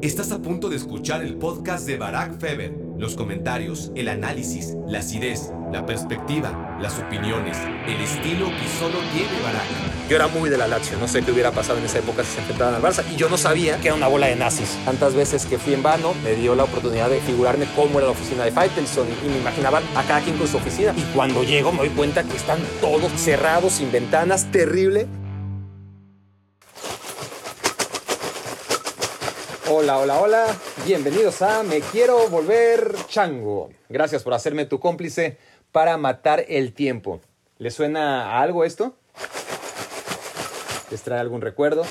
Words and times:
Estás 0.00 0.30
a 0.30 0.38
punto 0.38 0.68
de 0.68 0.76
escuchar 0.76 1.22
el 1.22 1.34
podcast 1.34 1.84
de 1.84 1.96
Barack 1.96 2.38
Feber. 2.38 2.72
Los 2.98 3.16
comentarios, 3.16 3.90
el 3.96 4.06
análisis, 4.06 4.76
la 4.86 5.00
acidez, 5.00 5.50
la 5.72 5.86
perspectiva, 5.86 6.78
las 6.80 7.00
opiniones, 7.00 7.58
el 7.84 8.00
estilo 8.00 8.46
que 8.46 8.68
solo 8.78 8.96
tiene 9.12 9.42
Barack. 9.42 10.08
Yo 10.08 10.14
era 10.14 10.28
muy 10.28 10.50
de 10.50 10.56
la 10.56 10.68
Lazio, 10.68 10.96
no 10.98 11.08
sé 11.08 11.22
qué 11.22 11.32
hubiera 11.32 11.50
pasado 11.50 11.80
en 11.80 11.84
esa 11.84 11.98
época 11.98 12.22
si 12.22 12.34
se 12.34 12.38
enfrentaban 12.38 12.76
al 12.76 12.80
Barça 12.82 13.02
y 13.12 13.16
yo 13.16 13.28
no 13.28 13.36
sabía 13.36 13.80
que 13.80 13.88
era 13.88 13.96
una 13.96 14.06
bola 14.06 14.28
de 14.28 14.36
nazis. 14.36 14.78
Tantas 14.84 15.14
veces 15.14 15.46
que 15.46 15.58
fui 15.58 15.74
en 15.74 15.82
vano, 15.82 16.14
me 16.22 16.36
dio 16.36 16.54
la 16.54 16.62
oportunidad 16.62 17.10
de 17.10 17.18
figurarme 17.20 17.66
cómo 17.74 17.98
era 17.98 18.06
la 18.06 18.12
oficina 18.12 18.44
de 18.44 18.52
Faitelson 18.52 19.08
y 19.26 19.28
me 19.28 19.38
imaginaba 19.38 19.82
a 19.96 20.02
cada 20.04 20.20
quien 20.20 20.38
con 20.38 20.46
su 20.46 20.58
oficina. 20.58 20.94
Y 20.96 21.02
cuando 21.12 21.42
llego 21.42 21.72
me 21.72 21.78
doy 21.78 21.90
cuenta 21.90 22.22
que 22.22 22.36
están 22.36 22.60
todos 22.80 23.10
cerrados, 23.16 23.72
sin 23.72 23.90
ventanas, 23.90 24.48
terrible. 24.52 25.08
Hola, 29.70 29.98
hola, 29.98 30.18
hola. 30.18 30.46
Bienvenidos 30.86 31.42
a 31.42 31.62
Me 31.62 31.80
Quiero 31.80 32.26
Volver 32.30 32.94
Chango. 33.06 33.68
Gracias 33.90 34.22
por 34.22 34.32
hacerme 34.32 34.64
tu 34.64 34.80
cómplice 34.80 35.36
para 35.72 35.98
matar 35.98 36.46
el 36.48 36.72
tiempo. 36.72 37.20
¿Le 37.58 37.70
suena 37.70 38.30
a 38.30 38.40
algo 38.40 38.64
esto? 38.64 38.96
¿Les 40.90 41.02
trae 41.02 41.20
algún 41.20 41.42
recuerdo? 41.42 41.84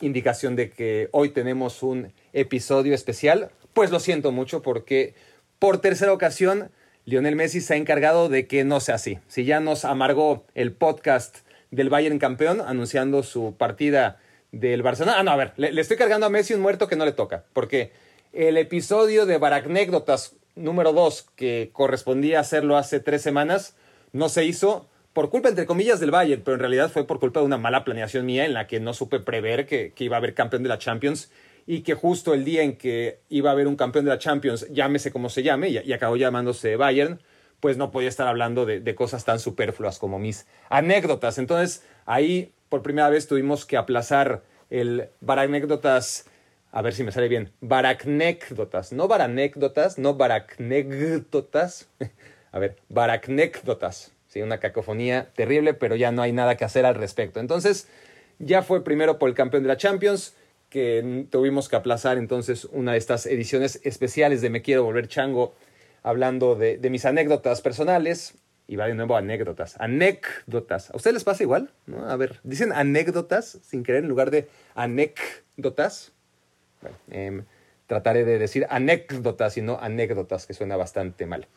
Indicación 0.00 0.54
de 0.54 0.70
que 0.70 1.08
hoy 1.10 1.30
tenemos 1.30 1.82
un 1.82 2.12
episodio 2.32 2.94
especial. 2.94 3.50
Pues 3.72 3.90
lo 3.90 3.98
siento 3.98 4.30
mucho 4.30 4.62
porque 4.62 5.14
por 5.58 5.80
tercera 5.80 6.12
ocasión 6.12 6.70
Lionel 7.04 7.34
Messi 7.34 7.60
se 7.60 7.74
ha 7.74 7.78
encargado 7.78 8.28
de 8.28 8.46
que 8.46 8.62
no 8.62 8.78
sea 8.78 8.94
así. 8.94 9.18
Si 9.26 9.44
ya 9.44 9.58
nos 9.58 9.84
amargó 9.84 10.44
el 10.54 10.70
podcast 10.70 11.38
del 11.72 11.90
Bayern 11.90 12.20
campeón 12.20 12.60
anunciando 12.60 13.24
su 13.24 13.56
partida 13.58 14.20
del 14.52 14.82
Barcelona. 14.82 15.18
Ah, 15.18 15.22
no, 15.22 15.30
a 15.30 15.36
ver, 15.36 15.52
le, 15.56 15.80
estoy 15.80 15.96
cargando 15.96 16.26
a 16.26 16.30
Messi 16.30 16.54
un 16.54 16.60
muerto 16.60 16.88
que 16.88 16.96
no 16.96 17.04
le 17.04 17.12
toca, 17.12 17.44
porque 17.52 17.92
el 18.32 18.56
episodio 18.56 19.26
de 19.26 19.38
Baracnécdotas 19.38 20.36
número 20.58 20.92
2, 20.92 21.26
que 21.36 21.70
correspondía 21.72 22.40
hacerlo 22.40 22.76
hace 22.76 23.00
tres 23.00 23.22
semanas, 23.22 23.76
no 24.12 24.28
se 24.28 24.44
hizo 24.44 24.88
por 25.12 25.30
culpa, 25.30 25.48
entre 25.48 25.66
comillas, 25.66 26.00
del 26.00 26.10
Bayern, 26.10 26.42
pero 26.44 26.54
en 26.54 26.60
realidad 26.60 26.90
fue 26.90 27.06
por 27.06 27.18
culpa 27.18 27.40
de 27.40 27.46
una 27.46 27.58
mala 27.58 27.84
planeación 27.84 28.26
mía 28.26 28.44
en 28.44 28.54
la 28.54 28.66
que 28.66 28.80
no 28.80 28.94
supe 28.94 29.20
prever 29.20 29.66
que, 29.66 29.92
iba 29.98 30.16
a 30.16 30.18
haber 30.18 30.34
campeón 30.34 30.62
de 30.62 30.68
la 30.68 30.78
Champions 30.78 31.30
y 31.66 31.80
que 31.80 31.94
justo 31.94 32.34
el 32.34 32.44
día 32.44 32.62
en 32.62 32.76
que 32.76 33.20
iba 33.28 33.50
a 33.50 33.52
haber 33.52 33.66
un 33.66 33.76
campeón 33.76 34.04
de 34.04 34.10
la 34.10 34.18
Champions, 34.18 34.66
llámese 34.70 35.10
como 35.10 35.28
se 35.28 35.42
llame, 35.42 35.70
y, 35.70 35.92
acabó 35.92 36.16
llamándose 36.16 36.76
Bayern, 36.76 37.20
pues 37.60 37.76
no 37.76 37.90
podía 37.90 38.08
estar 38.08 38.28
hablando 38.28 38.64
de, 38.64 38.80
de 38.80 38.94
cosas 38.94 39.24
tan 39.24 39.40
superfluas 39.40 39.98
como 39.98 40.18
mis 40.18 40.46
anécdotas. 40.68 41.38
Entonces, 41.38 41.84
ahí 42.06 42.52
por 42.68 42.82
primera 42.82 43.08
vez 43.08 43.26
tuvimos 43.26 43.64
que 43.64 43.76
aplazar 43.76 44.42
el 44.70 45.08
Baracnécdotas, 45.20 46.26
a 46.72 46.82
ver 46.82 46.94
si 46.94 47.02
me 47.04 47.12
sale 47.12 47.28
bien, 47.28 47.52
Baracnécdotas, 47.60 48.92
no 48.92 49.08
Baranécdotas, 49.08 49.98
no 49.98 50.14
Baracnécdotas, 50.14 51.88
a 52.52 52.58
ver, 52.58 52.76
Baracnécdotas, 52.88 54.12
sí, 54.26 54.42
una 54.42 54.58
cacofonía 54.58 55.28
terrible, 55.34 55.74
pero 55.74 55.96
ya 55.96 56.12
no 56.12 56.22
hay 56.22 56.32
nada 56.32 56.56
que 56.56 56.64
hacer 56.64 56.84
al 56.84 56.94
respecto. 56.94 57.40
Entonces, 57.40 57.88
ya 58.38 58.62
fue 58.62 58.84
primero 58.84 59.18
por 59.18 59.28
el 59.28 59.34
campeón 59.34 59.62
de 59.62 59.68
la 59.68 59.76
Champions, 59.76 60.34
que 60.68 61.26
tuvimos 61.30 61.68
que 61.68 61.76
aplazar 61.76 62.18
entonces 62.18 62.66
una 62.66 62.92
de 62.92 62.98
estas 62.98 63.24
ediciones 63.24 63.80
especiales 63.84 64.42
de 64.42 64.50
Me 64.50 64.60
Quiero 64.60 64.84
Volver 64.84 65.08
Chango, 65.08 65.54
hablando 66.02 66.54
de, 66.54 66.76
de 66.76 66.90
mis 66.90 67.06
anécdotas 67.06 67.62
personales, 67.62 68.34
y 68.68 68.76
va 68.76 68.86
de 68.86 68.94
nuevo 68.94 69.16
anécdotas. 69.16 69.76
Anécdotas. 69.80 70.90
¿A 70.90 70.96
ustedes 70.96 71.14
les 71.14 71.24
pasa 71.24 71.42
igual? 71.42 71.70
¿No? 71.86 72.08
A 72.08 72.16
ver, 72.16 72.38
dicen 72.44 72.72
anécdotas 72.72 73.58
sin 73.62 73.82
querer 73.82 74.04
en 74.04 74.08
lugar 74.08 74.30
de 74.30 74.46
anécdotas. 74.74 76.12
Bueno, 76.82 76.96
em, 77.10 77.44
trataré 77.86 78.24
de 78.24 78.38
decir 78.38 78.66
anécdotas 78.68 79.56
y 79.56 79.62
no 79.62 79.80
anécdotas, 79.80 80.46
que 80.46 80.52
suena 80.52 80.76
bastante 80.76 81.26
mal. 81.26 81.48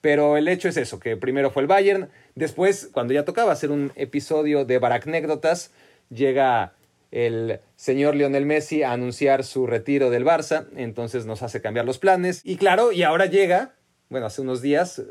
Pero 0.00 0.36
el 0.38 0.48
hecho 0.48 0.68
es 0.68 0.78
eso, 0.78 0.98
que 0.98 1.16
primero 1.16 1.50
fue 1.50 1.62
el 1.62 1.68
Bayern, 1.68 2.08
después, 2.34 2.88
cuando 2.90 3.12
ya 3.12 3.24
tocaba 3.24 3.52
hacer 3.52 3.70
un 3.70 3.92
episodio 3.94 4.64
de 4.64 4.78
Baracnécdotas, 4.78 5.72
llega 6.08 6.72
el 7.10 7.60
señor 7.76 8.14
Lionel 8.14 8.46
Messi 8.46 8.82
a 8.82 8.92
anunciar 8.92 9.44
su 9.44 9.66
retiro 9.66 10.10
del 10.10 10.24
Barça, 10.24 10.66
entonces 10.76 11.26
nos 11.26 11.42
hace 11.42 11.60
cambiar 11.60 11.84
los 11.84 11.98
planes. 11.98 12.40
Y 12.44 12.56
claro, 12.56 12.92
y 12.92 13.02
ahora 13.02 13.26
llega 13.26 13.74
bueno, 14.08 14.26
hace 14.26 14.42
unos 14.42 14.62
días, 14.62 14.98
eh, 14.98 15.04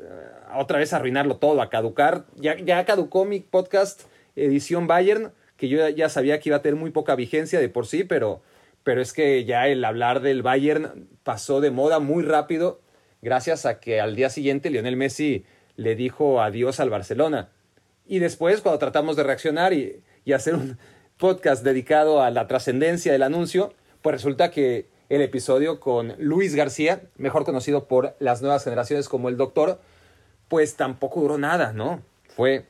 otra 0.56 0.79
vez 0.79 0.94
arruinarlo 0.94 1.38
todo, 1.38 1.61
a 1.61 1.69
caducar. 1.69 2.25
Ya, 2.35 2.57
ya 2.57 2.85
caducó 2.85 3.25
mi 3.25 3.39
podcast 3.39 4.03
edición 4.35 4.88
Bayern, 4.88 5.31
que 5.57 5.69
yo 5.69 5.88
ya 5.89 6.09
sabía 6.09 6.39
que 6.39 6.50
iba 6.50 6.57
a 6.57 6.61
tener 6.61 6.79
muy 6.79 6.91
poca 6.91 7.16
vigencia 7.16 7.59
de 7.59 7.69
por 7.69 7.88
sí, 7.88 8.03
pero, 8.03 8.41
pero 8.84 9.01
es 9.01 9.13
que 9.13 9.45
ya 9.45 9.67
el 9.67 9.84
hablar 9.84 10.22
del 10.22 10.44
Bayern 10.44 11.09
pasó 11.23 11.61
de 11.61 11.72
moda 11.72 12.00
muy 12.00 12.23
rápido, 12.23 12.81
gracias 13.22 13.66
a 13.66 13.79
que 13.79 14.00
al 14.00 14.16
día 14.16 14.29
siguiente 14.29 14.69
Lionel 14.69 14.97
Messi 14.97 15.45
le 15.75 15.95
dijo 15.95 16.41
adiós 16.41 16.79
al 16.79 16.89
Barcelona. 16.89 17.50
Y 18.07 18.19
después, 18.19 18.61
cuando 18.61 18.79
tratamos 18.79 19.16
de 19.16 19.23
reaccionar 19.23 19.73
y, 19.73 20.03
y 20.23 20.34
hacer 20.34 20.55
un 20.55 20.78
podcast 21.17 21.63
dedicado 21.63 22.22
a 22.22 22.31
la 22.31 22.47
trascendencia 22.47 23.11
del 23.11 23.23
anuncio, 23.23 23.73
pues 24.01 24.16
resulta 24.16 24.51
que 24.51 24.88
el 25.09 25.21
episodio 25.21 25.79
con 25.79 26.16
Luis 26.17 26.55
García, 26.55 27.03
mejor 27.17 27.45
conocido 27.45 27.88
por 27.88 28.16
las 28.19 28.41
nuevas 28.41 28.63
generaciones 28.63 29.07
como 29.09 29.29
el 29.29 29.38
Doctor, 29.38 29.79
pues 30.47 30.75
tampoco 30.75 31.21
duró 31.21 31.38
nada, 31.38 31.73
¿no? 31.73 32.01
Fue 32.35 32.66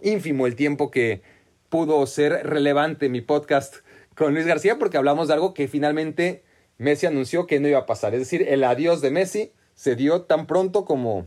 ínfimo 0.00 0.46
el 0.46 0.56
tiempo 0.56 0.90
que 0.90 1.22
pudo 1.68 2.06
ser 2.06 2.46
relevante 2.46 3.08
mi 3.08 3.20
podcast 3.20 3.76
con 4.14 4.34
Luis 4.34 4.46
García 4.46 4.78
porque 4.78 4.96
hablamos 4.96 5.28
de 5.28 5.34
algo 5.34 5.54
que 5.54 5.68
finalmente 5.68 6.44
Messi 6.78 7.06
anunció 7.06 7.46
que 7.46 7.60
no 7.60 7.68
iba 7.68 7.80
a 7.80 7.86
pasar. 7.86 8.14
Es 8.14 8.20
decir, 8.20 8.46
el 8.48 8.64
adiós 8.64 9.00
de 9.00 9.10
Messi 9.10 9.52
se 9.74 9.96
dio 9.96 10.22
tan 10.22 10.46
pronto 10.46 10.84
como 10.84 11.26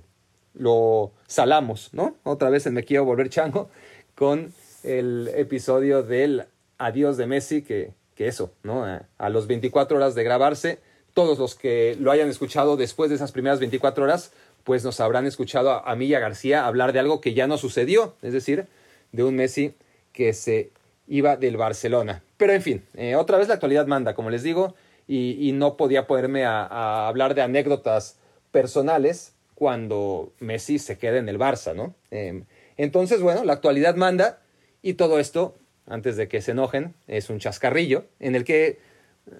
lo 0.54 1.12
salamos, 1.28 1.94
¿no? 1.94 2.16
Otra 2.24 2.50
vez 2.50 2.66
en 2.66 2.74
Me 2.74 2.84
Quiero 2.84 3.06
Volver 3.06 3.30
Chango 3.30 3.70
con 4.16 4.54
el 4.84 5.30
episodio 5.36 6.04
del 6.04 6.46
adiós 6.78 7.18
de 7.18 7.28
Messi 7.28 7.62
que 7.62 7.94
que 8.18 8.28
eso, 8.28 8.52
¿no? 8.64 8.84
A, 9.18 9.30
los 9.30 9.48
24 9.48 9.98
horas 9.98 10.16
de 10.16 10.24
grabarse, 10.24 10.80
todos 11.14 11.40
los 11.40 11.56
que 11.56 11.96
lo 12.00 12.12
hayan 12.12 12.30
escuchado 12.30 12.76
después 12.76 13.10
de 13.10 13.16
esas 13.16 13.32
primeras 13.32 13.60
24 13.60 14.04
horas, 14.04 14.32
pues 14.64 14.84
nos 14.84 15.00
habrán 15.00 15.26
escuchado 15.26 15.72
a, 15.72 15.90
a 15.90 15.96
mí 15.96 16.06
y 16.08 16.16
a 16.16 16.20
García 16.20 16.66
hablar 16.66 16.94
de 16.94 17.00
algo 17.00 17.22
que 17.22 17.34
ya 17.34 17.48
no 17.48 17.58
sucedió, 17.58 18.16
es 18.22 18.34
decir, 18.34 18.68
de 19.12 19.24
un 19.24 19.36
Messi 19.36 19.74
que 20.12 20.34
se 20.34 20.72
iba 21.08 21.38
del 21.38 21.58
Barcelona. 21.58 22.24
Pero 22.38 22.54
en 22.54 22.62
fin, 22.62 22.84
eh, 22.96 23.16
otra 23.16 23.38
vez 23.38 23.48
la 23.48 23.56
actualidad 23.56 23.88
manda, 23.88 24.14
como 24.14 24.30
les 24.30 24.44
digo, 24.44 24.76
y, 25.08 25.54
no 25.54 25.78
podía 25.78 26.06
ponerme 26.06 26.44
a, 26.44 27.08
hablar 27.08 27.34
de 27.34 27.42
anécdotas 27.42 28.18
personales 28.52 29.34
cuando 29.56 30.34
Messi 30.40 30.80
se 30.80 30.98
queda 30.98 31.18
en 31.18 31.30
el 31.30 31.40
Barça, 31.40 31.74
¿no? 31.74 31.96
Em, 32.12 32.44
entonces, 32.76 33.22
bueno, 33.22 33.46
la 33.46 33.54
actualidad 33.54 33.96
manda 33.96 34.40
y 34.82 34.96
todo 34.96 35.20
esto 35.20 35.56
antes 35.88 36.18
de 36.18 36.28
que 36.28 36.42
se 36.42 36.52
enojen, 36.52 36.94
es 37.08 37.30
un 37.30 37.40
chascarrillo 37.40 38.06
en 38.20 38.36
el 38.36 38.44
que 38.44 38.80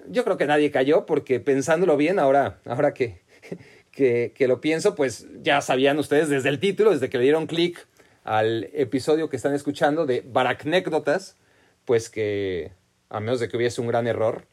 yo 0.08 0.24
creo 0.24 0.36
que 0.36 0.46
nadie 0.46 0.70
cayó 0.70 1.06
porque 1.06 1.40
pensándolo 1.40 1.96
bien, 1.96 2.18
ahora, 2.18 2.58
ahora 2.64 2.92
que, 2.94 3.20
que, 3.92 4.48
lo 4.48 4.60
pienso, 4.60 4.94
pues 4.94 5.26
ya 5.42 5.60
sabían 5.60 5.98
ustedes 5.98 6.28
desde 6.28 6.48
el 6.48 6.60
título, 6.60 6.90
desde 6.90 7.08
que 7.08 7.18
le 7.18 7.24
dieron 7.24 7.46
clic 7.46 7.86
al 8.24 8.68
episodio 8.72 9.28
que 9.28 9.36
están 9.36 9.54
escuchando 9.54 10.06
de 10.06 10.22
Baracnécdotas, 10.26 11.36
pues 11.84 12.10
que 12.10 12.72
a 13.08 13.20
menos 13.20 13.40
de 13.40 13.48
que 13.48 13.56
hubiese 13.56 13.80
un 13.80 13.86
gran 13.86 14.06
error, 14.06 14.44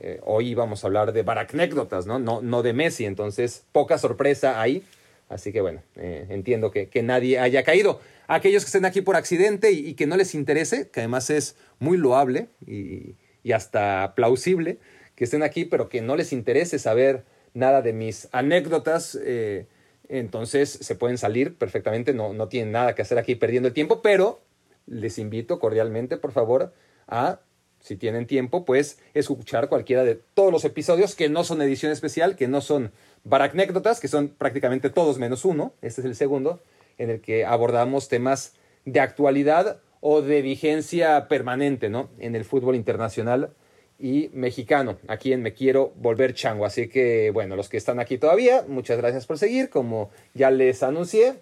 eh, 0.00 0.20
hoy 0.24 0.54
vamos 0.54 0.82
a 0.82 0.86
hablar 0.86 1.12
de 1.12 1.22
Baracnécdotas, 1.22 2.06
¿no? 2.06 2.18
¿no? 2.18 2.40
No 2.40 2.62
de 2.62 2.72
Messi, 2.72 3.04
entonces 3.04 3.64
poca 3.72 3.98
sorpresa 3.98 4.60
ahí. 4.60 4.82
Así 5.28 5.52
que 5.52 5.60
bueno, 5.60 5.82
eh, 5.96 6.26
entiendo 6.30 6.70
que, 6.70 6.88
que 6.88 7.02
nadie 7.02 7.38
haya 7.38 7.62
caído. 7.62 8.00
Aquellos 8.26 8.64
que 8.64 8.68
estén 8.68 8.84
aquí 8.84 9.00
por 9.00 9.16
accidente 9.16 9.72
y, 9.72 9.94
que 9.94 10.06
no 10.06 10.16
les 10.16 10.34
interese, 10.34 10.90
que 10.90 11.00
además 11.00 11.30
es 11.30 11.56
muy 11.78 11.96
loable 11.96 12.48
y, 12.66 13.16
hasta 13.52 14.12
plausible 14.14 14.78
que 15.14 15.24
estén 15.24 15.42
aquí, 15.42 15.64
pero 15.64 15.88
que 15.88 16.02
no 16.02 16.16
les 16.16 16.34
interese 16.34 16.78
saber 16.78 17.24
nada 17.54 17.80
de 17.80 17.94
mis 17.94 18.28
anécdotas, 18.30 19.18
eh, 19.24 19.66
entonces 20.10 20.68
se 20.68 20.94
pueden 20.94 21.16
salir 21.16 21.56
perfectamente, 21.56 22.12
no, 22.12 22.34
no 22.34 22.48
tienen 22.48 22.72
nada 22.72 22.94
que 22.94 23.00
hacer 23.00 23.16
aquí 23.16 23.34
perdiendo 23.34 23.68
el 23.68 23.74
tiempo, 23.74 24.02
pero 24.02 24.42
les 24.86 25.18
invito 25.18 25.58
cordialmente, 25.58 26.18
por 26.18 26.32
favor, 26.32 26.74
a, 27.06 27.40
si 27.80 27.96
tienen 27.96 28.26
tiempo, 28.26 28.66
pues 28.66 28.98
escuchar 29.14 29.70
cualquiera 29.70 30.04
de 30.04 30.16
todos 30.34 30.52
los 30.52 30.66
episodios 30.66 31.14
que 31.14 31.30
no 31.30 31.42
son 31.42 31.62
edición 31.62 31.90
especial, 31.90 32.36
que 32.36 32.48
no 32.48 32.60
son 32.60 32.92
baracnécdotas, 33.28 34.00
que 34.00 34.08
son 34.08 34.28
prácticamente 34.28 34.90
todos 34.90 35.18
menos 35.18 35.44
uno, 35.44 35.72
este 35.82 36.00
es 36.00 36.06
el 36.06 36.14
segundo, 36.14 36.60
en 36.98 37.10
el 37.10 37.20
que 37.20 37.44
abordamos 37.44 38.08
temas 38.08 38.54
de 38.84 39.00
actualidad 39.00 39.80
o 40.00 40.22
de 40.22 40.42
vigencia 40.42 41.28
permanente, 41.28 41.88
¿no? 41.88 42.08
En 42.18 42.34
el 42.34 42.44
fútbol 42.44 42.76
internacional 42.76 43.50
y 43.98 44.30
mexicano, 44.32 44.98
aquí 45.08 45.32
en 45.32 45.42
Me 45.42 45.52
Quiero 45.52 45.92
Volver 45.96 46.32
Chango. 46.34 46.64
Así 46.64 46.88
que, 46.88 47.30
bueno, 47.32 47.56
los 47.56 47.68
que 47.68 47.76
están 47.76 47.98
aquí 47.98 48.16
todavía, 48.16 48.64
muchas 48.68 48.96
gracias 48.98 49.26
por 49.26 49.38
seguir, 49.38 49.70
como 49.70 50.10
ya 50.34 50.50
les 50.50 50.82
anuncié. 50.82 51.34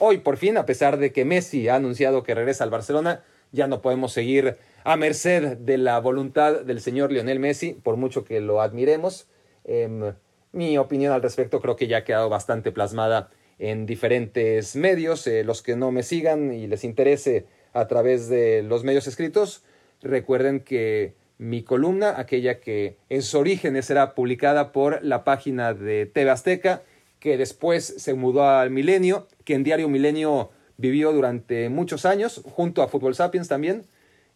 Hoy, 0.00 0.18
por 0.18 0.36
fin, 0.36 0.56
a 0.56 0.66
pesar 0.66 0.98
de 0.98 1.12
que 1.12 1.24
Messi 1.24 1.68
ha 1.68 1.76
anunciado 1.76 2.24
que 2.24 2.34
regresa 2.34 2.64
al 2.64 2.70
Barcelona, 2.70 3.22
ya 3.52 3.68
no 3.68 3.80
podemos 3.80 4.12
seguir 4.12 4.56
a 4.82 4.96
merced 4.96 5.56
de 5.56 5.78
la 5.78 5.98
voluntad 6.00 6.62
del 6.62 6.80
señor 6.80 7.12
Lionel 7.12 7.38
Messi, 7.38 7.72
por 7.72 7.96
mucho 7.96 8.24
que 8.24 8.40
lo 8.40 8.60
admiremos. 8.60 9.28
Em, 9.64 10.14
mi 10.52 10.78
opinión 10.78 11.12
al 11.12 11.22
respecto 11.22 11.60
creo 11.60 11.76
que 11.76 11.86
ya 11.86 11.98
ha 11.98 12.04
quedado 12.04 12.28
bastante 12.28 12.72
plasmada 12.72 13.30
en 13.58 13.86
diferentes 13.86 14.76
medios. 14.76 15.26
Eh, 15.26 15.44
los 15.44 15.62
que 15.62 15.76
no 15.76 15.90
me 15.90 16.02
sigan 16.02 16.52
y 16.52 16.66
les 16.66 16.84
interese 16.84 17.46
a 17.72 17.86
través 17.88 18.28
de 18.28 18.62
los 18.62 18.84
medios 18.84 19.06
escritos, 19.06 19.64
recuerden 20.00 20.60
que 20.60 21.14
mi 21.38 21.62
columna, 21.62 22.14
aquella 22.16 22.60
que 22.60 22.96
en 23.08 23.22
sus 23.22 23.34
orígenes 23.34 23.90
era 23.90 24.14
publicada 24.14 24.72
por 24.72 25.02
la 25.02 25.24
página 25.24 25.74
de 25.74 26.06
TV 26.06 26.30
Azteca, 26.30 26.82
que 27.18 27.36
después 27.36 27.84
se 27.84 28.14
mudó 28.14 28.48
al 28.48 28.70
Milenio, 28.70 29.26
que 29.44 29.54
en 29.54 29.64
Diario 29.64 29.88
Milenio 29.88 30.50
vivió 30.76 31.12
durante 31.12 31.68
muchos 31.68 32.04
años, 32.04 32.42
junto 32.44 32.82
a 32.82 32.88
Fútbol 32.88 33.14
Sapiens 33.14 33.48
también. 33.48 33.86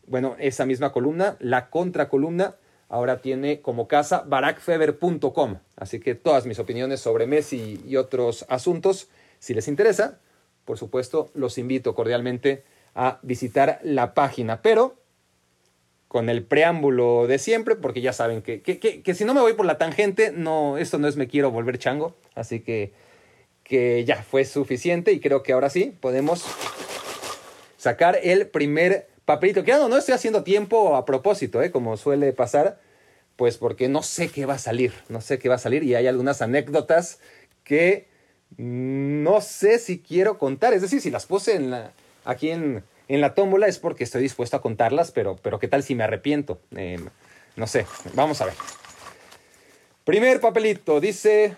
Bueno, 0.06 0.36
esa 0.38 0.66
misma 0.66 0.90
columna, 0.90 1.36
la 1.38 1.70
contracolumna, 1.70 2.56
ahora 2.88 3.20
tiene 3.20 3.60
como 3.60 3.88
casa 3.88 4.24
barakfeber.com. 4.26 5.58
Así 5.76 6.00
que 6.00 6.14
todas 6.14 6.46
mis 6.46 6.58
opiniones 6.58 7.00
sobre 7.00 7.26
Messi 7.26 7.82
y 7.86 7.96
otros 7.96 8.44
asuntos, 8.48 9.08
si 9.38 9.54
les 9.54 9.68
interesa, 9.68 10.18
por 10.64 10.78
supuesto, 10.78 11.30
los 11.34 11.58
invito 11.58 11.94
cordialmente 11.94 12.64
a 12.94 13.18
visitar 13.22 13.80
la 13.82 14.14
página. 14.14 14.62
Pero 14.62 14.96
con 16.08 16.30
el 16.30 16.42
preámbulo 16.42 17.26
de 17.26 17.38
siempre, 17.38 17.76
porque 17.76 18.00
ya 18.00 18.12
saben 18.12 18.40
que, 18.42 18.62
que, 18.62 18.78
que, 18.78 19.14
si 19.14 19.24
no 19.24 19.34
me 19.34 19.42
voy 19.42 19.52
por 19.52 19.66
la 19.66 19.76
tangente, 19.76 20.32
no, 20.32 20.78
esto 20.78 20.98
no 20.98 21.06
es 21.06 21.16
me 21.16 21.28
quiero 21.28 21.50
volver 21.50 21.78
chango. 21.78 22.16
Así 22.34 22.60
que, 22.60 22.92
que 23.62 24.04
ya 24.06 24.22
fue 24.22 24.46
suficiente 24.46 25.12
y 25.12 25.20
creo 25.20 25.42
que 25.42 25.52
ahora 25.52 25.68
sí 25.68 25.94
podemos 26.00 26.44
sacar 27.76 28.18
el 28.22 28.48
primer 28.48 29.08
papelito. 29.28 29.62
Que 29.62 29.72
no, 29.72 29.90
no 29.90 29.98
estoy 29.98 30.14
haciendo 30.14 30.42
tiempo 30.42 30.96
a 30.96 31.04
propósito, 31.04 31.62
¿eh? 31.62 31.70
como 31.70 31.98
suele 31.98 32.32
pasar, 32.32 32.80
pues 33.36 33.58
porque 33.58 33.86
no 33.86 34.02
sé 34.02 34.30
qué 34.30 34.46
va 34.46 34.54
a 34.54 34.58
salir, 34.58 34.94
no 35.10 35.20
sé 35.20 35.38
qué 35.38 35.50
va 35.50 35.56
a 35.56 35.58
salir 35.58 35.84
y 35.84 35.94
hay 35.94 36.06
algunas 36.06 36.40
anécdotas 36.40 37.20
que 37.62 38.08
no 38.56 39.42
sé 39.42 39.78
si 39.80 39.98
quiero 39.98 40.38
contar. 40.38 40.72
Es 40.72 40.80
decir, 40.80 41.02
si 41.02 41.10
las 41.10 41.26
puse 41.26 41.60
aquí 42.24 42.50
en, 42.50 42.82
en 43.08 43.20
la 43.20 43.34
tómbola 43.34 43.66
es 43.66 43.78
porque 43.78 44.02
estoy 44.02 44.22
dispuesto 44.22 44.56
a 44.56 44.62
contarlas, 44.62 45.10
pero, 45.10 45.36
pero 45.36 45.58
¿qué 45.58 45.68
tal 45.68 45.82
si 45.82 45.94
me 45.94 46.04
arrepiento? 46.04 46.62
Em, 46.74 47.10
no 47.54 47.66
sé, 47.66 47.84
vamos 48.14 48.40
a 48.40 48.46
ver. 48.46 48.54
Primer 50.04 50.40
papelito, 50.40 51.00
dice, 51.00 51.54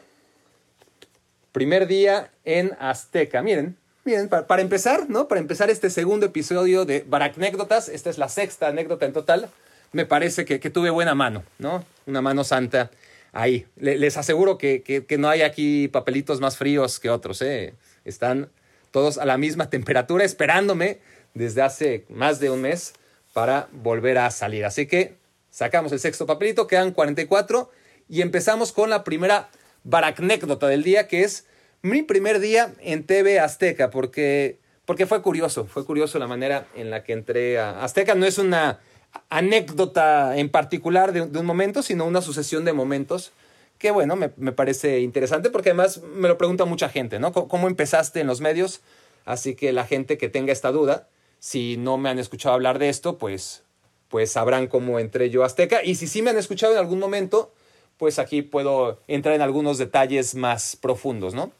primer 1.52 1.86
día 1.86 2.32
en 2.44 2.72
Azteca. 2.80 3.42
Miren, 3.42 3.76
miren, 4.04 4.28
para, 4.28 4.62
empezar, 4.62 5.08
¿no? 5.08 5.28
Para 5.28 5.40
empezar 5.40 5.70
este 5.70 5.90
segundo 5.90 6.26
episodio 6.26 6.84
de 6.84 7.04
Baracnécdotas, 7.06 7.88
esta 7.88 8.10
es 8.10 8.18
la 8.18 8.28
sexta 8.28 8.68
anécdota 8.68 9.06
en 9.06 9.12
total, 9.12 9.48
me 9.92 10.06
parece 10.06 10.44
que, 10.44 10.58
tuve 10.70 10.90
buena 10.90 11.14
mano, 11.14 11.42
¿no? 11.58 11.84
Una 12.06 12.22
mano 12.22 12.44
santa 12.44 12.90
ahí. 13.32 13.66
les 13.76 14.16
aseguro 14.16 14.58
que, 14.58 14.82
que, 14.82 15.18
no 15.18 15.28
hay 15.28 15.42
aquí 15.42 15.88
papelitos 15.88 16.40
más 16.40 16.56
fríos 16.56 17.00
que 17.00 17.10
otros, 17.10 17.42
¿eh? 17.42 17.74
Están 18.04 18.48
todos 18.90 19.18
a 19.18 19.24
la 19.24 19.36
misma 19.36 19.70
temperatura 19.70 20.24
esperándome 20.24 21.00
desde 21.34 21.62
hace 21.62 22.04
más 22.08 22.40
de 22.40 22.50
un 22.50 22.62
mes 22.62 22.94
para 23.32 23.68
volver 23.72 24.18
a 24.18 24.30
salir. 24.30 24.64
Así 24.64 24.86
que 24.86 25.14
sacamos 25.50 25.92
el 25.92 26.00
sexto 26.00 26.26
papelito, 26.26 26.66
quedan 26.66 26.92
44 26.92 27.70
y 28.08 28.22
empezamos 28.22 28.72
con 28.72 28.90
la 28.90 29.04
primera 29.04 29.50
baracnécdota 29.84 30.66
del 30.66 30.82
día, 30.82 31.08
que 31.08 31.22
es 31.22 31.46
mi 31.82 32.02
primer 32.02 32.40
día 32.40 32.74
en 32.80 33.04
TV 33.04 33.40
Azteca, 33.40 33.90
porque, 33.90 34.58
porque 34.84 35.06
fue 35.06 35.22
curioso, 35.22 35.66
fue 35.66 35.84
curioso 35.84 36.18
la 36.18 36.26
manera 36.26 36.66
en 36.74 36.90
la 36.90 37.04
que 37.04 37.12
entré 37.12 37.58
a 37.58 37.82
Azteca. 37.82 38.14
No 38.14 38.26
es 38.26 38.38
una 38.38 38.80
anécdota 39.28 40.36
en 40.36 40.50
particular 40.50 41.12
de, 41.12 41.22
un 41.22 41.46
momento, 41.46 41.82
sino 41.82 42.04
una 42.04 42.22
sucesión 42.22 42.64
de 42.64 42.72
momentos 42.72 43.32
que, 43.78 43.90
bueno, 43.90 44.14
me, 44.14 44.30
me, 44.36 44.52
parece 44.52 45.00
interesante 45.00 45.48
porque 45.48 45.70
además 45.70 46.02
me 46.02 46.28
lo 46.28 46.36
pregunta 46.36 46.66
mucha 46.66 46.90
gente, 46.90 47.18
¿no? 47.18 47.32
¿Cómo 47.32 47.66
empezaste 47.66 48.20
en 48.20 48.26
los 48.26 48.42
medios? 48.42 48.82
Así 49.24 49.54
que 49.54 49.72
la 49.72 49.86
gente 49.86 50.18
que 50.18 50.28
tenga 50.28 50.52
esta 50.52 50.70
duda, 50.70 51.08
si 51.38 51.78
no 51.78 51.96
me 51.96 52.10
han 52.10 52.18
escuchado 52.18 52.54
hablar 52.54 52.78
de 52.78 52.90
esto, 52.90 53.16
pues, 53.16 53.62
pues 54.08 54.32
sabrán 54.32 54.66
cómo 54.66 54.98
entré 54.98 55.30
yo 55.30 55.42
a 55.42 55.46
Azteca. 55.46 55.82
Y 55.82 55.94
si 55.94 56.06
sí 56.08 56.20
me 56.20 56.28
han 56.28 56.36
escuchado 56.36 56.74
en 56.74 56.78
algún 56.78 56.98
momento, 56.98 57.54
pues 57.96 58.18
aquí 58.18 58.42
puedo 58.42 59.00
entrar 59.08 59.34
en 59.34 59.40
algunos 59.40 59.78
detalles 59.78 60.34
más 60.34 60.76
profundos, 60.76 61.32
¿no? 61.32 61.52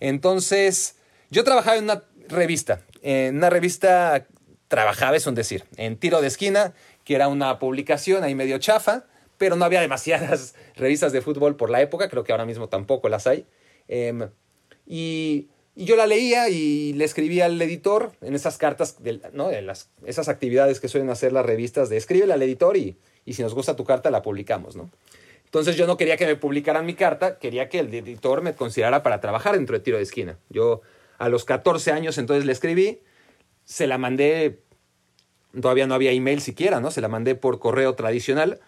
Entonces, 0.00 0.96
yo 1.30 1.44
trabajaba 1.44 1.76
en 1.76 1.84
una 1.84 2.02
revista, 2.28 2.82
en 3.02 3.36
una 3.36 3.50
revista 3.50 4.26
trabajaba, 4.68 5.16
es 5.16 5.26
un 5.26 5.34
decir, 5.34 5.64
en 5.76 5.96
Tiro 5.96 6.20
de 6.20 6.26
Esquina, 6.26 6.74
que 7.04 7.14
era 7.14 7.28
una 7.28 7.58
publicación 7.58 8.24
ahí 8.24 8.34
medio 8.34 8.58
chafa, 8.58 9.04
pero 9.38 9.56
no 9.56 9.64
había 9.64 9.80
demasiadas 9.80 10.54
revistas 10.76 11.12
de 11.12 11.20
fútbol 11.20 11.56
por 11.56 11.70
la 11.70 11.80
época, 11.80 12.08
creo 12.08 12.24
que 12.24 12.32
ahora 12.32 12.46
mismo 12.46 12.68
tampoco 12.68 13.08
las 13.08 13.26
hay. 13.26 13.46
Em, 13.88 14.28
y 14.86 15.48
yo 15.76 15.96
la 15.96 16.06
leía 16.06 16.48
y 16.48 16.92
le 16.92 17.04
escribía 17.04 17.46
al 17.46 17.60
editor 17.60 18.12
en 18.20 18.34
esas 18.34 18.58
cartas, 18.58 19.02
de, 19.02 19.20
¿no? 19.32 19.48
de 19.48 19.62
las, 19.62 19.90
esas 20.06 20.28
actividades 20.28 20.80
que 20.80 20.88
suelen 20.88 21.10
hacer 21.10 21.32
las 21.32 21.44
revistas 21.44 21.88
de 21.88 21.96
escríbele 21.96 22.32
al 22.32 22.42
editor 22.42 22.76
y, 22.76 22.96
y 23.24 23.34
si 23.34 23.42
nos 23.42 23.54
gusta 23.54 23.76
tu 23.76 23.84
carta 23.84 24.10
la 24.10 24.22
publicamos, 24.22 24.76
¿no? 24.76 24.90
Entonces 25.54 25.76
yo 25.76 25.86
no 25.86 25.96
quería 25.96 26.16
que 26.16 26.26
me 26.26 26.34
publicaran 26.34 26.84
mi 26.84 26.94
carta, 26.94 27.38
quería 27.38 27.68
que 27.68 27.78
el 27.78 27.94
editor 27.94 28.42
me 28.42 28.56
considerara 28.56 29.04
para 29.04 29.20
trabajar 29.20 29.54
dentro 29.54 29.78
de 29.78 29.84
tiro 29.84 29.98
de 29.98 30.02
esquina. 30.02 30.36
Yo 30.48 30.80
a 31.16 31.28
los 31.28 31.44
14 31.44 31.92
años 31.92 32.18
entonces 32.18 32.44
le 32.44 32.50
escribí, 32.50 33.02
se 33.64 33.86
la 33.86 33.96
mandé, 33.96 34.64
todavía 35.60 35.86
no 35.86 35.94
había 35.94 36.10
email 36.10 36.40
siquiera, 36.40 36.80
¿no? 36.80 36.90
Se 36.90 37.00
la 37.00 37.06
mandé 37.06 37.36
por 37.36 37.60
correo 37.60 37.94
tradicional 37.94 38.58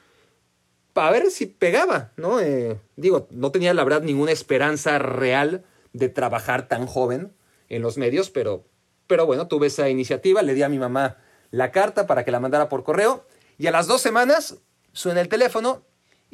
para 0.93 1.11
ver 1.11 1.33
si 1.33 1.47
pegaba, 1.47 2.13
¿no? 2.17 2.39
Eh, 2.39 2.79
digo, 2.95 3.27
no 3.33 3.51
tenía 3.51 3.75
la 3.75 3.83
verdad 3.83 4.03
ninguna 4.03 4.31
esperanza 4.31 5.01
real 5.01 5.65
de 5.93 6.09
trabajar 6.09 6.69
tan 6.69 6.87
joven 6.87 7.33
en 7.69 7.83
los 7.83 7.99
medios, 7.99 8.31
pero, 8.31 8.65
pero 9.09 9.27
bueno, 9.27 9.49
tuve 9.49 9.67
esa 9.67 9.89
iniciativa, 9.89 10.41
le 10.41 10.55
di 10.55 10.63
a 10.63 10.69
mi 10.69 10.79
mamá 10.79 11.17
la 11.51 11.73
carta 11.73 12.07
para 12.07 12.25
que 12.25 12.31
la 12.31 12.39
mandara 12.39 12.69
por 12.69 12.85
correo 12.85 13.27
y 13.59 13.67
a 13.67 13.73
las 13.73 13.89
dos 13.89 14.03
semanas 14.03 14.59
suena 14.93 15.21
el 15.21 15.29
teléfono 15.29 15.83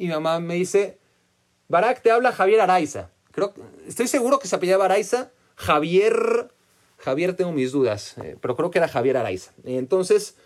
y 0.03 0.07
mi 0.07 0.13
mamá 0.13 0.39
me 0.39 0.55
dice, 0.55 0.99
Barak, 1.67 2.01
te 2.01 2.11
habla 2.11 2.31
Javier 2.31 2.61
Araiza. 2.61 3.09
Creo, 3.31 3.53
estoy 3.87 4.07
seguro 4.07 4.39
que 4.39 4.47
se 4.47 4.55
apellaba 4.55 4.85
Araiza, 4.85 5.31
Javier, 5.55 6.51
Javier 6.97 7.35
tengo 7.35 7.51
mis 7.51 7.71
dudas, 7.71 8.17
eh, 8.17 8.37
pero 8.41 8.55
creo 8.55 8.71
que 8.71 8.79
era 8.79 8.87
Javier 8.87 9.17
Araiza. 9.17 9.53
Entonces, 9.63 10.37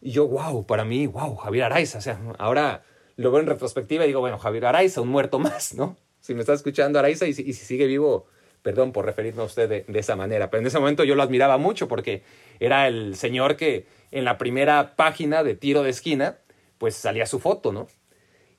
yo, 0.00 0.26
wow, 0.26 0.66
para 0.66 0.84
mí, 0.84 1.06
wow, 1.06 1.36
Javier 1.36 1.64
Araiza, 1.64 1.98
o 1.98 2.00
sea, 2.00 2.20
ahora 2.38 2.84
lo 3.16 3.30
veo 3.30 3.40
en 3.40 3.46
retrospectiva 3.46 4.04
y 4.04 4.08
digo, 4.08 4.20
bueno, 4.20 4.38
Javier 4.38 4.66
Araiza, 4.66 5.00
un 5.00 5.08
muerto 5.08 5.38
más, 5.38 5.74
¿no? 5.74 5.96
Si 6.20 6.34
me 6.34 6.40
está 6.40 6.52
escuchando 6.52 6.98
Araiza 6.98 7.26
y, 7.26 7.30
y 7.30 7.34
si 7.34 7.54
sigue 7.54 7.86
vivo, 7.86 8.26
Perdón 8.64 8.92
por 8.92 9.04
referirme 9.04 9.42
a 9.42 9.44
usted 9.44 9.84
de, 9.86 9.98
esa 9.98 10.16
manera, 10.16 10.48
pero 10.48 10.62
en 10.62 10.66
ese 10.66 10.78
momento 10.78 11.04
yo 11.04 11.14
lo 11.16 11.22
admiraba 11.22 11.58
mucho 11.58 11.86
porque 11.86 12.22
era 12.60 12.88
el 12.88 13.14
señor 13.14 13.56
que 13.58 13.84
en 14.10 14.24
la 14.24 14.38
primera 14.38 14.96
página 14.96 15.44
de 15.44 15.54
tiro 15.54 15.82
de 15.82 15.90
esquina, 15.90 16.38
pues 16.78 16.94
salía 16.94 17.26
su 17.26 17.40
foto, 17.40 17.74
¿no? 17.74 17.88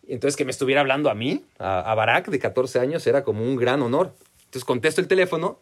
Entonces 0.07 0.35
que 0.35 0.45
me 0.45 0.51
estuviera 0.51 0.81
hablando 0.81 1.09
a 1.09 1.15
mí, 1.15 1.45
a, 1.59 1.93
Barack 1.95 2.29
de 2.29 2.39
14 2.39 2.79
años, 2.79 3.05
era 3.07 3.23
como 3.23 3.43
un 3.43 3.55
gran 3.55 3.81
honor. 3.81 4.13
Entonces 4.45 4.65
contesto 4.65 5.01
el 5.01 5.07
teléfono 5.07 5.59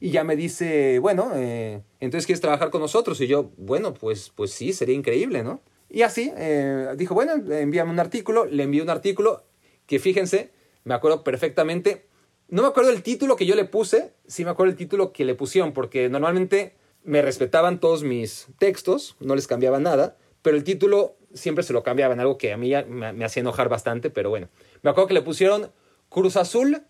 y 0.00 0.10
ya 0.10 0.24
me 0.24 0.36
dice, 0.36 0.98
bueno, 0.98 1.32
eh, 1.34 1.80
entonces 2.00 2.26
quieres 2.26 2.40
trabajar 2.40 2.70
con 2.70 2.80
nosotros. 2.80 3.20
Y 3.20 3.26
yo, 3.26 3.50
bueno, 3.56 3.94
pues, 3.94 4.30
pues 4.34 4.52
sí, 4.52 4.72
sería 4.72 4.94
increíble, 4.94 5.42
¿no? 5.42 5.60
Y 5.88 6.02
así, 6.02 6.32
eh, 6.36 6.88
dijo, 6.96 7.14
bueno, 7.14 7.32
envíame 7.32 7.90
un 7.90 8.00
artículo, 8.00 8.44
le 8.44 8.64
envié 8.64 8.82
un 8.82 8.90
artículo 8.90 9.44
que 9.86 9.98
fíjense, 9.98 10.50
me 10.84 10.94
acuerdo 10.94 11.22
perfectamente, 11.24 12.06
no 12.48 12.62
me 12.62 12.68
acuerdo 12.68 12.90
el 12.90 13.02
título 13.02 13.36
que 13.36 13.46
yo 13.46 13.54
le 13.54 13.64
puse, 13.64 14.12
sí 14.26 14.44
me 14.44 14.50
acuerdo 14.50 14.70
el 14.72 14.76
título 14.76 15.12
que 15.12 15.24
le 15.24 15.34
pusieron, 15.34 15.72
porque 15.72 16.08
normalmente 16.08 16.74
me 17.04 17.22
respetaban 17.22 17.80
todos 17.80 18.02
mis 18.02 18.48
textos, 18.58 19.16
no 19.20 19.36
les 19.36 19.46
cambiaba 19.46 19.78
nada, 19.78 20.16
pero 20.42 20.56
el 20.56 20.64
título 20.64 21.16
siempre 21.32 21.64
se 21.64 21.72
lo 21.72 21.82
cambiaban, 21.82 22.20
algo 22.20 22.38
que 22.38 22.52
a 22.52 22.56
mí 22.56 22.72
me, 22.88 23.24
hacía 23.24 23.40
enojar 23.40 23.68
bastante, 23.68 24.10
pero 24.10 24.30
bueno. 24.30 24.48
Me 24.82 24.90
acuerdo 24.90 25.08
que 25.08 25.14
le 25.14 25.22
pusieron 25.22 25.70
Cruz 26.08 26.36
Azul, 26.36 26.82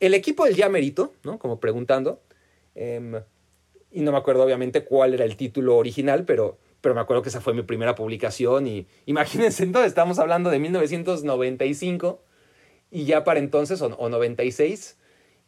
el 0.00 0.14
equipo 0.14 0.44
del 0.44 0.56
Yamerito, 0.56 1.12
¿no? 1.24 1.38
Como 1.38 1.60
preguntando. 1.60 2.22
Em, 2.74 3.20
y 3.90 4.00
no 4.00 4.12
me 4.12 4.18
acuerdo 4.18 4.42
obviamente 4.42 4.84
cuál 4.84 5.14
era 5.14 5.24
el 5.24 5.36
título 5.36 5.76
original, 5.76 6.24
pero, 6.24 6.58
pero 6.80 6.94
me 6.94 7.00
acuerdo 7.00 7.22
que 7.22 7.28
esa 7.28 7.40
fue 7.40 7.54
mi 7.54 7.62
primera 7.62 7.94
publicación 7.94 8.66
y 8.66 8.86
imagínense 9.06 9.62
entonces, 9.62 9.88
estamos 9.88 10.18
hablando 10.18 10.50
de 10.50 10.58
1995 10.58 12.22
y 12.90 13.04
ya 13.04 13.24
para 13.24 13.38
entonces, 13.40 13.80
o, 13.82 13.86
o 13.86 14.08
96, 14.08 14.98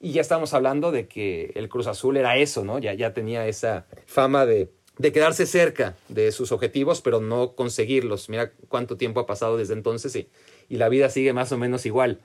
y 0.00 0.12
ya 0.12 0.20
estamos 0.20 0.52
hablando 0.54 0.92
de 0.92 1.08
que 1.08 1.52
el 1.54 1.68
Cruz 1.68 1.86
Azul 1.86 2.16
era 2.16 2.36
eso, 2.36 2.64
¿no? 2.64 2.78
Ya, 2.78 2.94
ya 2.94 3.14
tenía 3.14 3.46
esa 3.46 3.86
fama 4.06 4.44
de, 4.46 4.70
de 4.98 5.12
quedarse 5.12 5.46
cerca 5.46 5.96
de 6.08 6.30
sus 6.32 6.52
objetivos, 6.52 7.00
pero 7.00 7.20
no 7.20 7.54
conseguirlos. 7.54 8.28
Mira 8.28 8.52
cuánto 8.68 8.96
tiempo 8.96 9.20
ha 9.20 9.26
pasado 9.26 9.56
desde 9.56 9.74
entonces 9.74 10.14
y, 10.16 10.28
y 10.68 10.76
la 10.76 10.88
vida 10.88 11.08
sigue 11.08 11.32
más 11.32 11.52
o 11.52 11.58
menos 11.58 11.86
igual. 11.86 12.20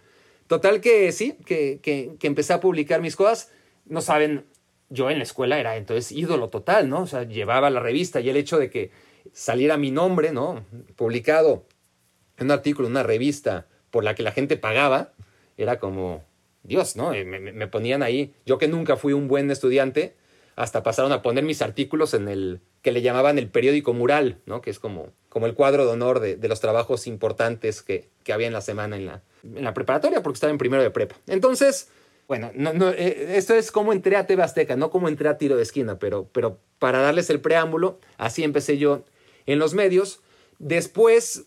Total 0.48 0.82
que 0.82 1.12
sí, 1.12 1.36
que, 1.46 1.80
que, 1.82 2.16
que, 2.20 2.28
empecé 2.28 2.54
a 2.54 2.60
publicar 2.60 3.02
mis 3.02 3.16
cosas. 3.16 3.52
No 3.86 4.02
saben, 4.02 4.46
yo 4.90 5.10
en 5.10 5.18
la 5.18 5.24
escuela 5.24 5.60
era 5.60 5.78
entonces 5.78 6.12
ídolo 6.12 6.50
total, 6.50 6.90
¿no? 6.90 7.02
O 7.02 7.08
sea, 7.08 7.24
llevaba 7.24 7.70
la 7.70 7.80
revista 7.80 8.20
y 8.20 8.30
el 8.30 8.38
hecho 8.38 8.58
de 8.58 8.70
que 8.70 8.92
saliera 9.32 9.78
mi 9.78 9.92
nombre, 9.92 10.32
¿no? 10.32 10.66
Publicado 10.96 11.66
en 12.38 12.46
un 12.46 12.52
artículo, 12.52 12.88
en 12.88 12.94
una 12.94 13.04
revista 13.04 13.68
por 13.92 14.04
la 14.04 14.16
que 14.16 14.24
la 14.24 14.32
gente 14.32 14.58
pagaba, 14.58 15.14
era 15.58 15.80
como, 15.80 16.24
Dios, 16.64 16.96
¿no? 16.96 17.12
Me, 17.12 17.40
me, 17.40 17.68
ponían 17.68 18.04
ahí, 18.04 18.34
yo 18.46 18.58
que 18.58 18.68
nunca 18.68 18.96
fui 18.96 19.14
un 19.14 19.28
buen 19.28 19.50
estudiante, 19.52 20.16
hasta 20.60 20.84
pasaron 20.84 21.14
a 21.14 21.22
poner 21.22 21.46
mis 21.46 21.62
artículos 21.62 22.14
en 22.14 22.28
el 22.28 22.60
que 22.82 22.92
le 22.92 23.02
llamaban 23.02 23.38
el 23.38 23.48
periódico 23.48 23.94
mural, 23.94 24.40
¿no? 24.46 24.60
Que 24.60 24.70
es 24.70 24.78
como, 24.78 25.14
como 25.30 25.46
el 25.46 25.54
cuadro 25.54 25.86
de 25.86 25.94
honor 25.94 26.20
de, 26.20 26.36
de 26.36 26.48
los 26.50 26.60
trabajos 26.60 27.08
importantes 27.08 27.82
que, 27.82 28.10
que, 28.26 28.34
había 28.34 28.48
en 28.48 28.52
la 28.52 28.60
semana 28.60 28.98
en 28.98 29.06
la, 29.06 29.24
en 29.42 29.64
la 29.64 29.74
preparatoria, 29.74 30.22
porque 30.22 30.36
estaba 30.36 30.52
en 30.52 30.58
primero 30.58 30.84
de 30.84 30.92
prepa. 30.92 31.16
Entonces, 31.28 31.88
bueno, 32.28 32.52
no, 32.56 32.74
no, 32.74 32.90
eh, 32.90 33.38
esto 33.38 33.54
es 33.56 33.72
como 33.72 33.94
entré 33.94 34.18
a 34.18 34.28
TV 34.28 34.44
Azteca, 34.44 34.76
no 34.76 34.90
como 34.90 35.08
entré 35.08 35.30
a 35.30 35.38
tiro 35.38 35.56
de 35.56 35.64
esquina, 35.64 35.98
pero, 35.98 36.28
pero 36.34 36.60
para 36.78 37.00
darles 37.00 37.30
el 37.30 37.40
preámbulo, 37.40 37.98
así 38.18 38.44
empecé 38.44 38.78
yo 38.78 39.06
en 39.46 39.60
los 39.60 39.74
medios. 39.74 40.20
Después 40.58 41.46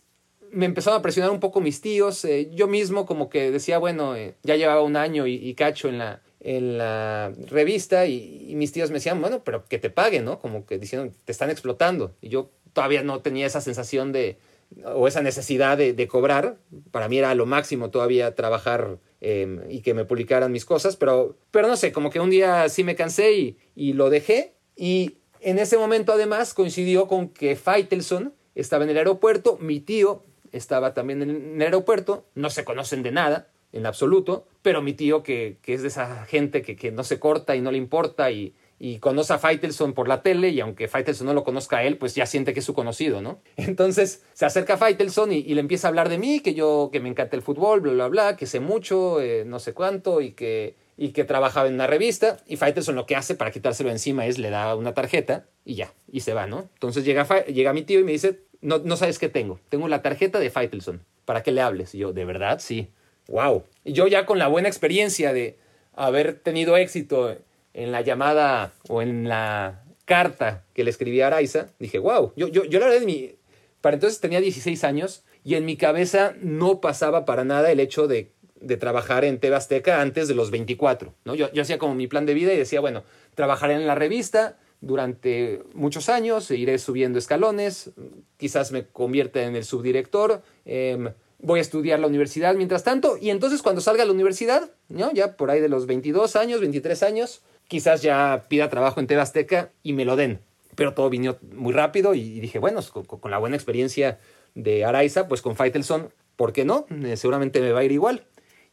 me 0.52 0.64
empezaron 0.64 0.98
a 0.98 1.02
presionar 1.02 1.32
un 1.32 1.40
poco 1.40 1.60
mis 1.60 1.82
tíos. 1.82 2.24
Eh, 2.24 2.48
yo 2.54 2.66
mismo 2.66 3.04
como 3.04 3.28
que 3.28 3.50
decía, 3.50 3.76
bueno, 3.76 4.16
eh, 4.16 4.36
ya 4.42 4.56
llevaba 4.56 4.80
un 4.80 4.96
año 4.96 5.26
y, 5.26 5.52
cacho 5.52 5.90
en 5.90 5.98
la, 5.98 6.21
en 6.42 6.76
la 6.76 7.32
revista 7.46 8.06
y, 8.06 8.52
mis 8.56 8.72
tíos 8.72 8.90
me 8.90 8.94
decían, 8.94 9.20
bueno, 9.20 9.42
pero 9.44 9.64
que 9.64 9.78
te 9.78 9.90
paguen, 9.90 10.24
¿no? 10.24 10.38
Como 10.40 10.66
que 10.66 10.78
diciendo, 10.78 11.12
te 11.24 11.32
están 11.32 11.50
explotando. 11.50 12.14
Y 12.20 12.28
yo 12.28 12.50
todavía 12.72 13.02
no 13.02 13.20
tenía 13.20 13.46
esa 13.46 13.60
sensación 13.60 14.12
de, 14.12 14.38
o 14.84 15.06
esa 15.06 15.22
necesidad 15.22 15.78
de, 15.78 16.08
cobrar. 16.08 16.56
Para 16.90 17.08
mí 17.08 17.18
era 17.18 17.34
lo 17.34 17.46
máximo 17.46 17.90
todavía 17.90 18.34
trabajar 18.34 18.98
em, 19.20 19.60
y 19.70 19.80
que 19.80 19.94
me 19.94 20.04
publicaran 20.04 20.52
mis 20.52 20.64
cosas, 20.64 20.96
pero, 20.96 21.36
pero 21.50 21.68
no 21.68 21.76
sé, 21.76 21.92
como 21.92 22.10
que 22.10 22.20
un 22.20 22.30
día 22.30 22.68
sí 22.68 22.84
me 22.84 22.96
cansé 22.96 23.32
y, 23.32 23.58
y 23.76 23.92
lo 23.92 24.10
dejé. 24.10 24.54
Y 24.76 25.18
en 25.40 25.58
ese 25.58 25.78
momento 25.78 26.12
además 26.12 26.54
coincidió 26.54 27.06
con 27.06 27.28
que 27.28 27.56
Faitelson 27.56 28.34
estaba 28.54 28.84
en 28.84 28.90
el 28.90 28.98
aeropuerto, 28.98 29.58
mi 29.60 29.80
tío 29.80 30.22
estaba 30.50 30.92
también 30.92 31.22
en 31.22 31.54
el 31.56 31.62
aeropuerto, 31.62 32.26
no 32.34 32.50
se 32.50 32.64
conocen 32.64 33.02
de 33.02 33.10
nada, 33.10 33.48
en 33.72 33.86
absoluto, 33.86 34.46
pero 34.62 34.82
mi 34.82 34.92
tío, 34.92 35.22
que, 35.22 35.58
que 35.62 35.74
es 35.74 35.82
de 35.82 35.88
esa 35.88 36.24
gente 36.26 36.62
que, 36.62 36.76
que, 36.76 36.92
no 36.92 37.04
se 37.04 37.18
corta 37.18 37.56
y 37.56 37.60
no 37.60 37.70
le 37.72 37.78
importa 37.78 38.30
y, 38.30 38.54
y 38.78 38.98
conoce 38.98 39.32
a 39.32 39.38
Faitelson 39.38 39.92
por 39.94 40.08
la 40.08 40.22
tele 40.22 40.50
y 40.50 40.60
aunque 40.60 40.88
Faitelson 40.88 41.26
no 41.26 41.34
lo 41.34 41.44
conozca 41.44 41.78
a 41.78 41.84
él, 41.84 41.96
pues 41.96 42.14
ya 42.14 42.26
siente 42.26 42.52
que 42.52 42.60
es 42.60 42.66
su 42.66 42.74
conocido, 42.74 43.22
¿no? 43.22 43.40
Entonces 43.56 44.24
se 44.34 44.44
acerca 44.44 44.74
a 44.74 44.76
Faitelson 44.76 45.32
y, 45.32 45.38
y, 45.38 45.54
le 45.54 45.60
empieza 45.60 45.88
a 45.88 45.90
hablar 45.90 46.08
de 46.08 46.18
mí, 46.18 46.40
que 46.40 46.54
yo, 46.54 46.90
que 46.92 47.00
me 47.00 47.08
encanta 47.08 47.36
el 47.36 47.42
fútbol, 47.42 47.80
bla, 47.80 47.92
bla, 47.92 48.08
bla, 48.08 48.36
que 48.36 48.46
sé 48.46 48.60
mucho, 48.60 49.20
eh, 49.20 49.44
no 49.46 49.58
sé 49.58 49.72
cuánto 49.72 50.20
y 50.20 50.32
que, 50.32 50.76
y 50.96 51.10
que 51.10 51.24
trabajaba 51.24 51.68
en 51.68 51.74
una 51.74 51.86
revista 51.86 52.38
y 52.46 52.56
Faitelson 52.56 52.94
lo 52.94 53.06
que 53.06 53.16
hace 53.16 53.34
para 53.34 53.50
quitárselo 53.50 53.90
encima 53.90 54.26
es 54.26 54.38
le 54.38 54.50
da 54.50 54.74
una 54.76 54.94
tarjeta 54.94 55.46
y 55.64 55.74
ya, 55.76 55.94
y 56.10 56.20
se 56.20 56.34
va, 56.34 56.46
¿no? 56.46 56.68
Entonces 56.74 57.04
llega, 57.04 57.26
llega 57.46 57.72
mi 57.72 57.82
tío 57.82 58.00
y 58.00 58.04
me 58.04 58.12
dice, 58.12 58.40
no, 58.60 58.78
no 58.78 58.96
sabes 58.96 59.18
qué 59.18 59.28
tengo. 59.28 59.60
Tengo 59.68 59.88
la 59.88 60.02
tarjeta 60.02 60.38
de 60.38 60.50
Faitelson. 60.50 61.04
¿Para 61.24 61.42
qué 61.42 61.52
le 61.52 61.60
hables? 61.60 61.94
Y 61.94 61.98
yo, 61.98 62.12
¿de 62.12 62.24
verdad? 62.24 62.58
Sí. 62.60 62.88
¡Wow! 63.28 63.64
Y 63.84 63.92
yo 63.92 64.06
ya 64.06 64.26
con 64.26 64.38
la 64.38 64.48
buena 64.48 64.68
experiencia 64.68 65.32
de 65.32 65.56
haber 65.94 66.34
tenido 66.34 66.76
éxito 66.76 67.36
en 67.74 67.92
la 67.92 68.00
llamada 68.00 68.72
o 68.88 69.02
en 69.02 69.28
la 69.28 69.82
carta 70.04 70.64
que 70.74 70.84
le 70.84 70.90
escribí 70.90 71.20
a 71.20 71.28
Araiza, 71.28 71.68
dije, 71.78 71.98
wow, 71.98 72.32
yo, 72.36 72.48
yo, 72.48 72.64
yo 72.64 72.80
la 72.80 72.86
verdad, 72.86 73.06
mi, 73.06 73.36
para 73.80 73.94
entonces 73.94 74.20
tenía 74.20 74.40
16 74.40 74.84
años 74.84 75.24
y 75.44 75.54
en 75.54 75.64
mi 75.64 75.76
cabeza 75.76 76.34
no 76.40 76.80
pasaba 76.80 77.24
para 77.24 77.44
nada 77.44 77.70
el 77.70 77.80
hecho 77.80 78.08
de, 78.08 78.32
de 78.60 78.76
trabajar 78.76 79.24
en 79.24 79.38
TV 79.38 79.56
Azteca 79.56 80.00
antes 80.00 80.28
de 80.28 80.34
los 80.34 80.50
24, 80.50 81.14
¿no? 81.24 81.34
Yo, 81.34 81.52
yo 81.52 81.62
hacía 81.62 81.78
como 81.78 81.94
mi 81.94 82.06
plan 82.06 82.26
de 82.26 82.34
vida 82.34 82.52
y 82.52 82.58
decía, 82.58 82.80
bueno, 82.80 83.04
trabajaré 83.34 83.74
en 83.74 83.86
la 83.86 83.94
revista, 83.94 84.56
durante 84.82 85.62
muchos 85.74 86.08
años, 86.08 86.50
iré 86.50 86.76
subiendo 86.78 87.18
escalones, 87.18 87.92
quizás 88.36 88.72
me 88.72 88.84
convierta 88.84 89.44
en 89.44 89.54
el 89.54 89.64
subdirector, 89.64 90.42
em, 90.64 91.12
voy 91.42 91.58
a 91.58 91.62
estudiar 91.62 91.98
la 91.98 92.06
universidad 92.06 92.54
mientras 92.54 92.84
tanto, 92.84 93.18
y 93.20 93.30
entonces 93.30 93.62
cuando 93.62 93.80
salga 93.80 94.04
a 94.04 94.06
la 94.06 94.12
universidad, 94.12 94.70
¿no? 94.88 95.12
ya 95.12 95.36
por 95.36 95.50
ahí 95.50 95.60
de 95.60 95.68
los 95.68 95.86
22 95.86 96.36
años, 96.36 96.60
23 96.60 97.02
años, 97.02 97.42
quizás 97.68 98.00
ya 98.00 98.44
pida 98.48 98.70
trabajo 98.70 99.00
en 99.00 99.06
TV 99.06 99.20
Azteca 99.20 99.72
y 99.82 99.92
me 99.92 100.04
lo 100.04 100.16
den. 100.16 100.40
Pero 100.74 100.94
todo 100.94 101.10
vino 101.10 101.36
muy 101.54 101.72
rápido 101.72 102.14
y 102.14 102.40
dije, 102.40 102.58
bueno, 102.58 102.80
con, 102.92 103.30
la 103.30 103.38
buena 103.38 103.56
experiencia 103.56 104.18
de 104.54 104.84
Araiza, 104.84 105.28
pues 105.28 105.42
con 105.42 105.56
Faitelson, 105.56 106.12
¿por 106.36 106.52
qué 106.52 106.64
no? 106.64 106.86
Eh, 106.90 107.16
seguramente 107.16 107.60
me 107.60 107.72
va 107.72 107.80
a 107.80 107.84
ir 107.84 107.92
igual. 107.92 108.24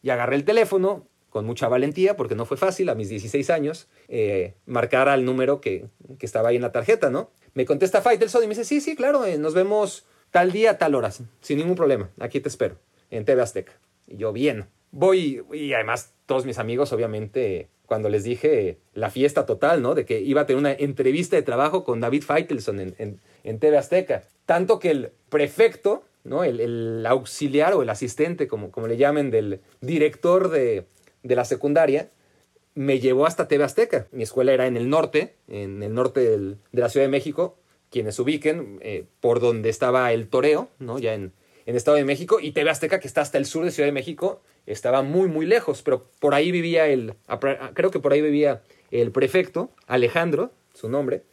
Y 0.01 0.11
agarré 0.11 0.37
el 0.37 0.45
teléfono, 0.45 1.07
con 1.29 1.45
mucha 1.45 1.67
valentía, 1.67 2.15
porque 2.15 2.35
no 2.35 2.45
fue 2.45 2.55
fácil 2.55 2.89
a 2.89 2.95
mis 2.95 3.09
16 3.09 3.49
años, 3.49 3.87
eh, 4.07 4.55
marcar 4.65 5.09
al 5.09 5.25
número 5.25 5.59
que, 5.59 5.87
que, 6.17 6.25
estaba 6.25 6.49
ahí 6.49 6.55
en 6.55 6.61
la 6.61 6.71
tarjeta, 6.71 7.09
¿no? 7.09 7.31
Me 7.53 7.65
contesta 7.65 8.01
Faitelson 8.01 8.43
y 8.43 8.47
me 8.47 8.55
dice, 8.55 8.63
sí, 8.63 8.79
sí, 8.79 8.95
claro, 8.95 9.25
eh, 9.25 9.37
nos 9.37 9.53
vemos 9.53 10.05
tal 10.31 10.51
día, 10.51 10.77
tal 10.77 10.95
hora, 10.95 11.11
sin 11.11 11.57
ningún 11.57 11.75
problema, 11.75 12.09
aquí 12.19 12.39
te 12.39 12.49
espero, 12.49 12.75
en 13.09 13.25
TV 13.25 13.41
Azteca. 13.41 13.73
Y 14.07 14.17
yo, 14.17 14.33
bien, 14.33 14.65
voy, 14.91 15.43
y 15.53 15.73
además 15.73 16.13
todos 16.25 16.45
mis 16.45 16.59
amigos, 16.59 16.93
obviamente, 16.93 17.69
cuando 17.85 18.09
les 18.09 18.23
dije 18.23 18.77
la 18.93 19.09
fiesta 19.09 19.45
total, 19.45 19.81
¿no? 19.81 19.95
De 19.95 20.05
que 20.05 20.19
iba 20.19 20.41
a 20.41 20.45
tener 20.45 20.59
una 20.59 20.73
entrevista 20.73 21.35
de 21.35 21.41
trabajo 21.41 21.83
con 21.83 21.99
David 21.99 22.23
Faitelson 22.23 22.79
en, 22.79 23.19
en, 23.43 23.59
TV 23.59 23.77
Azteca. 23.77 24.23
Tanto 24.45 24.79
que 24.79 24.91
el 24.91 25.11
prefecto, 25.29 26.03
¿no? 26.23 26.43
El, 26.43 27.05
auxiliar 27.07 27.73
o 27.73 27.81
el 27.81 27.89
asistente, 27.89 28.47
como, 28.47 28.71
como 28.71 28.87
le 28.87 28.97
llamen, 28.97 29.31
del 29.31 29.61
director 29.81 30.49
de, 30.49 30.85
de 31.23 31.35
la 31.35 31.45
secundaria 31.45 32.09
me 32.75 32.99
llevó 32.99 33.25
hasta 33.25 33.47
TV 33.47 33.63
Azteca. 33.63 34.07
Mi 34.11 34.23
escuela 34.23 34.53
era 34.53 34.67
en 34.67 34.77
el 34.77 34.89
norte, 34.89 35.35
en 35.49 35.83
el 35.83 35.93
norte 35.93 36.21
de 36.21 36.57
la 36.71 36.87
Ciudad 36.87 37.05
de 37.05 37.11
México, 37.11 37.57
quienes 37.89 38.19
ubiquen, 38.19 38.79
eh, 38.81 39.05
por 39.19 39.39
donde 39.39 39.69
estaba 39.69 40.11
el 40.13 40.27
toreo, 40.27 40.69
¿no? 40.79 40.99
ya 40.99 41.13
en, 41.13 41.33
en 41.65 41.75
Estado 41.75 41.97
de 41.97 42.05
México, 42.05 42.39
y 42.39 42.51
TV 42.51 42.69
Azteca, 42.69 42.99
que 42.99 43.07
está 43.07 43.21
hasta 43.21 43.37
el 43.37 43.45
sur 43.45 43.65
de 43.65 43.71
Ciudad 43.71 43.87
de 43.87 43.93
México, 43.93 44.41
estaba 44.65 45.01
muy, 45.01 45.27
muy 45.27 45.45
lejos, 45.45 45.81
pero 45.81 46.09
por 46.19 46.35
ahí 46.35 46.51
vivía 46.51 46.87
el, 46.87 47.15
creo 47.73 47.91
que 47.91 47.99
por 47.99 48.13
ahí 48.13 48.21
vivía 48.21 48.61
el 48.91 49.11
prefecto, 49.11 49.71
Alejandro, 49.87 50.51
su 50.73 50.89
nombre, 50.89 51.23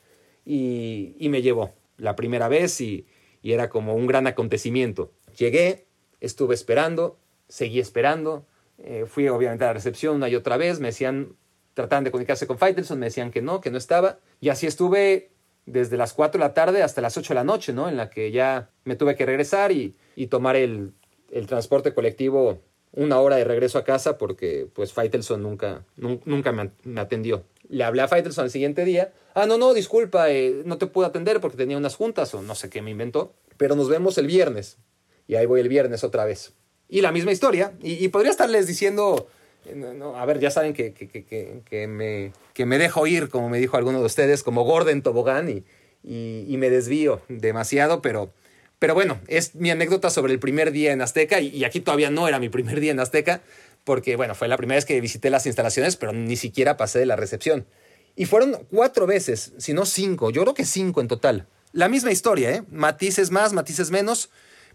y, 0.44 1.14
y 1.18 1.28
me 1.28 1.42
llevó 1.42 1.74
la 1.98 2.16
primera 2.16 2.48
vez 2.48 2.80
y, 2.80 3.06
y 3.42 3.52
era 3.52 3.68
como 3.68 3.94
un 3.94 4.06
gran 4.06 4.26
acontecimiento. 4.26 5.12
Llegué, 5.36 5.86
estuve 6.20 6.54
esperando, 6.54 7.18
seguí 7.48 7.80
esperando, 7.80 8.46
eh, 8.78 9.04
fui 9.06 9.28
obviamente 9.28 9.64
a 9.64 9.68
la 9.68 9.74
recepción 9.74 10.16
una 10.16 10.28
y 10.28 10.34
otra 10.34 10.56
vez, 10.56 10.80
me 10.80 10.88
decían, 10.88 11.36
trataban 11.74 12.04
de 12.04 12.10
comunicarse 12.10 12.46
con 12.46 12.58
Faitelson, 12.58 12.98
me 12.98 13.06
decían 13.06 13.30
que 13.30 13.42
no, 13.42 13.60
que 13.60 13.70
no 13.70 13.78
estaba. 13.78 14.18
Y 14.40 14.48
así 14.48 14.66
estuve 14.66 15.30
desde 15.66 15.96
las 15.96 16.12
4 16.12 16.38
de 16.38 16.46
la 16.46 16.54
tarde 16.54 16.82
hasta 16.82 17.00
las 17.00 17.16
8 17.16 17.28
de 17.28 17.34
la 17.34 17.44
noche, 17.44 17.72
¿no? 17.72 17.88
En 17.88 17.96
la 17.96 18.08
que 18.08 18.30
ya 18.30 18.70
me 18.84 18.96
tuve 18.96 19.16
que 19.16 19.26
regresar 19.26 19.72
y, 19.72 19.94
y 20.14 20.28
tomar 20.28 20.56
el, 20.56 20.92
el, 21.30 21.46
transporte 21.46 21.92
colectivo 21.92 22.60
una 22.92 23.20
hora 23.20 23.36
de 23.36 23.44
regreso 23.44 23.78
a 23.78 23.84
casa 23.84 24.16
porque 24.16 24.68
pues 24.72 24.92
Faitelson 24.92 25.42
nunca, 25.42 25.84
nunca 25.96 26.52
me, 26.52 26.70
me, 26.84 27.00
atendió. 27.00 27.44
Le 27.68 27.84
hablé 27.84 28.02
a 28.02 28.08
Faitelson 28.08 28.44
el 28.46 28.50
siguiente 28.50 28.84
día. 28.84 29.12
Ah, 29.34 29.44
no, 29.46 29.58
no, 29.58 29.74
disculpa, 29.74 30.30
eh, 30.30 30.62
no 30.64 30.78
te 30.78 30.86
pude 30.86 31.06
atender 31.06 31.40
porque 31.40 31.58
tenía 31.58 31.76
unas 31.76 31.96
juntas 31.96 32.32
o 32.34 32.40
no 32.40 32.54
sé 32.54 32.70
qué 32.70 32.80
me 32.80 32.92
inventó. 32.92 33.34
Pero 33.56 33.74
nos 33.74 33.88
vemos 33.88 34.16
el 34.18 34.26
viernes. 34.26 34.78
Y 35.26 35.34
ahí 35.34 35.46
voy 35.46 35.60
el 35.60 35.68
viernes 35.68 36.04
otra 36.04 36.24
vez. 36.24 36.54
Y 36.88 37.00
la 37.00 37.12
misma 37.12 37.32
historia. 37.32 37.72
Y, 37.82 38.08
podría 38.08 38.30
estarles 38.30 38.66
diciendo, 38.66 39.26
a 40.16 40.24
ver, 40.26 40.40
ya 40.40 40.50
saben 40.50 40.72
que, 40.72 40.92
que, 40.92 41.08
que, 41.08 41.62
que, 41.64 41.86
me, 41.86 42.32
que 42.54 42.66
me 42.66 42.78
dejo 42.78 43.06
ir, 43.06 43.28
como 43.28 43.48
me 43.48 43.58
dijo 43.58 43.76
alguno 43.76 44.00
de 44.00 44.06
ustedes, 44.06 44.42
como 44.42 44.64
Gordon 44.64 45.02
Tobogán 45.02 45.48
y, 45.48 45.64
y, 46.02 46.56
me 46.56 46.70
desvío 46.70 47.20
demasiado, 47.28 48.00
pero, 48.00 48.32
pero 48.78 48.94
bueno, 48.94 49.18
es 49.26 49.54
mi 49.54 49.70
anécdota 49.70 50.10
sobre 50.10 50.32
el 50.32 50.38
primer 50.38 50.70
día 50.70 50.92
en 50.92 51.02
Azteca 51.02 51.40
y, 51.40 51.64
aquí 51.64 51.80
todavía 51.80 52.10
no 52.10 52.28
era 52.28 52.38
mi 52.38 52.48
primer 52.48 52.80
día 52.80 52.92
en 52.92 53.00
Azteca, 53.00 53.42
porque 53.84 54.16
bueno, 54.16 54.34
fue 54.34 54.48
la 54.48 54.56
primera 54.56 54.76
vez 54.76 54.84
que 54.84 55.00
visité 55.00 55.30
las 55.30 55.46
instalaciones, 55.46 55.96
pero 55.96 56.12
ni 56.12 56.36
siquiera 56.36 56.76
pasé 56.76 56.98
de 56.98 57.06
la 57.06 57.16
recepción. 57.16 57.66
Y 58.14 58.24
fueron 58.24 58.66
cuatro 58.70 59.06
veces, 59.06 59.52
si 59.58 59.72
no 59.74 59.84
cinco, 59.84 60.30
yo 60.30 60.42
creo 60.42 60.54
que 60.54 60.64
cinco 60.64 61.00
en 61.00 61.08
total. 61.08 61.46
La 61.72 61.88
misma 61.88 62.10
historia, 62.10 62.50
¿eh? 62.52 62.62
Matices 62.70 63.30
más, 63.30 63.52
matices 63.52 63.90
menos 63.90 64.30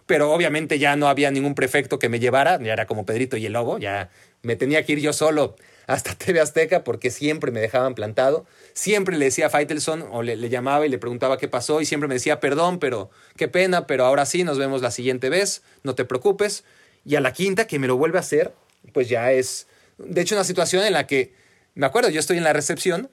pero 0.05 0.31
obviamente 0.31 0.79
ya 0.79 0.96
no 0.96 1.08
había 1.08 1.31
ningún 1.31 1.55
prefecto 1.55 2.00
que 2.00 2.10
me 2.10 2.20
llevara, 2.20 2.62
ya 2.62 2.74
era 2.74 2.86
como 2.86 3.05
Pedrito 3.05 3.38
y 3.38 3.46
el 3.46 3.53
Lobo, 3.53 3.77
ya 3.77 4.10
me 4.41 4.55
tenía 4.55 4.86
que 4.86 4.93
ir 4.93 5.00
yo 5.00 5.13
solo 5.13 5.55
hasta 5.88 6.15
TV 6.15 6.39
Azteca 6.39 6.84
porque 6.84 7.12
siempre 7.12 7.51
me 7.51 7.60
dejaban 7.60 7.96
plantado. 7.96 8.46
Siempre 8.74 9.17
le 9.17 9.25
decía 9.25 9.48
a 9.48 9.50
Faitelson 9.50 10.05
o 10.12 10.24
le, 10.24 10.38
llamaba 10.50 10.86
y 10.86 10.89
le 10.89 10.98
preguntaba 10.98 11.38
qué 11.38 11.48
pasó 11.48 11.81
y 11.81 11.86
siempre 11.86 12.08
me 12.08 12.15
decía, 12.15 12.39
perdón, 12.39 12.79
pero 12.79 13.10
qué 13.36 13.48
pena, 13.48 13.88
pero 13.88 14.05
ahora 14.05 14.25
sí, 14.25 14.43
nos 14.43 14.58
vemos 14.58 14.81
la 14.81 14.91
siguiente 14.91 15.29
vez, 15.29 15.63
no 15.84 15.96
te 15.96 16.05
preocupes. 16.05 16.63
Y 17.05 17.15
a 17.15 17.22
la 17.22 17.34
quinta 17.34 17.67
que 17.67 17.79
me 17.79 17.88
lo 17.88 17.98
vuelve 17.98 18.17
a 18.17 18.22
hacer, 18.22 18.53
pues 18.93 19.10
ya 19.10 19.31
es, 19.31 19.67
de 19.98 20.22
hecho, 20.22 20.36
una 20.36 20.43
situación 20.43 20.84
en 20.86 20.93
la 20.93 21.08
que, 21.08 21.34
me 21.74 21.86
acuerdo, 21.86 22.10
yo 22.10 22.20
estoy 22.20 22.38
en 22.38 22.43
la 22.43 22.53
recepción 22.53 23.10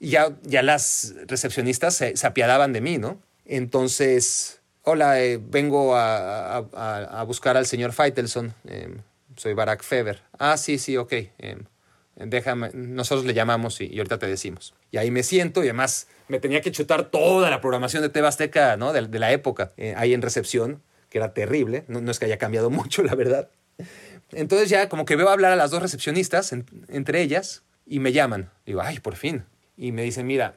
y 0.00 0.10
ya, 0.10 0.36
ya 0.42 0.62
las 0.62 1.14
recepcionistas 1.26 1.94
se, 1.94 2.16
se 2.16 2.26
apiadaban 2.26 2.72
de 2.72 2.80
mí, 2.80 2.98
¿no? 2.98 3.20
Entonces, 3.44 4.60
Hola, 4.88 5.20
eh, 5.20 5.40
vengo 5.42 5.96
a, 5.96 6.58
a, 6.58 7.22
buscar 7.24 7.56
al 7.56 7.66
señor 7.66 7.92
Faitelson. 7.92 8.54
Em, 8.68 8.98
soy 9.34 9.52
Barack 9.52 9.82
Feber. 9.82 10.22
Ah, 10.38 10.56
sí, 10.56 10.78
sí, 10.78 10.96
ok. 10.96 11.12
Em, 11.38 11.64
déjame, 12.14 12.70
nosotros 12.72 13.26
le 13.26 13.34
llamamos 13.34 13.80
y, 13.80 13.98
ahorita 13.98 14.20
te 14.20 14.28
decimos. 14.28 14.74
Y 14.92 14.98
ahí 14.98 15.10
me 15.10 15.24
siento 15.24 15.64
y 15.64 15.66
además 15.66 16.06
me 16.28 16.38
tenía 16.38 16.60
que 16.60 16.70
chutar 16.70 17.06
toda 17.06 17.50
la 17.50 17.60
programación 17.60 18.00
de 18.00 18.10
TV 18.10 18.28
Azteca, 18.28 18.76
¿no? 18.76 18.92
De, 18.92 19.18
la 19.18 19.32
época, 19.32 19.72
eh, 19.76 19.92
ahí 19.96 20.14
en 20.14 20.22
recepción, 20.22 20.80
que 21.10 21.18
era 21.18 21.34
terrible, 21.34 21.82
no, 21.88 22.00
no, 22.00 22.12
es 22.12 22.20
que 22.20 22.26
haya 22.26 22.38
cambiado 22.38 22.70
mucho, 22.78 23.02
la 23.02 23.16
verdad. 23.16 23.48
Entonces 24.30 24.68
ya 24.68 24.88
como 24.88 25.04
que 25.04 25.16
veo 25.16 25.30
hablar 25.30 25.50
a 25.50 25.56
las 25.56 25.72
dos 25.72 25.82
recepcionistas, 25.82 26.52
entre 26.52 27.22
ellas, 27.22 27.64
y 27.86 27.98
me 27.98 28.12
llaman. 28.12 28.52
Digo, 28.64 28.82
ay, 28.82 29.00
por 29.00 29.16
fin. 29.16 29.46
Y 29.76 29.90
me 29.90 30.02
dicen, 30.02 30.28
mira, 30.28 30.54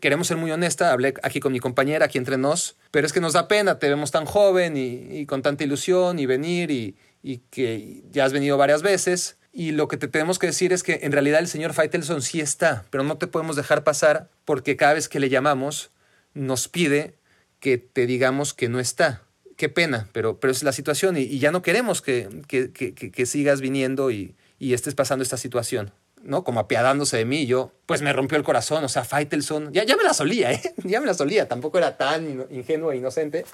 queremos 0.00 0.26
ser 0.26 0.36
muy 0.36 0.50
honesta, 0.50 0.92
hablé 0.92 1.14
aquí 1.22 1.40
con 1.40 1.52
mi 1.52 1.60
compañera, 1.60 2.06
aquí 2.06 2.18
entre 2.18 2.38
nos, 2.38 2.76
pero 2.90 3.06
es 3.06 3.12
que 3.12 3.20
nos 3.20 3.32
da 3.32 3.48
pena, 3.48 3.78
te 3.78 3.88
vemos 3.88 4.10
tan 4.10 4.24
joven 4.24 4.76
y, 4.76 5.26
con 5.26 5.42
tanta 5.42 5.64
ilusión 5.64 6.18
y 6.18 6.26
venir 6.26 6.70
y, 6.70 6.96
y, 7.22 7.38
que 7.50 8.02
ya 8.10 8.24
has 8.24 8.32
venido 8.32 8.56
varias 8.56 8.82
veces. 8.82 9.36
Y 9.52 9.72
lo 9.72 9.86
que 9.88 9.96
te 9.96 10.08
tenemos 10.08 10.38
que 10.38 10.46
decir 10.46 10.72
es 10.72 10.82
que 10.82 11.00
en 11.02 11.12
realidad 11.12 11.40
el 11.40 11.48
señor 11.48 11.74
Faitelson 11.74 12.22
sí 12.22 12.40
está, 12.40 12.84
pero 12.90 13.04
no 13.04 13.18
te 13.18 13.26
podemos 13.26 13.56
dejar 13.56 13.84
pasar 13.84 14.30
porque 14.44 14.76
cada 14.76 14.94
vez 14.94 15.08
que 15.08 15.20
le 15.20 15.28
llamamos 15.28 15.90
nos 16.34 16.68
pide 16.68 17.14
que 17.60 17.78
te 17.78 18.06
digamos 18.06 18.54
que 18.54 18.68
no 18.68 18.80
está. 18.80 19.22
Qué 19.56 19.68
pena, 19.68 20.08
pero, 20.12 20.40
pero 20.40 20.50
es 20.50 20.62
la 20.62 20.72
situación 20.72 21.16
y, 21.16 21.38
ya 21.38 21.52
no 21.52 21.62
queremos 21.62 22.00
que, 22.02 22.28
que, 22.48 22.72
que, 22.72 22.94
que 22.94 23.26
sigas 23.26 23.60
viniendo 23.60 24.10
y, 24.10 24.34
y 24.58 24.74
estés 24.74 24.94
pasando 24.94 25.22
esta 25.22 25.36
situación. 25.36 25.92
¿No? 26.22 26.44
Como 26.44 26.60
apiadándose 26.60 27.16
de 27.16 27.24
mí, 27.24 27.46
yo, 27.46 27.72
pues 27.86 28.02
me 28.02 28.12
rompió 28.12 28.38
el 28.38 28.44
corazón, 28.44 28.84
o 28.84 28.88
sea, 28.88 29.04
Faitelson, 29.04 29.72
ya, 29.72 29.84
ya 29.84 29.96
me 29.96 30.02
la 30.02 30.14
solía, 30.14 30.52
¿eh? 30.52 30.74
Ya 30.84 31.00
me 31.00 31.06
la 31.06 31.14
solía, 31.14 31.48
tampoco 31.48 31.78
era 31.78 31.96
tan 31.96 32.46
ingenuo 32.50 32.92
e 32.92 32.96
inocente, 32.96 33.44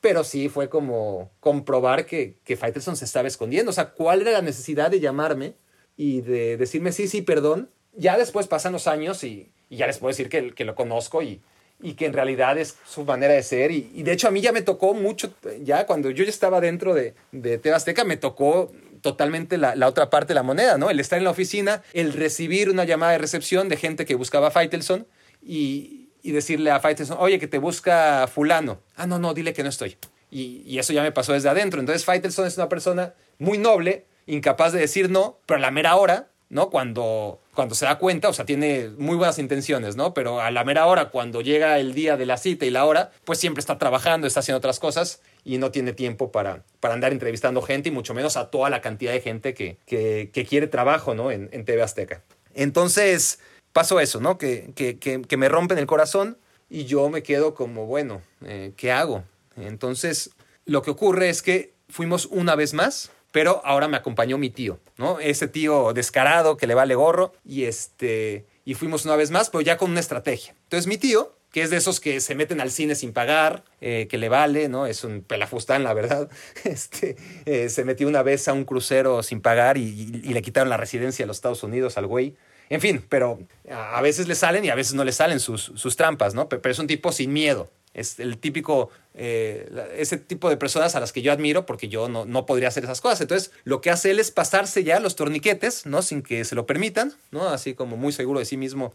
pero 0.00 0.24
sí 0.24 0.48
fue 0.48 0.68
como 0.68 1.30
comprobar 1.40 2.06
que, 2.06 2.36
que 2.44 2.56
Faitelson 2.56 2.96
se 2.96 3.04
estaba 3.04 3.28
escondiendo, 3.28 3.70
o 3.70 3.74
sea, 3.74 3.90
¿cuál 3.90 4.22
era 4.22 4.32
la 4.32 4.42
necesidad 4.42 4.90
de 4.90 5.00
llamarme 5.00 5.54
y 5.96 6.20
de 6.20 6.56
decirme 6.56 6.92
sí, 6.92 7.08
sí, 7.08 7.22
perdón? 7.22 7.70
Ya 7.94 8.18
después 8.18 8.46
pasan 8.46 8.72
los 8.72 8.86
años 8.86 9.24
y, 9.24 9.52
ya 9.68 9.86
les 9.86 9.98
puedo 9.98 10.10
decir 10.10 10.28
que, 10.28 10.52
que 10.52 10.64
lo 10.64 10.74
conozco 10.74 11.22
y, 11.22 11.40
y 11.80 11.94
que 11.94 12.06
en 12.06 12.12
realidad 12.12 12.56
es 12.58 12.76
su 12.86 13.04
manera 13.04 13.34
de 13.34 13.42
ser. 13.42 13.70
Y, 13.70 14.02
de 14.02 14.12
hecho 14.12 14.28
a 14.28 14.30
mí 14.30 14.40
ya 14.40 14.52
me 14.52 14.62
tocó 14.62 14.94
mucho, 14.94 15.32
ya 15.62 15.86
cuando 15.86 16.10
yo 16.10 16.24
ya 16.24 16.30
estaba 16.30 16.60
dentro 16.60 16.94
de, 16.94 17.14
de 17.32 17.58
Tebasteca, 17.58 18.04
me 18.04 18.16
tocó 18.16 18.72
totalmente 19.00 19.58
la, 19.58 19.74
otra 19.86 20.10
parte 20.10 20.28
de 20.28 20.34
la 20.34 20.42
moneda, 20.42 20.78
¿no? 20.78 20.90
El 20.90 21.00
estar 21.00 21.18
en 21.18 21.24
la 21.24 21.30
oficina, 21.30 21.82
el 21.92 22.12
recibir 22.12 22.70
una 22.70 22.84
llamada 22.84 23.12
de 23.12 23.18
recepción 23.18 23.68
de 23.68 23.76
gente 23.76 24.04
que 24.04 24.14
buscaba 24.14 24.48
a 24.48 24.50
Faitelson 24.50 25.06
y, 25.42 26.02
decirle 26.22 26.72
a 26.72 26.80
Faitelson, 26.80 27.18
oye, 27.20 27.38
que 27.38 27.46
te 27.46 27.58
busca 27.58 28.26
fulano. 28.26 28.80
Ah, 28.96 29.06
no, 29.06 29.20
no, 29.20 29.32
dile 29.32 29.52
que 29.52 29.62
no 29.62 29.68
estoy. 29.68 29.96
Y, 30.30 30.78
eso 30.78 30.92
ya 30.92 31.02
me 31.02 31.12
pasó 31.12 31.32
desde 31.32 31.48
adentro. 31.48 31.78
Entonces 31.78 32.04
Faitelson 32.04 32.46
es 32.46 32.56
una 32.56 32.68
persona 32.68 33.14
muy 33.38 33.58
noble, 33.58 34.06
incapaz 34.26 34.72
de 34.72 34.80
decir 34.80 35.08
no, 35.08 35.38
pero 35.46 35.58
a 35.58 35.60
la 35.60 35.70
mera 35.70 35.94
hora, 35.94 36.28
¿no? 36.48 36.70
Cuando, 36.70 37.40
cuando 37.54 37.74
se 37.74 37.84
da 37.84 37.98
cuenta, 37.98 38.28
o 38.28 38.32
sea, 38.32 38.44
tiene 38.44 38.90
muy 38.98 39.16
buenas 39.16 39.38
intenciones, 39.38 39.94
¿no? 39.94 40.14
Pero 40.14 40.40
a 40.40 40.50
la 40.50 40.64
mera 40.64 40.86
hora, 40.86 41.10
cuando 41.10 41.42
llega 41.42 41.78
el 41.78 41.94
día 41.94 42.16
de 42.16 42.26
la 42.26 42.36
cita 42.36 42.66
y 42.66 42.70
la 42.70 42.84
hora, 42.84 43.12
pues 43.24 43.38
siempre 43.38 43.60
está 43.60 43.78
trabajando, 43.78 44.26
está 44.26 44.40
haciendo 44.40 44.58
otras 44.58 44.80
cosas 44.80 45.20
y 45.46 45.58
no 45.58 45.70
tiene 45.70 45.92
tiempo 45.92 46.32
para, 46.32 46.64
para 46.80 46.94
andar 46.94 47.12
entrevistando 47.12 47.62
gente 47.62 47.88
y 47.88 47.92
mucho 47.92 48.14
menos 48.14 48.36
a 48.36 48.50
toda 48.50 48.68
la 48.68 48.80
cantidad 48.80 49.12
de 49.12 49.20
gente 49.20 49.54
que, 49.54 49.76
que, 49.86 50.46
quiere 50.46 50.66
trabajo 50.66 51.14
¿no? 51.14 51.30
en, 51.30 51.48
en, 51.52 51.64
TV 51.64 51.82
Azteca. 51.82 52.20
Entonces 52.52 53.38
pasó 53.72 54.00
eso, 54.00 54.20
¿no? 54.20 54.38
Que, 54.38 54.72
que, 54.74 55.36
me 55.36 55.48
rompen 55.48 55.78
el 55.78 55.86
corazón 55.86 56.36
y 56.68 56.86
yo 56.86 57.08
me 57.10 57.22
quedo 57.22 57.54
como, 57.54 57.86
bueno, 57.86 58.22
eh, 58.44 58.72
¿qué 58.76 58.90
hago? 58.90 59.22
Entonces 59.56 60.30
lo 60.64 60.82
que 60.82 60.90
ocurre 60.90 61.28
es 61.28 61.42
que 61.42 61.74
fuimos 61.88 62.26
una 62.26 62.56
vez 62.56 62.74
más, 62.74 63.12
pero 63.30 63.62
ahora 63.64 63.86
me 63.86 63.96
acompañó 63.96 64.38
mi 64.38 64.50
tío, 64.50 64.80
¿no? 64.96 65.20
Ese 65.20 65.46
tío 65.46 65.92
descarado 65.92 66.56
que 66.56 66.66
le 66.66 66.74
vale 66.74 66.96
gorro 66.96 67.32
y 67.44 67.66
este 67.66 68.46
y 68.64 68.74
fuimos 68.74 69.04
una 69.04 69.14
vez 69.14 69.30
más, 69.30 69.48
pero 69.50 69.60
ya 69.60 69.76
con 69.76 69.92
una 69.92 70.00
estrategia. 70.00 70.56
Entonces 70.64 70.88
mi 70.88 70.98
tío 70.98 71.36
que 71.56 71.62
es 71.62 71.70
de 71.70 71.78
esos 71.78 72.00
que 72.00 72.20
se 72.20 72.34
meten 72.34 72.60
al 72.60 72.70
cine 72.70 72.94
sin 72.94 73.14
pagar, 73.14 73.64
eh, 73.80 74.08
que 74.10 74.18
le 74.18 74.28
vale, 74.28 74.68
¿no? 74.68 74.86
Es 74.86 75.04
un 75.04 75.22
pelafustán, 75.22 75.84
la 75.84 75.94
verdad. 75.94 76.28
Este, 76.64 77.16
eh, 77.46 77.70
se 77.70 77.82
metió 77.82 78.06
una 78.08 78.22
vez 78.22 78.46
a 78.48 78.52
un 78.52 78.66
crucero 78.66 79.22
sin 79.22 79.40
pagar 79.40 79.78
y, 79.78 80.04
le 80.20 80.42
quitaron 80.42 80.68
la 80.68 80.76
residencia 80.76 81.24
a 81.24 81.26
los 81.26 81.38
Estados 81.38 81.62
Unidos 81.62 81.96
al 81.96 82.08
güey. 82.08 82.34
En 82.68 82.82
fin, 82.82 83.02
pero 83.08 83.38
a 83.70 84.02
veces 84.02 84.28
le 84.28 84.34
salen 84.34 84.66
y 84.66 84.68
a 84.68 84.74
veces 84.74 84.92
no 84.92 85.02
le 85.02 85.12
salen 85.12 85.40
sus, 85.40 85.72
sus 85.76 85.96
trampas, 85.96 86.34
¿no? 86.34 86.46
Pero 86.50 86.70
es 86.70 86.78
un 86.78 86.88
tipo 86.88 87.10
sin 87.10 87.32
miedo. 87.32 87.70
Es 87.94 88.20
el 88.20 88.36
típico, 88.36 88.90
eh, 89.14 89.66
ese 89.96 90.18
tipo 90.18 90.50
de 90.50 90.58
personas 90.58 90.94
a 90.94 91.00
las 91.00 91.10
que 91.10 91.22
yo 91.22 91.32
admiro 91.32 91.64
porque 91.64 91.88
yo 91.88 92.10
no, 92.10 92.26
no, 92.26 92.44
podría 92.44 92.68
hacer 92.68 92.84
esas 92.84 93.00
cosas. 93.00 93.22
Entonces, 93.22 93.50
lo 93.64 93.80
que 93.80 93.88
hace 93.88 94.10
él 94.10 94.20
es 94.20 94.30
pasarse 94.30 94.84
ya 94.84 95.00
los 95.00 95.16
torniquetes, 95.16 95.86
¿no? 95.86 96.02
Sin 96.02 96.20
que 96.22 96.44
se 96.44 96.54
lo 96.54 96.66
permitan, 96.66 97.14
¿no? 97.30 97.48
Así 97.48 97.72
como 97.72 97.96
muy 97.96 98.12
seguro 98.12 98.40
de 98.40 98.44
sí 98.44 98.58
mismo, 98.58 98.92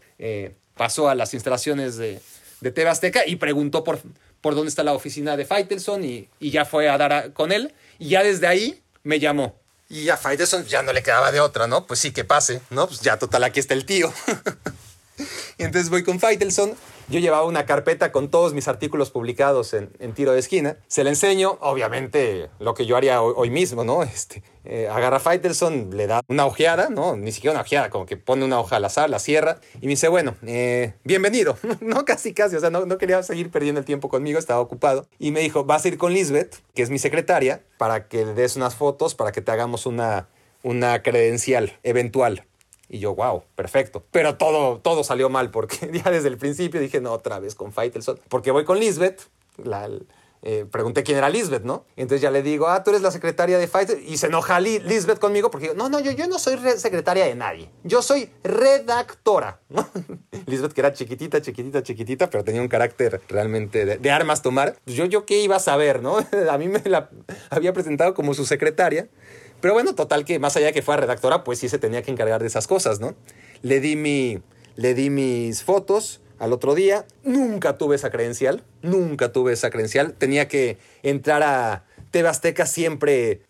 pasó 0.76 1.08
a 1.08 1.16
las 1.16 1.34
instalaciones 1.34 1.96
de, 1.96 2.20
de 2.62 2.70
TV 2.70 2.88
Azteca 2.88 3.26
y 3.26 3.36
preguntó 3.36 3.84
por, 3.84 4.00
por 4.40 4.54
dónde 4.54 4.70
está 4.70 4.82
la 4.82 4.92
oficina 4.92 5.36
de 5.36 5.44
Faitelson 5.44 6.04
y, 6.04 6.28
y 6.40 6.50
ya 6.50 6.64
fue 6.64 6.88
a 6.88 6.96
dar 6.96 7.32
con 7.32 7.52
él. 7.52 7.74
Y 7.98 8.10
ya 8.10 8.22
desde 8.22 8.46
ahí 8.46 8.80
me 9.02 9.20
llamó. 9.20 9.56
Y 9.88 10.08
a 10.08 10.16
Faitelson 10.16 10.64
ya 10.64 10.82
no 10.82 10.92
le 10.92 11.02
quedaba 11.02 11.32
de 11.32 11.40
otra, 11.40 11.66
¿no? 11.66 11.86
Pues 11.86 12.00
sí, 12.00 12.12
que 12.12 12.24
pase, 12.24 12.62
¿no? 12.70 12.86
Pues 12.86 13.00
ya 13.00 13.18
total, 13.18 13.44
aquí 13.44 13.60
está 13.60 13.74
el 13.74 13.84
tío. 13.84 14.12
entonces 15.62 15.90
voy 15.90 16.02
con 16.02 16.20
Faitelson 16.20 16.74
yo 17.08 17.18
llevaba 17.18 17.44
una 17.44 17.66
carpeta 17.66 18.12
con 18.12 18.30
todos 18.30 18.54
mis 18.54 18.68
artículos 18.68 19.10
publicados 19.10 19.74
en, 19.74 19.90
tiro 20.14 20.32
de 20.32 20.38
esquina. 20.38 20.78
Se 20.88 21.04
le 21.04 21.10
enseño, 21.10 21.58
obviamente, 21.60 22.48
lo 22.58 22.74
que 22.74 22.86
yo 22.86 22.96
haría 22.96 23.20
hoy, 23.20 23.50
mismo, 23.50 23.84
¿no? 23.84 24.02
Este, 24.02 24.42
eh, 24.64 24.88
agarra 24.88 25.20
Faitelson, 25.20 25.90
le 25.94 26.06
da 26.06 26.22
una 26.28 26.46
ojeada, 26.46 26.88
¿no? 26.88 27.16
Ni 27.16 27.32
siquiera 27.32 27.52
una 27.52 27.62
ojeada, 27.62 27.90
como 27.90 28.06
que 28.06 28.16
pone 28.16 28.44
una 28.44 28.58
hoja 28.58 28.76
al 28.76 28.84
azar, 28.84 29.10
la 29.10 29.18
cierra 29.18 29.58
y 29.76 29.86
me 29.86 29.90
dice, 29.90 30.08
bueno, 30.08 30.36
eh, 30.46 30.94
bienvenido. 31.04 31.58
no, 31.80 32.04
casi, 32.04 32.32
casi, 32.32 32.56
o 32.56 32.60
sea, 32.60 32.70
no, 32.70 32.86
no 32.86 32.98
quería 32.98 33.22
seguir 33.22 33.50
perdiendo 33.50 33.80
el 33.80 33.84
tiempo 33.84 34.08
conmigo, 34.08 34.38
estaba 34.38 34.60
ocupado. 34.60 35.06
Y 35.18 35.32
me 35.32 35.40
dijo, 35.40 35.64
vas 35.64 35.84
a 35.84 35.88
ir 35.88 35.98
con 35.98 36.14
Lisbeth, 36.14 36.56
que 36.74 36.82
es 36.82 36.88
mi 36.88 36.98
secretaria, 36.98 37.62
para 37.76 38.08
que 38.08 38.24
le 38.24 38.34
des 38.34 38.56
unas 38.56 38.74
fotos, 38.74 39.14
para 39.14 39.32
que 39.32 39.42
te 39.42 39.50
hagamos 39.50 39.84
una, 39.84 40.28
una 40.62 41.02
credencial 41.02 41.78
eventual. 41.82 42.46
Y 42.92 42.98
yo, 42.98 43.14
wow, 43.14 43.42
perfecto. 43.56 44.04
Pero 44.10 44.36
todo, 44.36 44.78
todo 44.78 45.02
salió 45.02 45.30
mal 45.30 45.50
porque 45.50 45.90
ya 46.04 46.10
desde 46.10 46.28
el 46.28 46.36
principio 46.36 46.78
dije, 46.78 47.00
no, 47.00 47.12
otra 47.12 47.40
vez 47.40 47.54
con 47.54 47.72
Faitelson. 47.72 48.20
Porque 48.28 48.50
voy 48.50 48.66
con 48.66 48.78
Lisbeth, 48.78 49.22
la, 49.64 49.88
eh, 50.42 50.66
pregunté 50.70 51.02
quién 51.02 51.16
era 51.16 51.30
Lisbeth, 51.30 51.62
¿no? 51.62 51.86
Entonces 51.96 52.20
ya 52.20 52.30
le 52.30 52.42
digo, 52.42 52.68
ah, 52.68 52.84
tú 52.84 52.90
eres 52.90 53.00
la 53.00 53.10
secretaria 53.10 53.56
de 53.56 53.66
Faitelson. 53.66 54.04
Y 54.06 54.18
se 54.18 54.26
enoja 54.26 54.60
Lisbeth 54.60 55.18
conmigo 55.18 55.50
porque 55.50 55.72
no, 55.74 55.88
no, 55.88 56.00
yo, 56.00 56.12
yo 56.12 56.26
no 56.26 56.38
soy 56.38 56.58
secretaria 56.76 57.24
de 57.24 57.34
nadie. 57.34 57.70
Yo 57.82 58.02
soy 58.02 58.28
redactora, 58.44 59.62
¿no? 59.70 59.88
Lisbeth, 60.46 60.74
que 60.74 60.82
era 60.82 60.92
chiquitita, 60.92 61.40
chiquitita, 61.40 61.82
chiquitita, 61.82 62.28
pero 62.28 62.44
tenía 62.44 62.60
un 62.60 62.68
carácter 62.68 63.22
realmente 63.26 63.86
de, 63.86 63.96
de 63.96 64.10
armas 64.10 64.42
tomar. 64.42 64.76
Pues 64.84 64.94
yo, 64.94 65.06
yo 65.06 65.24
qué 65.24 65.40
iba 65.40 65.56
a 65.56 65.60
saber, 65.60 66.02
¿no? 66.02 66.18
a 66.50 66.58
mí 66.58 66.68
me 66.68 66.82
la 66.84 67.08
había 67.48 67.72
presentado 67.72 68.12
como 68.12 68.34
su 68.34 68.44
secretaria. 68.44 69.08
Pero 69.62 69.74
bueno, 69.74 69.94
total 69.94 70.24
que 70.24 70.40
más 70.40 70.56
allá 70.56 70.66
de 70.66 70.72
que 70.72 70.82
fuera 70.82 71.00
redactora, 71.00 71.44
pues 71.44 71.60
sí 71.60 71.68
se 71.68 71.78
tenía 71.78 72.02
que 72.02 72.10
encargar 72.10 72.40
de 72.40 72.48
esas 72.48 72.66
cosas, 72.66 72.98
¿no? 72.98 73.14
Le 73.62 73.78
di, 73.78 74.42
le 74.74 74.94
di 74.94 75.08
mis 75.08 75.62
fotos 75.62 76.20
al 76.40 76.52
otro 76.52 76.74
día. 76.74 77.06
Nunca 77.22 77.78
tuve 77.78 77.94
esa 77.94 78.10
credencial, 78.10 78.64
nunca 78.82 79.30
tuve 79.30 79.52
esa 79.52 79.70
credencial. 79.70 80.14
Tenía 80.14 80.48
que 80.48 80.78
entrar 81.04 81.44
a, 81.44 81.84
TV 82.12 82.28
Azteca 82.28 82.66
siempre, 82.66 83.40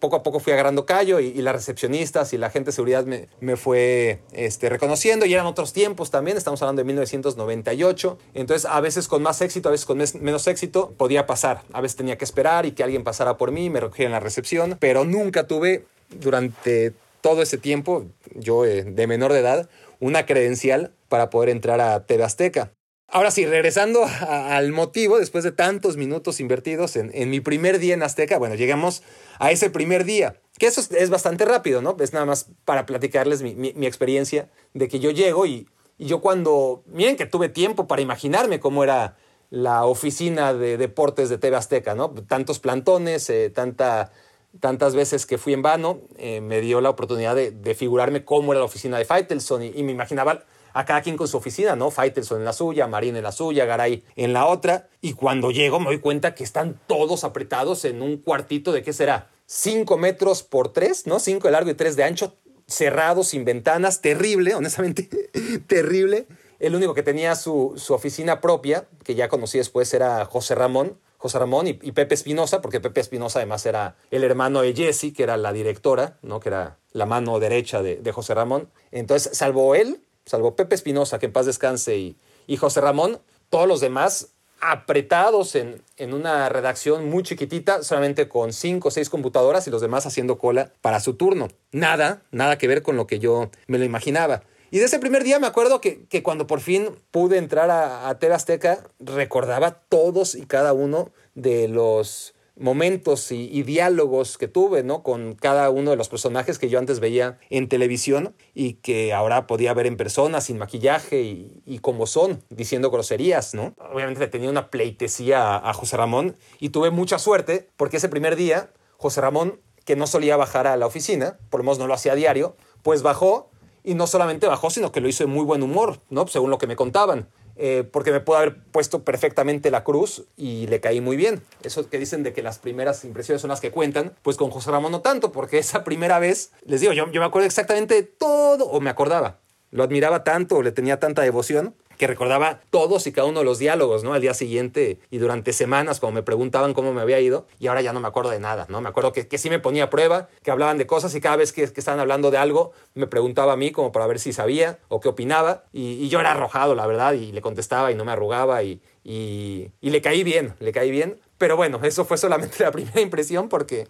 poco 0.00 0.16
a 0.16 0.22
poco 0.22 0.40
fui 0.40 0.52
agarrando 0.52 0.84
callo 0.84 1.20
y, 1.20 1.40
las 1.40 1.54
recepcionistas 1.54 2.32
y 2.32 2.38
la 2.38 2.50
gente 2.50 2.66
de 2.66 2.72
seguridad 2.72 3.06
me, 3.06 3.28
me, 3.40 3.56
fue 3.56 4.20
este, 4.32 4.68
reconociendo 4.68 5.24
y 5.24 5.32
eran 5.32 5.46
otros 5.46 5.72
tiempos 5.72 6.10
también, 6.10 6.36
estamos 6.36 6.60
hablando 6.62 6.80
de 6.80 6.84
1998, 6.84 8.18
entonces 8.34 8.68
a 8.70 8.80
veces 8.80 9.08
con 9.08 9.22
más 9.22 9.40
éxito, 9.40 9.68
a 9.68 9.72
veces 9.72 9.86
con 9.86 9.98
menos 10.20 10.46
éxito, 10.48 10.92
podía 10.98 11.26
pasar, 11.26 11.62
a 11.72 11.80
veces 11.80 11.96
tenía 11.96 12.18
que 12.18 12.24
esperar 12.24 12.66
y 12.66 12.72
que 12.72 12.82
alguien 12.82 13.04
pasara 13.04 13.36
por 13.38 13.52
mí, 13.52 13.70
me 13.70 13.80
recogiera 13.80 14.08
en 14.08 14.12
la 14.12 14.20
recepción, 14.20 14.76
pero 14.80 15.04
nunca 15.04 15.46
tuve 15.46 15.84
durante 16.10 16.92
todo 17.20 17.40
ese 17.40 17.56
tiempo, 17.56 18.04
yo 18.34 18.64
eh, 18.64 18.82
de 18.82 19.06
menor 19.06 19.32
de 19.32 19.38
edad, 19.38 19.70
una 20.00 20.26
credencial 20.26 20.90
para 21.08 21.30
poder 21.30 21.50
entrar 21.50 21.80
a 21.80 22.04
TV 22.04 22.24
Azteca. 22.24 22.72
Ahora 23.14 23.30
sí, 23.30 23.44
regresando 23.44 24.06
al 24.26 24.72
motivo, 24.72 25.18
después 25.18 25.44
de 25.44 25.52
tantos 25.52 25.98
minutos 25.98 26.40
invertidos 26.40 26.96
en, 26.96 27.28
mi 27.28 27.40
primer 27.40 27.78
día 27.78 27.92
en 27.92 28.02
Azteca, 28.02 28.38
bueno, 28.38 28.54
llegamos 28.54 29.02
a 29.38 29.50
ese 29.50 29.68
primer 29.68 30.06
día, 30.06 30.40
que 30.56 30.66
eso 30.66 30.80
es, 30.80 31.10
bastante 31.10 31.44
rápido, 31.44 31.82
¿no? 31.82 31.94
Es 32.00 32.14
nada 32.14 32.24
más 32.24 32.46
para 32.64 32.86
platicarles 32.86 33.42
mi, 33.42 33.86
experiencia 33.86 34.48
de 34.72 34.88
que 34.88 34.98
yo 34.98 35.10
llego 35.10 35.44
y, 35.44 35.68
yo 35.98 36.22
cuando, 36.22 36.84
miren 36.86 37.16
que 37.16 37.26
tuve 37.26 37.50
tiempo 37.50 37.86
para 37.86 38.00
imaginarme 38.00 38.60
cómo 38.60 38.82
era 38.82 39.18
la 39.50 39.84
oficina 39.84 40.54
de 40.54 40.78
deportes 40.78 41.28
de 41.28 41.36
TV 41.36 41.54
Azteca, 41.54 41.94
¿no? 41.94 42.12
Tantos 42.12 42.60
plantones, 42.60 43.28
eh, 43.28 43.50
tanta, 43.50 44.10
tantas 44.58 44.94
veces 44.94 45.26
que 45.26 45.36
fui 45.36 45.52
en 45.52 45.60
vano, 45.60 46.00
eh, 46.16 46.40
me 46.40 46.62
dio 46.62 46.80
la 46.80 46.88
oportunidad 46.88 47.36
de, 47.36 47.74
figurarme 47.74 48.24
cómo 48.24 48.52
era 48.52 48.60
la 48.60 48.64
oficina 48.64 48.96
de 48.96 49.04
Faitelson 49.04 49.62
y 49.64 49.82
me 49.82 49.92
imaginaba 49.92 50.46
a 50.72 50.84
cada 50.84 51.02
quien 51.02 51.16
con 51.16 51.28
su 51.28 51.36
oficina, 51.36 51.76
¿no? 51.76 51.90
Faitelson 51.90 52.38
en 52.38 52.44
la 52.44 52.52
suya, 52.52 52.86
Marín 52.86 53.16
en 53.16 53.22
la 53.22 53.32
suya, 53.32 53.64
Garay 53.64 54.04
en 54.16 54.32
la 54.32 54.46
otra. 54.46 54.88
Y 55.00 55.14
cuando 55.14 55.50
llego 55.50 55.80
me 55.80 55.86
doy 55.86 56.00
cuenta 56.00 56.34
que 56.34 56.44
están 56.44 56.80
todos 56.86 57.24
apretados 57.24 57.84
en 57.84 58.02
un 58.02 58.18
cuartito 58.18 58.72
de 58.72 58.82
qué 58.82 58.92
será, 58.92 59.30
5 59.46 59.98
metros 59.98 60.42
por 60.42 60.72
3, 60.72 61.06
¿no? 61.06 61.18
5 61.18 61.48
de 61.48 61.52
largo 61.52 61.70
y 61.70 61.74
3 61.74 61.96
de 61.96 62.04
ancho, 62.04 62.36
cerrado, 62.66 63.22
sin 63.22 63.44
ventanas, 63.44 64.00
terrible, 64.00 64.54
honestamente, 64.54 65.08
terrible. 65.66 66.26
El 66.58 66.74
único 66.74 66.94
que 66.94 67.02
tenía 67.02 67.34
su, 67.34 67.74
su, 67.76 67.92
oficina 67.92 68.40
propia, 68.40 68.86
que 69.04 69.14
ya 69.14 69.28
conocí 69.28 69.58
después, 69.58 69.92
era 69.94 70.24
José 70.24 70.54
Ramón, 70.54 70.96
José 71.18 71.38
Ramón 71.38 71.68
y, 71.68 71.74
Pepe 71.74 72.14
Espinosa, 72.14 72.60
porque 72.60 72.80
Pepe 72.80 73.00
Espinosa 73.00 73.38
además 73.38 73.64
era 73.66 73.96
el 74.10 74.24
hermano 74.24 74.62
de 74.62 74.74
Jessie, 74.74 75.12
que 75.12 75.22
era 75.22 75.36
la 75.36 75.52
directora, 75.52 76.18
¿no? 76.22 76.40
que 76.40 76.48
era 76.48 76.78
la 76.92 77.06
mano 77.06 77.38
derecha 77.38 77.82
de, 77.82 77.96
de 77.96 78.12
José 78.12 78.34
Ramón. 78.34 78.70
Entonces, 78.90 79.36
salvo 79.36 79.74
él, 79.76 80.02
salvo 80.26 80.56
Pepe 80.56 80.74
Espinosa, 80.74 81.18
que 81.18 81.26
en 81.26 81.32
paz 81.32 81.46
descanse, 81.46 81.96
y, 81.96 82.16
y 82.46 82.56
José 82.56 82.80
Ramón, 82.80 83.20
todos 83.50 83.68
los 83.68 83.80
demás 83.80 84.28
apretados 84.60 85.56
en, 85.56 85.82
en, 85.96 86.14
una 86.14 86.48
redacción 86.48 87.10
muy 87.10 87.24
chiquitita, 87.24 87.82
solamente 87.82 88.28
con 88.28 88.52
cinco 88.52 88.88
o 88.88 88.90
seis 88.92 89.10
computadoras 89.10 89.66
y 89.66 89.70
los 89.70 89.80
demás 89.80 90.06
haciendo 90.06 90.38
cola 90.38 90.72
para 90.80 91.00
su 91.00 91.14
turno. 91.14 91.48
Nada, 91.72 92.22
nada 92.30 92.58
que 92.58 92.68
ver 92.68 92.82
con 92.82 92.96
lo 92.96 93.08
que 93.08 93.18
yo 93.18 93.50
me 93.66 93.78
lo 93.78 93.84
imaginaba. 93.84 94.44
Y 94.70 94.78
de 94.78 94.86
ese 94.86 95.00
primer 95.00 95.24
día 95.24 95.38
me 95.38 95.46
acuerdo 95.46 95.80
que, 95.80 96.04
que 96.06 96.22
cuando 96.22 96.46
por 96.46 96.60
fin 96.60 96.88
pude 97.10 97.36
entrar 97.38 97.70
a, 97.70 98.08
a 98.08 98.10
Azteca, 98.10 98.86
recordaba 99.00 99.82
todos 99.88 100.34
y 100.34 100.46
cada 100.46 100.72
uno 100.72 101.10
de 101.34 101.68
los 101.68 102.34
momentos 102.56 103.32
y, 103.32 103.62
diálogos 103.62 104.36
que 104.38 104.48
tuve, 104.48 104.82
¿no? 104.82 105.02
Con 105.02 105.34
cada 105.34 105.70
uno 105.70 105.90
de 105.90 105.96
los 105.96 106.08
personajes 106.08 106.58
que 106.58 106.68
yo 106.68 106.78
antes 106.78 107.00
veía 107.00 107.38
en 107.50 107.68
televisión 107.68 108.34
y 108.54 108.74
que 108.74 109.12
ahora 109.12 109.46
podía 109.46 109.74
ver 109.74 109.86
en 109.86 109.96
persona, 109.96 110.40
sin 110.40 110.58
maquillaje 110.58 111.22
y, 111.22 111.78
como 111.80 112.06
son, 112.06 112.42
diciendo 112.50 112.90
groserías, 112.90 113.54
¿no? 113.54 113.74
Obviamente 113.92 114.26
tenía 114.28 114.50
una 114.50 114.70
pleitesía 114.70 115.56
a, 115.56 115.72
José 115.72 115.96
Ramón 115.96 116.36
y 116.60 116.68
tuve 116.68 116.90
mucha 116.90 117.18
suerte 117.18 117.70
porque 117.76 117.96
ese 117.96 118.08
primer 118.08 118.36
día, 118.36 118.70
José 118.98 119.20
Ramón, 119.20 119.60
que 119.84 119.96
no 119.96 120.06
solía 120.06 120.36
bajar 120.36 120.66
a 120.66 120.76
la 120.76 120.86
oficina, 120.86 121.38
por 121.50 121.60
lo 121.60 121.64
menos 121.64 121.78
no 121.78 121.86
lo 121.86 121.94
hacía 121.94 122.14
diario, 122.14 122.56
pues 122.82 123.02
bajó 123.02 123.50
y 123.82 123.94
no 123.94 124.06
solamente 124.06 124.46
bajó, 124.46 124.70
sino 124.70 124.92
que 124.92 125.00
lo 125.00 125.08
hizo 125.08 125.24
en 125.24 125.30
muy 125.30 125.44
buen 125.44 125.62
humor, 125.62 126.00
¿no? 126.10 126.26
Según 126.28 126.50
lo 126.50 126.58
que 126.58 126.66
me 126.66 126.76
contaban. 126.76 127.28
Eh, 127.64 127.84
porque 127.84 128.10
me 128.10 128.18
pudo 128.18 128.38
haber 128.38 128.56
puesto 128.56 129.04
perfectamente 129.04 129.70
la 129.70 129.84
cruz 129.84 130.24
y 130.36 130.66
le 130.66 130.80
caí 130.80 131.00
muy 131.00 131.16
bien. 131.16 131.44
Eso 131.62 131.88
que 131.88 131.96
dicen 131.96 132.24
de 132.24 132.32
que 132.32 132.42
las 132.42 132.58
primeras 132.58 133.04
impresiones 133.04 133.40
son 133.40 133.50
las 133.50 133.60
que 133.60 133.70
cuentan, 133.70 134.14
pues 134.22 134.36
con 134.36 134.50
José 134.50 134.72
Ramón 134.72 134.90
no 134.90 135.00
tanto, 135.00 135.30
porque 135.30 135.58
esa 135.58 135.84
primera 135.84 136.18
vez, 136.18 136.50
les 136.66 136.80
digo, 136.80 136.92
yo, 136.92 137.08
yo 137.12 137.20
me 137.20 137.26
acuerdo 137.26 137.46
exactamente 137.46 137.94
de 137.94 138.02
todo, 138.02 138.64
o 138.64 138.80
me 138.80 138.90
acordaba, 138.90 139.38
lo 139.70 139.84
admiraba 139.84 140.24
tanto, 140.24 140.60
le 140.60 140.72
tenía 140.72 140.98
tanta 140.98 141.22
devoción, 141.22 141.76
recordaba 142.06 142.60
todos 142.70 143.06
y 143.06 143.12
cada 143.12 143.28
uno 143.28 143.40
de 143.40 143.44
los 143.44 143.58
diálogos, 143.58 144.04
¿no? 144.04 144.14
Al 144.14 144.20
día 144.20 144.34
siguiente 144.34 144.98
y 145.10 145.18
durante 145.18 145.52
semanas, 145.52 146.00
cuando 146.00 146.16
me 146.16 146.22
preguntaban 146.22 146.74
cómo 146.74 146.92
me 146.92 147.00
había 147.00 147.20
ido, 147.20 147.46
y 147.58 147.66
ahora 147.66 147.82
ya 147.82 147.92
no 147.92 148.00
me 148.00 148.08
acuerdo 148.08 148.30
de 148.30 148.40
nada, 148.40 148.66
¿no? 148.68 148.80
Me 148.80 148.88
acuerdo 148.88 149.12
que, 149.12 149.28
que 149.28 149.38
sí 149.38 149.50
me 149.50 149.58
ponía 149.58 149.84
a 149.84 149.90
prueba, 149.90 150.28
que 150.42 150.50
hablaban 150.50 150.78
de 150.78 150.86
cosas 150.86 151.14
y 151.14 151.20
cada 151.20 151.36
vez 151.36 151.52
que, 151.52 151.70
que, 151.72 151.80
estaban 151.80 152.00
hablando 152.00 152.30
de 152.30 152.38
algo, 152.38 152.72
me 152.94 153.06
preguntaba 153.06 153.54
a 153.54 153.56
mí 153.56 153.72
como 153.72 153.92
para 153.92 154.06
ver 154.06 154.18
si 154.18 154.32
sabía 154.32 154.78
o 154.88 155.00
qué 155.00 155.08
opinaba, 155.08 155.64
y, 155.72 155.94
y 155.94 156.08
yo 156.08 156.20
era 156.20 156.32
arrojado, 156.32 156.74
la 156.74 156.86
verdad, 156.86 157.12
y 157.14 157.32
le 157.32 157.40
contestaba 157.40 157.92
y 157.92 157.94
no 157.94 158.04
me 158.04 158.12
arrugaba, 158.12 158.62
y, 158.62 158.80
y, 159.04 159.70
y 159.80 159.90
le 159.90 160.00
caí 160.00 160.24
bien, 160.24 160.54
le 160.60 160.72
caí 160.72 160.90
bien. 160.90 161.20
Pero 161.38 161.56
bueno, 161.56 161.80
eso 161.82 162.04
fue 162.04 162.18
solamente 162.18 162.56
la 162.62 162.70
primera 162.70 163.00
impresión 163.00 163.48
porque 163.48 163.86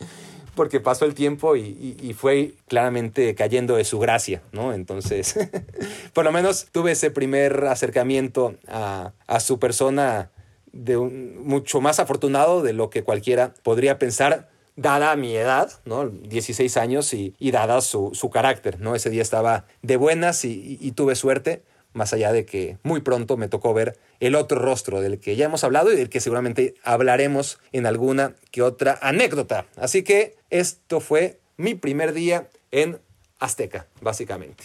porque 0.54 0.80
pasó 0.80 1.04
el 1.04 1.14
tiempo 1.14 1.56
y, 1.56 2.14
fue 2.18 2.54
claramente 2.68 3.34
cayendo 3.34 3.76
de 3.76 3.84
su 3.84 3.98
gracia, 3.98 4.42
¿no? 4.52 4.72
Entonces, 4.72 5.38
por 6.12 6.24
lo 6.24 6.32
menos 6.32 6.66
tuve 6.72 6.92
ese 6.92 7.10
primer 7.10 7.64
acercamiento 7.64 8.54
a, 8.68 9.12
a 9.26 9.40
su 9.40 9.58
persona 9.58 10.30
de 10.72 10.96
mucho 10.96 11.80
más 11.80 12.00
afortunado 12.00 12.62
de 12.62 12.72
lo 12.72 12.90
que 12.90 13.02
cualquiera 13.02 13.54
podría 13.62 13.98
pensar, 13.98 14.50
dada 14.76 15.14
mi 15.16 15.36
edad, 15.36 15.70
¿no? 15.84 16.08
16 16.08 16.76
años 16.76 17.12
y, 17.12 17.34
y 17.38 17.50
dada 17.50 17.80
su, 17.80 18.10
su, 18.14 18.30
carácter, 18.30 18.80
¿no? 18.80 18.94
Ese 18.94 19.10
día 19.10 19.22
estaba 19.22 19.66
de 19.82 19.96
buenas 19.96 20.44
y 20.44 20.92
tuve 20.92 21.14
suerte 21.14 21.62
más 21.92 22.12
allá 22.12 22.32
de 22.32 22.44
que 22.44 22.78
muy 22.82 23.00
pronto 23.00 23.36
me 23.36 23.48
tocó 23.48 23.74
ver 23.74 23.98
el 24.20 24.34
otro 24.34 24.58
rostro 24.60 25.00
del 25.00 25.18
que 25.18 25.36
ya 25.36 25.46
hemos 25.46 25.64
hablado 25.64 25.92
y 25.92 25.96
del 25.96 26.08
que 26.08 26.20
seguramente 26.20 26.74
hablaremos 26.82 27.58
en 27.72 27.86
alguna 27.86 28.34
que 28.50 28.62
otra 28.62 28.98
anécdota. 29.02 29.66
Así 29.76 30.02
que 30.02 30.36
esto 30.50 31.00
fue 31.00 31.40
mi 31.56 31.74
primer 31.74 32.12
día 32.12 32.48
en 32.70 33.00
Azteca, 33.38 33.86
básicamente. 34.00 34.64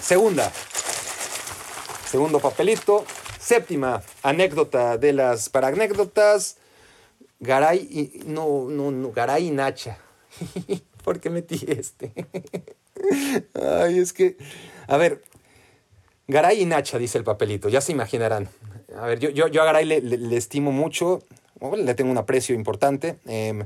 Segunda, 0.00 0.50
segundo 2.10 2.40
papelito, 2.40 3.04
séptima 3.38 4.02
anécdota 4.22 4.98
de 4.98 5.12
las 5.12 5.48
para 5.48 5.68
anécdotas. 5.68 6.56
Garay 7.40 7.78
y 7.78 8.22
no, 8.26 8.68
no, 8.68 8.92
no, 8.92 9.10
Garay 9.10 9.48
y 9.48 9.50
Nacha. 9.50 9.98
¿Por 11.04 11.18
qué 11.18 11.30
metí 11.30 11.60
este? 11.66 12.12
Ay, 13.54 13.98
es 13.98 14.12
que, 14.12 14.36
a 14.86 14.96
ver, 14.96 15.22
Garay 16.28 16.62
y 16.62 16.66
Nacha, 16.66 16.98
dice 16.98 17.18
el 17.18 17.24
papelito, 17.24 17.68
ya 17.68 17.80
se 17.80 17.92
imaginarán. 17.92 18.48
A 18.96 19.06
ver, 19.06 19.18
yo, 19.18 19.30
yo, 19.30 19.48
yo 19.48 19.62
a 19.62 19.64
Garay 19.64 19.84
le, 19.84 20.00
le, 20.00 20.36
estimo 20.36 20.72
mucho, 20.72 21.22
le 21.76 21.94
tengo 21.94 22.10
un 22.10 22.18
aprecio 22.18 22.54
importante. 22.54 23.16
Eh, 23.26 23.64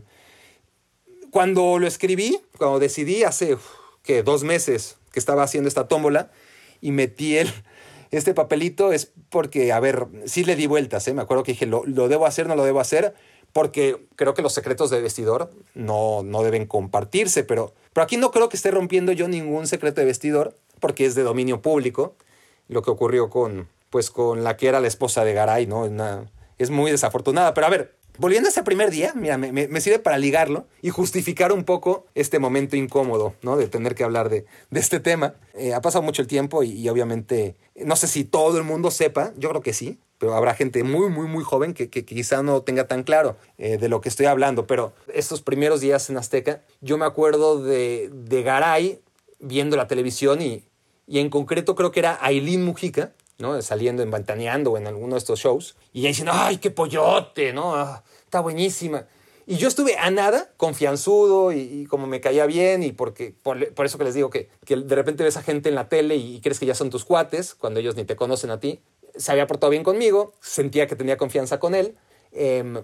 cuando 1.31 1.79
lo 1.79 1.87
escribí, 1.87 2.41
cuando 2.59 2.79
decidí 2.79 3.25
hace, 3.25 3.57
que 4.03 4.23
dos 4.23 4.45
meses 4.45 4.97
que 5.13 5.19
estaba 5.19 5.43
haciendo 5.43 5.69
esta 5.69 5.89
tómbola 5.89 6.31
y 6.81 6.93
metí 6.93 7.37
este 8.11 8.35
papelito, 8.35 8.93
es 8.93 9.13
porque, 9.31 9.73
a 9.73 9.81
ver, 9.81 10.07
sí 10.27 10.45
le 10.45 10.57
di 10.57 10.67
vueltas, 10.67 11.07
¿eh? 11.09 11.15
me 11.15 11.23
acuerdo 11.23 11.43
que 11.43 11.53
dije, 11.53 11.67
¿lo, 11.67 11.85
lo 11.85 12.09
debo 12.09 12.27
hacer, 12.27 12.47
no 12.47 12.57
lo 12.57 12.65
debo 12.65 12.81
hacer? 12.81 13.15
porque 13.57 14.07
creo 14.17 14.35
que 14.35 14.43
los 14.43 14.53
secretos 14.53 14.91
de 14.91 15.01
vestidor 15.01 15.51
no, 15.75 16.23
no 16.23 16.43
deben 16.43 16.67
compartirse, 16.67 17.43
pero, 17.43 17.73
pero 17.95 18.05
aquí 18.05 18.19
no 18.19 18.31
creo 18.31 18.51
que 18.51 18.57
esté 18.59 18.71
rompiendo 18.71 19.13
yo 19.13 19.29
ningún 19.29 19.67
secreto 19.67 20.03
de 20.03 20.07
vestidor, 20.07 20.55
porque 20.79 21.07
es 21.07 21.15
de 21.15 21.23
dominio 21.23 21.63
público 21.63 22.17
lo 22.69 22.83
que 22.83 22.91
ocurrió 22.91 23.31
con, 23.31 23.69
pues, 23.91 24.11
con 24.11 24.45
la 24.45 24.57
que 24.57 24.69
era 24.69 24.81
la 24.81 24.89
esposa 24.89 25.25
de 25.25 25.35
Garay, 25.35 25.67
¿no? 25.67 25.87
Es 26.59 26.71
muy 26.71 26.91
desafortunada. 26.91 27.55
Pero 27.55 27.67
a 27.67 27.71
ver, 27.71 27.97
volviendo 28.19 28.49
a 28.49 28.51
ese 28.51 28.63
primer 28.63 28.91
día, 28.91 29.13
mira, 29.15 29.39
me, 29.39 29.81
sirve 29.81 29.99
para 29.99 30.19
ligarlo 30.19 30.67
y 30.83 30.91
justificar 30.91 31.53
un 31.53 31.65
poco 31.65 32.07
este 32.15 32.39
momento 32.39 32.77
incómodo, 32.77 33.35
¿no? 33.43 33.57
De 33.57 33.69
tener 33.69 33.95
que 33.95 34.05
hablar 34.05 34.29
de, 34.29 34.47
este 34.73 35.01
tema. 35.01 35.35
Eh, 35.55 35.75
ha 35.75 35.81
pasado 35.81 36.03
mucho 36.03 36.23
el 36.23 36.29
tiempo 36.29 36.63
y, 36.63 36.89
obviamente, 36.89 37.57
no 37.75 37.97
sé 37.97 38.07
si 38.07 38.25
todo 38.25 38.59
el 38.59 38.65
mundo 38.65 38.91
sepa, 38.91 39.33
yo 39.37 39.51
creo 39.51 39.63
que 39.63 39.73
sí, 39.73 39.99
pero 40.19 40.35
habrá 40.35 40.55
gente 40.55 40.83
muy, 40.83 41.11
muy, 41.11 41.27
muy 41.27 41.45
joven 41.45 41.75
que 41.75 41.89
quizá 41.89 42.43
no 42.43 42.63
tenga 42.63 42.87
tan 42.87 43.03
claro 43.03 43.37
eh, 43.59 43.77
de 43.77 43.89
lo 43.89 44.01
que 44.01 44.09
estoy 44.09 44.27
hablando. 44.27 44.67
Pero 44.67 44.95
estos 45.13 45.43
primeros 45.43 45.81
días 45.81 46.09
en 46.09 46.17
Azteca, 46.17 46.63
yo 46.81 46.97
me 46.97 47.05
acuerdo 47.05 47.63
de, 47.63 48.11
de 48.13 48.43
Garay 48.43 49.01
viendo 49.41 49.77
la 49.77 49.87
televisión 49.87 50.41
y, 50.41 50.65
y 51.07 51.19
en 51.21 51.31
concreto 51.31 51.75
creo 51.75 51.93
que 51.93 52.01
era 52.01 52.19
Aileen 52.21 52.65
Mujica, 52.65 53.13
¿no? 53.39 53.61
Saliendo 53.63 54.03
en 54.03 54.11
Bantaneando 54.11 54.73
o 54.73 54.77
en 54.79 54.87
alguno 54.87 55.15
de 55.15 55.19
estos 55.19 55.41
shows, 55.41 55.77
y 55.93 56.01
ella 56.01 56.09
diciendo, 56.09 56.33
¡ay, 56.35 56.59
qué 56.59 56.71
pollote! 56.71 57.53
¿no? 57.53 57.75
Ah, 57.75 58.03
está 58.25 58.41
buenísima. 58.41 59.07
Y 59.47 59.57
yo 59.57 59.69
estuve 59.69 59.97
a 59.97 60.11
nada, 60.11 60.51
confianzudo 60.57 61.53
y, 61.53 61.59
y 61.59 61.87
como 61.87 62.09
me 62.09 62.21
caía 62.21 62.47
bien 62.47 62.83
y 62.83 62.91
porque, 62.91 63.33
por, 63.43 63.73
por, 63.75 63.87
eso 63.87 63.97
que 63.97 64.03
les 64.03 64.15
digo 64.15 64.29
que, 64.29 64.49
que 64.65 64.75
de 64.75 64.95
repente 64.97 65.23
ves 65.23 65.37
a 65.37 65.43
gente 65.43 65.69
en 65.69 65.77
la 65.77 65.89
tele 65.89 66.17
y, 66.17 66.37
y, 66.37 66.41
crees 66.41 66.59
que 66.59 66.67
ya 66.67 66.75
son 66.75 66.91
tus 66.91 67.05
cuates 67.05 67.55
cuando 67.55 67.79
ellos 67.79 67.95
ni 67.95 68.05
te 68.05 68.17
conocen 68.17 68.51
a 68.51 68.59
ti. 68.59 68.81
Se 69.15 69.31
había 69.31 69.47
portado 69.47 69.71
bien 69.71 69.85
conmigo, 69.85 70.33
sentía 70.41 70.89
que 70.89 70.97
tenía 70.97 71.17
confianza 71.17 71.61
con 71.61 71.77
él, 71.77 71.97
eh, 72.33 72.83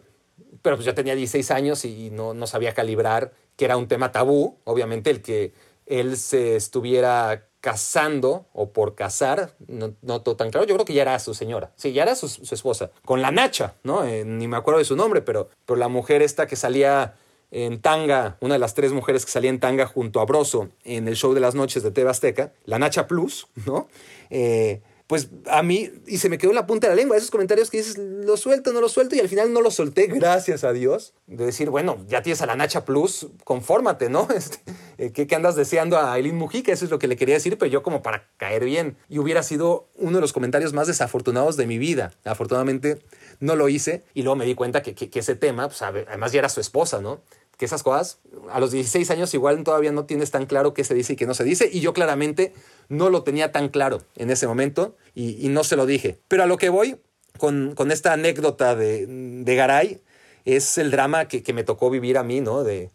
pero 0.62 0.76
pues 0.76 0.86
yo 0.86 0.94
tenía 0.94 1.16
16 1.16 1.50
años 1.50 1.84
y 1.84 2.10
no, 2.10 2.32
no 2.32 2.46
sabía 2.46 2.72
calibrar 2.74 3.32
que 3.56 3.64
era 3.64 3.76
un 3.76 3.88
tema 3.88 4.12
tabú, 4.12 4.58
obviamente 4.64 5.10
el 5.10 5.20
que 5.20 5.52
él 5.86 6.16
se 6.16 6.56
estuviera 6.56 7.48
casando 7.62 8.44
o 8.52 8.72
por 8.72 8.96
casar, 8.96 9.54
no, 9.68 9.94
no 10.02 10.20
todo 10.20 10.36
tan 10.36 10.50
claro, 10.50 10.66
yo 10.66 10.74
creo 10.74 10.84
que 10.84 10.94
ya 10.94 11.02
era 11.02 11.18
su 11.20 11.32
señora, 11.32 11.70
sí, 11.76 11.92
ya 11.92 12.02
era 12.02 12.16
su, 12.16 12.26
esposa, 12.26 12.90
con 13.04 13.22
la 13.22 13.30
Nacha, 13.30 13.74
¿no? 13.84 14.04
Eh, 14.04 14.24
ni 14.24 14.48
me 14.48 14.56
acuerdo 14.56 14.78
de 14.78 14.84
su 14.84 14.96
nombre, 14.96 15.22
pero, 15.22 15.48
pero 15.64 15.78
la 15.78 15.86
mujer 15.86 16.22
esta 16.22 16.48
que 16.48 16.56
salía 16.56 17.14
en 17.52 17.80
tanga, 17.80 18.36
una 18.40 18.54
de 18.54 18.58
las 18.58 18.74
tres 18.74 18.92
mujeres 18.92 19.24
que 19.24 19.30
salía 19.30 19.48
en 19.48 19.60
tanga 19.60 19.86
junto 19.86 20.20
a 20.20 20.24
Broso 20.24 20.70
en 20.82 21.06
el 21.06 21.14
show 21.14 21.34
de 21.34 21.40
las 21.40 21.54
noches 21.54 21.84
de 21.84 21.92
TV 21.92 22.10
Azteca, 22.10 22.52
la 22.64 22.80
Nacha 22.80 23.06
Plus, 23.06 23.46
¿no? 23.64 23.86
Eh, 24.30 24.80
pues 25.12 25.28
a 25.44 25.62
mí, 25.62 25.90
y 26.06 26.16
se 26.16 26.30
me 26.30 26.38
quedó 26.38 26.52
en 26.52 26.54
la 26.54 26.66
punta 26.66 26.86
de 26.88 26.94
la 26.94 26.96
lengua, 27.02 27.18
esos 27.18 27.30
comentarios 27.30 27.68
que 27.68 27.76
dices, 27.76 27.98
lo 27.98 28.34
suelto, 28.38 28.72
no 28.72 28.80
lo 28.80 28.88
suelto, 28.88 29.14
y 29.14 29.20
al 29.20 29.28
final 29.28 29.52
no 29.52 29.60
lo 29.60 29.70
solté, 29.70 30.06
gracias 30.06 30.64
a 30.64 30.72
Dios, 30.72 31.12
de 31.26 31.44
decir, 31.44 31.68
bueno, 31.68 31.98
ya 32.08 32.22
tienes 32.22 32.40
a 32.40 32.46
la 32.46 32.56
Nacha 32.56 32.86
Plus, 32.86 33.26
confórmate, 33.44 34.08
¿no? 34.08 34.26
Este, 34.34 35.12
¿qué, 35.12 35.26
¿Qué 35.26 35.34
andas 35.34 35.54
deseando 35.54 35.98
a 35.98 36.14
Aileen 36.14 36.38
Mujica? 36.38 36.72
Eso 36.72 36.86
es 36.86 36.90
lo 36.90 36.98
que 36.98 37.08
le 37.08 37.16
quería 37.16 37.34
decir, 37.34 37.58
pero 37.58 37.70
yo 37.70 37.82
como 37.82 38.02
para 38.02 38.30
caer 38.38 38.64
bien. 38.64 38.96
Y 39.10 39.18
hubiera 39.18 39.42
sido 39.42 39.90
uno 39.96 40.16
de 40.16 40.22
los 40.22 40.32
comentarios 40.32 40.72
más 40.72 40.86
desafortunados 40.86 41.58
de 41.58 41.66
mi 41.66 41.76
vida. 41.76 42.12
Afortunadamente 42.24 43.02
no 43.38 43.54
lo 43.54 43.68
hice, 43.68 44.04
y 44.14 44.22
luego 44.22 44.36
me 44.36 44.46
di 44.46 44.54
cuenta 44.54 44.80
que, 44.80 44.94
que, 44.94 45.10
que 45.10 45.18
ese 45.18 45.34
tema, 45.34 45.68
pues 45.68 45.82
además 45.82 46.32
ya 46.32 46.38
era 46.38 46.48
su 46.48 46.62
esposa, 46.62 47.02
¿no? 47.02 47.20
Que 47.62 47.66
esas 47.66 47.84
cosas, 47.84 48.18
a 48.50 48.58
los 48.58 48.72
16 48.72 49.08
años 49.12 49.32
igual 49.34 49.62
todavía 49.62 49.92
no 49.92 50.04
tienes 50.04 50.32
tan 50.32 50.46
claro 50.46 50.74
qué 50.74 50.82
se 50.82 50.94
dice 50.94 51.12
y 51.12 51.16
qué 51.16 51.26
no 51.26 51.34
se 51.34 51.44
dice, 51.44 51.70
y 51.72 51.78
yo 51.78 51.92
claramente 51.92 52.54
no 52.88 53.08
lo 53.08 53.22
tenía 53.22 53.52
tan 53.52 53.68
claro 53.68 54.02
en 54.16 54.30
ese 54.30 54.48
momento 54.48 54.96
y, 55.14 55.46
y 55.46 55.48
no 55.48 55.62
se 55.62 55.76
lo 55.76 55.86
dije. 55.86 56.18
Pero 56.26 56.42
a 56.42 56.46
lo 56.46 56.56
que 56.56 56.70
voy 56.70 56.96
con, 57.38 57.76
con 57.76 57.92
esta 57.92 58.14
anécdota 58.14 58.74
de, 58.74 59.06
de, 59.06 59.54
Garay 59.54 60.00
es 60.44 60.76
el 60.76 60.90
drama 60.90 61.28
que, 61.28 61.44
que, 61.44 61.52
me 61.52 61.62
tocó 61.62 61.88
vivir 61.88 62.18
a 62.18 62.24
mí, 62.24 62.40
¿no? 62.40 62.64
De, 62.64 62.90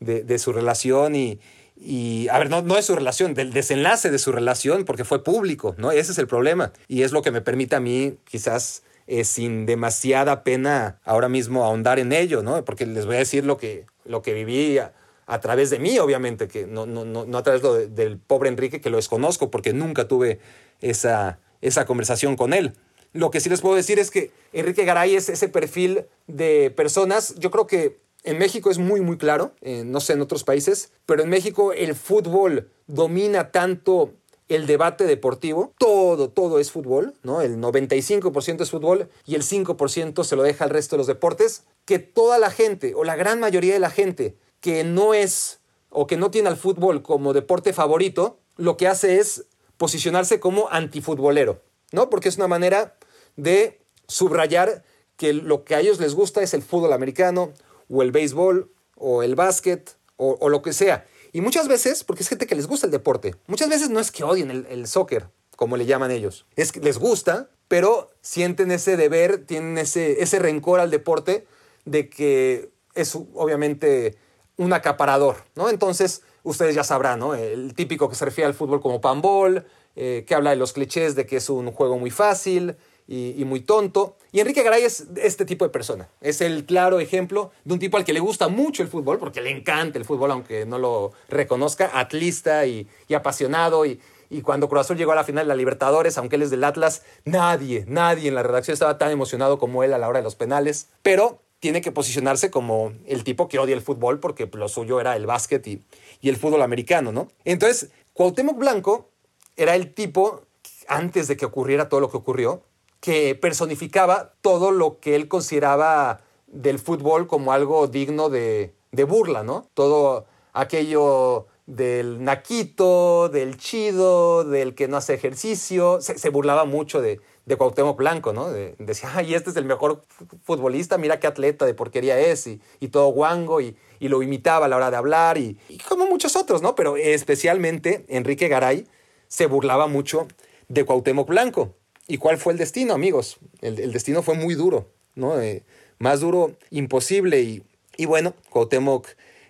de, 0.00 0.24
de 0.24 0.38
su 0.38 0.54
relación 0.54 1.14
y, 1.14 1.38
Y, 1.76 2.28
a 2.28 2.38
ver, 2.38 2.48
no, 2.48 2.62
no 2.62 2.78
es 2.78 2.86
su 2.86 2.96
relación, 2.96 3.34
del 3.34 3.52
desenlace 3.52 4.10
de 4.10 4.18
su 4.18 4.32
relación, 4.32 4.86
porque 4.86 5.04
fue 5.04 5.22
público, 5.22 5.74
¿no? 5.76 5.92
Ese 5.92 6.12
es 6.12 6.18
el 6.18 6.28
problema. 6.28 6.72
Y 6.88 7.02
es 7.02 7.12
lo 7.12 7.20
que 7.20 7.30
me 7.30 7.42
permite 7.42 7.76
a 7.76 7.80
mí, 7.80 8.16
quizás, 8.24 8.84
eh, 9.06 9.24
sin 9.24 9.64
demasiada 9.64 10.44
pena, 10.44 10.98
ahora 11.04 11.28
mismo 11.28 11.64
ahondar 11.64 11.98
en 11.98 12.12
ello, 12.12 12.42
¿no? 12.42 12.62
Porque 12.64 12.84
les 12.84 13.06
voy 13.06 13.16
a 13.16 13.18
decir 13.18 13.42
lo 13.42 13.56
que, 13.56 13.86
lo 14.08 14.22
que 14.22 14.32
viví 14.34 14.78
a, 14.78 15.40
través 15.40 15.70
de 15.70 15.78
mí, 15.78 15.98
obviamente, 15.98 16.48
que 16.48 16.66
no, 16.66 16.86
no, 16.86 17.04
no, 17.04 17.38
a 17.38 17.42
través 17.42 17.62
del 17.94 18.18
pobre 18.18 18.48
Enrique, 18.48 18.80
que 18.80 18.90
lo 18.90 18.96
desconozco, 18.96 19.50
porque 19.50 19.72
nunca 19.72 20.08
tuve 20.08 20.40
esa, 20.80 21.38
esa 21.60 21.84
conversación 21.86 22.36
con 22.36 22.52
él. 22.52 22.74
Lo 23.12 23.30
que 23.30 23.40
sí 23.40 23.48
les 23.48 23.60
puedo 23.60 23.74
decir 23.74 23.98
es 23.98 24.10
que 24.10 24.30
Enrique 24.52 24.84
Garay 24.84 25.14
es 25.14 25.28
ese 25.28 25.48
perfil 25.48 26.04
de 26.26 26.70
personas, 26.70 27.34
yo 27.36 27.50
creo 27.50 27.66
que 27.66 27.98
en 28.24 28.38
México 28.38 28.70
es 28.70 28.78
muy, 28.78 29.00
muy 29.00 29.16
claro, 29.16 29.52
eh, 29.62 29.84
no 29.84 30.00
sé 30.00 30.14
en 30.14 30.20
otros 30.20 30.44
países, 30.44 30.92
pero 31.06 31.22
en 31.22 31.28
México 31.28 31.72
el 31.72 31.94
fútbol 31.94 32.70
domina 32.86 33.50
tanto 33.50 34.12
el 34.48 34.66
debate 34.66 35.04
deportivo, 35.04 35.72
todo, 35.78 36.30
todo 36.30 36.58
es 36.58 36.70
fútbol, 36.70 37.14
¿no? 37.22 37.42
El 37.42 37.58
95% 37.58 38.62
es 38.62 38.70
fútbol 38.70 39.08
y 39.26 39.34
el 39.34 39.42
5% 39.42 40.24
se 40.24 40.36
lo 40.36 40.42
deja 40.42 40.64
al 40.64 40.70
resto 40.70 40.96
de 40.96 40.98
los 40.98 41.06
deportes, 41.06 41.64
que 41.84 41.98
toda 41.98 42.38
la 42.38 42.50
gente 42.50 42.94
o 42.94 43.04
la 43.04 43.16
gran 43.16 43.40
mayoría 43.40 43.74
de 43.74 43.80
la 43.80 43.90
gente 43.90 44.36
que 44.60 44.84
no 44.84 45.14
es 45.14 45.60
o 45.90 46.06
que 46.06 46.16
no 46.16 46.30
tiene 46.30 46.48
al 46.48 46.56
fútbol 46.56 47.02
como 47.02 47.32
deporte 47.32 47.72
favorito, 47.72 48.38
lo 48.56 48.76
que 48.76 48.88
hace 48.88 49.20
es 49.20 49.46
posicionarse 49.76 50.40
como 50.40 50.68
antifutbolero, 50.70 51.62
¿no? 51.92 52.10
Porque 52.10 52.28
es 52.28 52.36
una 52.36 52.48
manera 52.48 52.96
de 53.36 53.80
subrayar 54.06 54.84
que 55.16 55.32
lo 55.32 55.64
que 55.64 55.74
a 55.74 55.80
ellos 55.80 56.00
les 56.00 56.14
gusta 56.14 56.42
es 56.42 56.54
el 56.54 56.62
fútbol 56.62 56.92
americano 56.92 57.52
o 57.88 58.02
el 58.02 58.12
béisbol 58.12 58.70
o 58.96 59.22
el 59.22 59.34
básquet 59.34 59.96
o, 60.16 60.48
lo 60.48 60.62
que 60.62 60.72
sea. 60.72 61.06
Y 61.32 61.40
muchas 61.40 61.68
veces, 61.68 62.04
porque 62.04 62.22
es 62.22 62.28
gente 62.28 62.46
que 62.46 62.54
les 62.54 62.66
gusta 62.66 62.86
el 62.86 62.92
deporte, 62.92 63.34
muchas 63.46 63.68
veces 63.68 63.90
no 63.90 64.00
es 64.00 64.10
que 64.10 64.24
odien 64.24 64.50
el, 64.50 64.86
soccer, 64.86 65.28
como 65.56 65.76
le 65.76 65.86
llaman 65.86 66.10
ellos, 66.10 66.46
es 66.56 66.72
que 66.72 66.80
les 66.80 66.98
gusta, 66.98 67.50
pero 67.68 68.10
sienten 68.20 68.70
ese 68.70 68.96
deber, 68.96 69.44
tienen 69.44 69.78
ese, 69.78 70.22
ese 70.22 70.38
rencor 70.38 70.80
al 70.80 70.90
deporte 70.90 71.46
de 71.84 72.08
que 72.08 72.70
es 72.94 73.14
obviamente 73.14 74.16
un 74.56 74.72
acaparador, 74.72 75.36
¿no? 75.54 75.70
Entonces, 75.70 76.22
ustedes 76.42 76.74
ya 76.74 76.84
sabrán, 76.84 77.20
¿no? 77.20 77.34
El 77.34 77.74
típico 77.74 78.08
que 78.08 78.16
se 78.16 78.24
refiere 78.24 78.46
al 78.46 78.54
fútbol 78.54 78.80
como 78.80 79.00
panball, 79.00 79.66
eh, 79.96 80.24
que 80.26 80.34
habla 80.34 80.50
de 80.50 80.56
los 80.56 80.72
clichés 80.72 81.14
de 81.14 81.26
que 81.26 81.36
es 81.36 81.50
un 81.50 81.70
juego 81.72 81.98
muy 81.98 82.10
fácil, 82.10 82.76
y, 83.08 83.42
muy 83.46 83.60
tonto. 83.60 84.16
Y 84.32 84.40
Enrique 84.40 84.62
Garay 84.62 84.84
es 84.84 85.06
este 85.16 85.46
tipo 85.46 85.64
de 85.64 85.70
persona. 85.70 86.10
Es 86.20 86.42
el 86.42 86.66
claro 86.66 87.00
ejemplo 87.00 87.50
de 87.64 87.72
un 87.72 87.80
tipo 87.80 87.96
al 87.96 88.04
que 88.04 88.12
le 88.12 88.20
gusta 88.20 88.48
mucho 88.48 88.82
el 88.82 88.88
fútbol, 88.88 89.18
porque 89.18 89.40
le 89.40 89.50
encanta 89.50 89.98
el 89.98 90.04
fútbol, 90.04 90.30
aunque 90.30 90.66
no 90.66 90.78
lo 90.78 91.12
reconozca, 91.28 91.90
atlista 91.94 92.66
y, 92.66 92.86
apasionado. 93.14 93.86
Y, 93.86 93.98
cuando 94.42 94.68
Cruz 94.68 94.82
Azul 94.82 94.98
llegó 94.98 95.12
a 95.12 95.14
la 95.14 95.24
final 95.24 95.46
de 95.46 95.48
la 95.48 95.54
Libertadores, 95.54 96.18
aunque 96.18 96.36
él 96.36 96.42
es 96.42 96.50
del 96.50 96.62
Atlas, 96.62 97.02
nadie, 97.24 97.86
nadie 97.88 98.28
en 98.28 98.34
la 98.34 98.42
redacción 98.42 98.74
estaba 98.74 98.98
tan 98.98 99.10
emocionado 99.10 99.58
como 99.58 99.82
él 99.84 99.94
a 99.94 99.98
la 99.98 100.06
hora 100.06 100.18
de 100.18 100.24
los 100.24 100.34
penales. 100.34 100.88
Pero 101.02 101.40
tiene 101.60 101.80
que 101.80 101.92
posicionarse 101.92 102.50
como 102.50 102.92
el 103.06 103.24
tipo 103.24 103.48
que 103.48 103.58
odia 103.58 103.74
el 103.74 103.80
fútbol, 103.80 104.20
porque 104.20 104.50
lo 104.52 104.68
suyo 104.68 105.00
era 105.00 105.16
el 105.16 105.24
básquet 105.24 105.66
y, 105.66 105.82
y 106.20 106.28
el 106.28 106.36
fútbol 106.36 106.60
americano, 106.60 107.10
¿no? 107.10 107.28
Entonces, 107.46 107.90
Cuauhtémoc 108.12 108.58
Blanco 108.58 109.08
era 109.56 109.74
el 109.74 109.94
tipo, 109.94 110.42
antes 110.88 111.26
de 111.26 111.38
que 111.38 111.46
ocurriera 111.46 111.88
todo 111.88 112.00
lo 112.00 112.10
que 112.10 112.18
ocurrió, 112.18 112.62
que 113.00 113.34
personificaba 113.34 114.34
todo 114.40 114.70
lo 114.70 114.98
que 114.98 115.14
él 115.14 115.28
consideraba 115.28 116.20
del 116.46 116.78
fútbol 116.78 117.26
como 117.26 117.52
algo 117.52 117.86
digno 117.86 118.28
de, 118.28 118.74
burla, 119.06 119.42
¿no? 119.42 119.68
Todo 119.74 120.26
aquello 120.52 121.46
del 121.66 122.24
naquito, 122.24 123.28
del 123.28 123.58
chido, 123.58 124.42
del 124.44 124.74
que 124.74 124.88
no 124.88 124.96
hace 124.96 125.14
ejercicio, 125.14 126.00
se, 126.00 126.28
burlaba 126.30 126.64
mucho 126.64 127.02
de, 127.02 127.20
de 127.44 127.56
Cuauhtémoc 127.56 127.98
Blanco, 127.98 128.32
¿no? 128.32 128.50
decía, 128.50 129.10
ay, 129.14 129.34
este 129.34 129.50
es 129.50 129.56
el 129.56 129.66
mejor 129.66 130.02
futbolista, 130.42 130.96
mira 130.96 131.20
qué 131.20 131.26
atleta 131.26 131.66
de 131.66 131.74
porquería 131.74 132.18
es, 132.18 132.46
y, 132.46 132.88
todo 132.88 133.08
guango, 133.08 133.60
y, 133.60 133.76
lo 134.00 134.22
imitaba 134.22 134.64
a 134.64 134.68
la 134.68 134.76
hora 134.76 134.90
de 134.90 134.96
hablar, 134.96 135.36
y, 135.36 135.58
y, 135.68 135.76
como 135.78 136.06
muchos 136.06 136.36
otros, 136.36 136.62
¿no? 136.62 136.74
Pero 136.74 136.96
especialmente 136.96 138.06
Enrique 138.08 138.48
Garay 138.48 138.86
se 139.28 139.46
burlaba 139.46 139.86
mucho 139.88 140.26
de 140.68 140.84
Cuauhtémoc 140.84 141.28
Blanco. 141.28 141.74
¿Y 142.10 142.16
cuál 142.16 142.38
fue 142.38 142.54
el 142.54 142.58
destino, 142.58 142.94
amigos? 142.94 143.38
El, 143.60 143.92
destino 143.92 144.22
fue 144.22 144.34
muy 144.34 144.54
duro, 144.54 144.90
¿no? 145.14 145.38
Eh, 145.40 145.62
más 145.98 146.20
duro 146.20 146.56
imposible. 146.70 147.42
Y, 147.42 147.62
y 147.98 148.06
bueno, 148.06 148.34
Cuauhtémoc, 148.48 149.06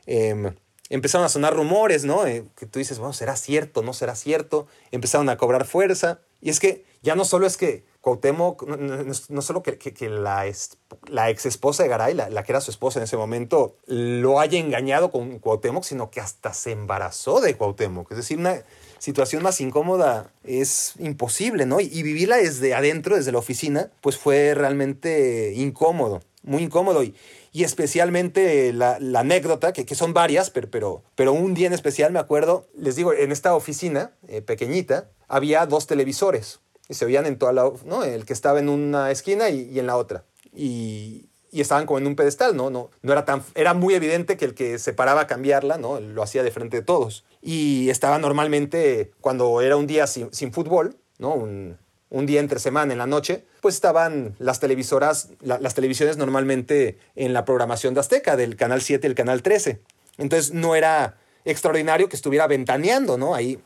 em, 0.06 0.52
empezaron 0.90 1.24
a 1.24 1.28
sonar 1.28 1.54
rumores, 1.54 2.04
¿no? 2.04 2.26
Eh, 2.26 2.44
que 2.56 2.66
tú 2.66 2.80
dices, 2.80 2.98
bueno, 2.98 3.12
¿será 3.12 3.36
cierto? 3.36 3.82
¿No 3.82 3.92
será 3.92 4.16
cierto? 4.16 4.66
Empezaron 4.90 5.28
a 5.28 5.36
cobrar 5.36 5.66
fuerza. 5.66 6.20
Y 6.40 6.50
es 6.50 6.58
que 6.58 6.84
ya 7.00 7.14
no 7.14 7.24
solo 7.24 7.46
es 7.46 7.56
que 7.56 7.84
Cuauhtémoc, 8.00 8.66
no, 8.66 9.42
solo 9.42 9.62
que, 9.62 9.78
que, 9.78 10.08
la, 10.08 10.48
ex 10.48 11.46
esposa 11.46 11.84
de 11.84 11.88
Garay, 11.88 12.14
la, 12.14 12.28
la, 12.28 12.42
que 12.42 12.52
era 12.52 12.60
su 12.60 12.72
esposa 12.72 12.98
en 12.98 13.04
ese 13.04 13.16
momento, 13.16 13.76
lo 13.86 14.40
haya 14.40 14.58
engañado 14.58 15.12
con 15.12 15.38
Cuauhtémoc, 15.38 15.84
sino 15.84 16.10
que 16.10 16.20
hasta 16.20 16.52
se 16.54 16.72
embarazó 16.72 17.40
de 17.40 17.56
Cuauhtémoc. 17.56 18.10
Es 18.10 18.16
decir, 18.16 18.38
una 18.38 18.62
situación 18.98 19.42
más 19.42 19.60
incómoda 19.60 20.32
es 20.44 20.94
imposible, 20.98 21.66
¿no? 21.66 21.80
Y, 21.80 22.02
vivirla 22.02 22.36
desde 22.36 22.74
adentro, 22.74 23.16
desde 23.16 23.32
la 23.32 23.38
oficina, 23.38 23.90
pues 24.00 24.16
fue 24.16 24.54
realmente 24.54 25.52
incómodo, 25.54 26.20
muy 26.42 26.62
incómodo. 26.62 27.02
Y, 27.02 27.14
y 27.52 27.64
especialmente 27.64 28.72
la, 28.72 28.98
anécdota, 29.14 29.72
que, 29.72 29.86
que, 29.86 29.94
son 29.94 30.12
varias, 30.14 30.50
pero, 30.50 31.02
pero, 31.14 31.32
un 31.32 31.54
día 31.54 31.66
en 31.66 31.72
especial 31.72 32.12
me 32.12 32.18
acuerdo, 32.18 32.66
les 32.76 32.96
digo, 32.96 33.12
en 33.12 33.32
esta 33.32 33.54
oficina 33.54 34.12
eh, 34.28 34.42
pequeñita 34.42 35.10
había 35.28 35.66
dos 35.66 35.86
televisores 35.86 36.60
y 36.88 36.94
se 36.94 37.04
veían 37.04 37.26
en 37.26 37.38
toda 37.38 37.52
la, 37.52 37.70
¿no? 37.84 38.04
El 38.04 38.24
que 38.24 38.32
estaba 38.32 38.58
en 38.58 38.68
una 38.68 39.10
esquina 39.10 39.50
y, 39.50 39.68
y 39.70 39.78
en 39.78 39.86
la 39.86 39.96
otra. 39.96 40.24
Y, 40.54 41.27
y 41.50 41.60
estaban 41.60 41.86
como 41.86 41.98
en 41.98 42.06
un 42.06 42.16
pedestal, 42.16 42.56
¿no? 42.56 42.70
No, 42.70 42.90
no 43.02 43.12
era 43.12 43.24
tan... 43.24 43.42
Era 43.54 43.74
muy 43.74 43.94
evidente 43.94 44.36
que 44.36 44.44
el 44.44 44.54
que 44.54 44.78
se 44.78 44.92
paraba 44.92 45.22
a 45.22 45.26
cambiarla, 45.26 45.78
¿no? 45.78 46.00
Lo 46.00 46.22
hacía 46.22 46.42
de 46.42 46.50
frente 46.50 46.78
de 46.78 46.82
todos. 46.82 47.24
Y 47.40 47.88
estaba 47.90 48.18
normalmente, 48.18 49.12
cuando 49.20 49.60
era 49.60 49.76
un 49.76 49.86
día 49.86 50.06
sin, 50.06 50.52
fútbol, 50.52 50.96
¿no? 51.18 51.34
Un, 51.34 51.78
día 52.26 52.40
entre 52.40 52.58
semana 52.58 52.92
en 52.92 52.98
la 52.98 53.06
noche, 53.06 53.44
pues 53.60 53.74
estaban 53.74 54.34
las 54.38 54.60
televisoras, 54.60 55.28
las 55.40 55.74
televisiones 55.74 56.16
normalmente 56.16 56.98
en 57.16 57.32
la 57.32 57.44
programación 57.44 57.94
de 57.94 58.00
Azteca, 58.00 58.36
del 58.36 58.56
Canal 58.56 58.80
7 58.80 59.08
y 59.08 59.14
Canal 59.14 59.42
13. 59.42 59.80
Entonces 60.18 60.52
no 60.52 60.74
era 60.74 61.16
extraordinario 61.44 62.08
que 62.08 62.16
estuviera 62.16 62.46
ventaneando, 62.46 63.16
¿no? 63.16 63.34
Ahí 63.34 63.58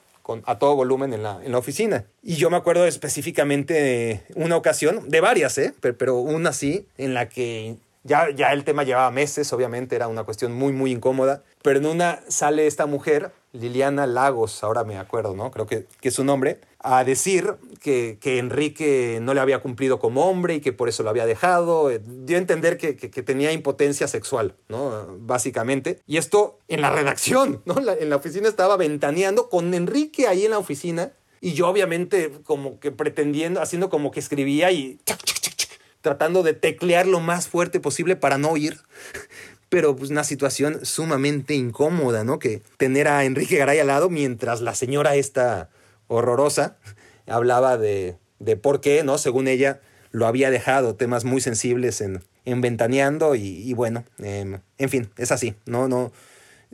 a 0.44 0.58
todo 0.58 0.74
volumen 0.76 1.12
en 1.12 1.22
la, 1.22 1.40
en 1.42 1.52
la 1.52 1.58
oficina. 1.58 2.04
Y 2.22 2.36
yo 2.36 2.50
me 2.50 2.56
acuerdo 2.56 2.86
específicamente 2.86 3.74
de 3.74 4.22
una 4.34 4.56
ocasión, 4.56 5.08
de 5.08 5.20
varias, 5.20 5.58
¿eh? 5.58 5.74
pero, 5.80 5.96
pero 5.96 6.16
una 6.18 6.52
sí, 6.52 6.86
en 6.98 7.14
la 7.14 7.28
que 7.28 7.76
ya, 8.04 8.30
ya 8.30 8.52
el 8.52 8.64
tema 8.64 8.82
llevaba 8.82 9.10
meses, 9.10 9.52
obviamente 9.52 9.94
era 9.96 10.08
una 10.08 10.24
cuestión 10.24 10.52
muy, 10.52 10.72
muy 10.72 10.90
incómoda, 10.90 11.42
pero 11.62 11.78
en 11.78 11.86
una 11.86 12.20
sale 12.28 12.66
esta 12.66 12.86
mujer, 12.86 13.32
Liliana 13.52 14.06
Lagos, 14.06 14.64
ahora 14.64 14.84
me 14.84 14.98
acuerdo, 14.98 15.36
¿no? 15.36 15.50
Creo 15.50 15.66
que, 15.66 15.86
que 16.00 16.08
es 16.08 16.14
su 16.14 16.24
nombre, 16.24 16.60
a 16.80 17.04
decir 17.04 17.54
que, 17.80 18.18
que, 18.20 18.38
Enrique 18.38 19.18
no 19.22 19.34
le 19.34 19.40
había 19.40 19.60
cumplido 19.60 20.00
como 20.00 20.28
hombre 20.28 20.54
y 20.54 20.60
que 20.60 20.72
por 20.72 20.88
eso 20.88 21.02
lo 21.04 21.10
había 21.10 21.26
dejado. 21.26 21.90
Eh, 21.90 22.00
dio 22.04 22.36
a 22.36 22.40
entender 22.40 22.76
que, 22.76 22.96
que 22.96 23.22
tenía 23.22 23.52
impotencia 23.52 24.08
sexual, 24.08 24.56
¿no? 24.68 25.06
Básicamente. 25.20 26.00
Y 26.06 26.16
esto 26.16 26.58
en 26.66 26.80
la 26.80 26.90
redacción, 26.90 27.62
¿no? 27.66 27.76
en 27.78 28.10
la 28.10 28.16
oficina 28.16 28.48
estaba 28.48 28.76
ventaneando 28.76 29.48
con 29.48 29.72
Enrique 29.74 30.26
ahí 30.26 30.44
en 30.44 30.50
la 30.50 30.58
oficina 30.58 31.12
y 31.40 31.54
yo 31.54 31.68
obviamente 31.68 32.30
como 32.44 32.78
que 32.78 32.92
pretendiendo, 32.92 33.60
haciendo 33.60 33.90
como 33.90 34.12
que 34.12 34.20
escribía 34.20 34.70
y 34.70 35.00
tratando 36.02 36.42
de 36.42 36.52
teclear 36.52 37.06
lo 37.06 37.20
más 37.20 37.48
fuerte 37.48 37.80
posible 37.80 38.16
para 38.16 38.38
no 38.38 38.50
oír. 38.50 38.78
Pero 39.68 39.96
pues 39.96 40.10
una 40.10 40.24
situación 40.24 40.84
sumamente 40.84 41.54
incómoda, 41.54 42.24
¿no? 42.24 42.38
Que 42.38 42.60
tener 42.76 43.08
a 43.08 43.24
Enrique 43.24 43.56
Garay 43.56 43.78
al 43.78 43.86
lado 43.86 44.10
mientras 44.10 44.60
la 44.60 44.74
señora 44.74 45.14
esta 45.14 45.70
horrorosa 46.08 46.76
hablaba 47.26 47.78
de, 47.78 48.18
de 48.38 48.56
por 48.56 48.82
qué, 48.82 49.02
¿no? 49.02 49.16
Según 49.16 49.48
ella, 49.48 49.80
lo 50.10 50.26
había 50.26 50.50
dejado, 50.50 50.94
temas 50.94 51.24
muy 51.24 51.40
sensibles 51.40 52.02
en, 52.02 52.22
en 52.44 52.60
Ventaneando 52.60 53.34
y, 53.34 53.72
bueno, 53.72 54.04
em, 54.18 54.60
en 54.78 54.88
fin, 54.88 55.10
es 55.16 55.32
así, 55.32 55.54
¿no? 55.64 55.88
No, 55.88 56.12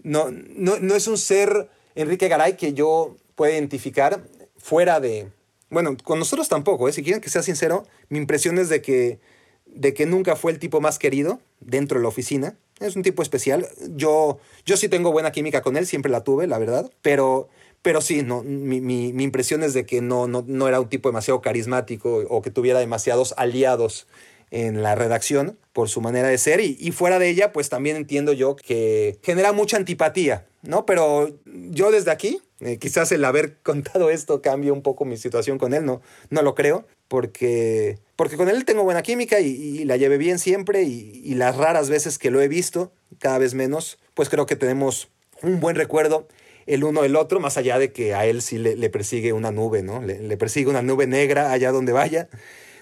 no, 0.03 0.31
no, 0.31 0.79
no 0.81 0.95
es 0.95 1.07
un 1.07 1.19
ser 1.19 1.69
Enrique 1.95 2.29
Garay 2.29 2.57
que 2.57 2.75
yo 2.75 3.17
pueda 3.35 3.53
identificar 3.53 4.23
fuera 4.57 5.01
de... 5.01 5.29
Bueno, 5.71 5.97
con 6.03 6.19
nosotros 6.19 6.49
tampoco, 6.49 6.89
¿eh? 6.89 6.93
si 6.93 7.03
quieren 7.03 7.21
que 7.21 7.29
sea 7.29 7.43
sincero, 7.43 7.87
mi 8.09 8.19
impresión 8.19 8.59
es 8.59 8.69
de 8.69 8.81
que, 8.81 9.21
de 9.67 9.93
que 9.93 10.07
nunca 10.07 10.35
fue 10.35 10.53
el 10.53 10.59
tipo 10.59 10.81
más 10.81 10.99
querido 10.99 11.41
dentro 11.61 11.99
de 11.99 12.03
la 12.03 12.09
oficina. 12.09 12.57
Es 12.81 12.97
un 12.97 13.03
tipo 13.03 13.23
especial. 13.23 13.69
Yo, 13.91 14.39
yo 14.65 14.77
sí 14.77 14.89
tengo 14.89 15.13
buena 15.13 15.33
química 15.33 15.63
con 15.63 15.77
él, 15.77 15.87
siempre 15.87 16.11
la 16.11 16.25
tuve, 16.25 16.47
la 16.47 16.59
verdad. 16.59 16.91
Pero, 17.03 17.49
pero 17.83 18.01
sí, 18.01 18.23
no, 18.23 18.43
mi, 18.43 18.81
mi, 18.81 19.13
mi 19.13 19.25
impresión 19.25 19.63
es 19.63 19.75
de 19.75 19.85
que 19.85 20.01
no, 20.01 20.27
no, 20.27 20.45
no 20.47 20.69
era 20.69 20.81
un 20.81 20.89
tipo 20.89 21.09
demasiado 21.09 21.41
carismático 21.43 22.25
o 22.29 22.41
que 22.41 22.51
tuviera 22.51 22.79
demasiados 22.79 23.35
aliados 23.37 24.07
en 24.51 24.83
la 24.83 24.95
redacción 24.95 25.59
por 25.73 25.89
su 25.89 26.01
manera 26.01 26.29
de 26.29 26.39
ser 26.39 26.61
y, 26.61 26.91
fuera 26.91 27.19
de 27.19 27.29
ella, 27.29 27.53
pues 27.53 27.69
también 27.69 27.97
entiendo 27.97 28.33
yo 28.33 28.57
que 28.57 29.19
genera 29.23 29.53
mucha 29.53 29.77
antipatía, 29.77 30.47
¿no? 30.63 30.87
Pero 30.87 31.39
yo 31.45 31.91
desde 31.91 32.11
aquí, 32.11 32.41
eh, 32.61 32.79
quizás 32.79 33.13
el 33.13 33.25
haber 33.25 33.59
contado 33.63 34.11
esto 34.11 34.43
cambie 34.43 34.73
un 34.73 34.83
poco 34.83 35.05
mi 35.05 35.17
situación 35.17 35.59
con 35.59 35.75
él, 35.75 35.85
no, 35.85 36.01
no 36.31 36.43
lo 36.43 36.55
creo, 36.55 36.87
porque, 37.07 37.99
porque 38.17 38.37
con 38.37 38.49
él 38.49 38.65
tengo 38.65 38.83
buena 38.83 39.03
química 39.03 39.41
y, 39.41 39.85
la 39.85 39.97
llevé 39.97 40.19
bien 40.19 40.39
siempre 40.39 40.83
y, 40.83 41.35
las 41.35 41.57
raras 41.57 41.91
veces 41.91 42.19
que 42.19 42.31
lo 42.31 42.41
he 42.41 42.49
visto, 42.49 42.93
cada 43.19 43.39
vez 43.39 43.55
menos, 43.55 43.99
pues 44.15 44.29
creo 44.29 44.47
que 44.47 44.57
tenemos 44.57 45.11
un 45.43 45.61
buen 45.61 45.77
recuerdo 45.77 46.27
el 46.67 46.85
uno 46.85 47.03
del 47.03 47.17
otro, 47.17 47.41
más 47.41 47.57
allá 47.57 47.79
de 47.79 47.93
que 47.93 48.15
a 48.15 48.27
él 48.27 48.43
sí 48.43 48.59
le, 48.59 48.91
persigue 48.91 49.33
una 49.33 49.51
nube, 49.51 49.83
¿no? 49.83 50.03
Le, 50.03 50.21
le 50.21 50.37
persigue 50.37 50.69
una 50.69 50.83
nube 50.83 51.07
negra 51.07 51.53
allá 51.53 51.73
donde 51.73 51.93
vaya 51.93 52.29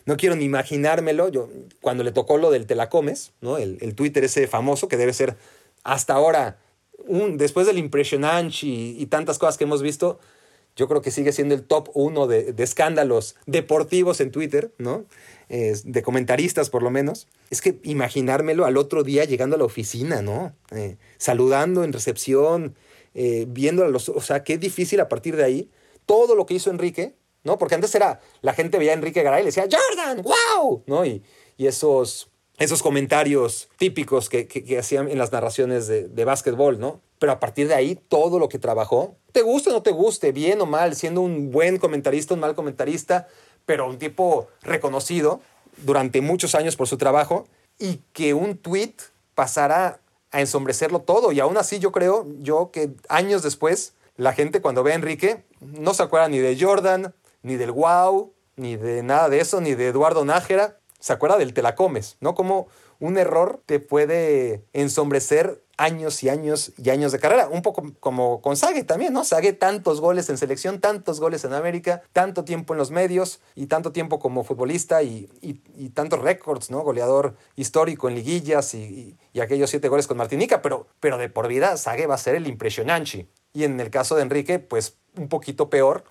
no 0.07 0.17
quiero 0.17 0.37
ni 0.37 0.45
imaginármelo. 0.45 1.29
Yo, 1.29 1.51
cuando 1.81 2.05
le 2.05 2.13
tocó 2.13 2.39
lo 2.39 2.51
del 2.51 2.67
Telacomes, 2.67 3.33
¿no? 3.41 3.59
El, 3.59 3.95
Twitter 3.95 4.25
ese 4.25 4.47
famoso 4.47 4.89
que 4.89 4.97
debe 4.97 5.13
ser 5.13 5.37
hasta 5.83 6.15
ahora, 6.15 6.59
un, 7.07 7.37
después 7.37 7.67
del 7.67 7.79
Impressionante 7.79 8.59
y, 8.63 9.05
tantas 9.07 9.39
cosas 9.39 9.59
que 9.59 9.65
hemos 9.65 9.83
visto, 9.83 10.19
yo 10.77 10.89
creo 10.89 11.03
que 11.03 11.11
sigue 11.11 11.33
siendo 11.33 11.55
el 11.55 11.65
top 11.65 11.91
uno 11.95 12.27
de, 12.27 12.55
escándalos 12.59 13.37
deportivos 13.47 14.21
en 14.21 14.31
Twitter, 14.31 14.73
¿no? 14.79 15.05
de 15.49 16.03
comentaristas 16.03 16.71
por 16.71 16.83
lo 16.83 16.91
menos. 16.91 17.29
Es 17.51 17.61
que 17.61 17.79
imaginármelo 17.85 18.65
al 18.65 18.77
otro 18.77 19.03
día 19.05 19.25
llegando 19.25 19.55
a 19.55 19.59
la 19.59 19.65
oficina, 19.65 20.23
¿no? 20.23 20.53
Eh, 20.73 20.97
saludando 21.19 21.85
en 21.85 21.93
recepción, 21.93 22.75
eh, 23.15 23.47
viendo 23.49 23.85
a 23.85 23.89
los... 23.89 24.09
O 24.09 24.21
sea, 24.21 24.43
qué 24.43 24.59
difícil 24.59 24.99
a 24.99 25.09
partir 25.09 25.37
de 25.37 25.45
ahí. 25.45 25.71
Todo 26.05 26.35
lo 26.35 26.47
que 26.47 26.55
hizo 26.55 26.71
Enrique, 26.71 27.15
¿no? 27.47 27.57
Porque 27.57 27.75
antes 27.75 27.95
era, 27.95 28.21
la 28.43 28.53
gente 28.53 28.77
veía 28.77 28.91
a 28.91 28.95
Enrique 28.95 29.23
Garay 29.23 29.41
y 29.41 29.45
le 29.45 29.49
decía, 29.49 29.67
Jordan, 29.71 30.23
wow, 30.23 30.83
¿no? 30.87 31.07
Y, 31.07 31.23
y 31.57 31.67
esos, 31.67 32.29
esos 32.59 32.83
comentarios 32.83 33.69
típicos 33.79 34.29
que, 34.29 34.47
que, 34.47 34.79
hacían 34.79 35.09
en 35.09 35.17
las 35.17 35.33
narraciones 35.33 35.87
de, 35.87 36.09
de 36.09 36.25
básquetbol, 36.25 36.79
¿no? 36.79 37.01
Pero 37.19 37.33
a 37.33 37.41
partir 37.41 37.69
de 37.69 37.75
ahí, 37.75 37.95
todo 37.95 38.39
lo 38.39 38.51
que 38.51 38.59
trabajó, 38.59 39.17
te 39.33 39.41
guste 39.41 39.71
o 39.71 39.73
no 39.73 39.83
te 39.83 39.93
guste, 39.93 40.33
bien 40.33 40.61
o 40.61 40.67
mal, 40.67 40.95
siendo 40.95 41.23
un 41.23 41.51
buen 41.51 41.79
comentarista, 41.79 42.35
un 42.35 42.41
mal 42.41 42.55
comentarista, 42.55 43.29
pero 43.65 43.89
un 43.89 43.99
tipo 43.99 44.49
reconocido 44.63 45.41
durante 45.79 46.21
muchos 46.21 46.55
años 46.55 46.77
por 46.77 46.89
su 46.89 46.99
trabajo 46.99 47.47
y 47.79 48.01
que 48.13 48.35
un 48.35 48.57
tweet 48.57 48.95
pasara 49.35 50.01
a 50.31 50.41
ensombrecerlo 50.41 51.01
todo. 51.01 51.33
Y 51.33 51.41
aún 51.41 51.57
así 51.57 51.79
yo 51.79 51.93
creo, 51.93 52.27
yo 52.39 52.71
que 52.73 52.91
años 53.09 53.43
después, 53.43 53.95
la 54.17 54.33
gente 54.33 54.61
cuando 54.61 54.83
ve 54.83 54.93
a 54.93 54.97
Enrique 54.97 55.45
no 55.61 55.95
se 55.95 56.03
acuerda 56.03 56.29
ni 56.29 56.39
de 56.39 56.57
Jordan, 56.59 57.15
ni 57.47 57.57
del 57.57 57.71
wow, 57.71 58.35
ni 58.57 58.77
de 58.77 59.05
nada 59.05 59.29
de 59.29 59.41
eso, 59.41 59.61
ni 59.61 59.75
de 59.75 59.87
Eduardo 59.89 60.25
Nájera. 60.25 60.79
Se 60.99 61.13
acuerda 61.13 61.39
del 61.39 61.55
te 61.55 61.63
la 61.63 61.77
comes, 61.77 62.17
¿no? 62.21 62.35
Como 62.35 62.67
un 62.99 63.19
error 63.19 63.63
te 63.67 63.79
puede 63.79 64.65
ensombrecer 64.73 65.63
años 65.77 66.25
y 66.25 66.29
años 66.29 66.73
y 66.77 66.91
años 66.91 67.13
de 67.13 67.21
carrera. 67.21 67.49
Un 67.49 67.63
poco 67.63 67.93
como 68.01 68.41
con 68.41 68.57
Sague 68.57 68.83
también, 68.83 69.13
¿no? 69.13 69.23
Sague 69.23 69.53
tantos 69.53 70.01
goles 70.01 70.29
en 70.29 70.39
selección, 70.39 70.81
tantos 70.81 71.21
goles 71.21 71.45
en 71.45 71.53
América, 71.53 72.03
tanto 72.13 72.45
tiempo 72.45 72.75
en 72.75 72.79
los 72.79 72.91
medios 72.91 73.41
y 73.55 73.67
tanto 73.67 73.93
tiempo 73.93 74.19
como 74.19 74.43
futbolista 74.43 75.05
y, 75.05 75.29
tantos 75.95 76.21
récords, 76.21 76.71
¿no? 76.71 76.81
Goleador 76.81 77.37
histórico 77.55 78.09
en 78.09 78.17
liguillas 78.17 78.75
y, 78.75 79.17
aquellos 79.41 79.71
siete 79.71 79.89
goles 79.89 80.09
con 80.09 80.17
Martinica, 80.17 80.63
pero, 80.63 80.89
pero 80.99 81.19
de 81.19 81.29
por 81.29 81.47
vida 81.47 81.77
Sague 81.77 82.09
va 82.09 82.17
a 82.17 82.19
ser 82.19 82.35
el 82.35 82.49
impresionante. 82.49 83.29
Y 83.53 83.65
en 83.65 83.79
el 83.79 83.91
caso 83.91 84.17
de 84.17 84.23
Enrique, 84.23 84.59
pues 84.59 84.97
un 85.17 85.29
poquito 85.29 85.71
peor, 85.71 86.05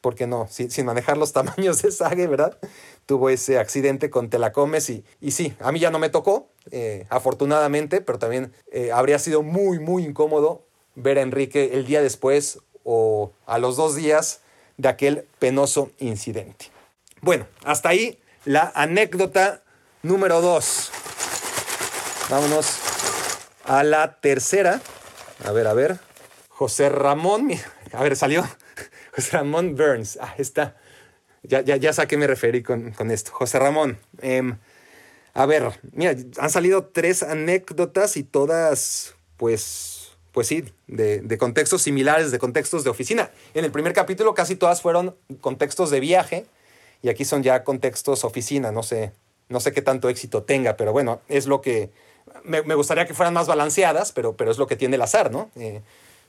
porque 0.00 0.26
no, 0.26 0.46
sin, 0.48 0.70
sin, 0.70 0.86
manejar 0.86 1.16
los 1.16 1.32
tamaños 1.32 1.82
de 1.82 1.90
Sage, 1.90 2.26
¿verdad? 2.26 2.58
Tuvo 3.06 3.30
ese 3.30 3.58
accidente 3.58 4.10
con 4.10 4.30
Telacomes 4.30 4.90
y, 4.90 5.04
y 5.20 5.32
sí, 5.32 5.54
a 5.60 5.72
mí 5.72 5.80
ya 5.80 5.90
no 5.90 5.98
me 5.98 6.08
tocó, 6.08 6.50
eh, 6.70 7.06
afortunadamente, 7.08 8.00
pero 8.00 8.18
también 8.18 8.52
eh, 8.72 8.92
habría 8.92 9.18
sido 9.18 9.42
muy, 9.42 9.78
muy 9.78 10.04
incómodo 10.04 10.66
ver 10.94 11.18
a 11.18 11.22
Enrique 11.22 11.70
el 11.74 11.86
día 11.86 12.02
después 12.02 12.60
o 12.84 13.32
a 13.46 13.58
los 13.58 13.76
dos 13.76 13.94
días 13.94 14.40
de 14.76 14.88
aquel 14.88 15.26
penoso 15.38 15.90
incidente. 15.98 16.66
Bueno, 17.20 17.46
hasta 17.64 17.90
ahí 17.90 18.20
la 18.44 18.72
anécdota 18.74 19.62
número 20.02 20.40
dos. 20.40 20.90
Vámonos 22.30 22.78
a 23.64 23.82
la 23.82 24.20
tercera. 24.20 24.80
A 25.44 25.52
ver, 25.52 25.66
a 25.66 25.74
ver. 25.74 25.98
José 26.48 26.88
Ramón, 26.88 27.50
a 27.92 28.02
ver, 28.02 28.16
salió. 28.16 28.44
José 29.18 29.36
Ramón 29.36 29.74
Burns. 29.74 30.16
Ah, 30.22 30.32
está. 30.38 30.76
Ya, 31.42 31.60
ya, 31.60 31.74
ya 31.74 31.92
sé 31.92 32.02
a 32.02 32.06
qué 32.06 32.16
me 32.16 32.28
referí 32.28 32.62
con, 32.62 33.10
esto. 33.10 33.32
José 33.32 33.58
Ramón. 33.58 33.98
Em, 34.22 34.58
a 35.34 35.44
ver, 35.44 35.80
mira, 35.90 36.14
han 36.38 36.50
salido 36.50 36.84
tres 36.84 37.24
anécdotas 37.24 38.16
y 38.16 38.22
todas, 38.22 39.16
pues, 39.36 40.12
pues 40.30 40.46
sí, 40.46 40.64
de, 40.86 41.36
contextos 41.36 41.82
similares, 41.82 42.30
de 42.30 42.38
contextos 42.38 42.84
de 42.84 42.90
oficina. 42.90 43.32
En 43.54 43.64
el 43.64 43.72
primer 43.72 43.92
capítulo 43.92 44.34
casi 44.34 44.54
todas 44.54 44.82
fueron 44.82 45.16
contextos 45.40 45.90
de 45.90 45.98
viaje 45.98 46.46
y 47.02 47.08
aquí 47.08 47.24
son 47.24 47.42
ya 47.42 47.64
contextos 47.64 48.22
oficina. 48.22 48.70
No 48.70 48.84
sé, 48.84 49.10
no 49.48 49.58
sé 49.58 49.72
qué 49.72 49.82
tanto 49.82 50.08
éxito 50.08 50.44
tenga, 50.44 50.76
pero 50.76 50.92
bueno, 50.92 51.22
es 51.28 51.48
lo 51.48 51.60
que... 51.60 51.90
Me, 52.44 52.60
gustaría 52.60 53.04
que 53.04 53.14
fueran 53.14 53.34
más 53.34 53.48
balanceadas, 53.48 54.12
pero, 54.12 54.36
pero 54.36 54.52
es 54.52 54.58
lo 54.58 54.68
que 54.68 54.76
tiene 54.76 54.94
el 54.94 55.02
azar, 55.02 55.32
¿no? 55.32 55.50
Eh, 55.56 55.82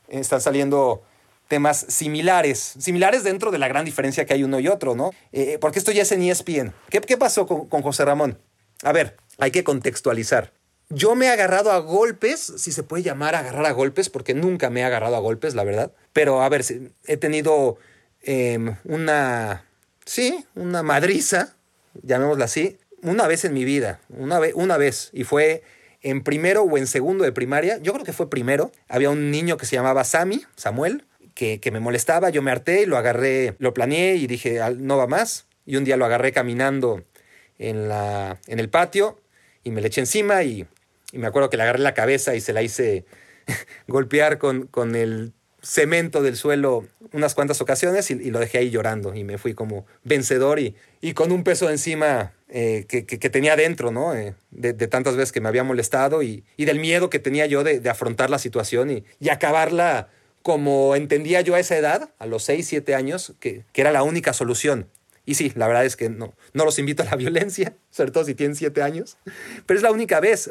están 0.07 0.41
saliendo 0.41 1.03
temas 1.49 1.87
similares, 1.89 2.75
similares 2.79 3.23
dentro 3.23 3.51
de 3.51 3.57
la 3.57 3.67
gran 3.67 3.83
diferencia 3.83 4.25
que 4.25 4.33
hay 4.33 4.43
uno 4.43 4.59
y 4.59 4.67
otro, 4.67 4.95
¿no? 4.95 5.11
Eh, 5.33 5.57
porque 5.59 5.79
esto 5.79 5.91
ya 5.91 6.03
es 6.03 6.11
en 6.11 6.21
ESPN. 6.21 6.73
¿Qué, 6.89 7.01
qué 7.01 7.17
pasó 7.17 7.47
con, 7.47 7.81
José 7.81 8.05
Ramón? 8.05 8.37
A 8.83 8.93
ver, 8.93 9.17
hay 9.39 9.49
que 9.49 9.63
contextualizar. 9.63 10.53
Yo 10.89 11.15
me 11.15 11.25
he 11.25 11.29
agarrado 11.29 11.71
a 11.71 11.79
golpes, 11.79 12.53
si 12.57 12.71
se 12.71 12.83
puede 12.83 13.03
llamar 13.03 13.35
agarrar 13.35 13.65
a 13.65 13.71
golpes, 13.71 14.09
porque 14.09 14.35
nunca 14.35 14.69
me 14.69 14.81
he 14.81 14.83
agarrado 14.83 15.15
a 15.15 15.19
golpes, 15.19 15.55
la 15.55 15.63
verdad. 15.63 15.91
Pero 16.13 16.43
a 16.43 16.49
ver, 16.49 16.63
he 17.05 17.17
tenido 17.17 17.77
em, 18.21 18.75
una, 18.85 19.65
sí, 20.05 20.45
una 20.53 20.83
madriza, 20.83 21.55
llamémosla 22.03 22.45
así, 22.45 22.77
una 23.01 23.27
vez 23.27 23.43
en 23.43 23.53
mi 23.53 23.65
vida, 23.65 24.01
una, 24.09 24.37
vez, 24.37 24.53
una 24.55 24.77
vez, 24.77 25.09
y 25.13 25.23
fue 25.23 25.63
en 26.01 26.23
primero 26.23 26.61
o 26.61 26.77
en 26.77 26.85
segundo 26.85 27.23
de 27.23 27.31
primaria, 27.31 27.79
yo 27.79 27.93
creo 27.93 28.05
que 28.05 28.13
fue 28.13 28.29
primero, 28.29 28.71
había 28.87 29.09
un 29.09 29.31
niño 29.31 29.57
que 29.57 29.65
se 29.65 29.75
llamaba 29.75 30.03
Sammy, 30.03 30.43
Samuel, 30.55 31.05
que, 31.39 31.71
me 31.71 31.79
molestaba, 31.79 32.29
yo 32.29 32.41
me 32.41 32.51
harté 32.51 32.81
y 32.81 32.85
lo 32.85 32.97
agarré, 32.97 33.55
lo 33.59 33.73
planeé 33.73 34.15
y 34.15 34.27
dije, 34.27 34.59
no 34.77 34.97
va 34.97 35.07
más. 35.07 35.47
Y 35.65 35.77
un 35.77 35.85
día 35.85 35.95
lo 35.95 36.05
agarré 36.05 36.33
caminando 36.33 37.03
en, 37.57 37.87
la, 37.87 38.39
en 38.47 38.59
el 38.59 38.69
patio 38.69 39.21
y 39.63 39.71
me 39.71 39.81
le 39.81 39.87
eché 39.87 40.01
encima 40.01 40.43
y, 40.43 40.67
me 41.11 41.25
acuerdo 41.25 41.49
que 41.49 41.57
le 41.57 41.63
agarré 41.63 41.79
la 41.79 41.95
cabeza 41.95 42.35
y 42.35 42.41
se 42.41 42.53
la 42.53 42.61
hice 42.61 43.05
golpear 43.87 44.37
con, 44.37 44.67
con 44.67 44.95
el 44.95 45.33
cemento 45.61 46.21
del 46.21 46.35
suelo 46.35 46.85
unas 47.13 47.33
cuantas 47.35 47.61
ocasiones 47.61 48.11
y, 48.11 48.29
lo 48.29 48.39
dejé 48.39 48.59
ahí 48.59 48.69
llorando 48.69 49.15
y 49.15 49.23
me 49.23 49.37
fui 49.37 49.53
como 49.53 49.87
vencedor 50.03 50.59
y, 50.59 50.75
y 51.01 51.13
con 51.13 51.31
un 51.31 51.43
peso 51.43 51.69
encima 51.69 52.33
eh, 52.49 52.85
que, 52.87 53.05
que, 53.05 53.29
tenía 53.29 53.55
dentro, 53.55 53.91
¿no? 53.91 54.13
Eh, 54.13 54.35
de, 54.51 54.73
tantas 54.87 55.15
veces 55.15 55.31
que 55.31 55.41
me 55.41 55.49
había 55.49 55.63
molestado 55.63 56.21
y, 56.21 56.43
y 56.57 56.65
del 56.65 56.79
miedo 56.79 57.09
que 57.09 57.19
tenía 57.19 57.45
yo 57.47 57.63
de, 57.63 57.79
de 57.79 57.89
afrontar 57.89 58.29
la 58.29 58.39
situación 58.39 59.03
y 59.19 59.29
acabarla 59.29 60.09
como 60.41 60.95
entendía 60.95 61.41
yo 61.41 61.55
a 61.55 61.59
esa 61.59 61.77
edad, 61.77 62.11
a 62.19 62.25
los 62.25 62.43
6, 62.43 62.67
7 62.67 62.95
años, 62.95 63.33
que, 63.39 63.63
era 63.73 63.91
la 63.91 64.03
única 64.03 64.33
solución. 64.33 64.87
Y 65.25 65.35
sí, 65.35 65.51
la 65.55 65.67
verdad 65.67 65.85
es 65.85 65.95
que 65.95 66.09
no, 66.09 66.33
no 66.53 66.65
los 66.65 66.79
invito 66.79 67.03
a 67.03 67.05
la 67.05 67.15
violencia, 67.17 67.75
sobre 67.89 68.11
todo 68.11 68.25
si 68.25 68.35
tienen 68.35 68.55
7 68.55 68.81
años, 68.81 69.17
pero 69.65 69.77
es 69.77 69.83
la 69.83 69.91
única 69.91 70.19
vez. 70.19 70.49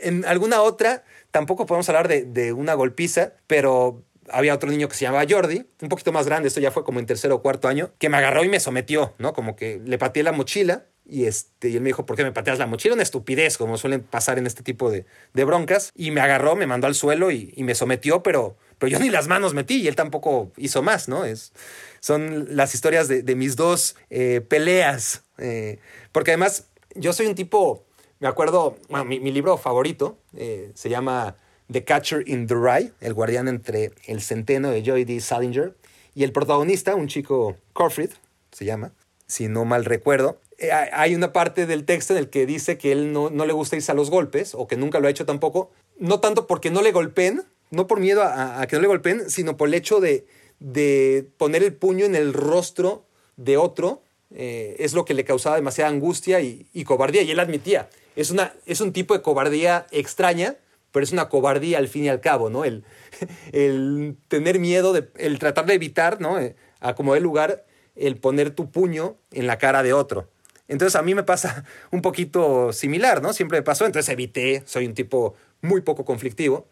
En 0.00 0.24
alguna 0.24 0.62
otra, 0.62 1.04
tampoco 1.30 1.66
podemos 1.66 1.88
hablar 1.88 2.08
de, 2.08 2.24
de 2.24 2.52
una 2.52 2.74
golpiza, 2.74 3.34
pero 3.46 4.02
había 4.30 4.54
otro 4.54 4.70
niño 4.70 4.88
que 4.88 4.94
se 4.94 5.04
llamaba 5.04 5.24
Jordi, 5.28 5.66
un 5.80 5.88
poquito 5.88 6.12
más 6.12 6.26
grande, 6.26 6.48
esto 6.48 6.60
ya 6.60 6.70
fue 6.70 6.84
como 6.84 6.98
en 6.98 7.06
tercero 7.06 7.36
o 7.36 7.42
cuarto 7.42 7.68
año, 7.68 7.90
que 7.98 8.08
me 8.08 8.16
agarró 8.16 8.44
y 8.44 8.48
me 8.48 8.60
sometió, 8.60 9.14
¿no? 9.18 9.32
Como 9.32 9.56
que 9.56 9.80
le 9.84 9.98
pateé 9.98 10.22
la 10.22 10.32
mochila 10.32 10.86
y, 11.08 11.26
este, 11.26 11.68
y 11.68 11.76
él 11.76 11.82
me 11.82 11.88
dijo, 11.88 12.04
¿por 12.04 12.16
qué 12.16 12.24
me 12.24 12.32
pateas 12.32 12.58
la 12.58 12.66
mochila? 12.66 12.94
Una 12.94 13.02
estupidez, 13.02 13.58
como 13.58 13.78
suelen 13.78 14.02
pasar 14.02 14.38
en 14.38 14.46
este 14.46 14.62
tipo 14.62 14.90
de, 14.90 15.04
de 15.34 15.44
broncas. 15.44 15.92
Y 15.94 16.10
me 16.10 16.20
agarró, 16.20 16.56
me 16.56 16.66
mandó 16.66 16.86
al 16.86 16.94
suelo 16.94 17.30
y, 17.30 17.52
y, 17.56 17.62
me 17.62 17.74
sometió, 17.74 18.22
pero 18.22 18.56
pero 18.78 18.90
yo 18.90 18.98
ni 18.98 19.10
las 19.10 19.28
manos 19.28 19.54
metí 19.54 19.76
y 19.76 19.88
él 19.88 19.96
tampoco 19.96 20.52
hizo 20.56 20.82
más, 20.82 21.08
¿no? 21.08 21.24
Es, 21.24 21.52
son 22.00 22.56
las 22.56 22.74
historias 22.74 23.08
de, 23.08 23.34
mis 23.34 23.56
dos 23.56 23.96
eh, 24.10 24.40
peleas, 24.46 25.22
eh, 25.38 25.78
porque 26.12 26.32
además 26.32 26.68
yo 26.94 27.12
soy 27.12 27.26
un 27.26 27.34
tipo, 27.34 27.84
me 28.20 28.28
acuerdo, 28.28 28.76
bueno, 28.88 29.04
mi, 29.04 29.18
libro 29.18 29.56
favorito 29.56 30.18
eh, 30.36 30.70
se 30.74 30.88
llama 30.88 31.36
The 31.70 31.84
Catcher 31.84 32.28
in 32.28 32.46
the 32.46 32.54
Rye, 32.54 32.92
el 33.00 33.14
guardián 33.14 33.48
entre 33.48 33.92
el 34.06 34.20
centeno 34.20 34.70
de 34.70 34.82
Joy 34.82 35.04
D. 35.04 35.20
Salinger, 35.20 35.74
y 36.14 36.24
el 36.24 36.32
protagonista, 36.32 36.94
un 36.94 37.08
chico 37.08 37.56
Corfrid, 37.72 38.10
se 38.52 38.64
llama, 38.64 38.92
si 39.26 39.48
no 39.48 39.64
mal 39.64 39.84
recuerdo, 39.84 40.40
hay 40.92 41.14
una 41.14 41.32
parte 41.32 41.66
del 41.66 41.84
texto 41.84 42.14
en 42.14 42.20
el 42.20 42.30
que 42.30 42.46
dice 42.46 42.78
que 42.78 42.92
él 42.92 43.12
no, 43.12 43.28
no, 43.28 43.44
le 43.44 43.52
gusta 43.52 43.76
irse 43.76 43.92
a 43.92 43.94
los 43.94 44.10
golpes, 44.10 44.54
o 44.54 44.66
que 44.66 44.76
nunca 44.76 45.00
lo 45.00 45.08
ha 45.08 45.10
hecho 45.10 45.26
tampoco, 45.26 45.70
no 45.98 46.20
tanto 46.20 46.46
porque 46.46 46.70
no 46.70 46.82
le 46.82 46.92
golpeen, 46.92 47.42
no 47.70 47.86
por 47.86 48.00
miedo 48.00 48.22
a, 48.22 48.66
que 48.66 48.76
no 48.76 48.82
le 48.82 48.88
golpeen, 48.88 49.30
sino 49.30 49.56
por 49.56 49.68
el 49.68 49.74
hecho 49.74 50.00
de, 50.00 50.26
de, 50.60 51.28
poner 51.36 51.62
el 51.62 51.74
puño 51.74 52.04
en 52.04 52.14
el 52.14 52.32
rostro 52.32 53.04
de 53.36 53.56
otro 53.56 54.02
eh, 54.34 54.76
es 54.78 54.92
lo 54.92 55.04
que 55.04 55.14
le 55.14 55.24
causaba 55.24 55.56
demasiada 55.56 55.90
angustia 55.90 56.40
y, 56.40 56.84
cobardía. 56.84 57.22
Y 57.22 57.30
él 57.30 57.40
admitía, 57.40 57.88
es, 58.14 58.30
una, 58.30 58.54
es 58.66 58.80
un 58.80 58.92
tipo 58.92 59.14
de 59.14 59.22
cobardía 59.22 59.86
extraña, 59.90 60.56
pero 60.92 61.04
es 61.04 61.12
una 61.12 61.28
cobardía 61.28 61.78
al 61.78 61.88
fin 61.88 62.04
y 62.04 62.08
al 62.08 62.20
cabo, 62.20 62.50
¿no? 62.50 62.64
El, 62.64 62.84
el 63.52 64.16
tener 64.28 64.58
miedo, 64.58 64.92
de, 64.92 65.08
el 65.16 65.38
tratar 65.38 65.66
de 65.66 65.74
evitar, 65.74 66.20
¿no? 66.20 66.38
Eh, 66.38 66.56
a 66.80 66.94
como 66.94 67.14
de 67.14 67.20
lugar, 67.20 67.66
el 67.94 68.16
poner 68.16 68.50
tu 68.50 68.70
puño 68.70 69.16
en 69.32 69.46
la 69.46 69.58
cara 69.58 69.82
de 69.82 69.92
otro. 69.92 70.28
Entonces 70.68 70.96
a 70.96 71.02
mí 71.02 71.14
me 71.14 71.22
pasa 71.22 71.64
un 71.90 72.02
poquito 72.02 72.72
similar, 72.72 73.22
¿no? 73.22 73.32
Siempre 73.32 73.58
me 73.58 73.62
pasó, 73.62 73.86
entonces 73.86 74.12
evité, 74.12 74.62
soy 74.66 74.86
un 74.86 74.94
tipo 74.94 75.34
muy 75.60 75.80
poco 75.80 76.04
conflictivo 76.04 76.66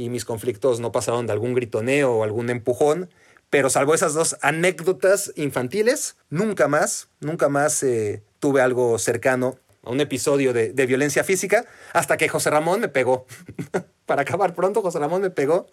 y 0.00 0.08
mis 0.08 0.24
conflictos 0.24 0.80
no 0.80 0.92
pasaron 0.92 1.26
de 1.26 1.32
algún 1.32 1.54
gritoneo 1.54 2.12
o 2.12 2.24
algún 2.24 2.48
empujón, 2.48 3.10
pero 3.50 3.68
salvo 3.68 3.94
esas 3.94 4.14
dos 4.14 4.36
anécdotas 4.40 5.32
infantiles, 5.36 6.16
nunca 6.30 6.68
más, 6.68 7.08
nunca 7.20 7.50
más 7.50 7.82
eh, 7.82 8.22
tuve 8.38 8.62
algo 8.62 8.98
cercano 8.98 9.58
a 9.82 9.90
un 9.90 10.00
episodio 10.00 10.54
de, 10.54 10.72
violencia 10.86 11.22
física 11.22 11.66
hasta 11.92 12.16
que 12.16 12.28
José 12.28 12.48
Ramón 12.48 12.80
me 12.80 12.88
pegó. 12.88 13.26
Para 14.06 14.22
acabar 14.22 14.54
pronto, 14.54 14.80
José 14.80 14.98
Ramón 14.98 15.20
me 15.20 15.30
pegó. 15.30 15.66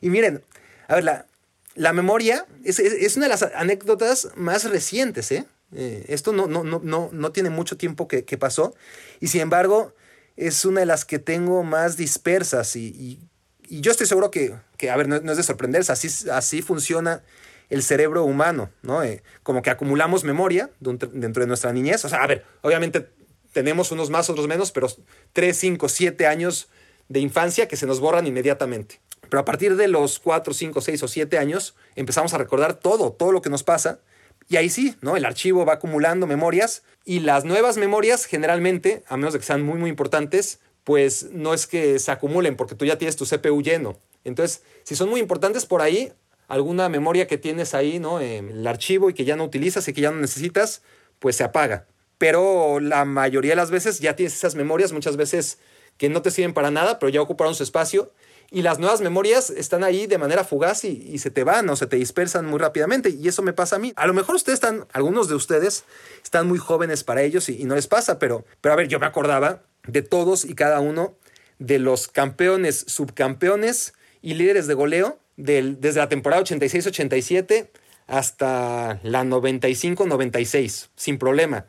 Y 0.00 0.10
miren, 0.10 0.42
a 0.88 0.96
ver, 0.96 1.04
la, 1.04 1.26
la 1.74 1.92
memoria 1.92 2.46
es, 2.64 2.80
es, 2.80 3.16
una 3.16 3.26
de 3.26 3.30
las 3.30 3.42
anécdotas 3.42 4.30
más 4.34 4.68
recientes, 4.68 5.30
¿eh? 5.30 5.46
Eh, 5.72 6.06
esto 6.08 6.32
no, 6.32 6.48
no, 6.48 6.64
no, 6.64 6.80
no, 6.82 7.10
no 7.12 7.32
tiene 7.32 7.50
mucho 7.50 7.76
tiempo 7.76 8.08
que, 8.08 8.22
pasó 8.38 8.74
y 9.20 9.26
sin 9.26 9.42
embargo 9.42 9.92
es 10.36 10.64
una 10.64 10.80
de 10.80 10.86
las 10.86 11.04
que 11.04 11.18
tengo 11.18 11.62
más 11.62 11.98
dispersas 11.98 12.74
y, 12.74 13.20
y 13.68 13.80
yo 13.80 13.90
estoy 13.90 14.06
seguro 14.06 14.30
que, 14.30 14.54
que 14.76 14.90
a 14.90 14.96
ver, 14.96 15.08
no, 15.08 15.16
es 15.16 15.36
de 15.36 15.42
sorprenderse, 15.42 15.92
así, 15.92 16.08
así 16.30 16.62
funciona 16.62 17.22
el 17.70 17.82
cerebro 17.82 18.24
humano, 18.24 18.70
¿no? 18.82 19.02
Eh, 19.02 19.22
como 19.42 19.62
que 19.62 19.70
acumulamos 19.70 20.24
memoria 20.24 20.70
dentro 20.80 21.10
de 21.10 21.46
nuestra 21.46 21.72
niñez. 21.72 22.04
O 22.04 22.08
sea, 22.08 22.22
a 22.22 22.26
ver, 22.26 22.44
obviamente 22.62 23.08
tenemos 23.52 23.92
unos 23.92 24.08
más, 24.08 24.30
otros 24.30 24.48
menos, 24.48 24.72
pero 24.72 24.88
3, 25.32 25.56
5, 25.56 25.88
7 25.88 26.26
años 26.26 26.68
de 27.08 27.20
infancia 27.20 27.68
que 27.68 27.76
se 27.76 27.86
nos 27.86 28.00
borran 28.00 28.26
inmediatamente. 28.26 29.00
Pero 29.28 29.40
a 29.40 29.44
partir 29.44 29.76
de 29.76 29.88
los 29.88 30.18
4, 30.18 30.54
5, 30.54 30.80
6 30.80 31.02
o 31.02 31.08
7 31.08 31.38
años 31.38 31.74
empezamos 31.94 32.32
a 32.32 32.38
recordar 32.38 32.74
todo, 32.74 33.12
todo 33.12 33.32
lo 33.32 33.42
que 33.42 33.50
nos 33.50 33.62
pasa 33.62 34.00
y 34.48 34.56
ahí 34.56 34.70
sí, 34.70 34.96
¿no? 35.02 35.16
El 35.16 35.26
archivo 35.26 35.66
va 35.66 35.74
acumulando 35.74 36.26
memorias 36.26 36.82
y 37.04 37.20
las 37.20 37.44
nuevas 37.44 37.76
memorias 37.76 38.24
generalmente, 38.24 39.04
a 39.06 39.16
menos 39.16 39.34
de 39.34 39.40
que 39.40 39.44
sean 39.44 39.62
muy, 39.62 39.78
muy 39.78 39.90
importantes, 39.90 40.60
pues 40.88 41.26
no 41.32 41.52
es 41.52 41.66
que 41.66 41.98
se 41.98 42.10
acumulen 42.10 42.56
porque 42.56 42.74
tú 42.74 42.86
ya 42.86 42.96
tienes 42.96 43.14
tu 43.14 43.26
CPU 43.26 43.60
lleno. 43.60 43.98
Entonces, 44.24 44.62
si 44.84 44.96
son 44.96 45.10
muy 45.10 45.20
importantes 45.20 45.66
por 45.66 45.82
ahí, 45.82 46.14
alguna 46.46 46.88
memoria 46.88 47.26
que 47.26 47.36
tienes 47.36 47.74
ahí, 47.74 47.98
¿no? 47.98 48.22
En 48.22 48.48
el 48.48 48.66
archivo 48.66 49.10
y 49.10 49.12
que 49.12 49.26
ya 49.26 49.36
no 49.36 49.44
utilizas 49.44 49.86
y 49.86 49.92
que 49.92 50.00
ya 50.00 50.10
no 50.10 50.18
necesitas, 50.18 50.80
pues 51.18 51.36
se 51.36 51.44
apaga. 51.44 51.86
Pero 52.16 52.80
la 52.80 53.04
mayoría 53.04 53.50
de 53.50 53.56
las 53.56 53.70
veces 53.70 54.00
ya 54.00 54.16
tienes 54.16 54.34
esas 54.34 54.54
memorias, 54.54 54.92
muchas 54.92 55.18
veces 55.18 55.58
que 55.98 56.08
no 56.08 56.22
te 56.22 56.30
sirven 56.30 56.54
para 56.54 56.70
nada, 56.70 56.98
pero 56.98 57.10
ya 57.10 57.20
ocuparon 57.20 57.54
su 57.54 57.64
espacio 57.64 58.10
y 58.50 58.62
las 58.62 58.78
nuevas 58.78 59.02
memorias 59.02 59.50
están 59.50 59.84
ahí 59.84 60.06
de 60.06 60.16
manera 60.16 60.42
fugaz 60.42 60.84
y, 60.84 61.06
y, 61.12 61.18
se 61.18 61.30
te 61.30 61.44
van 61.44 61.68
o 61.68 61.76
se 61.76 61.86
te 61.86 61.96
dispersan 61.96 62.46
muy 62.46 62.60
rápidamente. 62.60 63.10
Y 63.10 63.28
eso 63.28 63.42
me 63.42 63.52
pasa 63.52 63.76
a 63.76 63.78
mí. 63.78 63.92
A 63.94 64.06
lo 64.06 64.14
mejor 64.14 64.36
ustedes 64.36 64.54
están, 64.56 64.86
algunos 64.94 65.28
de 65.28 65.34
ustedes 65.34 65.84
están 66.24 66.48
muy 66.48 66.58
jóvenes 66.58 67.04
para 67.04 67.20
ellos 67.20 67.50
y, 67.50 67.60
y 67.60 67.64
no 67.66 67.74
les 67.74 67.88
pasa, 67.88 68.18
pero, 68.18 68.46
pero 68.62 68.72
a 68.72 68.76
ver, 68.76 68.88
yo 68.88 68.98
me 68.98 69.04
acordaba 69.04 69.67
de 69.88 70.02
todos 70.02 70.44
y 70.44 70.54
cada 70.54 70.80
uno 70.80 71.16
de 71.58 71.78
los 71.80 72.06
campeones, 72.06 72.84
subcampeones 72.86 73.94
y 74.22 74.34
líderes 74.34 74.66
de 74.66 74.74
goleo 74.74 75.18
del, 75.36 75.80
desde 75.80 76.00
la 76.00 76.08
temporada 76.08 76.42
86-87 76.42 77.70
hasta 78.06 79.00
la 79.02 79.24
95-96, 79.24 80.88
sin 80.94 81.18
problema. 81.18 81.66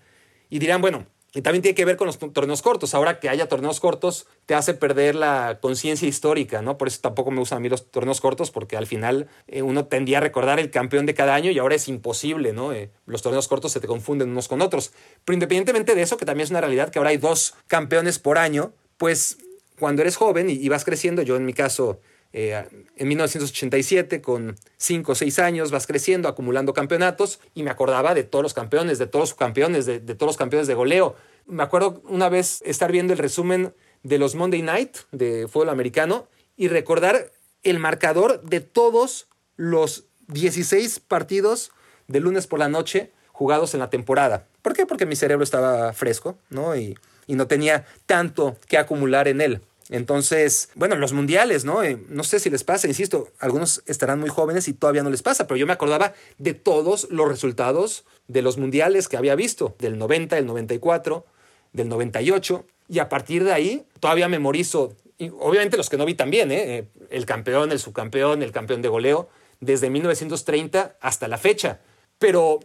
Y 0.50 0.60
dirán, 0.60 0.82
bueno, 0.82 1.08
y 1.34 1.42
también 1.42 1.62
tiene 1.62 1.76
que 1.76 1.86
ver 1.86 1.96
con 1.96 2.08
los 2.08 2.18
torneos 2.18 2.62
cortos. 2.62 2.96
Ahora 2.96 3.20
que 3.20 3.30
haya 3.30 3.48
torneos 3.48 3.80
cortos, 3.80 4.26
te 4.46 4.56
hace 4.56 4.74
perder 4.74 5.16
la 5.16 5.60
conciencia 5.62 6.08
histórica, 6.08 6.62
¿no? 6.62 6.78
Por 6.78 6.88
eso 6.88 7.00
tampoco 7.02 7.30
me 7.30 7.40
gustan 7.40 7.58
a 7.58 7.60
mí 7.60 7.70
los 7.70 7.92
torneos 7.92 8.20
cortos, 8.20 8.50
porque 8.50 8.78
al 8.78 8.88
final 8.88 9.28
eh, 9.48 9.62
uno 9.62 9.86
tendía 9.86 10.18
a 10.18 10.22
recordar 10.22 10.60
el 10.60 10.72
campeón 10.72 11.06
de 11.06 11.14
cada 11.14 11.36
año 11.36 11.52
y 11.52 11.60
ahora 11.60 11.76
es 11.76 11.88
imposible, 11.88 12.52
¿no? 12.52 12.74
Eh, 12.74 12.90
los 13.06 13.22
torneos 13.22 13.48
cortos 13.48 13.72
se 13.72 13.80
te 13.80 13.88
confunden 13.88 14.30
unos 14.30 14.48
con 14.48 14.62
otros. 14.62 14.92
Pero 15.24 15.36
independientemente 15.36 15.94
de 15.94 16.02
eso, 16.02 16.18
que 16.18 16.26
también 16.26 16.46
es 16.46 16.50
una 16.50 16.62
realidad 16.62 16.90
que 16.90 16.98
ahora 16.98 17.12
hay 17.12 17.18
dos 17.18 17.54
campeones 17.68 18.18
por 18.18 18.40
año, 18.40 18.74
pues 18.98 19.38
cuando 19.78 20.02
eres 20.02 20.16
joven 20.16 20.50
y, 20.50 20.54
y 20.54 20.68
vas 20.68 20.84
creciendo, 20.84 21.22
yo 21.22 21.36
en 21.36 21.46
mi 21.46 21.54
caso 21.54 22.00
eh, 22.32 22.64
en 22.96 23.08
1987, 23.08 24.22
con 24.22 24.56
5 24.78 25.12
o 25.12 25.16
6 25.16 25.40
años, 25.40 25.72
vas 25.72 25.88
creciendo, 25.88 26.28
acumulando 26.28 26.74
campeonatos, 26.74 27.40
y 27.56 27.64
me 27.64 27.72
acordaba 27.72 28.14
de 28.14 28.24
todos 28.24 28.44
los 28.44 28.54
campeones, 28.54 29.00
de 29.00 29.08
todos 29.08 29.32
los 29.32 29.34
campeones, 29.36 29.86
de, 29.86 30.00
todos 30.00 30.30
los 30.30 30.38
campeones 30.38 30.68
de 30.68 30.76
goleo. 30.76 31.16
Me 31.48 31.64
acuerdo 31.64 32.02
una 32.06 32.30
vez 32.30 32.62
estar 32.64 32.92
viendo 32.92 33.14
el 33.14 33.20
resumen 33.20 33.74
de 34.04 34.18
los 34.20 34.36
Monday 34.36 34.62
Night 34.62 34.98
de 35.12 35.48
fútbol 35.48 35.70
americano 35.70 36.28
y 36.56 36.68
recordar 36.68 37.32
el 37.64 37.80
marcador 37.80 38.42
de 38.44 38.60
todos 38.62 39.28
los 39.56 40.06
16 40.28 41.00
partidos 41.00 41.72
de 42.08 42.20
lunes 42.20 42.48
por 42.48 42.60
la 42.60 42.70
noche 42.70 43.12
jugados 43.32 43.74
en 43.74 43.80
la 43.80 43.90
temporada. 43.90 44.48
¿Por 44.62 44.74
qué? 44.74 44.86
Porque 44.86 45.06
mi 45.06 45.16
cerebro 45.16 45.44
estaba 45.44 45.92
fresco, 45.94 46.38
¿no? 46.50 46.76
Y 46.76 46.96
no 47.28 47.48
tenía 47.48 47.86
tanto 48.06 48.58
que 48.68 48.78
acumular 48.78 49.28
en 49.28 49.42
él. 49.42 49.62
Entonces, 49.90 50.70
bueno, 50.76 50.96
los 50.96 51.14
mundiales, 51.14 51.66
¿no? 51.66 51.84
Eh, 51.84 51.98
no 52.10 52.24
sé 52.24 52.40
si 52.40 52.52
les 52.52 52.64
pasa, 52.64 52.88
insisto, 52.88 53.30
algunos 53.40 53.82
estarán 53.88 54.20
muy 54.20 54.30
jóvenes 54.30 54.68
y 54.68 54.74
todavía 54.74 55.02
no 55.02 55.10
les 55.10 55.24
pasa, 55.24 55.48
pero 55.48 55.58
yo 55.58 55.66
me 55.66 55.74
acordaba 55.74 56.14
de 56.38 56.54
todos 56.54 57.08
los 57.10 57.28
resultados 57.28 58.06
de 58.28 58.44
los 58.44 58.58
mundiales 58.60 59.08
que 59.08 59.18
había 59.18 59.34
visto, 59.34 59.76
del 59.80 59.98
90, 59.98 60.36
del 60.36 60.46
94, 60.46 61.26
del 61.74 61.90
98, 61.90 62.66
y 62.88 63.00
a 63.00 63.10
partir 63.10 63.44
de 63.44 63.52
ahí 63.52 63.86
todavía 64.00 64.28
memorizo, 64.28 64.96
obviamente 65.40 65.76
los 65.76 65.90
que 65.90 65.98
no 65.98 66.06
vi 66.06 66.14
también, 66.14 66.52
¿eh? 66.52 66.78
¿eh? 66.78 66.88
El 67.10 67.26
campeón, 67.26 67.72
el 67.72 67.80
subcampeón, 67.80 68.44
el 68.44 68.52
campeón 68.52 68.84
de 68.84 68.90
goleo, 68.90 69.30
desde 69.60 69.90
1930 69.90 70.98
hasta 71.02 71.28
la 71.28 71.40
fecha. 71.40 71.80
Pero 72.20 72.60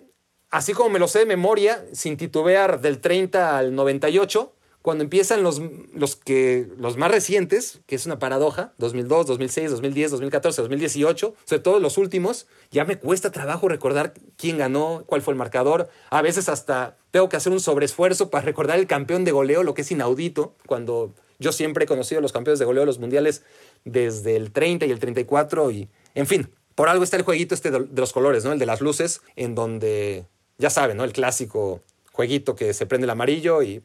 así 0.51 0.75
como 0.75 0.91
me 0.91 0.99
lo 0.99 1.09
sé 1.09 1.21
de 1.21 1.27
memoria, 1.27 1.85
sin 1.93 2.19
titubear 2.19 2.83
del 2.83 3.01
30 3.01 3.57
al 3.57 3.75
98, 3.75 4.53
cuando 4.85 5.03
empiezan 5.03 5.43
los, 5.43 5.63
los, 5.95 6.15
que, 6.15 6.69
los 6.77 6.99
más 6.99 7.11
recientes, 7.11 7.81
que 7.87 7.97
es 7.97 8.05
una 8.05 8.19
paradoja, 8.19 8.75
2002, 8.77 9.25
2006, 9.29 9.71
2010, 9.71 10.11
2014, 10.11 10.61
2018, 10.61 11.35
sobre 11.43 11.63
todo 11.63 11.81
los 11.81 11.97
últimos, 11.97 12.47
ya 12.71 12.85
me 12.85 12.99
cuesta 12.99 13.33
trabajo 13.33 13.67
recordar 13.67 14.13
quién 14.37 14.59
ganó, 14.59 15.05
cuál 15.07 15.23
fue 15.23 15.33
el 15.33 15.39
marcador. 15.39 15.89
A 16.11 16.21
veces 16.21 16.51
hasta 16.51 16.99
tengo 17.13 17.31
que 17.31 17.39
hacer 17.39 17.51
un 17.51 17.61
sobreesfuerzo 17.61 18.29
para 18.29 18.45
recordar 18.45 18.79
el 18.79 18.87
campeón 18.87 19.25
de 19.25 19.33
goleo, 19.33 19.63
lo 19.63 19.73
que 19.73 19.81
es 19.81 19.91
inaudito, 19.91 20.55
cuando 20.67 21.15
yo 21.39 21.53
siempre 21.53 21.85
he 21.85 21.89
conocido 21.89 22.21
los 22.21 22.33
campeones 22.33 22.59
de 22.59 22.67
goleo 22.67 22.83
de 22.83 22.87
los 22.87 22.99
mundiales 22.99 23.43
desde 23.87 24.37
el 24.37 24.53
30 24.53 24.85
y 24.85 24.91
el 24.91 24.99
34 24.99 25.71
y, 25.71 25.89
en 26.15 26.27
fin, 26.27 26.51
por 26.75 26.91
algo 26.91 27.05
está 27.05 27.17
el 27.17 27.23
jueguito 27.23 27.55
este 27.55 27.71
de 27.71 27.87
los 27.97 28.13
colores, 28.13 28.45
¿no? 28.45 28.53
El 28.53 28.59
de 28.59 28.67
las 28.67 28.83
luces, 28.83 29.23
en 29.35 29.55
donde, 29.55 30.27
ya 30.59 30.69
saben, 30.69 30.99
¿no? 30.99 31.05
El 31.05 31.15
clásico 31.15 31.81
jueguito 32.15 32.55
que 32.55 32.73
se 32.73 32.87
prende 32.87 33.07
el 33.07 33.11
amarillo 33.11 33.63
y. 33.63 33.83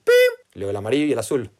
luego 0.53 0.71
el 0.71 0.77
amarillo 0.77 1.05
y 1.05 1.13
el 1.13 1.19
azul. 1.19 1.51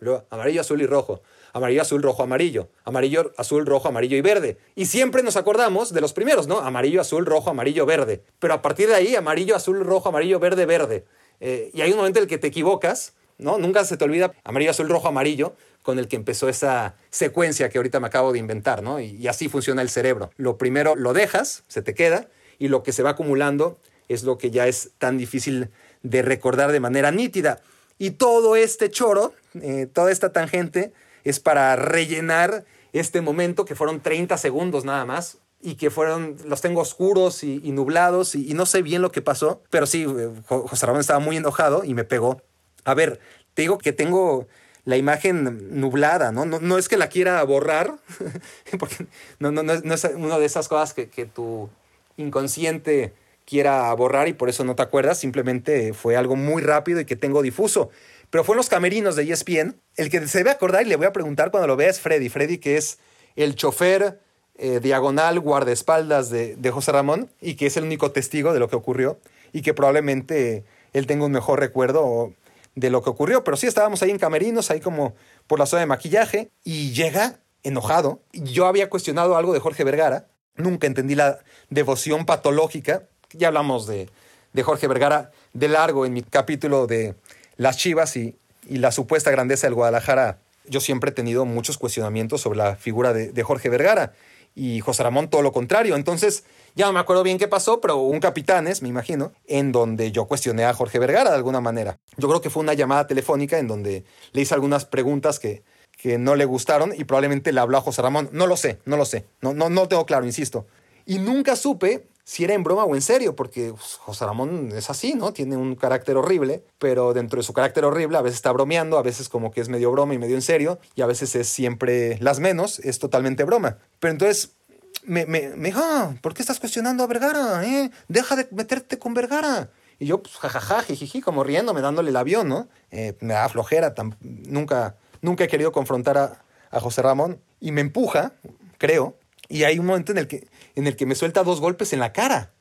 Luego 0.00 0.26
amarillo, 0.30 0.60
azul 0.60 0.80
y 0.82 0.86
rojo. 0.86 1.22
Amarillo, 1.52 1.82
azul, 1.82 2.02
rojo, 2.02 2.22
amarillo. 2.22 2.68
Amarillo, 2.84 3.32
azul, 3.36 3.64
rojo, 3.66 3.88
amarillo 3.88 4.16
y 4.16 4.20
verde. 4.20 4.58
Y 4.74 4.86
siempre 4.86 5.22
nos 5.22 5.36
acordamos 5.36 5.92
de 5.92 6.00
los 6.00 6.12
primeros, 6.12 6.46
¿no? 6.46 6.58
Amarillo, 6.58 7.00
azul, 7.00 7.24
rojo, 7.24 7.50
amarillo, 7.50 7.86
verde. 7.86 8.22
Pero 8.38 8.54
a 8.54 8.62
partir 8.62 8.88
de 8.88 8.94
ahí, 8.94 9.16
amarillo, 9.16 9.56
azul, 9.56 9.84
rojo, 9.84 10.08
amarillo, 10.08 10.38
verde, 10.38 10.66
verde. 10.66 11.04
Eh, 11.40 11.70
y 11.72 11.80
hay 11.80 11.90
un 11.90 11.98
momento 11.98 12.18
en 12.18 12.24
el 12.24 12.28
que 12.28 12.38
te 12.38 12.48
equivocas, 12.48 13.14
¿no? 13.38 13.58
Nunca 13.58 13.84
se 13.84 13.96
te 13.96 14.04
olvida 14.04 14.32
amarillo, 14.44 14.70
azul, 14.70 14.88
rojo, 14.88 15.08
amarillo, 15.08 15.54
con 15.82 15.98
el 15.98 16.08
que 16.08 16.16
empezó 16.16 16.48
esa 16.48 16.96
secuencia 17.10 17.68
que 17.68 17.78
ahorita 17.78 18.00
me 18.00 18.08
acabo 18.08 18.32
de 18.32 18.38
inventar, 18.38 18.82
¿no? 18.82 19.00
Y, 19.00 19.16
y 19.16 19.28
así 19.28 19.48
funciona 19.48 19.82
el 19.82 19.88
cerebro. 19.88 20.30
Lo 20.36 20.58
primero 20.58 20.94
lo 20.96 21.12
dejas, 21.12 21.64
se 21.68 21.80
te 21.80 21.94
queda, 21.94 22.28
y 22.58 22.68
lo 22.68 22.82
que 22.82 22.92
se 22.92 23.02
va 23.02 23.10
acumulando 23.10 23.78
es 24.08 24.24
lo 24.24 24.38
que 24.38 24.50
ya 24.50 24.66
es 24.66 24.92
tan 24.98 25.18
difícil 25.18 25.70
de 26.02 26.22
recordar 26.22 26.72
de 26.72 26.80
manera 26.80 27.10
nítida. 27.10 27.60
Y 27.98 28.12
todo 28.12 28.56
este 28.56 28.90
choro, 28.90 29.32
eh, 29.60 29.86
toda 29.92 30.10
esta 30.10 30.32
tangente, 30.32 30.92
es 31.24 31.40
para 31.40 31.76
rellenar 31.76 32.64
este 32.92 33.20
momento 33.20 33.64
que 33.64 33.74
fueron 33.74 34.00
30 34.00 34.36
segundos 34.38 34.84
nada 34.84 35.04
más 35.04 35.38
y 35.60 35.74
que 35.74 35.90
fueron, 35.90 36.36
los 36.44 36.60
tengo 36.60 36.80
oscuros 36.80 37.42
y, 37.42 37.58
nublados 37.72 38.34
y, 38.34 38.50
y, 38.50 38.54
no 38.54 38.66
sé 38.66 38.82
bien 38.82 39.02
lo 39.02 39.10
que 39.10 39.22
pasó, 39.22 39.62
pero 39.70 39.86
sí, 39.86 40.04
eh, 40.04 40.30
José 40.46 40.86
Ramón 40.86 41.00
estaba 41.00 41.18
muy 41.18 41.36
enojado 41.36 41.82
y 41.84 41.94
me 41.94 42.04
pegó. 42.04 42.42
A 42.84 42.94
ver, 42.94 43.18
te 43.54 43.62
digo 43.62 43.78
que 43.78 43.92
tengo 43.92 44.46
la 44.84 44.96
imagen 44.96 45.80
nublada, 45.80 46.30
¿no? 46.30 46.44
No, 46.44 46.60
no 46.60 46.78
es 46.78 46.88
que 46.88 46.96
la 46.96 47.08
quiera 47.08 47.42
borrar, 47.42 47.98
porque 48.78 49.06
no, 49.40 49.50
no, 49.50 49.62
no, 49.62 49.72
es, 49.72 49.84
no 49.84 49.94
es 49.94 50.04
una 50.14 50.38
de 50.38 50.46
esas 50.46 50.68
cosas 50.68 50.94
que, 50.94 51.08
que 51.08 51.26
tu 51.26 51.68
inconsciente 52.16 53.12
quiera 53.46 53.92
borrar 53.94 54.28
y 54.28 54.34
por 54.34 54.50
eso 54.50 54.64
no 54.64 54.76
te 54.76 54.82
acuerdas, 54.82 55.18
simplemente 55.18 55.94
fue 55.94 56.16
algo 56.16 56.36
muy 56.36 56.62
rápido 56.62 57.00
y 57.00 57.06
que 57.06 57.16
tengo 57.16 57.40
difuso. 57.40 57.88
Pero 58.28 58.44
fue 58.44 58.54
en 58.54 58.58
los 58.58 58.68
camerinos 58.68 59.16
de 59.16 59.22
ESPN. 59.22 59.80
El 59.96 60.10
que 60.10 60.26
se 60.26 60.38
debe 60.38 60.50
acordar 60.50 60.84
y 60.84 60.88
le 60.90 60.96
voy 60.96 61.06
a 61.06 61.12
preguntar 61.12 61.50
cuando 61.50 61.68
lo 61.68 61.76
vea 61.76 61.88
es 61.88 62.00
Freddy. 62.00 62.28
Freddy 62.28 62.58
que 62.58 62.76
es 62.76 62.98
el 63.36 63.54
chofer 63.54 64.20
eh, 64.56 64.80
diagonal 64.80 65.38
guardaespaldas 65.40 66.28
de, 66.28 66.56
de 66.56 66.70
José 66.70 66.92
Ramón 66.92 67.30
y 67.40 67.54
que 67.54 67.66
es 67.66 67.76
el 67.76 67.84
único 67.84 68.10
testigo 68.10 68.52
de 68.52 68.58
lo 68.58 68.68
que 68.68 68.76
ocurrió. 68.76 69.18
y 69.52 69.62
que 69.62 69.72
probablemente 69.72 70.64
él 70.92 71.06
tenga 71.06 71.24
un 71.24 71.32
mejor 71.32 71.60
recuerdo 71.60 72.34
de 72.74 72.90
lo 72.90 73.02
que 73.02 73.10
ocurrió. 73.10 73.44
Pero 73.44 73.56
sí 73.56 73.66
estábamos 73.66 74.02
ahí 74.02 74.10
en 74.10 74.18
camerinos, 74.18 74.70
ahí 74.70 74.80
como 74.80 75.14
por 75.46 75.58
la 75.58 75.66
zona 75.66 75.80
de 75.80 75.86
maquillaje, 75.86 76.50
y 76.64 76.92
llega 76.92 77.40
enojado. 77.62 78.20
Yo 78.32 78.66
había 78.66 78.90
cuestionado 78.90 79.36
algo 79.36 79.52
de 79.52 79.60
Jorge 79.60 79.84
Vergara, 79.84 80.28
nunca 80.56 80.86
entendí 80.86 81.14
la 81.14 81.38
devoción 81.70 82.26
patológica. 82.26 83.08
Ya 83.32 83.48
hablamos 83.48 83.86
de, 83.86 84.08
de 84.52 84.62
Jorge 84.62 84.86
Vergara 84.88 85.30
de 85.52 85.68
largo 85.68 86.06
en 86.06 86.12
mi 86.12 86.22
capítulo 86.22 86.86
de 86.86 87.14
las 87.56 87.76
Chivas 87.76 88.16
y, 88.16 88.36
y 88.68 88.78
la 88.78 88.92
supuesta 88.92 89.30
grandeza 89.30 89.66
del 89.66 89.74
Guadalajara. 89.74 90.38
Yo 90.68 90.80
siempre 90.80 91.10
he 91.10 91.14
tenido 91.14 91.44
muchos 91.44 91.78
cuestionamientos 91.78 92.40
sobre 92.40 92.58
la 92.58 92.76
figura 92.76 93.12
de, 93.12 93.32
de 93.32 93.42
Jorge 93.42 93.68
Vergara 93.68 94.12
y 94.54 94.80
José 94.80 95.02
Ramón 95.02 95.28
todo 95.28 95.42
lo 95.42 95.52
contrario. 95.52 95.94
Entonces, 95.94 96.44
ya 96.74 96.86
no 96.86 96.92
me 96.94 97.00
acuerdo 97.00 97.22
bien 97.22 97.38
qué 97.38 97.46
pasó, 97.46 97.80
pero 97.80 97.98
un 97.98 98.20
capitanes, 98.20 98.82
me 98.82 98.88
imagino, 98.88 99.32
en 99.46 99.70
donde 99.70 100.10
yo 100.12 100.24
cuestioné 100.24 100.64
a 100.64 100.72
Jorge 100.72 100.98
Vergara 100.98 101.30
de 101.30 101.36
alguna 101.36 101.60
manera. 101.60 101.98
Yo 102.16 102.26
creo 102.26 102.40
que 102.40 102.50
fue 102.50 102.62
una 102.62 102.74
llamada 102.74 103.06
telefónica 103.06 103.58
en 103.58 103.68
donde 103.68 104.04
le 104.32 104.40
hice 104.40 104.54
algunas 104.54 104.86
preguntas 104.86 105.38
que, 105.38 105.62
que 105.96 106.18
no 106.18 106.34
le 106.36 106.46
gustaron 106.46 106.92
y 106.96 107.04
probablemente 107.04 107.52
le 107.52 107.60
habló 107.60 107.78
a 107.78 107.82
José 107.82 108.02
Ramón. 108.02 108.30
No 108.32 108.46
lo 108.46 108.56
sé, 108.56 108.78
no 108.86 108.96
lo 108.96 109.04
sé. 109.04 109.26
No, 109.42 109.52
no, 109.52 109.68
no 109.68 109.88
tengo 109.88 110.06
claro, 110.06 110.24
insisto. 110.24 110.66
Y 111.04 111.18
nunca 111.18 111.54
supe 111.54 112.08
si 112.28 112.42
era 112.42 112.54
en 112.54 112.64
broma 112.64 112.84
o 112.84 112.96
en 112.96 113.02
serio, 113.02 113.36
porque 113.36 113.70
pues, 113.70 113.94
José 114.00 114.26
Ramón 114.26 114.72
es 114.74 114.90
así, 114.90 115.14
¿no? 115.14 115.32
Tiene 115.32 115.56
un 115.56 115.76
carácter 115.76 116.16
horrible, 116.16 116.64
pero 116.80 117.14
dentro 117.14 117.36
de 117.36 117.44
su 117.44 117.52
carácter 117.52 117.84
horrible 117.84 118.18
a 118.18 118.20
veces 118.20 118.38
está 118.38 118.50
bromeando, 118.50 118.98
a 118.98 119.02
veces 119.02 119.28
como 119.28 119.52
que 119.52 119.60
es 119.60 119.68
medio 119.68 119.92
broma 119.92 120.12
y 120.12 120.18
medio 120.18 120.34
en 120.34 120.42
serio, 120.42 120.80
y 120.96 121.02
a 121.02 121.06
veces 121.06 121.36
es 121.36 121.48
siempre 121.48 122.18
las 122.20 122.40
menos, 122.40 122.80
es 122.80 122.98
totalmente 122.98 123.44
broma. 123.44 123.78
Pero 124.00 124.10
entonces 124.10 124.56
me, 125.04 125.24
me, 125.24 125.50
me 125.50 125.68
dijo, 125.68 125.78
ah, 125.80 126.16
¿por 126.20 126.34
qué 126.34 126.42
estás 126.42 126.58
cuestionando 126.58 127.04
a 127.04 127.06
Vergara? 127.06 127.64
Eh? 127.64 127.92
Deja 128.08 128.34
de 128.34 128.48
meterte 128.50 128.98
con 128.98 129.14
Vergara. 129.14 129.70
Y 130.00 130.06
yo, 130.06 130.20
pues, 130.20 130.34
jajaja, 130.34 130.82
jijiji, 130.82 131.20
como 131.20 131.44
riéndome, 131.44 131.80
dándole 131.80 132.10
el 132.10 132.16
avión, 132.16 132.48
¿no? 132.48 132.66
Eh, 132.90 133.16
me 133.20 133.34
da 133.34 133.48
flojera, 133.48 133.94
nunca, 134.20 134.96
nunca 135.22 135.44
he 135.44 135.48
querido 135.48 135.70
confrontar 135.70 136.18
a, 136.18 136.44
a 136.72 136.80
José 136.80 137.02
Ramón. 137.02 137.40
Y 137.60 137.70
me 137.70 137.82
empuja, 137.82 138.32
creo, 138.78 139.16
y 139.48 139.64
hay 139.64 139.78
un 139.78 139.86
momento 139.86 140.12
en 140.12 140.18
el 140.18 140.28
que, 140.28 140.46
en 140.74 140.86
el 140.86 140.96
que 140.96 141.06
me 141.06 141.14
suelta 141.14 141.42
dos 141.42 141.60
golpes 141.60 141.92
en 141.92 142.00
la 142.00 142.12
cara. 142.12 142.52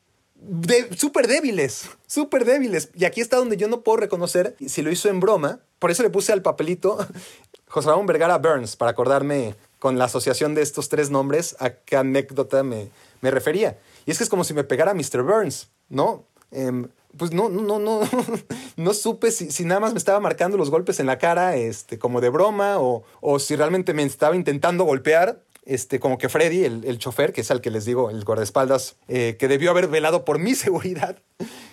Súper 0.96 1.28
débiles, 1.28 1.90
súper 2.08 2.46
débiles. 2.46 2.90
Y 2.94 3.06
aquí 3.06 3.22
está 3.22 3.38
donde 3.38 3.58
yo 3.58 3.68
no 3.68 3.82
puedo 3.82 3.98
reconocer 3.98 4.56
si 4.68 4.82
lo 4.82 4.92
hizo 4.92 5.10
en 5.10 5.20
broma. 5.20 5.60
Por 5.80 5.92
eso 5.92 6.04
le 6.04 6.10
puse 6.10 6.34
al 6.34 6.42
papelito 6.42 6.98
José 7.68 7.90
Ramón 7.90 8.06
Vergara 8.06 8.38
Burns, 8.38 8.76
para 8.76 8.92
acordarme 8.92 9.56
con 9.80 9.98
la 9.98 10.06
asociación 10.06 10.56
de 10.56 10.62
estos 10.62 10.90
tres 10.90 11.10
nombres 11.10 11.56
a 11.60 11.72
qué 11.72 11.98
anécdota 11.98 12.64
me, 12.64 12.90
me 13.22 13.32
refería. 13.32 13.78
Y 14.06 14.12
es 14.12 14.18
que 14.18 14.24
es 14.24 14.30
como 14.30 14.44
si 14.44 14.54
me 14.54 14.64
pegara 14.64 14.94
Mr. 14.94 15.24
Burns, 15.24 15.70
¿no? 15.90 16.26
Em, 16.52 16.88
pues 17.18 17.32
no, 17.32 17.50
no, 17.50 17.80
no, 17.80 18.02
no 18.78 18.94
supe 18.94 19.32
si, 19.32 19.52
si, 19.52 19.66
nada 19.66 19.80
más 19.80 19.94
me 19.94 20.00
estaba 20.00 20.20
marcando 20.20 20.58
los 20.58 20.70
golpes 20.70 21.00
en 21.00 21.06
la 21.06 21.18
cara, 21.18 21.56
este, 21.56 21.98
como 21.98 22.22
de 22.22 22.30
broma, 22.30 22.80
o, 22.80 23.04
o 23.22 23.40
si 23.40 23.56
realmente 23.56 23.94
me 23.94 24.04
estaba 24.04 24.36
intentando 24.36 24.84
golpear 24.84 25.42
este, 25.66 26.00
como 26.00 26.18
que 26.18 26.30
Freddy, 26.30 26.64
el, 26.64 26.86
el, 26.86 27.00
chofer, 27.00 27.34
que 27.34 27.42
es 27.42 27.50
al 27.50 27.60
que 27.60 27.72
les 27.72 27.86
digo, 27.86 28.12
el 28.12 28.24
guardaespaldas, 28.24 28.98
eh, 29.08 29.36
que 29.38 29.48
debió 29.48 29.72
haber 29.72 29.88
velado 29.88 30.24
por 30.24 30.40
mi 30.40 30.56
seguridad, 30.56 31.18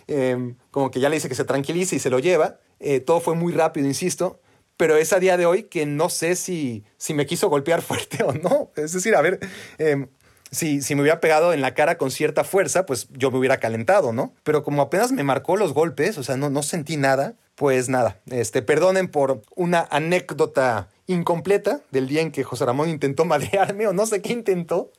eh, 0.09 0.55
como 0.70 0.90
que 0.90 1.01
ya 1.01 1.09
le 1.09 1.16
dice 1.16 1.28
que 1.28 1.34
se 1.34 1.45
tranquilice 1.45 1.97
y 1.97 1.99
se 1.99 2.11
lo 2.11 2.18
lleva. 2.18 2.59
Eh, 2.80 3.01
todo 3.01 3.20
fue 3.20 3.34
muy 3.34 3.53
rápido, 3.53 3.86
insisto, 3.86 4.40
pero 4.76 4.97
es 4.97 5.12
a 5.12 5.20
día 5.20 5.36
de 5.36 5.47
hoy 5.47 5.64
que 5.64 5.86
no 5.86 6.09
sé 6.09 6.34
si, 6.36 6.84
si 6.97 7.14
me 7.14 7.26
quiso 7.26 7.49
golpear 7.49 7.82
fuerte 7.82 8.24
o 8.24 8.32
no. 8.32 8.72
Es 8.76 8.93
decir, 8.93 9.14
a 9.14 9.20
ver, 9.20 9.38
em, 9.78 10.09
si, 10.51 10.80
si, 10.82 10.95
me 10.95 11.03
hubiera 11.03 11.20
pegado 11.20 11.53
en 11.53 11.61
la 11.61 11.74
cara 11.74 11.99
con 11.99 12.11
cierta 12.11 12.45
fuerza, 12.45 12.86
pues 12.86 13.09
yo 13.11 13.30
me 13.30 13.38
hubiera 13.38 13.59
calentado, 13.59 14.12
¿no? 14.12 14.34
Pero 14.43 14.62
como 14.62 14.82
apenas 14.82 15.12
me 15.12 15.22
marcó 15.22 15.57
los 15.57 15.74
golpes, 15.74 16.18
o 16.18 16.22
sea, 16.22 16.36
no, 16.36 16.51
no 16.51 16.62
sentí 16.62 16.97
nada, 16.97 17.36
pues 17.55 17.88
nada, 17.88 18.20
este, 18.26 18.62
perdonen 18.62 19.09
por 19.09 19.42
una 19.55 19.86
anécdota 19.90 20.88
incompleta 21.07 21.80
del 21.90 22.09
día 22.09 22.22
en 22.22 22.32
que 22.32 22.44
José 22.44 22.64
Ramón 22.64 22.88
intentó 22.88 23.24
madrearme 23.26 23.86
o 23.86 23.92
no 23.92 24.07
sé 24.07 24.22
qué 24.22 24.32
intentó, 24.32 24.90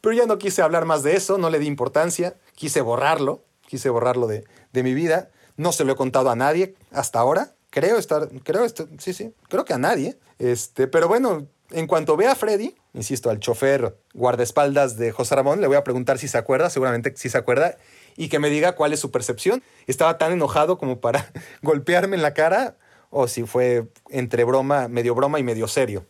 pero 0.00 0.14
ya 0.14 0.26
no 0.26 0.38
quise 0.38 0.62
hablar 0.62 0.86
más 0.86 1.02
de 1.02 1.16
eso, 1.16 1.38
no 1.38 1.50
le 1.50 1.58
di 1.58 1.66
importancia, 1.66 2.36
quise 2.54 2.80
borrarlo, 2.80 3.42
quise 3.66 3.90
borrarlo 3.90 4.26
de, 4.26 4.44
de 4.72 4.82
mi 4.82 4.94
vida, 4.94 5.30
no 5.56 5.72
se 5.72 5.84
lo 5.84 5.92
he 5.92 5.96
contado 5.96 6.30
a 6.30 6.36
nadie 6.36 6.74
hasta 6.90 7.18
ahora, 7.18 7.54
creo 7.70 7.98
estar, 7.98 8.28
creo, 8.42 8.64
estar, 8.64 8.86
sí, 8.98 9.12
sí, 9.12 9.34
creo 9.48 9.64
que 9.64 9.74
a 9.74 9.78
nadie, 9.78 10.18
este, 10.38 10.88
pero 10.88 11.08
bueno, 11.08 11.46
en 11.70 11.86
cuanto 11.86 12.16
vea 12.16 12.32
a 12.32 12.34
Freddy, 12.34 12.74
insisto, 12.94 13.30
al 13.30 13.38
chofer 13.38 13.96
guardaespaldas 14.14 14.96
de 14.96 15.12
José 15.12 15.36
Ramón, 15.36 15.60
le 15.60 15.66
voy 15.66 15.76
a 15.76 15.84
preguntar 15.84 16.18
si 16.18 16.28
se 16.28 16.38
acuerda, 16.38 16.70
seguramente 16.70 17.12
si 17.16 17.28
se 17.28 17.38
acuerda, 17.38 17.76
y 18.20 18.28
que 18.28 18.38
me 18.38 18.50
diga 18.50 18.72
cuál 18.72 18.92
es 18.92 19.00
su 19.00 19.10
percepción. 19.10 19.62
Estaba 19.86 20.18
tan 20.18 20.30
enojado 20.32 20.76
como 20.76 21.00
para 21.00 21.32
golpearme 21.62 22.16
en 22.16 22.22
la 22.22 22.34
cara 22.34 22.76
o 23.08 23.26
si 23.28 23.44
fue 23.44 23.86
entre 24.10 24.44
broma, 24.44 24.88
medio 24.88 25.14
broma 25.14 25.38
y 25.38 25.42
medio 25.42 25.66
serio. 25.66 26.04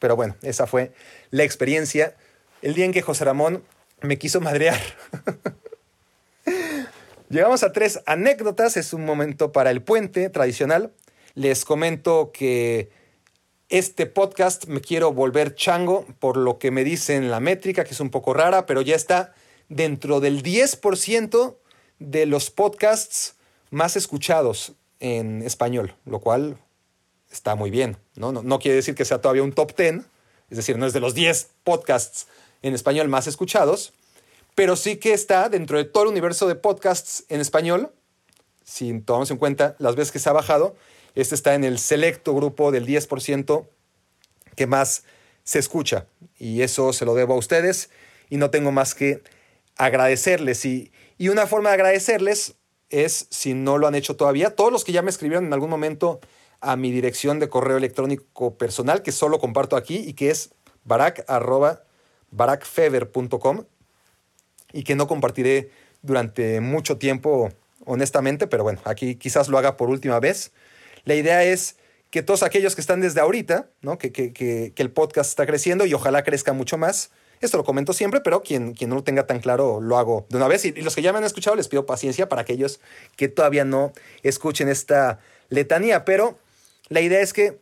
Pero 0.00 0.16
bueno, 0.16 0.34
esa 0.42 0.66
fue 0.66 0.92
la 1.30 1.44
experiencia. 1.44 2.16
El 2.62 2.74
día 2.74 2.84
en 2.84 2.90
que 2.90 3.00
José 3.00 3.24
Ramón 3.24 3.62
me 4.00 4.18
quiso 4.18 4.40
madrear. 4.40 4.80
Llegamos 7.30 7.62
a 7.62 7.70
tres 7.70 8.00
anécdotas, 8.06 8.76
es 8.76 8.92
un 8.92 9.04
momento 9.04 9.52
para 9.52 9.70
el 9.70 9.82
puente 9.82 10.30
tradicional. 10.30 10.92
Les 11.34 11.64
comento 11.64 12.32
que 12.32 12.90
este 13.68 14.06
podcast 14.06 14.66
me 14.66 14.80
quiero 14.80 15.12
volver 15.12 15.54
chango 15.54 16.06
por 16.18 16.36
lo 16.36 16.58
que 16.58 16.72
me 16.72 16.82
dicen 16.82 17.30
la 17.30 17.38
métrica, 17.38 17.84
que 17.84 17.92
es 17.92 18.00
un 18.00 18.10
poco 18.10 18.34
rara, 18.34 18.66
pero 18.66 18.82
ya 18.82 18.96
está 18.96 19.32
dentro 19.68 20.20
del 20.20 20.42
10% 20.42 21.56
de 21.98 22.26
los 22.26 22.50
podcasts 22.50 23.36
más 23.70 23.96
escuchados 23.96 24.72
en 25.00 25.42
español, 25.42 25.94
lo 26.04 26.20
cual 26.20 26.58
está 27.30 27.54
muy 27.54 27.70
bien. 27.70 27.96
¿no? 28.14 28.32
No, 28.32 28.58
quiere 28.58 28.76
decir 28.76 28.94
que 28.94 29.04
sea 29.04 29.20
todavía 29.20 29.42
un 29.42 29.52
top 29.52 29.76
10, 29.76 30.02
es 30.50 30.56
decir, 30.56 30.78
no 30.78 30.86
es 30.86 30.92
de 30.92 31.00
los 31.00 31.14
10 31.14 31.48
podcasts 31.64 32.26
en 32.62 32.74
español 32.74 33.08
más 33.08 33.26
escuchados, 33.26 33.92
pero 34.54 34.76
sí 34.76 34.96
que 34.96 35.12
está 35.12 35.48
dentro 35.48 35.78
de 35.78 35.84
todo 35.84 36.04
el 36.04 36.10
universo 36.10 36.46
de 36.46 36.54
podcasts 36.54 37.24
en 37.28 37.40
español, 37.40 37.90
si 38.64 39.00
tomamos 39.00 39.30
en 39.30 39.38
cuenta 39.38 39.76
las 39.78 39.96
veces 39.96 40.12
que 40.12 40.18
se 40.18 40.28
ha 40.28 40.32
bajado, 40.32 40.76
este 41.14 41.34
está 41.34 41.54
en 41.54 41.64
el 41.64 41.78
selecto 41.78 42.34
grupo 42.34 42.70
del 42.70 42.86
10% 42.86 43.66
que 44.54 44.66
más 44.66 45.04
se 45.44 45.58
escucha. 45.58 46.06
Y 46.38 46.62
eso 46.62 46.92
se 46.92 47.04
lo 47.04 47.14
debo 47.14 47.34
a 47.34 47.38
ustedes 47.38 47.90
y 48.30 48.36
no 48.36 48.50
tengo 48.50 48.72
más 48.72 48.94
que 48.94 49.22
agradecerles. 49.76 50.64
Y, 50.64 50.90
y 51.18 51.28
una 51.28 51.46
forma 51.46 51.68
de 51.70 51.74
agradecerles 51.74 52.54
es, 52.90 53.26
si 53.30 53.54
no 53.54 53.78
lo 53.78 53.86
han 53.86 53.94
hecho 53.94 54.16
todavía, 54.16 54.54
todos 54.54 54.72
los 54.72 54.84
que 54.84 54.92
ya 54.92 55.00
me 55.02 55.10
escribieron 55.10 55.46
en 55.46 55.52
algún 55.52 55.70
momento 55.70 56.20
a 56.60 56.76
mi 56.76 56.92
dirección 56.92 57.40
de 57.40 57.48
correo 57.48 57.76
electrónico 57.76 58.56
personal, 58.56 59.02
que 59.02 59.10
solo 59.12 59.40
comparto 59.40 59.76
aquí 59.76 59.96
y 59.96 60.14
que 60.14 60.30
es 60.30 60.54
barak.barakfeber.com 60.84 63.64
y 64.72 64.84
que 64.84 64.94
no 64.94 65.08
compartiré 65.08 65.70
durante 66.02 66.60
mucho 66.60 66.98
tiempo, 66.98 67.50
honestamente, 67.84 68.46
pero 68.46 68.62
bueno, 68.62 68.80
aquí 68.84 69.16
quizás 69.16 69.48
lo 69.48 69.58
haga 69.58 69.76
por 69.76 69.90
última 69.90 70.20
vez. 70.20 70.52
La 71.04 71.14
idea 71.14 71.44
es 71.44 71.76
que 72.10 72.22
todos 72.22 72.42
aquellos 72.42 72.74
que 72.74 72.80
están 72.80 73.00
desde 73.00 73.20
ahorita, 73.20 73.70
¿no? 73.80 73.98
que, 73.98 74.12
que, 74.12 74.32
que 74.32 74.72
el 74.76 74.90
podcast 74.90 75.30
está 75.30 75.46
creciendo 75.46 75.86
y 75.86 75.94
ojalá 75.94 76.22
crezca 76.22 76.52
mucho 76.52 76.78
más, 76.78 77.10
esto 77.42 77.56
lo 77.56 77.64
comento 77.64 77.92
siempre, 77.92 78.20
pero 78.20 78.42
quien, 78.42 78.72
quien 78.72 78.90
no 78.90 78.96
lo 78.96 79.04
tenga 79.04 79.26
tan 79.26 79.40
claro 79.40 79.80
lo 79.80 79.98
hago 79.98 80.26
de 80.28 80.36
una 80.36 80.48
vez. 80.48 80.64
Y, 80.64 80.72
los 80.82 80.94
que 80.94 81.02
ya 81.02 81.12
me 81.12 81.18
han 81.18 81.24
escuchado 81.24 81.56
les 81.56 81.68
pido 81.68 81.86
paciencia 81.86 82.28
para 82.28 82.42
aquellos 82.42 82.80
que 83.16 83.28
todavía 83.28 83.64
no 83.64 83.92
escuchen 84.22 84.68
esta 84.68 85.18
letanía. 85.48 86.04
Pero 86.04 86.38
la 86.88 87.00
idea 87.00 87.20
es 87.20 87.32
que 87.32 87.58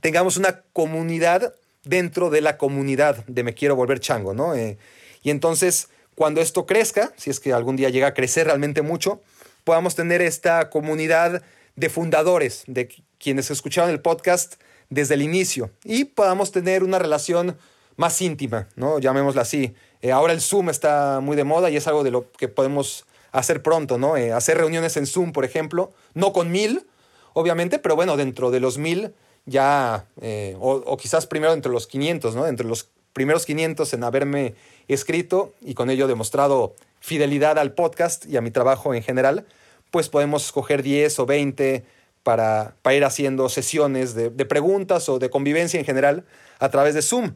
tengamos 0.00 0.36
una 0.36 0.62
comunidad 0.72 1.54
dentro 1.84 2.28
de 2.28 2.40
la 2.40 2.58
comunidad 2.58 3.24
de 3.26 3.42
Me 3.44 3.54
Quiero 3.54 3.76
Volver 3.76 4.00
Chango, 4.00 4.34
¿no? 4.34 4.54
Eh, 4.54 4.78
y 5.22 5.30
entonces, 5.30 5.88
cuando 6.14 6.40
esto 6.40 6.66
crezca, 6.66 7.12
si 7.16 7.30
es 7.30 7.40
que 7.40 7.52
algún 7.52 7.76
día 7.76 7.88
llega 7.88 8.08
a 8.08 8.14
crecer 8.14 8.46
realmente 8.46 8.82
mucho, 8.82 9.22
podamos 9.64 9.94
tener 9.94 10.22
esta 10.22 10.70
comunidad 10.70 11.42
de 11.76 11.88
fundadores, 11.88 12.64
de 12.66 12.88
quienes 13.18 13.50
escucharon 13.50 13.90
el 13.90 14.00
podcast 14.00 14.54
desde 14.90 15.14
el 15.14 15.22
inicio 15.22 15.70
y 15.84 16.04
podamos 16.04 16.52
tener 16.52 16.82
una 16.82 16.98
relación 16.98 17.56
más 17.98 18.22
íntima, 18.22 18.68
¿no? 18.76 19.00
Llamémosla 19.00 19.42
así. 19.42 19.74
Eh, 20.00 20.12
ahora 20.12 20.32
el 20.32 20.40
Zoom 20.40 20.70
está 20.70 21.18
muy 21.20 21.36
de 21.36 21.44
moda 21.44 21.68
y 21.68 21.76
es 21.76 21.86
algo 21.88 22.04
de 22.04 22.12
lo 22.12 22.30
que 22.32 22.46
podemos 22.48 23.04
hacer 23.32 23.60
pronto, 23.60 23.98
¿no? 23.98 24.16
Eh, 24.16 24.32
hacer 24.32 24.56
reuniones 24.56 24.96
en 24.96 25.04
Zoom, 25.04 25.32
por 25.32 25.44
ejemplo, 25.44 25.92
no 26.14 26.32
con 26.32 26.50
mil, 26.50 26.86
obviamente, 27.34 27.80
pero 27.80 27.96
bueno, 27.96 28.16
dentro 28.16 28.50
de 28.52 28.60
los 28.60 28.78
mil 28.78 29.12
ya, 29.46 30.06
eh, 30.20 30.56
o, 30.60 30.96
quizás 30.96 31.26
primero 31.26 31.52
entre 31.52 31.72
los 31.72 31.88
500, 31.88 32.36
¿no? 32.36 32.46
Entre 32.46 32.66
los 32.66 32.88
primeros 33.12 33.44
500 33.44 33.92
en 33.92 34.04
haberme 34.04 34.54
escrito 34.86 35.52
y 35.60 35.74
con 35.74 35.90
ello 35.90 36.06
demostrado 36.06 36.76
fidelidad 37.00 37.58
al 37.58 37.72
podcast 37.72 38.26
y 38.26 38.36
a 38.36 38.40
mi 38.40 38.52
trabajo 38.52 38.94
en 38.94 39.02
general, 39.02 39.44
pues 39.90 40.08
podemos 40.08 40.44
escoger 40.44 40.84
10 40.84 41.18
o 41.18 41.26
20 41.26 41.84
para, 42.22 42.74
ir 42.94 43.04
haciendo 43.04 43.48
sesiones 43.48 44.14
de, 44.14 44.30
de 44.30 44.44
preguntas 44.44 45.08
o 45.08 45.18
de 45.18 45.30
convivencia 45.30 45.80
en 45.80 45.86
general 45.86 46.24
a 46.60 46.68
través 46.68 46.94
de 46.94 47.02
Zoom. 47.02 47.32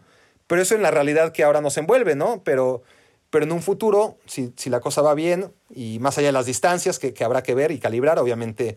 Pero 0.52 0.60
eso 0.60 0.74
en 0.74 0.82
la 0.82 0.90
realidad 0.90 1.32
que 1.32 1.44
ahora 1.44 1.62
nos 1.62 1.78
envuelve, 1.78 2.14
¿no? 2.14 2.42
Pero, 2.44 2.82
pero 3.30 3.46
en 3.46 3.52
un 3.52 3.62
futuro, 3.62 4.18
si, 4.26 4.52
la 4.66 4.80
cosa 4.80 5.00
va 5.00 5.14
bien 5.14 5.50
y 5.74 5.98
más 5.98 6.18
allá 6.18 6.26
de 6.26 6.32
las 6.32 6.44
distancias 6.44 6.98
que, 6.98 7.14
habrá 7.24 7.42
que 7.42 7.54
ver 7.54 7.70
y 7.70 7.78
calibrar, 7.78 8.18
obviamente 8.18 8.76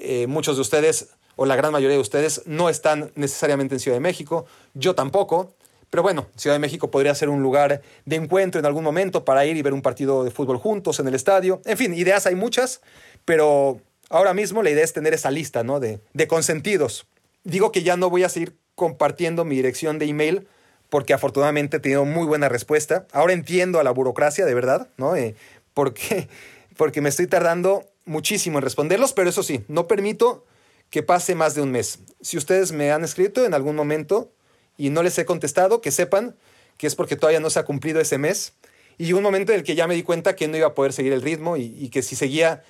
eh, 0.00 0.26
muchos 0.26 0.56
de 0.56 0.62
ustedes 0.62 1.10
o 1.36 1.46
la 1.46 1.54
gran 1.54 1.70
mayoría 1.70 1.94
de 1.94 2.00
ustedes 2.00 2.42
no 2.46 2.68
están 2.68 3.12
necesariamente 3.14 3.76
en 3.76 3.78
Ciudad 3.78 3.94
de 3.94 4.00
México, 4.00 4.46
yo 4.74 4.96
tampoco, 4.96 5.54
pero 5.90 6.02
bueno, 6.02 6.26
Ciudad 6.34 6.56
de 6.56 6.58
México 6.58 6.90
podría 6.90 7.14
ser 7.14 7.28
un 7.28 7.40
lugar 7.40 7.82
de 8.04 8.16
encuentro 8.16 8.58
en 8.58 8.66
algún 8.66 8.82
momento 8.82 9.24
para 9.24 9.46
ir 9.46 9.56
y 9.56 9.62
ver 9.62 9.74
un 9.74 9.82
partido 9.82 10.24
de 10.24 10.32
fútbol 10.32 10.58
juntos 10.58 10.98
en 10.98 11.06
el 11.06 11.14
estadio. 11.14 11.62
En 11.66 11.78
fin, 11.78 11.94
ideas 11.94 12.26
hay 12.26 12.34
muchas, 12.34 12.80
pero 13.24 13.80
ahora 14.10 14.34
mismo 14.34 14.64
la 14.64 14.70
idea 14.70 14.82
es 14.82 14.92
tener 14.92 15.14
esa 15.14 15.30
lista 15.30 15.62
¿no? 15.62 15.78
de, 15.78 16.00
de 16.14 16.26
consentidos. 16.26 17.06
Digo 17.44 17.70
que 17.70 17.84
ya 17.84 17.96
no 17.96 18.10
voy 18.10 18.24
a 18.24 18.28
seguir 18.28 18.56
compartiendo 18.74 19.44
mi 19.44 19.54
dirección 19.54 20.00
de 20.00 20.06
email 20.06 20.48
porque 20.92 21.14
afortunadamente 21.14 21.78
he 21.78 21.80
tenido 21.80 22.04
muy 22.04 22.26
buena 22.26 22.50
respuesta. 22.50 23.06
Ahora 23.12 23.32
entiendo 23.32 23.80
a 23.80 23.82
la 23.82 23.92
burocracia, 23.92 24.44
de 24.44 24.52
verdad, 24.52 24.90
¿no? 24.98 25.16
Eh, 25.16 25.34
porque, 25.72 26.28
porque 26.76 27.00
me 27.00 27.08
estoy 27.08 27.26
tardando 27.26 27.86
muchísimo 28.04 28.58
en 28.58 28.62
responderlos, 28.62 29.14
pero 29.14 29.30
eso 29.30 29.42
sí, 29.42 29.64
no 29.68 29.88
permito 29.88 30.44
que 30.90 31.02
pase 31.02 31.34
más 31.34 31.54
de 31.54 31.62
un 31.62 31.70
mes. 31.70 32.00
Si 32.20 32.36
ustedes 32.36 32.72
me 32.72 32.92
han 32.92 33.04
escrito 33.04 33.46
en 33.46 33.54
algún 33.54 33.74
momento 33.74 34.34
y 34.76 34.90
no 34.90 35.02
les 35.02 35.16
he 35.16 35.24
contestado, 35.24 35.80
que 35.80 35.90
sepan 35.90 36.36
que 36.76 36.88
es 36.88 36.94
porque 36.94 37.16
todavía 37.16 37.40
no 37.40 37.48
se 37.48 37.58
ha 37.58 37.64
cumplido 37.64 37.98
ese 37.98 38.18
mes. 38.18 38.52
Y 38.98 39.14
un 39.14 39.22
momento 39.22 39.52
en 39.52 39.60
el 39.60 39.64
que 39.64 39.74
ya 39.74 39.86
me 39.86 39.94
di 39.94 40.02
cuenta 40.02 40.36
que 40.36 40.46
no 40.46 40.58
iba 40.58 40.66
a 40.66 40.74
poder 40.74 40.92
seguir 40.92 41.14
el 41.14 41.22
ritmo 41.22 41.56
y, 41.56 41.88
que 41.88 42.02
si 42.02 42.16
seguía 42.16 42.64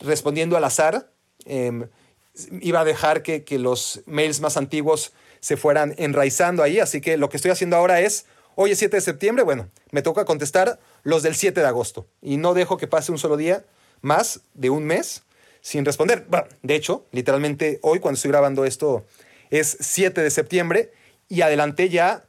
respondiendo 0.00 0.56
al 0.56 0.64
azar, 0.64 1.12
em, 1.44 1.86
iba 2.60 2.80
a 2.80 2.84
dejar 2.84 3.22
que, 3.22 3.44
que 3.44 3.60
los 3.60 4.02
mails 4.06 4.40
más 4.40 4.56
antiguos 4.56 5.12
se 5.40 5.56
fueran 5.56 5.94
enraizando 5.98 6.62
ahí. 6.62 6.80
Así 6.80 7.00
que 7.00 7.16
lo 7.16 7.28
que 7.28 7.36
estoy 7.36 7.50
haciendo 7.50 7.76
ahora 7.76 8.00
es, 8.00 8.26
hoy 8.54 8.72
es 8.72 8.78
7 8.78 8.96
de 8.96 9.00
septiembre, 9.00 9.44
bueno, 9.44 9.68
me 9.90 10.02
toca 10.02 10.24
contestar 10.24 10.78
los 11.02 11.22
del 11.22 11.34
7 11.34 11.60
de 11.60 11.66
agosto. 11.66 12.06
Y 12.22 12.36
no 12.36 12.54
dejo 12.54 12.76
que 12.76 12.86
pase 12.86 13.12
un 13.12 13.18
solo 13.18 13.36
día 13.36 13.64
más 14.00 14.40
de 14.54 14.70
un 14.70 14.84
mes 14.84 15.22
sin 15.60 15.84
responder. 15.84 16.26
Bueno, 16.28 16.46
de 16.62 16.74
hecho, 16.74 17.06
literalmente 17.12 17.78
hoy 17.82 18.00
cuando 18.00 18.16
estoy 18.16 18.30
grabando 18.30 18.64
esto 18.64 19.04
es 19.50 19.76
7 19.80 20.22
de 20.22 20.30
septiembre 20.30 20.92
y 21.28 21.42
adelanté 21.42 21.88
ya 21.88 22.24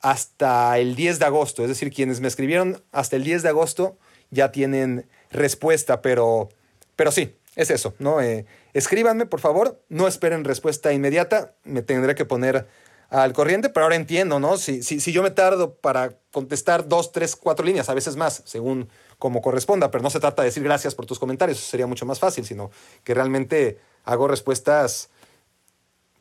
hasta 0.00 0.78
el 0.78 0.96
10 0.96 1.20
de 1.20 1.24
agosto. 1.24 1.62
Es 1.62 1.68
decir, 1.68 1.92
quienes 1.92 2.20
me 2.20 2.28
escribieron 2.28 2.82
hasta 2.90 3.16
el 3.16 3.24
10 3.24 3.42
de 3.42 3.48
agosto 3.48 3.96
ya 4.30 4.50
tienen 4.50 5.06
respuesta, 5.30 6.02
pero, 6.02 6.48
pero 6.96 7.12
sí, 7.12 7.34
es 7.54 7.70
eso, 7.70 7.94
¿no? 7.98 8.20
Eh, 8.20 8.46
escríbanme, 8.74 9.26
por 9.26 9.40
favor, 9.40 9.82
no 9.88 10.08
esperen 10.08 10.44
respuesta 10.44 10.92
inmediata, 10.92 11.54
me 11.64 11.82
tendré 11.82 12.14
que 12.14 12.24
poner 12.24 12.66
al 13.10 13.34
corriente, 13.34 13.68
pero 13.68 13.84
ahora 13.84 13.96
entiendo, 13.96 14.40
¿no? 14.40 14.56
Si, 14.56 14.82
si, 14.82 14.98
si 14.98 15.12
yo 15.12 15.22
me 15.22 15.30
tardo 15.30 15.74
para 15.74 16.16
contestar 16.30 16.88
dos, 16.88 17.12
tres, 17.12 17.36
cuatro 17.36 17.64
líneas, 17.64 17.90
a 17.90 17.94
veces 17.94 18.16
más, 18.16 18.42
según 18.46 18.88
como 19.18 19.42
corresponda, 19.42 19.90
pero 19.90 20.02
no 20.02 20.08
se 20.08 20.18
trata 20.18 20.42
de 20.42 20.48
decir 20.48 20.62
gracias 20.62 20.94
por 20.94 21.04
tus 21.04 21.18
comentarios, 21.18 21.58
sería 21.58 21.86
mucho 21.86 22.06
más 22.06 22.18
fácil, 22.18 22.46
sino 22.46 22.70
que 23.04 23.12
realmente 23.12 23.78
hago 24.04 24.28
respuestas 24.28 25.10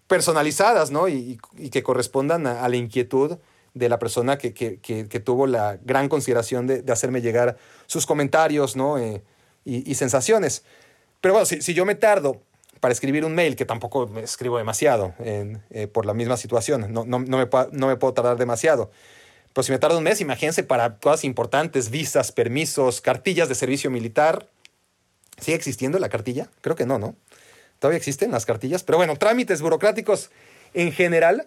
personalizadas, 0.08 0.92
¿no? 0.92 1.08
Y, 1.08 1.40
que 1.72 1.82
correspondan 1.82 2.46
a, 2.46 2.68
la 2.68 2.76
inquietud 2.76 3.38
de 3.74 3.88
la 3.88 3.98
persona 3.98 4.38
que, 4.38 4.52
tuvo 5.24 5.48
la 5.48 5.78
gran 5.82 6.10
consideración 6.10 6.68
de, 6.68 6.84
hacerme 6.92 7.22
llegar 7.22 7.58
sus 7.88 8.06
comentarios, 8.06 8.76
¿no? 8.76 8.98
Eh, 8.98 9.24
y 9.64 9.96
sensaciones. 9.96 10.64
Pero 11.22 11.36
bueno, 11.36 11.46
si, 11.46 11.74
yo 11.74 11.86
me 11.86 11.96
tardo 11.96 12.42
para 12.80 12.92
escribir 12.92 13.24
un 13.24 13.36
mail, 13.36 13.56
que 13.56 13.66
tampoco 13.66 14.08
me 14.08 14.22
escribo 14.22 14.58
demasiado 14.58 15.14
eh, 15.20 15.88
por 15.94 16.08
la 16.08 16.16
misma 16.16 16.36
situación, 16.36 16.92
no, 16.92 17.06
no, 17.06 17.20
no, 17.20 17.38
me 17.38 17.48
no 17.72 17.88
me 17.88 17.96
puedo 17.96 18.14
tardar 18.14 18.38
demasiado. 18.38 18.92
Pero 19.54 19.64
si 19.64 19.72
me 19.72 19.78
tardo 19.78 19.98
un 19.98 20.04
mes, 20.04 20.20
imagínense 20.22 20.64
para 20.64 20.98
cosas 20.98 21.24
importantes, 21.24 21.90
visas, 21.90 22.32
permisos, 22.32 23.02
cartillas 23.02 23.50
de 23.50 23.56
servicio 23.56 23.92
militar. 23.92 24.48
¿Sigue 25.40 25.56
existiendo 25.56 26.00
la 26.00 26.10
cartilla? 26.10 26.50
Creo 26.62 26.76
que 26.76 26.86
no, 26.86 26.98
¿no? 26.98 27.16
Todavía 27.80 27.98
existen 27.98 28.32
las 28.32 28.46
cartillas. 28.46 28.84
Pero 28.84 28.98
bueno, 28.98 29.16
trámites 29.18 29.62
burocráticos 29.62 30.32
en 30.74 30.92
general, 30.92 31.46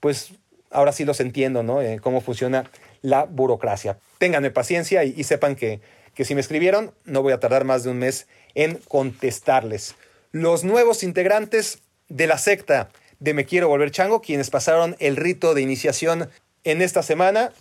pues 0.00 0.32
ahora 0.70 0.92
sí 0.92 1.04
los 1.04 1.20
entiendo, 1.20 1.62
¿no? 1.62 1.80
Eh, 1.80 1.98
cómo 2.02 2.20
funciona 2.20 2.70
la 3.00 3.24
burocracia. 3.24 3.98
Ténganme 4.18 4.50
paciencia 4.50 5.04
y, 5.04 5.14
y 5.16 5.24
sepan 5.24 5.56
que, 5.56 5.80
que 6.18 6.24
si 6.24 6.34
me 6.34 6.40
escribieron, 6.40 6.92
no 7.04 7.22
voy 7.22 7.32
a 7.32 7.38
tardar 7.38 7.62
más 7.64 7.84
de 7.84 7.90
un 7.90 7.98
mes 8.00 8.26
en 8.56 8.80
contestarles. 8.88 9.94
Los 10.32 10.64
nuevos 10.64 11.04
integrantes 11.04 11.78
de 12.08 12.26
la 12.26 12.38
secta 12.38 12.88
de 13.20 13.34
Me 13.34 13.44
Quiero 13.44 13.68
Volver 13.68 13.92
Chango, 13.92 14.20
quienes 14.20 14.50
pasaron 14.50 14.96
el 14.98 15.14
rito 15.14 15.54
de 15.54 15.62
iniciación 15.62 16.28
en 16.64 16.82
esta 16.82 17.04
semana, 17.04 17.52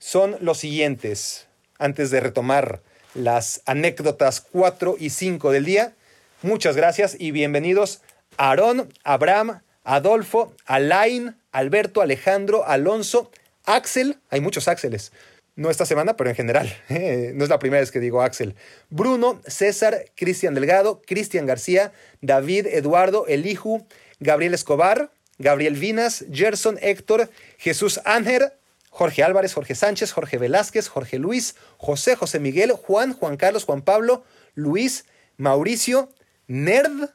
son 0.00 0.36
los 0.40 0.58
siguientes. 0.58 1.46
Antes 1.78 2.10
de 2.10 2.18
retomar 2.18 2.82
las 3.14 3.62
anécdotas 3.66 4.40
4 4.40 4.96
y 4.98 5.10
5 5.10 5.52
del 5.52 5.64
día, 5.64 5.94
muchas 6.42 6.74
gracias 6.74 7.14
y 7.16 7.30
bienvenidos 7.30 8.02
a 8.36 8.48
Aarón, 8.48 8.92
Abraham, 9.04 9.60
Adolfo, 9.84 10.52
Alain, 10.66 11.36
Alberto, 11.52 12.00
Alejandro, 12.00 12.66
Alonso, 12.66 13.30
Axel, 13.64 14.18
hay 14.28 14.40
muchos 14.40 14.66
Axeles, 14.66 15.12
no 15.54 15.70
esta 15.70 15.86
semana, 15.86 16.16
pero 16.16 16.30
en 16.30 16.36
general. 16.36 16.74
Eh, 16.88 17.32
no 17.34 17.44
es 17.44 17.50
la 17.50 17.58
primera 17.58 17.80
vez 17.80 17.90
que 17.90 18.00
digo 18.00 18.22
Axel. 18.22 18.54
Bruno, 18.90 19.40
César, 19.46 20.06
Cristian 20.14 20.54
Delgado, 20.54 21.00
Cristian 21.06 21.46
García, 21.46 21.92
David, 22.20 22.66
Eduardo, 22.66 23.26
Eliju, 23.26 23.86
Gabriel 24.20 24.54
Escobar, 24.54 25.10
Gabriel 25.38 25.74
Vinas, 25.74 26.24
Gerson, 26.30 26.78
Héctor, 26.80 27.30
Jesús 27.58 28.00
Ángel, 28.04 28.52
Jorge 28.90 29.22
Álvarez, 29.22 29.54
Jorge 29.54 29.74
Sánchez, 29.74 30.12
Jorge 30.12 30.36
Velázquez, 30.38 30.88
Jorge 30.88 31.18
Luis, 31.18 31.56
José, 31.78 32.14
José 32.14 32.40
Miguel, 32.40 32.72
Juan, 32.72 33.14
Juan 33.14 33.36
Carlos, 33.36 33.64
Juan 33.64 33.82
Pablo, 33.82 34.24
Luis, 34.54 35.06
Mauricio, 35.38 36.10
Nerd, 36.46 37.10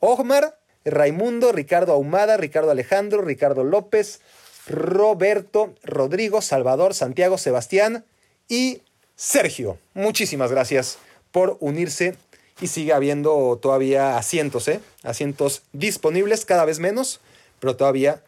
Omar, 0.00 0.58
Raimundo, 0.86 1.52
Ricardo 1.52 1.92
Ahumada, 1.92 2.38
Ricardo 2.38 2.70
Alejandro, 2.70 3.20
Ricardo 3.22 3.62
López, 3.62 4.20
Roberto, 4.68 5.74
Rodrigo, 5.82 6.42
Salvador, 6.42 6.94
Santiago, 6.94 7.38
Sebastián 7.38 8.04
y 8.48 8.82
Sergio. 9.16 9.78
Muchísimas 9.94 10.50
gracias 10.50 10.98
por 11.32 11.56
unirse 11.60 12.16
y 12.60 12.68
sigue 12.68 12.92
habiendo 12.92 13.58
todavía 13.60 14.16
asientos, 14.16 14.68
¿eh? 14.68 14.80
Asientos 15.02 15.62
disponibles, 15.72 16.44
cada 16.44 16.64
vez 16.64 16.78
menos, 16.78 17.20
pero 17.60 17.76
todavía 17.76 18.22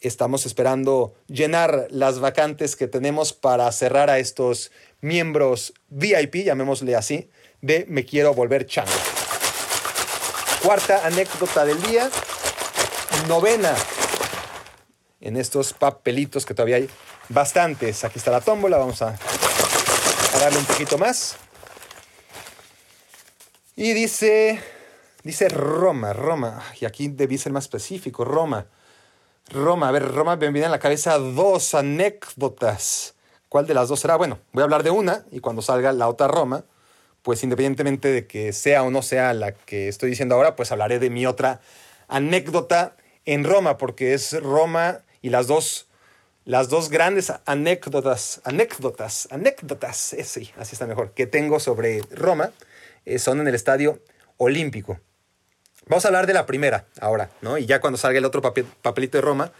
estamos 0.00 0.46
esperando 0.46 1.14
llenar 1.28 1.86
las 1.90 2.18
vacantes 2.18 2.76
que 2.76 2.88
tenemos 2.88 3.32
para 3.32 3.70
cerrar 3.72 4.10
a 4.10 4.18
estos 4.18 4.72
miembros 5.00 5.74
VIP, 5.88 6.44
llamémosle 6.44 6.96
así, 6.96 7.30
de 7.60 7.86
Me 7.88 8.04
Quiero 8.04 8.34
Volver 8.34 8.66
Chango. 8.66 8.90
Cuarta 10.62 11.06
anécdota 11.06 11.64
del 11.64 11.80
día. 11.82 12.10
Novena 13.28 13.74
en 15.22 15.36
estos 15.36 15.72
papelitos 15.72 16.44
que 16.44 16.52
todavía 16.52 16.76
hay 16.76 16.90
bastantes. 17.28 18.04
Aquí 18.04 18.18
está 18.18 18.30
la 18.30 18.40
tómbola, 18.40 18.76
vamos 18.76 19.00
a, 19.02 19.16
darle 20.38 20.58
un 20.58 20.64
poquito 20.64 20.98
más. 20.98 21.36
Y 23.76 23.92
dice, 23.92 24.60
dice 25.22 25.48
Roma, 25.48 26.12
Roma, 26.12 26.62
y 26.80 26.84
aquí 26.84 27.08
debí 27.08 27.38
ser 27.38 27.52
más 27.52 27.64
específico, 27.64 28.24
Roma. 28.24 28.66
Roma, 29.48 29.88
a 29.88 29.92
ver, 29.92 30.12
Roma 30.12 30.36
me 30.36 30.50
viene 30.50 30.68
la 30.68 30.78
cabeza 30.78 31.18
dos 31.18 31.74
anécdotas. 31.74 33.14
¿Cuál 33.48 33.66
de 33.66 33.74
las 33.74 33.88
dos 33.88 34.00
será? 34.00 34.16
Bueno, 34.16 34.38
voy 34.52 34.62
a 34.62 34.64
hablar 34.64 34.82
de 34.82 34.90
una 34.90 35.24
y 35.30 35.40
cuando 35.40 35.62
salga 35.62 35.92
la 35.92 36.08
otra 36.08 36.26
Roma, 36.26 36.64
pues 37.22 37.42
independientemente 37.44 38.08
de 38.08 38.26
que 38.26 38.52
sea 38.52 38.82
o 38.82 38.90
no 38.90 39.02
sea 39.02 39.34
la 39.34 39.52
que 39.52 39.88
estoy 39.88 40.10
diciendo 40.10 40.34
ahora, 40.34 40.56
pues 40.56 40.72
hablaré 40.72 40.98
de 40.98 41.10
mi 41.10 41.26
otra 41.26 41.60
anécdota 42.08 42.96
en 43.24 43.44
Roma, 43.44 43.78
porque 43.78 44.14
es 44.14 44.40
Roma 44.42 45.02
y 45.22 45.30
las 45.30 45.46
dos, 45.46 45.86
las 46.44 46.68
dos 46.68 46.90
grandes 46.90 47.32
anécdotas, 47.46 48.40
anécdotas, 48.44 49.28
anécdotas, 49.30 50.12
eh, 50.12 50.24
sí, 50.24 50.52
así 50.58 50.74
está 50.74 50.86
mejor, 50.86 51.12
que 51.12 51.26
tengo 51.26 51.60
sobre 51.60 52.02
Roma 52.10 52.50
eh, 53.06 53.18
son 53.18 53.40
en 53.40 53.48
el 53.48 53.54
Estadio 53.54 54.00
Olímpico. 54.36 55.00
Vamos 55.86 56.04
a 56.04 56.08
hablar 56.08 56.26
de 56.26 56.34
la 56.34 56.46
primera 56.46 56.86
ahora, 57.00 57.30
¿no? 57.40 57.58
Y 57.58 57.66
ya 57.66 57.80
cuando 57.80 57.96
salga 57.96 58.18
el 58.18 58.24
otro 58.24 58.42
papelito 58.42 59.18
de 59.18 59.22
Roma, 59.22 59.52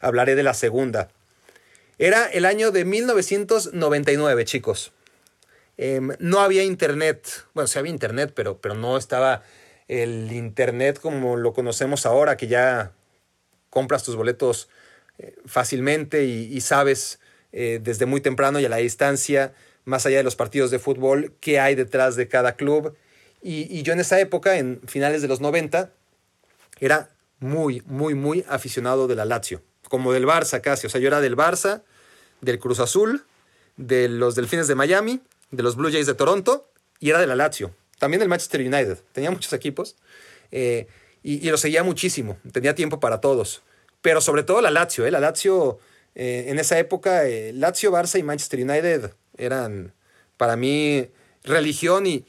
hablaré 0.00 0.34
de 0.34 0.42
la 0.42 0.54
segunda. 0.54 1.08
Era 1.98 2.26
el 2.26 2.44
año 2.44 2.70
de 2.70 2.84
1999, 2.84 4.44
chicos. 4.44 4.92
Em, 5.76 6.14
no 6.18 6.40
había 6.40 6.62
internet. 6.64 7.44
Bueno, 7.54 7.66
sí 7.66 7.78
había 7.78 7.90
internet, 7.90 8.32
pero, 8.34 8.58
pero 8.58 8.74
no 8.74 8.98
estaba 8.98 9.42
el 9.88 10.30
internet 10.32 11.00
como 11.00 11.36
lo 11.36 11.52
conocemos 11.54 12.04
ahora, 12.04 12.36
que 12.36 12.46
ya 12.46 12.92
compras 13.70 14.02
tus 14.02 14.16
boletos 14.16 14.68
fácilmente 15.46 16.24
y, 16.24 16.60
sabes 16.60 17.20
eh, 17.52 17.80
desde 17.82 18.06
muy 18.06 18.20
temprano 18.20 18.60
y 18.60 18.64
a 18.64 18.68
la 18.68 18.76
distancia, 18.76 19.52
más 19.84 20.06
allá 20.06 20.18
de 20.18 20.22
los 20.22 20.36
partidos 20.36 20.70
de 20.70 20.78
fútbol, 20.78 21.34
qué 21.40 21.58
hay 21.60 21.74
detrás 21.74 22.16
de 22.16 22.28
cada 22.28 22.56
club. 22.56 22.96
Y, 23.42 23.82
yo 23.82 23.92
en 23.92 24.00
esa 24.00 24.20
época, 24.20 24.58
en 24.58 24.80
finales 24.86 25.22
de 25.22 25.28
los 25.28 25.40
90, 25.40 25.90
era 26.78 27.10
muy, 27.38 27.82
muy, 27.86 28.14
muy 28.14 28.44
aficionado 28.48 29.08
de 29.08 29.16
la 29.16 29.24
Lazio, 29.24 29.62
como 29.88 30.12
del 30.12 30.26
Barça 30.26 30.60
casi. 30.60 30.86
O 30.86 30.90
sea, 30.90 31.00
yo 31.00 31.08
era 31.08 31.20
del 31.20 31.36
Barça, 31.36 31.82
del 32.40 32.58
Cruz 32.58 32.80
Azul, 32.80 33.24
de 33.76 34.08
los 34.08 34.34
Delfines 34.34 34.68
de 34.68 34.74
Miami, 34.74 35.20
de 35.50 35.62
los 35.62 35.76
Blue 35.76 35.90
Jays 35.90 36.06
de 36.06 36.14
Toronto 36.14 36.70
y 36.98 37.10
era 37.10 37.18
de 37.18 37.26
la 37.26 37.34
Lazio. 37.34 37.74
También 37.98 38.20
del 38.20 38.28
Manchester 38.28 38.60
United. 38.60 38.98
Tenía 39.12 39.30
muchos 39.30 39.52
equipos 39.52 39.96
eh, 40.50 40.86
y, 41.22 41.46
y, 41.46 41.50
lo 41.50 41.56
seguía 41.56 41.82
muchísimo. 41.82 42.38
Tenía 42.52 42.74
tiempo 42.74 43.00
para 43.00 43.20
todos. 43.20 43.62
Pero 44.02 44.20
sobre 44.20 44.42
todo 44.42 44.60
la 44.60 44.70
Lazio. 44.70 45.06
¿eh? 45.06 45.10
La 45.10 45.20
Lazio, 45.20 45.78
eh, 46.14 46.46
en 46.48 46.58
esa 46.58 46.78
época, 46.78 47.26
eh, 47.26 47.52
Lazio, 47.52 47.92
Barça 47.92 48.18
y 48.18 48.22
Manchester 48.22 48.60
United 48.60 49.10
eran 49.36 49.92
para 50.36 50.56
mí 50.56 51.08
religión 51.44 52.06
y, 52.06 52.24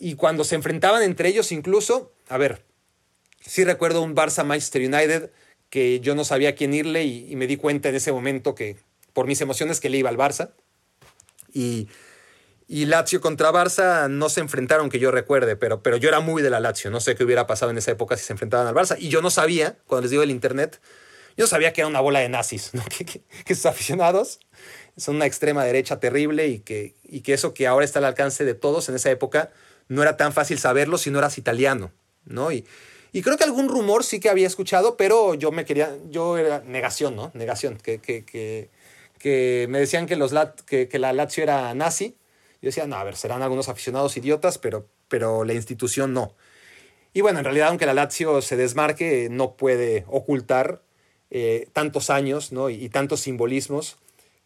y 0.00 0.14
cuando 0.14 0.44
se 0.44 0.54
enfrentaban 0.54 1.02
entre 1.02 1.28
ellos 1.28 1.52
incluso, 1.52 2.12
a 2.28 2.38
ver, 2.38 2.62
sí 3.40 3.64
recuerdo 3.64 4.02
un 4.02 4.14
Barça-Manchester 4.14 4.86
United 4.86 5.30
que 5.70 6.00
yo 6.00 6.14
no 6.14 6.24
sabía 6.24 6.50
a 6.50 6.54
quién 6.54 6.74
irle 6.74 7.04
y, 7.04 7.30
y 7.30 7.36
me 7.36 7.46
di 7.46 7.56
cuenta 7.56 7.88
en 7.88 7.94
ese 7.94 8.12
momento 8.12 8.54
que 8.54 8.76
por 9.12 9.26
mis 9.26 9.40
emociones 9.40 9.80
que 9.80 9.90
le 9.90 9.98
iba 9.98 10.10
al 10.10 10.18
Barça. 10.18 10.50
Y, 11.52 11.88
y 12.68 12.86
Lazio 12.86 13.20
contra 13.20 13.52
Barça 13.52 14.08
no 14.08 14.28
se 14.28 14.40
enfrentaron 14.40 14.88
que 14.88 14.98
yo 14.98 15.10
recuerde, 15.10 15.56
pero, 15.56 15.82
pero 15.82 15.96
yo 15.96 16.08
era 16.08 16.20
muy 16.20 16.42
de 16.42 16.50
la 16.50 16.60
Lazio. 16.60 16.90
No 16.90 17.00
sé 17.00 17.14
qué 17.14 17.24
hubiera 17.24 17.46
pasado 17.46 17.70
en 17.70 17.78
esa 17.78 17.90
época 17.90 18.16
si 18.16 18.24
se 18.24 18.32
enfrentaban 18.32 18.66
al 18.66 18.74
Barça. 18.74 18.96
Y 18.98 19.08
yo 19.08 19.22
no 19.22 19.30
sabía, 19.30 19.76
cuando 19.86 20.02
les 20.02 20.10
digo 20.10 20.22
el 20.22 20.30
internet, 20.30 20.80
yo 21.36 21.46
sabía 21.46 21.72
que 21.72 21.80
era 21.80 21.88
una 21.88 22.00
bola 22.00 22.20
de 22.20 22.28
nazis, 22.28 22.74
¿no? 22.74 22.84
que, 22.96 23.04
que, 23.04 23.22
que, 23.44 23.54
sus 23.54 23.66
aficionados 23.66 24.40
son 24.96 25.16
una 25.16 25.26
extrema 25.26 25.64
derecha 25.64 26.00
terrible 26.00 26.48
y 26.48 26.60
que, 26.60 26.94
y 27.04 27.20
que 27.20 27.32
eso 27.32 27.54
que 27.54 27.66
ahora 27.66 27.84
está 27.84 27.98
al 27.98 28.06
alcance 28.06 28.44
de 28.44 28.54
todos 28.54 28.88
en 28.88 28.94
esa 28.94 29.10
época 29.10 29.50
no 29.88 30.02
era 30.02 30.16
tan 30.16 30.32
fácil 30.32 30.58
saberlo 30.58 30.98
si 30.98 31.10
no 31.10 31.18
eras 31.18 31.38
italiano. 31.38 31.92
¿no? 32.24 32.52
Y, 32.52 32.66
y 33.12 33.22
creo 33.22 33.36
que 33.36 33.44
algún 33.44 33.68
rumor 33.68 34.04
sí 34.04 34.20
que 34.20 34.30
había 34.30 34.46
escuchado, 34.46 34.96
pero 34.96 35.34
yo 35.34 35.50
me 35.52 35.64
quería, 35.64 35.96
yo 36.10 36.38
era 36.38 36.60
negación, 36.60 37.16
¿no? 37.16 37.30
Negación, 37.34 37.76
que, 37.76 37.98
que, 37.98 38.24
que, 38.24 38.70
que 39.18 39.66
me 39.68 39.78
decían 39.78 40.06
que, 40.06 40.16
los, 40.16 40.32
que, 40.66 40.88
que 40.88 40.98
la 40.98 41.12
Lazio 41.12 41.42
era 41.42 41.74
nazi. 41.74 42.16
Yo 42.62 42.68
decía, 42.68 42.86
no, 42.86 42.96
a 42.96 43.04
ver, 43.04 43.16
serán 43.16 43.42
algunos 43.42 43.68
aficionados 43.68 44.16
idiotas, 44.16 44.58
pero, 44.58 44.88
pero 45.08 45.44
la 45.44 45.52
institución 45.52 46.14
no. 46.14 46.34
Y 47.12 47.20
bueno, 47.20 47.40
en 47.40 47.44
realidad, 47.44 47.68
aunque 47.68 47.86
la 47.86 47.92
Lazio 47.92 48.40
se 48.40 48.56
desmarque, 48.56 49.28
no 49.30 49.56
puede 49.56 50.04
ocultar 50.08 50.80
eh, 51.34 51.66
tantos 51.72 52.10
años 52.10 52.52
¿no? 52.52 52.68
y, 52.68 52.90
tantos 52.90 53.20
simbolismos 53.20 53.96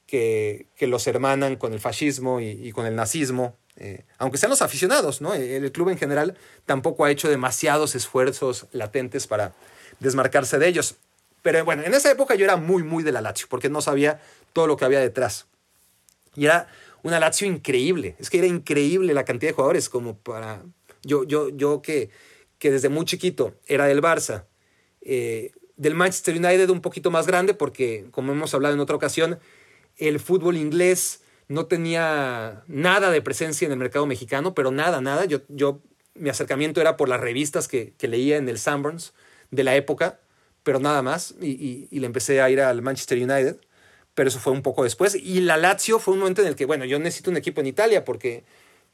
que, 0.07 0.66
que, 0.76 0.87
los 0.87 1.09
hermanan 1.09 1.57
con 1.57 1.72
el 1.72 1.80
fascismo 1.80 2.41
y, 2.41 2.70
con 2.70 2.87
el 2.87 2.95
nazismo. 2.95 3.57
Eh, 3.76 4.05
aunque 4.18 4.39
sean 4.39 4.51
los 4.51 4.62
aficionados, 4.62 5.20
¿no? 5.20 5.34
el, 5.34 5.43
el 5.43 5.72
club 5.72 5.89
en 5.89 5.99
general 5.99 6.39
tampoco 6.64 7.05
ha 7.05 7.11
hecho 7.11 7.28
demasiados 7.28 7.97
esfuerzos 7.97 8.68
latentes 8.70 9.26
para 9.26 9.53
desmarcarse 9.99 10.61
de 10.61 10.68
ellos. 10.68 10.95
Pero 11.43 11.64
bueno, 11.64 11.82
en 11.82 11.93
esa 11.93 12.09
época 12.09 12.37
yo 12.37 12.45
era 12.45 12.57
muy, 12.57 12.84
muy 12.84 13.03
de 13.03 13.11
la 13.11 13.20
Lazio, 13.20 13.49
porque 13.51 13.68
no 13.68 13.80
sabía 13.80 14.20
todo 14.53 14.68
lo 14.68 14.76
que 14.76 14.84
había 14.84 15.01
detrás. 15.01 15.47
Y 16.37 16.45
era 16.45 16.68
una 17.03 17.18
Lazio 17.18 17.49
increíble. 17.49 18.14
Es 18.20 18.30
que 18.30 18.39
era 18.39 18.47
increíble 18.47 19.12
la 19.12 19.24
cantidad 19.24 19.51
de 19.51 19.55
jugadores 19.55 19.89
como 19.89 20.16
para... 20.16 20.62
Yo, 21.03 21.24
yo, 21.24 21.49
yo 21.49 21.82
que, 21.82 22.11
que 22.61 22.70
desde 22.70 22.91
muy 22.91 23.07
chiquito 23.07 23.55
era 23.66 23.87
del 23.87 24.01
Barça, 24.01 24.45
eh, 25.01 25.51
del 25.77 25.95
Manchester 25.95 26.37
United 26.37 26.70
un 26.70 26.81
poquito 26.81 27.11
más 27.11 27.27
grande, 27.27 27.55
porque 27.55 28.07
como 28.11 28.33
hemos 28.33 28.55
hablado 28.55 28.74
en 28.74 28.81
otra 28.81 28.97
ocasión, 28.97 29.39
el 29.97 30.20
fútbol 30.20 30.57
inglés 30.57 31.22
no 31.49 31.66
tenía 31.66 32.64
nada 32.66 33.11
de 33.11 33.22
presencia 33.22 33.66
en 33.66 33.72
el 33.72 33.79
mercado 33.79 34.07
mexicano, 34.07 34.55
pero 34.55 34.70
nada, 34.70 35.01
nada. 35.01 35.24
Yo, 35.27 35.41
yo 35.49 35.81
mi 36.14 36.29
acercamiento 36.29 36.81
era 36.81 36.97
por 36.97 37.09
las 37.09 37.20
revistas 37.20 37.68
que, 37.68 37.93
que 37.99 38.09
leía 38.09 38.37
en 38.37 38.49
el 38.49 38.59
Sanborns 38.59 39.14
de 39.51 39.64
la 39.64 39.77
época, 39.77 40.18
pero 40.62 40.81
nada 40.81 41.03
más. 41.03 41.35
Y, 41.41 41.51
y, 41.51 41.89
y 41.91 42.01
le 42.01 42.07
empecé 42.07 42.41
a 42.41 42.51
ir 42.51 42.61
al 42.61 42.83
Manchester 42.83 43.18
United 43.18 43.59
pero 44.16 44.31
eso 44.31 44.41
fue 44.41 44.55
un 44.55 44.62
poco 44.62 44.83
después. 44.83 45.14
Y 45.14 45.43
la 45.43 45.59
Lazio 45.59 45.99
fue 45.99 46.14
un 46.14 46.20
momento 46.20 46.41
en 46.41 46.49
el 46.49 46.57
que, 46.57 46.64
bueno, 46.64 46.87
yo 46.87 46.99
necesito 46.99 47.31
un 47.31 47.37
equipo 47.37 47.61
en 47.61 47.66
Italia 47.66 48.03
porque, 48.03 48.45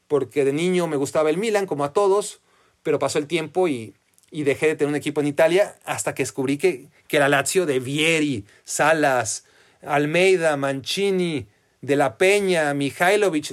porque 0.09 0.43
de 0.43 0.51
niño 0.51 0.85
me 0.85 0.97
gustaba 0.97 1.29
el 1.29 1.37
Milan, 1.37 1.65
como 1.65 1.85
a 1.85 1.93
todos, 1.93 2.41
pero 2.83 2.99
pasó 2.99 3.19
el 3.19 3.27
tiempo 3.27 3.69
y, 3.69 3.95
y 4.33 4.43
dejé 4.43 4.67
de 4.67 4.75
tener 4.75 4.89
un 4.89 4.95
equipo 4.95 5.21
en 5.21 5.27
Italia 5.27 5.75
hasta 5.85 6.15
que 6.15 6.23
descubrí 6.23 6.57
que, 6.57 6.87
que 7.07 7.19
la 7.19 7.29
Lazio 7.29 7.67
de 7.67 7.79
Vieri, 7.79 8.45
Salas, 8.65 9.45
Almeida, 9.85 10.57
Mancini, 10.57 11.45
De 11.81 11.95
La 11.95 12.17
Peña, 12.17 12.73
Mihailovic, 12.73 13.45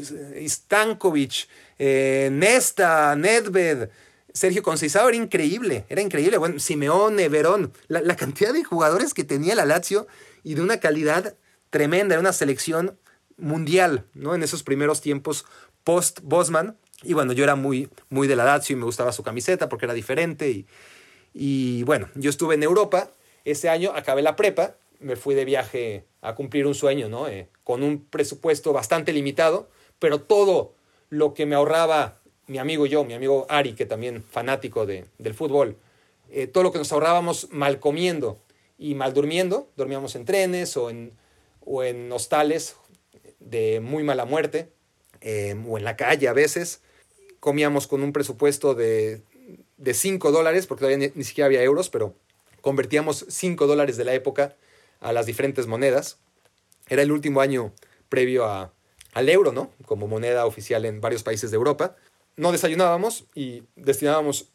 Stankovic, 0.48 1.48
eh, 1.78 2.30
Nesta, 2.32 3.14
Nedved, 3.14 3.90
Sergio 4.32 4.62
Conceição 4.62 5.06
era 5.08 5.16
increíble, 5.16 5.84
era 5.90 6.00
increíble. 6.00 6.38
Bueno, 6.38 6.58
Simeone, 6.58 7.28
Verón, 7.28 7.72
la, 7.88 8.00
la 8.00 8.16
cantidad 8.16 8.54
de 8.54 8.64
jugadores 8.64 9.12
que 9.12 9.24
tenía 9.24 9.54
la 9.54 9.66
Lazio 9.66 10.06
y 10.44 10.54
de 10.54 10.62
una 10.62 10.78
calidad 10.78 11.34
tremenda, 11.68 12.14
era 12.14 12.20
una 12.20 12.32
selección 12.32 12.96
mundial, 13.36 14.06
¿no? 14.14 14.34
En 14.34 14.42
esos 14.42 14.62
primeros 14.62 15.02
tiempos 15.02 15.44
post-Bosman. 15.84 16.76
Y 17.02 17.14
bueno, 17.14 17.32
yo 17.32 17.44
era 17.44 17.54
muy, 17.54 17.88
muy 18.08 18.28
de 18.28 18.36
la 18.36 18.44
Lazio 18.44 18.74
y 18.74 18.78
me 18.78 18.84
gustaba 18.84 19.12
su 19.12 19.22
camiseta 19.22 19.68
porque 19.68 19.86
era 19.86 19.94
diferente. 19.94 20.50
Y, 20.50 20.66
y 21.32 21.82
bueno, 21.84 22.08
yo 22.14 22.30
estuve 22.30 22.54
en 22.54 22.62
Europa. 22.62 23.10
Ese 23.44 23.68
año 23.68 23.92
acabé 23.94 24.22
la 24.22 24.36
prepa, 24.36 24.74
me 24.98 25.16
fui 25.16 25.34
de 25.34 25.44
viaje 25.44 26.04
a 26.20 26.34
cumplir 26.34 26.66
un 26.66 26.74
sueño, 26.74 27.08
¿no? 27.08 27.28
Eh, 27.28 27.48
con 27.64 27.82
un 27.82 28.04
presupuesto 28.04 28.72
bastante 28.72 29.12
limitado, 29.12 29.70
pero 29.98 30.20
todo 30.20 30.74
lo 31.08 31.32
que 31.32 31.46
me 31.46 31.54
ahorraba 31.54 32.18
mi 32.46 32.58
amigo 32.58 32.84
y 32.84 32.88
yo, 32.88 33.04
mi 33.04 33.14
amigo 33.14 33.46
Ari, 33.48 33.74
que 33.74 33.86
también 33.86 34.24
fanático 34.24 34.84
de, 34.84 35.06
del 35.18 35.34
fútbol, 35.34 35.76
eh, 36.30 36.48
todo 36.48 36.64
lo 36.64 36.72
que 36.72 36.78
nos 36.78 36.92
ahorrábamos 36.92 37.48
mal 37.50 37.78
comiendo 37.78 38.38
y 38.76 38.94
mal 38.94 39.14
durmiendo, 39.14 39.70
dormíamos 39.76 40.16
en 40.16 40.24
trenes 40.24 40.76
o 40.76 40.90
en, 40.90 41.12
o 41.64 41.84
en 41.84 42.10
hostales 42.10 42.76
de 43.38 43.80
muy 43.80 44.02
mala 44.02 44.24
muerte, 44.24 44.68
eh, 45.20 45.54
o 45.68 45.78
en 45.78 45.84
la 45.84 45.96
calle 45.96 46.28
a 46.28 46.32
veces. 46.32 46.82
Comíamos 47.40 47.86
con 47.86 48.02
un 48.02 48.12
presupuesto 48.12 48.74
de, 48.74 49.22
de 49.76 49.94
5 49.94 50.30
dólares, 50.30 50.66
porque 50.66 50.80
todavía 50.80 51.08
ni, 51.08 51.12
ni, 51.14 51.24
siquiera 51.24 51.46
había 51.46 51.62
euros, 51.62 51.88
pero 51.88 52.14
convertíamos 52.60 53.24
5 53.28 53.66
dólares 53.66 53.96
de 53.96 54.04
la 54.04 54.14
época 54.14 54.56
a 55.00 55.12
las 55.12 55.26
diferentes 55.26 55.66
monedas. 55.66 56.18
Era 56.88 57.02
el 57.02 57.12
último 57.12 57.40
año 57.40 57.72
previo 58.08 58.44
a, 58.44 58.72
al 59.12 59.28
euro, 59.28 59.52
¿no? 59.52 59.70
Como 59.86 60.06
moneda 60.06 60.46
oficial 60.46 60.84
en 60.84 61.00
varios 61.00 61.22
países 61.22 61.50
de 61.50 61.56
Europa. 61.56 61.96
No 62.36 62.52
desayunábamos 62.52 63.24
y 63.34 63.62
destinábamos 63.76 64.50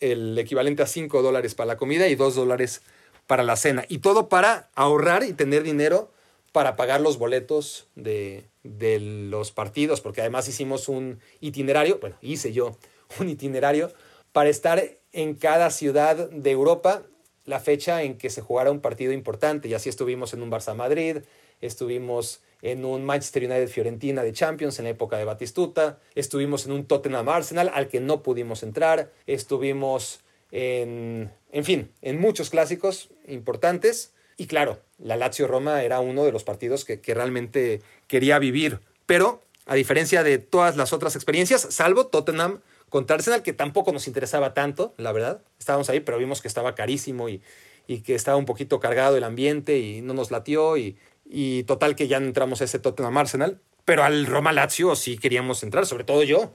el 0.00 0.38
equivalente 0.38 0.82
a 0.82 0.86
5 0.86 1.22
dólares 1.22 1.54
para 1.54 1.68
la 1.68 1.76
comida 1.76 2.08
y 2.08 2.14
2 2.14 2.34
dólares 2.34 2.82
para 3.26 3.42
la 3.42 3.56
cena. 3.56 3.84
Y 3.88 3.98
todo 3.98 4.28
para 4.28 4.70
ahorrar 4.74 5.22
y 5.22 5.32
tener 5.32 5.62
dinero 5.62 6.10
para 6.52 6.76
pagar 6.76 7.00
los 7.00 7.18
boletos 7.18 7.88
de, 7.96 8.44
de, 8.62 9.00
los 9.00 9.50
partidos, 9.50 10.00
porque 10.00 10.20
además 10.20 10.46
hicimos 10.48 10.88
un 10.88 11.18
itinerario, 11.40 11.98
bueno, 11.98 12.16
hice 12.20 12.52
yo 12.52 12.76
un 13.20 13.28
itinerario 13.28 13.90
para 14.32 14.50
estar 14.50 14.82
en 15.12 15.34
cada 15.34 15.70
ciudad 15.70 16.30
de 16.30 16.50
Europa 16.50 17.02
la 17.44 17.60
fecha 17.60 18.02
en 18.02 18.18
que 18.18 18.30
se 18.30 18.40
jugara 18.40 18.70
un 18.70 18.80
partido 18.80 19.12
importante. 19.12 19.68
Y 19.68 19.74
así 19.74 19.88
estuvimos 19.88 20.32
en 20.32 20.42
un 20.42 20.50
Barça 20.50 20.74
Madrid, 20.74 21.18
estuvimos 21.60 22.40
en 22.62 22.84
un 22.84 23.04
Manchester 23.04 23.44
United 23.44 23.68
Fiorentina 23.68 24.22
de 24.22 24.32
Champions 24.32 24.78
en 24.78 24.84
la 24.84 24.90
época 24.90 25.18
de 25.18 25.24
Batistuta, 25.24 25.98
estuvimos 26.14 26.66
en 26.66 26.72
un 26.72 26.86
Tottenham 26.86 27.28
Arsenal 27.28 27.70
al 27.74 27.88
que 27.88 28.00
no 28.00 28.22
pudimos 28.22 28.62
entrar, 28.62 29.10
estuvimos 29.26 30.20
en, 30.52 31.32
en 31.50 31.64
fin, 31.64 31.90
en 32.02 32.20
muchos 32.20 32.50
clásicos 32.50 33.10
importantes. 33.26 34.12
Y 34.42 34.48
claro, 34.48 34.80
la 34.98 35.14
Lazio 35.14 35.46
Roma 35.46 35.84
era 35.84 36.00
uno 36.00 36.24
de 36.24 36.32
los 36.32 36.42
partidos 36.42 36.84
que, 36.84 37.00
realmente 37.14 37.80
quería 38.08 38.40
vivir. 38.40 38.80
Pero, 39.06 39.40
a 39.66 39.76
diferencia 39.76 40.24
de 40.24 40.38
todas 40.38 40.76
las 40.76 40.92
otras 40.92 41.14
experiencias, 41.14 41.64
salvo 41.70 42.08
Tottenham 42.08 42.58
contra 42.88 43.14
Arsenal, 43.14 43.44
que 43.44 43.52
tampoco 43.52 43.92
nos 43.92 44.08
interesaba 44.08 44.52
tanto, 44.52 44.94
la 44.96 45.12
verdad. 45.12 45.40
Estábamos 45.60 45.88
ahí, 45.90 46.00
pero 46.00 46.18
vimos 46.18 46.42
que 46.42 46.48
estaba 46.48 46.74
carísimo 46.74 47.28
y, 47.28 47.40
y 47.86 48.00
que 48.00 48.16
estaba 48.16 48.36
un 48.36 48.44
poquito 48.44 48.80
cargado 48.80 49.16
el 49.16 49.22
ambiente 49.22 49.78
y 49.78 50.02
no 50.02 50.12
nos 50.12 50.32
latió. 50.32 50.76
Y, 50.76 50.98
y 51.24 51.62
total 51.62 51.94
que 51.94 52.08
ya 52.08 52.16
entramos 52.16 52.62
a 52.62 52.64
ese 52.64 52.80
Tottenham 52.80 53.16
Arsenal. 53.18 53.60
Pero 53.84 54.02
al 54.02 54.26
Roma 54.26 54.50
Lazio 54.50 54.96
sí 54.96 55.18
queríamos 55.18 55.62
entrar, 55.62 55.86
sobre 55.86 56.02
todo 56.02 56.24
yo. 56.24 56.52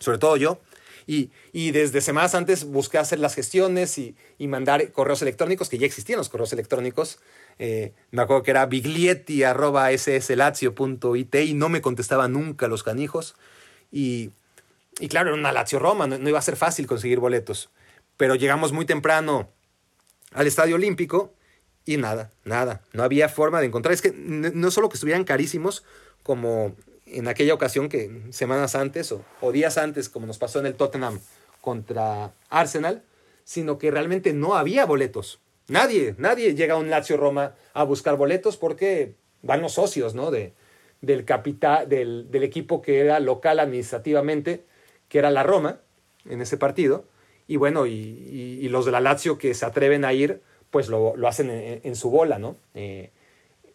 Sobre 0.00 0.18
todo 0.18 0.36
yo. 0.36 0.60
Y, 1.10 1.30
y, 1.52 1.72
desde 1.72 2.00
semanas 2.02 2.36
antes 2.36 2.62
busqué 2.62 2.96
hacer 2.96 3.18
las 3.18 3.34
gestiones 3.34 3.98
y, 3.98 4.14
y, 4.38 4.46
mandar 4.46 4.92
correos 4.92 5.22
electrónicos, 5.22 5.68
que 5.68 5.76
ya 5.76 5.84
existían 5.84 6.18
los 6.18 6.28
correos 6.28 6.52
electrónicos. 6.52 7.18
Eh, 7.58 7.92
me 8.12 8.22
acuerdo 8.22 8.44
que 8.44 8.52
era 8.52 8.64
biglietti.sslazio.it 8.66 11.34
y 11.34 11.54
no 11.54 11.68
me 11.68 11.80
contestaba 11.80 12.28
nunca 12.28 12.68
los 12.68 12.84
canijos. 12.84 13.34
Y, 13.90 14.30
y 15.00 15.08
claro, 15.08 15.30
era 15.30 15.36
una 15.36 15.50
Lazio 15.50 15.80
Roma, 15.80 16.06
no, 16.06 16.16
no, 16.16 16.28
iba 16.28 16.38
a 16.38 16.42
ser 16.42 16.54
fácil 16.54 16.86
conseguir 16.86 17.18
boletos. 17.18 17.70
Pero 18.16 18.36
llegamos 18.36 18.70
muy 18.70 18.86
temprano 18.86 19.50
al 20.32 20.46
Estadio 20.46 20.76
Olímpico 20.76 21.34
y 21.84 21.96
nada, 21.96 22.30
nada, 22.44 22.82
no 22.92 23.02
había 23.02 23.28
forma 23.28 23.58
de 23.58 23.66
encontrar. 23.66 23.92
Es 23.92 24.00
que 24.00 24.12
no 24.12 24.70
solo 24.70 24.88
que 24.88 24.94
estuvieran 24.94 25.24
carísimos, 25.24 25.82
como 26.22 26.76
en 27.12 27.28
aquella 27.28 27.54
ocasión 27.54 27.88
que 27.88 28.22
semanas 28.30 28.74
antes 28.74 29.12
o, 29.12 29.52
días 29.52 29.78
antes, 29.78 30.08
como 30.08 30.26
nos 30.26 30.38
pasó 30.38 30.60
en 30.60 30.66
el 30.66 30.74
Tottenham 30.74 31.20
contra 31.60 32.32
Arsenal, 32.48 33.02
sino 33.44 33.78
que 33.78 33.90
realmente 33.90 34.32
no 34.32 34.54
había 34.54 34.86
boletos. 34.86 35.40
Nadie, 35.68 36.14
nadie 36.18 36.54
llega 36.54 36.74
a 36.74 36.78
un 36.78 36.90
Lazio 36.90 37.16
Roma 37.16 37.54
a 37.74 37.84
buscar 37.84 38.16
boletos 38.16 38.56
porque 38.56 39.14
van 39.42 39.60
los 39.60 39.74
socios 39.74 40.14
¿no? 40.14 40.30
de, 40.30 40.52
del, 41.00 41.24
capitán, 41.24 41.88
del, 41.88 42.28
equipo 42.42 42.82
que 42.82 43.00
era 43.00 43.20
local 43.20 43.60
administrativamente, 43.60 44.64
que 45.08 45.18
era 45.18 45.30
la 45.30 45.42
Roma, 45.42 45.80
en 46.28 46.40
ese 46.40 46.56
partido. 46.56 47.04
Y 47.46 47.56
bueno, 47.56 47.86
y, 47.86 48.68
los 48.68 48.84
de 48.84 48.92
la 48.92 49.00
Lazio 49.00 49.38
que 49.38 49.54
se 49.54 49.66
atreven 49.66 50.04
a 50.04 50.12
ir, 50.12 50.40
pues 50.70 50.88
lo, 50.88 51.14
hacen 51.26 51.50
en, 51.50 51.96
su 51.96 52.10
bola, 52.10 52.38
¿no? 52.38 52.56
Eh, 52.74 53.10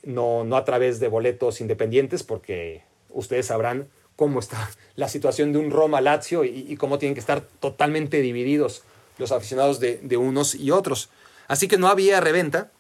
¿no? 0.03 0.45
No 0.45 0.55
a 0.55 0.63
través 0.63 0.99
de 0.99 1.09
boletos 1.09 1.59
independientes, 1.59 2.23
porque 2.23 2.83
ustedes 3.15 3.47
sabrán 3.47 3.87
cómo 4.15 4.39
está 4.39 4.69
la 4.95 5.09
situación 5.09 5.53
de 5.53 5.59
un 5.59 5.71
Roma-Lazio 5.71 6.43
y, 6.43 6.75
cómo 6.77 6.99
tienen 6.99 7.15
que 7.15 7.19
estar 7.19 7.41
totalmente 7.59 8.21
divididos 8.21 8.83
los 9.17 9.31
aficionados 9.31 9.79
de, 9.79 10.17
unos 10.17 10.55
y 10.55 10.71
otros. 10.71 11.09
Así 11.47 11.67
que 11.67 11.77
no 11.77 11.87
había 11.87 12.19
reventa, 12.19 12.71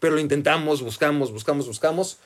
pero 0.00 0.14
lo 0.14 0.20
intentamos, 0.20 0.82
buscamos, 0.82 1.32
buscamos, 1.32 1.66
buscamos. 1.66 2.18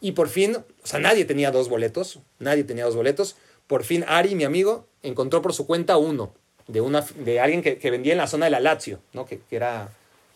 Y 0.00 0.12
por 0.12 0.28
fin, 0.28 0.56
o 0.56 0.86
sea, 0.86 1.00
nadie 1.00 1.24
tenía 1.24 1.50
dos 1.50 1.68
boletos, 1.68 2.20
nadie 2.38 2.64
tenía 2.64 2.84
dos 2.84 2.96
boletos. 2.96 3.36
Por 3.66 3.84
fin 3.84 4.04
Ari, 4.06 4.34
mi 4.34 4.44
amigo, 4.44 4.86
encontró 5.02 5.40
por 5.40 5.54
su 5.54 5.66
cuenta 5.66 5.96
uno, 5.96 6.34
de, 6.66 6.80
una, 6.80 7.02
de 7.02 7.40
alguien 7.40 7.62
que, 7.62 7.78
que 7.78 7.90
vendía 7.90 8.12
en 8.12 8.18
la 8.18 8.26
zona 8.26 8.46
de 8.46 8.50
la 8.50 8.60
Lazio, 8.60 9.00
¿no? 9.12 9.26
que, 9.26 9.40
que, 9.48 9.56
era, 9.56 9.90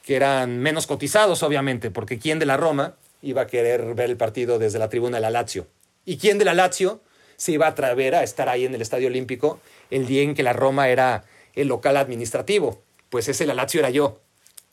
que 0.04 0.16
eran 0.16 0.58
menos 0.58 0.86
cotizados, 0.86 1.42
obviamente, 1.42 1.90
porque 1.90 2.18
¿quién 2.18 2.38
de 2.38 2.46
la 2.46 2.56
Roma 2.56 2.94
iba 3.22 3.42
a 3.42 3.46
querer 3.46 3.94
ver 3.94 4.10
el 4.10 4.16
partido 4.16 4.58
desde 4.58 4.78
la 4.78 4.88
tribuna 4.88 5.16
de 5.16 5.22
la 5.22 5.30
Lazio? 5.30 5.66
¿Y 6.04 6.18
quién 6.18 6.38
de 6.38 6.44
la 6.44 6.54
Lazio 6.54 7.00
se 7.36 7.52
iba 7.52 7.66
a 7.66 7.70
atrever 7.70 8.14
a 8.14 8.22
estar 8.22 8.48
ahí 8.48 8.64
en 8.64 8.74
el 8.74 8.82
Estadio 8.82 9.08
Olímpico 9.08 9.60
el 9.90 10.06
día 10.06 10.22
en 10.22 10.34
que 10.34 10.42
la 10.42 10.52
Roma 10.52 10.88
era 10.88 11.24
el 11.54 11.68
local 11.68 11.96
administrativo? 11.96 12.82
Pues 13.10 13.28
ese 13.28 13.46
la 13.46 13.54
Lazio 13.54 13.80
era 13.80 13.90
yo. 13.90 14.20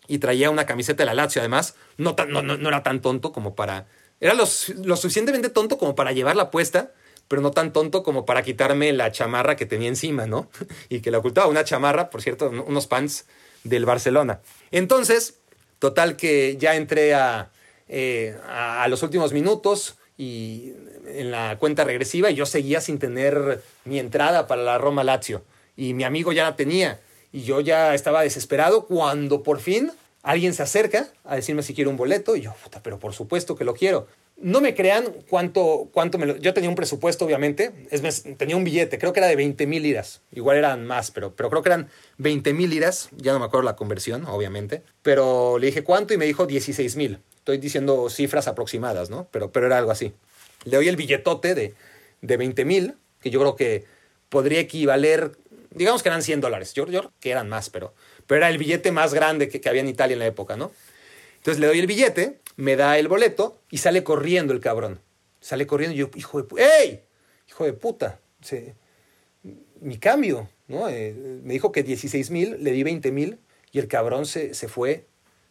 Y 0.07 0.17
traía 0.17 0.49
una 0.49 0.65
camiseta 0.65 1.03
de 1.03 1.05
la 1.05 1.13
Lazio, 1.13 1.41
además. 1.41 1.75
No, 1.97 2.15
no, 2.27 2.41
no, 2.41 2.57
no 2.57 2.69
era 2.69 2.83
tan 2.83 3.01
tonto 3.01 3.31
como 3.31 3.55
para 3.55 3.87
era 4.21 4.35
lo, 4.35 4.45
suficientemente 4.45 5.49
tonto 5.49 5.79
como 5.79 5.95
para 5.95 6.11
llevarla 6.11 6.51
puesta, 6.51 6.91
pero 7.27 7.41
no 7.41 7.51
tan 7.51 7.73
tonto 7.73 8.03
como 8.03 8.23
para 8.23 8.43
quitarme 8.43 8.93
la 8.93 9.11
chamarra 9.11 9.55
que 9.55 9.65
tenía 9.65 9.89
encima, 9.89 10.27
¿no? 10.27 10.49
Y 10.89 11.01
que 11.01 11.09
la 11.09 11.17
ocultaba 11.17 11.47
una 11.47 11.63
chamarra, 11.63 12.11
por 12.11 12.21
cierto, 12.21 12.49
unos 12.49 12.85
pants 12.85 13.25
del 13.63 13.85
Barcelona. 13.85 14.41
Entonces, 14.69 15.39
total 15.79 16.15
que 16.17 16.55
ya 16.57 16.75
entré 16.75 17.15
a, 17.15 17.51
eh, 17.87 18.37
a, 18.47 18.87
los 18.89 19.01
últimos 19.01 19.33
minutos 19.33 19.97
y 20.21 20.75
en 21.07 21.31
la 21.31 21.57
cuenta 21.57 21.83
regresiva 21.83 22.29
y 22.29 22.35
yo 22.35 22.45
seguía 22.45 22.79
sin 22.79 22.99
tener 22.99 23.63
mi 23.85 23.97
entrada 23.97 24.45
para 24.45 24.61
la 24.61 24.77
Roma 24.77 25.03
Lazio. 25.03 25.43
Y 25.75 25.95
mi 25.95 26.03
amigo 26.03 26.31
ya 26.31 26.43
la 26.43 26.55
tenía. 26.55 26.99
Y 27.31 27.41
yo 27.41 27.59
ya 27.59 27.95
estaba 27.95 28.21
desesperado 28.21 28.85
cuando 28.85 29.41
por 29.41 29.59
fin 29.59 29.91
alguien 30.21 30.53
se 30.53 30.61
acerca 30.61 31.07
a 31.23 31.37
decirme 31.37 31.63
si 31.63 31.73
quiero 31.73 31.89
un 31.89 31.97
boleto 31.97 32.35
y 32.35 32.41
yo, 32.41 32.53
puta, 32.63 32.83
pero 32.83 32.99
por 32.99 33.13
supuesto 33.13 33.55
que 33.55 33.63
lo 33.63 33.73
quiero. 33.73 34.05
No 34.41 34.61
me 34.61 34.75
crean 34.75 35.05
cuánto, 35.29 35.89
cuánto 35.93 36.17
me 36.17 36.25
lo... 36.25 36.37
Yo 36.37 36.53
tenía 36.53 36.69
un 36.69 36.75
presupuesto, 36.75 37.25
obviamente, 37.25 37.71
es, 37.91 38.23
tenía 38.37 38.57
un 38.57 38.63
billete, 38.63 38.97
creo 38.97 39.13
que 39.13 39.19
era 39.19 39.27
de 39.27 39.35
20 39.35 39.67
mil 39.67 39.83
liras, 39.83 40.21
igual 40.31 40.57
eran 40.57 40.85
más, 40.85 41.11
pero, 41.11 41.35
pero 41.35 41.49
creo 41.49 41.61
que 41.61 41.69
eran 41.69 41.89
20 42.17 42.53
mil 42.53 42.69
liras, 42.69 43.09
ya 43.15 43.33
no 43.33 43.39
me 43.39 43.45
acuerdo 43.45 43.63
la 43.63 43.75
conversión, 43.75 44.25
obviamente, 44.25 44.83
pero 45.01 45.57
le 45.59 45.67
dije 45.67 45.83
cuánto 45.83 46.13
y 46.13 46.17
me 46.17 46.25
dijo 46.25 46.45
16 46.45 46.95
mil. 46.95 47.19
Estoy 47.35 47.57
diciendo 47.57 48.09
cifras 48.09 48.47
aproximadas, 48.47 49.09
¿no? 49.09 49.27
Pero, 49.31 49.51
pero 49.51 49.65
era 49.65 49.77
algo 49.77 49.91
así. 49.91 50.13
Le 50.65 50.77
doy 50.77 50.87
el 50.87 50.95
billetote 50.95 51.55
de, 51.55 51.73
de 52.21 52.37
20 52.37 52.65
mil, 52.65 52.95
que 53.21 53.29
yo 53.29 53.39
creo 53.39 53.55
que 53.55 53.85
podría 54.29 54.59
equivaler, 54.59 55.31
digamos 55.71 56.03
que 56.03 56.09
eran 56.09 56.21
100 56.21 56.41
dólares, 56.41 56.73
yo, 56.73 56.87
yo 56.87 57.11
que 57.19 57.31
eran 57.31 57.49
más, 57.49 57.69
pero 57.69 57.93
pero 58.31 58.45
era 58.45 58.49
el 58.49 58.57
billete 58.57 58.93
más 58.93 59.13
grande 59.13 59.49
que, 59.49 59.67
había 59.67 59.81
en 59.81 59.89
Italia 59.89 60.13
en 60.13 60.19
la 60.19 60.25
época, 60.25 60.55
¿no? 60.55 60.71
Entonces 61.41 61.59
le 61.59 61.65
doy 61.65 61.79
el 61.79 61.87
billete, 61.87 62.37
me 62.55 62.75
da 62.75 62.99
el 62.99 63.07
boleto 63.07 63.59
y 63.71 63.79
sale 63.79 64.03
corriendo 64.03 64.53
el 64.53 64.59
cabrón. 64.59 64.99
Sale 65.39 65.65
corriendo 65.65 65.95
y 65.95 65.97
yo, 65.97 66.11
hijo 66.13 66.39
de 66.43 66.63
¡Ey! 66.63 67.01
Hijo 67.49 67.65
de 67.65 67.73
puta. 67.73 68.19
mi 69.81 69.97
cambio, 69.97 70.49
¿no? 70.67 70.87
Eh, 70.87 71.15
me 71.43 71.53
dijo 71.53 71.71
que 71.71 71.81
16 71.81 72.29
mil, 72.29 72.63
le 72.63 72.71
di 72.71 72.83
20 72.83 73.11
mil 73.11 73.39
y 73.71 73.79
el 73.79 73.87
cabrón 73.87 74.27
se, 74.27 74.53
se, 74.53 74.67
fue 74.67 75.07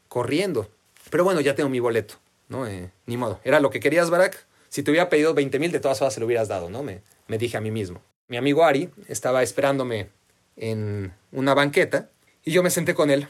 corriendo. 0.06 0.70
Pero 1.10 1.24
bueno, 1.24 1.40
ya 1.40 1.56
tengo 1.56 1.68
mi 1.68 1.80
boleto, 1.80 2.14
¿no? 2.48 2.68
Eh, 2.68 2.92
ni 3.06 3.16
modo. 3.16 3.40
Era 3.42 3.58
lo 3.58 3.70
que 3.70 3.80
querías, 3.80 4.10
Barack. 4.10 4.46
Si 4.68 4.84
te 4.84 4.92
hubiera 4.92 5.08
pedido 5.08 5.34
20 5.34 5.58
mil, 5.58 5.72
de 5.72 5.80
todas 5.80 5.98
formas 5.98 6.14
se 6.14 6.20
lo 6.20 6.26
hubieras 6.26 6.46
dado, 6.46 6.70
¿no? 6.70 6.84
Me, 6.84 7.00
me 7.26 7.36
dije 7.36 7.56
a 7.56 7.60
mí 7.60 7.72
mismo. 7.72 8.00
Mi 8.28 8.36
amigo 8.36 8.64
Ari 8.64 8.90
estaba 9.08 9.42
esperándome 9.42 10.10
en 10.54 11.12
una 11.32 11.52
banqueta 11.52 12.10
y 12.44 12.52
yo 12.52 12.62
me 12.62 12.70
senté 12.70 12.94
con 12.94 13.10
él 13.10 13.26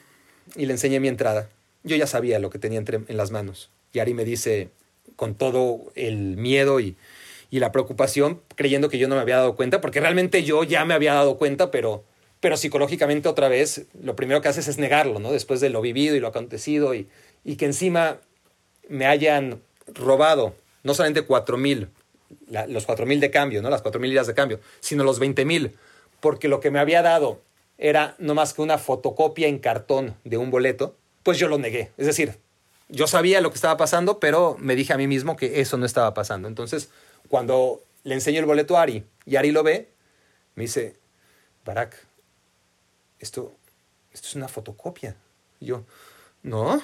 y 0.57 0.67
le 0.67 0.75
enseñé 0.75 1.01
mi 1.01 1.09
entrada. 1.09 1.49
Yo 1.83 1.97
ya 1.97 2.07
sabía 2.07 2.39
lo 2.39 2.51
que 2.51 2.59
tenía 2.59 2.79
entre, 2.79 3.01
en 3.07 3.17
las 3.17 3.31
manos. 3.31 3.71
Y 3.93 3.99
Ari 3.99 4.15
me 4.15 4.25
dice, 4.25 4.71
con 5.17 5.35
todo 5.35 5.93
el 5.95 6.37
miedo 6.37 6.81
y, 6.81 6.97
y, 7.51 7.59
la 7.59 7.73
preocupación, 7.73 8.41
creyendo 8.55 8.89
que 8.89 8.99
yo 8.99 9.09
no 9.09 9.17
me 9.17 9.21
había 9.21 9.37
dado 9.37 9.57
cuenta, 9.57 9.81
porque 9.81 10.01
realmente 10.01 10.45
yo 10.45 10.65
ya 10.65 10.85
me 10.85 10.95
había 10.95 11.15
dado 11.15 11.37
cuenta, 11.37 11.71
pero, 11.71 12.05
pero 12.41 12.57
psicológicamente 12.57 13.29
otra 13.29 13.49
vez 13.49 13.87
lo 14.03 14.17
primero 14.17 14.41
que 14.41 14.49
haces 14.49 14.69
es 14.69 14.79
negarlo, 14.79 15.19
¿no? 15.19 15.33
Después 15.33 15.61
de 15.61 15.71
lo 15.71 15.81
vivido 15.81 16.17
y 16.17 16.21
lo 16.21 16.29
acontecido 16.29 16.95
y, 16.95 17.09
y 17.45 17.57
que 17.57 17.67
encima 17.67 18.19
me 18.89 19.07
hayan 19.07 19.61
robado 19.95 20.55
no 20.83 20.95
solamente 20.95 21.23
cuatro 21.23 21.57
mil, 21.57 21.89
los 22.69 22.87
cuatro 22.87 23.07
mil 23.07 23.21
de 23.21 23.31
cambio, 23.31 23.63
¿no? 23.63 23.71
Las 23.71 23.83
cuatro 23.83 24.01
mil 24.01 24.11
liras 24.11 24.27
de 24.27 24.35
cambio, 24.35 24.61
sino 24.81 25.05
los 25.05 25.19
veinte 25.19 25.45
mil, 25.45 25.77
porque 26.21 26.49
lo 26.49 26.61
que 26.61 26.71
me 26.71 26.79
había 26.79 27.03
dado 27.03 27.41
era 27.79 28.15
no 28.19 28.35
más 28.35 28.55
que 28.55 28.63
una 28.63 28.79
fotocopia 28.79 29.49
en 29.49 29.59
cartón 29.59 30.15
de 30.25 30.37
un 30.37 30.51
boleto, 30.51 30.97
pues 31.23 31.39
yo 31.39 31.49
lo 31.49 31.59
negué. 31.59 31.91
Es 31.97 32.07
decir, 32.07 32.39
yo 32.89 33.07
sabía 33.07 33.41
lo 33.41 33.51
que 33.51 33.57
estaba 33.57 33.77
pasando, 33.77 34.19
pero 34.19 34.57
me 34.59 34.75
dije 34.75 34.93
a 34.93 34.97
mí 34.97 35.07
mismo 35.07 35.37
que 35.37 35.61
eso 35.61 35.77
no 35.77 35.87
estaba 35.87 36.15
pasando. 36.15 36.49
Entonces, 36.49 36.91
cuando 37.29 37.83
le 38.05 38.15
enseño 38.15 38.41
el 38.41 38.47
boleto 38.47 38.77
a 38.77 38.83
Ari 38.83 39.05
y 39.27 39.37
Ari 39.37 39.53
lo 39.53 39.63
ve, 39.63 39.89
me 40.55 40.65
dice, 40.65 40.97
Barak, 41.65 41.97
esto, 43.19 43.53
esto 44.13 44.29
es 44.29 44.35
una 44.35 44.49
fotocopia. 44.49 45.17
Y 45.61 45.67
yo, 45.67 45.85
no, 46.43 46.83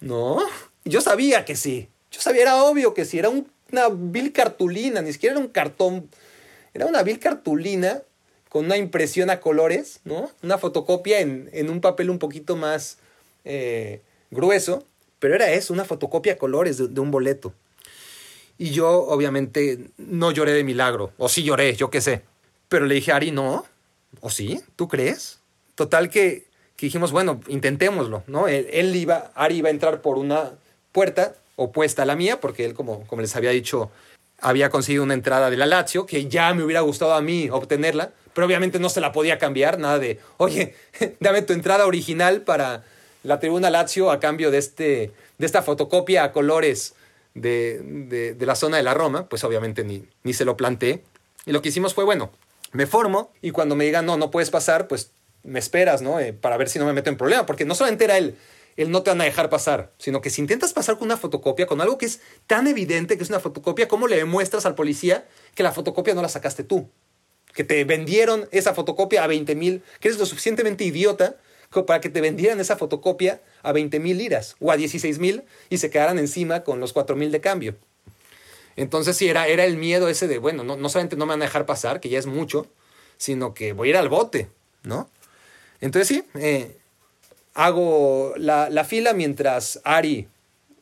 no. 0.00 0.38
yo 0.84 1.00
sabía 1.00 1.44
que 1.44 1.56
sí. 1.56 1.88
Yo 2.10 2.20
sabía, 2.20 2.42
era 2.42 2.62
obvio 2.62 2.94
que 2.94 3.04
sí. 3.04 3.18
Era 3.18 3.30
una 3.30 3.88
vil 3.88 4.32
cartulina, 4.32 5.02
ni 5.02 5.12
siquiera 5.12 5.34
era 5.34 5.44
un 5.44 5.50
cartón. 5.50 6.08
Era 6.74 6.86
una 6.86 7.02
vil 7.02 7.18
cartulina 7.18 8.02
con 8.48 8.66
una 8.66 8.76
impresión 8.76 9.30
a 9.30 9.40
colores, 9.40 10.00
¿no? 10.04 10.30
Una 10.42 10.58
fotocopia 10.58 11.20
en, 11.20 11.70
un 11.70 11.80
papel 11.80 12.10
un 12.10 12.18
poquito 12.18 12.54
más 12.54 12.98
eh, 13.44 14.02
grueso, 14.30 14.84
pero 15.18 15.34
era 15.34 15.52
eso, 15.52 15.72
una 15.72 15.84
fotocopia 15.84 16.34
a 16.34 16.38
colores 16.38 16.78
de, 16.78 17.00
un 17.00 17.10
boleto. 17.10 17.52
Y 18.58 18.70
yo, 18.70 19.04
obviamente, 19.04 19.90
no 19.96 20.30
lloré 20.30 20.52
de 20.52 20.64
milagro, 20.64 21.12
o 21.18 21.28
sí 21.28 21.42
lloré, 21.42 21.74
yo 21.74 21.90
qué 21.90 22.00
sé. 22.00 22.22
Pero 22.68 22.86
le 22.86 22.94
dije 22.94 23.12
Ari, 23.12 23.30
no, 23.30 23.64
o 24.20 24.30
sí, 24.30 24.60
¿tú 24.76 24.88
crees? 24.88 25.40
Total 25.74 26.10
que, 26.10 26.46
dijimos, 26.78 27.12
bueno, 27.12 27.40
intentémoslo, 27.48 28.24
¿no? 28.26 28.48
Él, 28.48 28.96
iba, 28.96 29.30
Ari 29.34 29.58
iba 29.58 29.68
a 29.68 29.72
entrar 29.72 30.02
por 30.02 30.18
una 30.18 30.52
puerta 30.90 31.36
opuesta 31.56 32.02
a 32.02 32.06
la 32.06 32.16
mía, 32.16 32.40
porque 32.40 32.64
él, 32.64 32.74
como, 32.74 33.06
como 33.06 33.22
les 33.22 33.36
había 33.36 33.50
dicho, 33.50 33.90
había 34.40 34.70
conseguido 34.70 35.04
una 35.04 35.14
entrada 35.14 35.50
de 35.50 35.56
la 35.56 35.66
Lazio, 35.66 36.04
que 36.06 36.28
ya 36.28 36.52
me 36.52 36.64
hubiera 36.64 36.80
gustado 36.80 37.14
a 37.14 37.22
mí 37.22 37.48
obtenerla, 37.50 38.12
pero 38.34 38.46
obviamente 38.46 38.78
no 38.78 38.88
se 38.88 39.00
la 39.00 39.12
podía 39.12 39.38
cambiar, 39.38 39.78
nada 39.78 39.98
de, 39.98 40.18
oye, 40.36 40.74
dame 41.20 41.42
tu 41.42 41.52
entrada 41.52 41.86
original 41.86 42.42
para 42.42 42.84
la 43.22 43.40
tribuna 43.40 43.70
Lazio 43.70 44.10
a 44.10 44.20
cambio 44.20 44.50
de, 44.50 44.58
este, 44.58 45.12
de 45.38 45.46
esta 45.46 45.62
fotocopia 45.62 46.24
a 46.24 46.32
colores 46.32 46.94
de, 47.34 48.34
de, 48.36 48.46
la 48.46 48.54
zona 48.54 48.76
de 48.76 48.82
la 48.82 48.94
Roma, 48.94 49.28
pues 49.28 49.44
obviamente 49.44 49.84
ni, 49.84 50.04
ni 50.22 50.34
se 50.34 50.44
lo 50.44 50.56
planteé. 50.56 51.02
Y 51.46 51.52
lo 51.52 51.62
que 51.62 51.70
hicimos 51.70 51.94
fue, 51.94 52.04
bueno, 52.04 52.30
me 52.72 52.86
formo 52.86 53.32
y 53.40 53.50
cuando 53.50 53.76
me 53.76 53.84
digan, 53.84 54.06
no, 54.06 54.16
no 54.16 54.30
puedes 54.30 54.50
pasar, 54.50 54.88
pues 54.88 55.12
me 55.42 55.58
esperas, 55.58 56.02
¿no? 56.02 56.20
Eh, 56.20 56.32
para 56.32 56.56
ver 56.56 56.68
si 56.68 56.78
no 56.78 56.84
me 56.84 56.92
meto 56.92 57.10
en 57.10 57.16
problema, 57.16 57.46
porque 57.46 57.64
no 57.64 57.74
solamente 57.74 58.04
era 58.04 58.18
él, 58.18 58.36
él 58.76 58.90
no 58.90 59.02
te 59.02 59.10
van 59.10 59.20
a 59.20 59.24
dejar 59.24 59.50
pasar, 59.50 59.92
sino 59.98 60.20
que 60.20 60.30
si 60.30 60.40
intentas 60.40 60.72
pasar 60.72 60.96
con 60.96 61.06
una 61.06 61.16
fotocopia, 61.16 61.66
con 61.66 61.80
algo 61.80 61.98
que 61.98 62.06
es 62.06 62.20
tan 62.46 62.66
evidente 62.66 63.16
que 63.16 63.22
es 63.22 63.28
una 63.28 63.40
fotocopia, 63.40 63.88
¿cómo 63.88 64.08
le 64.08 64.16
demuestras 64.16 64.66
al 64.66 64.74
policía 64.74 65.26
que 65.54 65.62
la 65.62 65.72
fotocopia 65.72 66.14
no 66.14 66.22
la 66.22 66.28
sacaste 66.28 66.64
tú? 66.64 66.88
que 67.54 67.64
te 67.64 67.84
vendieron 67.84 68.48
esa 68.50 68.74
fotocopia 68.74 69.24
a 69.24 69.26
20 69.26 69.54
mil, 69.54 69.82
que 70.00 70.08
eres 70.08 70.18
lo 70.18 70.26
suficientemente 70.26 70.84
idiota 70.84 71.36
para 71.86 72.00
que 72.00 72.10
te 72.10 72.20
vendieran 72.20 72.60
esa 72.60 72.76
fotocopia 72.76 73.40
a 73.62 73.72
20 73.72 73.98
mil 74.00 74.18
liras 74.18 74.56
o 74.60 74.70
a 74.70 74.76
16 74.76 75.18
mil 75.18 75.42
y 75.70 75.78
se 75.78 75.90
quedaran 75.90 76.18
encima 76.18 76.64
con 76.64 76.80
los 76.80 76.92
4 76.92 77.16
mil 77.16 77.32
de 77.32 77.40
cambio. 77.40 77.76
Entonces 78.76 79.16
sí, 79.16 79.28
era, 79.28 79.48
era 79.48 79.64
el 79.64 79.76
miedo 79.76 80.08
ese 80.08 80.28
de, 80.28 80.38
bueno, 80.38 80.64
no, 80.64 80.76
no 80.76 80.88
solamente 80.88 81.16
no 81.16 81.26
me 81.26 81.30
van 81.30 81.42
a 81.42 81.46
dejar 81.46 81.66
pasar, 81.66 82.00
que 82.00 82.08
ya 82.08 82.18
es 82.18 82.26
mucho, 82.26 82.66
sino 83.16 83.54
que 83.54 83.72
voy 83.72 83.88
a 83.88 83.90
ir 83.90 83.96
al 83.96 84.08
bote, 84.08 84.48
¿no? 84.82 85.08
Entonces 85.80 86.08
sí, 86.08 86.24
eh, 86.34 86.76
hago 87.54 88.34
la, 88.36 88.70
la 88.70 88.84
fila 88.84 89.12
mientras 89.12 89.80
Ari 89.84 90.28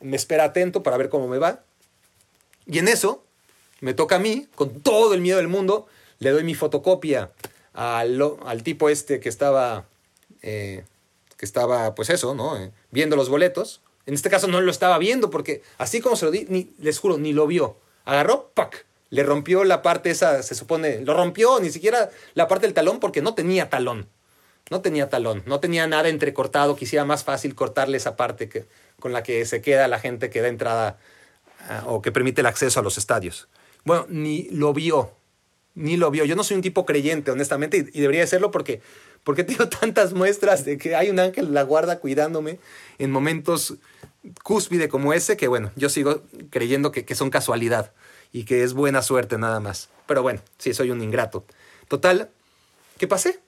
me 0.00 0.16
espera 0.16 0.44
atento 0.44 0.82
para 0.82 0.96
ver 0.96 1.08
cómo 1.08 1.28
me 1.28 1.38
va. 1.38 1.60
Y 2.66 2.78
en 2.78 2.88
eso 2.88 3.24
me 3.80 3.94
toca 3.94 4.16
a 4.16 4.18
mí, 4.18 4.46
con 4.54 4.80
todo 4.80 5.14
el 5.14 5.20
miedo 5.20 5.38
del 5.38 5.48
mundo, 5.48 5.86
le 6.18 6.30
doy 6.30 6.44
mi 6.44 6.54
fotocopia 6.54 7.30
al, 7.72 8.20
al 8.44 8.62
tipo 8.62 8.88
este 8.88 9.20
que 9.20 9.28
estaba, 9.28 9.86
eh, 10.42 10.84
que 11.36 11.44
estaba, 11.44 11.94
pues 11.94 12.10
eso, 12.10 12.34
¿no? 12.34 12.56
Eh, 12.56 12.70
viendo 12.90 13.16
los 13.16 13.28
boletos. 13.28 13.80
En 14.06 14.14
este 14.14 14.30
caso 14.30 14.46
no 14.46 14.60
lo 14.60 14.70
estaba 14.70 14.98
viendo 14.98 15.30
porque 15.30 15.62
así 15.78 16.00
como 16.00 16.16
se 16.16 16.24
lo 16.24 16.30
di, 16.30 16.46
ni, 16.48 16.72
les 16.78 16.98
juro, 16.98 17.18
ni 17.18 17.32
lo 17.32 17.46
vio. 17.46 17.76
agarró, 18.04 18.50
¡pac! 18.54 18.86
Le 19.10 19.22
rompió 19.24 19.64
la 19.64 19.82
parte 19.82 20.10
esa, 20.10 20.42
se 20.42 20.54
supone, 20.54 21.00
lo 21.00 21.14
rompió, 21.14 21.58
ni 21.60 21.70
siquiera 21.70 22.10
la 22.34 22.46
parte 22.46 22.66
del 22.66 22.74
talón 22.74 23.00
porque 23.00 23.22
no 23.22 23.34
tenía 23.34 23.68
talón. 23.68 24.08
No 24.70 24.82
tenía 24.82 25.08
talón, 25.08 25.42
no 25.46 25.58
tenía 25.58 25.88
nada 25.88 26.08
entrecortado, 26.08 26.76
quisiera 26.76 27.04
más 27.04 27.24
fácil 27.24 27.56
cortarle 27.56 27.96
esa 27.96 28.14
parte 28.14 28.48
que, 28.48 28.66
con 29.00 29.12
la 29.12 29.24
que 29.24 29.44
se 29.44 29.60
queda 29.60 29.88
la 29.88 29.98
gente 29.98 30.30
que 30.30 30.40
da 30.40 30.46
entrada 30.46 30.96
ah, 31.68 31.82
o 31.86 32.02
que 32.02 32.12
permite 32.12 32.40
el 32.42 32.46
acceso 32.46 32.78
a 32.78 32.82
los 32.82 32.96
estadios. 32.96 33.48
Bueno, 33.84 34.06
ni 34.08 34.44
lo 34.50 34.72
vio, 34.72 35.10
ni 35.74 35.96
lo 35.96 36.10
vio. 36.12 36.24
Yo 36.24 36.36
no 36.36 36.44
soy 36.44 36.56
un 36.56 36.62
tipo 36.62 36.86
creyente, 36.86 37.32
honestamente, 37.32 37.78
y, 37.92 38.00
debería 38.00 38.24
serlo 38.28 38.52
porque, 38.52 38.80
porque 39.24 39.44
tengo 39.44 39.68
tantas 39.80 40.12
muestras 40.12 40.64
de 40.64 40.78
que 40.78 40.96
hay 40.96 41.10
un 41.10 41.18
ángel 41.18 41.46
en 41.46 41.54
la 41.54 41.62
guarda 41.62 41.98
cuidándome 41.98 42.58
en 42.98 43.10
momentos 43.10 43.74
cúspide 44.42 44.88
como 44.88 45.12
ese, 45.12 45.36
que 45.36 45.48
bueno, 45.48 45.70
yo 45.76 45.88
sigo 45.88 46.22
creyendo 46.50 46.92
que, 46.92 47.04
que 47.04 47.14
son 47.14 47.30
casualidad 47.30 47.92
y 48.32 48.44
que 48.44 48.62
es 48.62 48.74
buena 48.74 49.02
suerte 49.02 49.38
nada 49.38 49.60
más. 49.60 49.88
Pero 50.06 50.22
bueno, 50.22 50.40
sí, 50.58 50.74
soy 50.74 50.90
un 50.90 51.02
ingrato. 51.02 51.44
Total, 51.88 52.30
¿qué 52.98 53.08
pasé? 53.08 53.40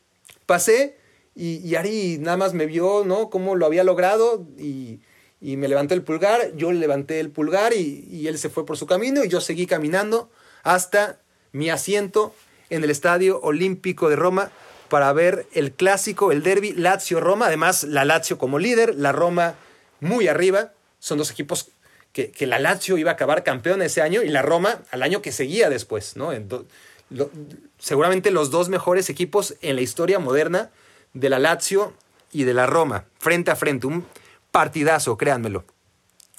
Pasé 0.46 0.96
y, 1.34 1.56
y 1.58 1.74
Ari 1.76 2.18
nada 2.18 2.36
más 2.36 2.54
me 2.54 2.66
vio, 2.66 3.04
¿no? 3.04 3.30
Cómo 3.30 3.54
lo 3.54 3.66
había 3.66 3.84
logrado 3.84 4.46
y, 4.58 5.00
y 5.40 5.56
me 5.56 5.68
levanté 5.68 5.94
el 5.94 6.02
pulgar, 6.02 6.54
yo 6.56 6.72
le 6.72 6.78
levanté 6.78 7.20
el 7.20 7.30
pulgar 7.30 7.72
y, 7.72 8.06
y, 8.10 8.28
él 8.28 8.38
se 8.38 8.48
fue 8.48 8.66
por 8.66 8.76
su 8.76 8.86
camino 8.86 9.24
y 9.24 9.28
yo 9.28 9.40
seguí 9.40 9.66
caminando 9.66 10.30
hasta 10.62 11.20
mi 11.52 11.70
asiento 11.70 12.34
en 12.70 12.84
el 12.84 12.90
Estadio 12.90 13.40
Olímpico 13.40 14.08
de 14.08 14.16
Roma 14.16 14.50
para 14.92 15.10
ver 15.14 15.46
el 15.54 15.72
clásico, 15.72 16.32
el 16.32 16.42
derby 16.42 16.74
Lazio-Roma. 16.74 17.46
Además, 17.46 17.84
la 17.84 18.04
Lazio 18.04 18.36
como 18.36 18.58
líder, 18.58 18.94
la 18.94 19.10
Roma 19.10 19.54
muy 20.00 20.28
arriba. 20.28 20.72
Son 20.98 21.16
dos 21.16 21.30
equipos 21.30 21.70
que, 22.12 22.34
la 22.40 22.58
Lazio 22.58 22.98
iba 22.98 23.10
a 23.10 23.14
acabar 23.14 23.42
campeón 23.42 23.80
ese 23.80 24.02
año 24.02 24.20
y 24.20 24.28
la 24.28 24.42
Roma 24.42 24.82
al 24.90 25.02
año 25.02 25.22
que 25.22 25.32
seguía 25.32 25.70
después. 25.70 26.14
¿no? 26.14 26.30
Seguramente 27.78 28.30
los 28.30 28.50
dos 28.50 28.68
mejores 28.68 29.08
equipos 29.08 29.54
en 29.62 29.76
la 29.76 29.80
historia 29.80 30.18
moderna 30.18 30.68
de 31.14 31.30
la 31.30 31.38
Lazio 31.38 31.94
y 32.30 32.44
de 32.44 32.52
la 32.52 32.66
Roma, 32.66 33.06
frente 33.18 33.50
a 33.50 33.56
frente. 33.56 33.86
Un 33.86 34.04
partidazo, 34.50 35.16
créanmelo. 35.16 35.64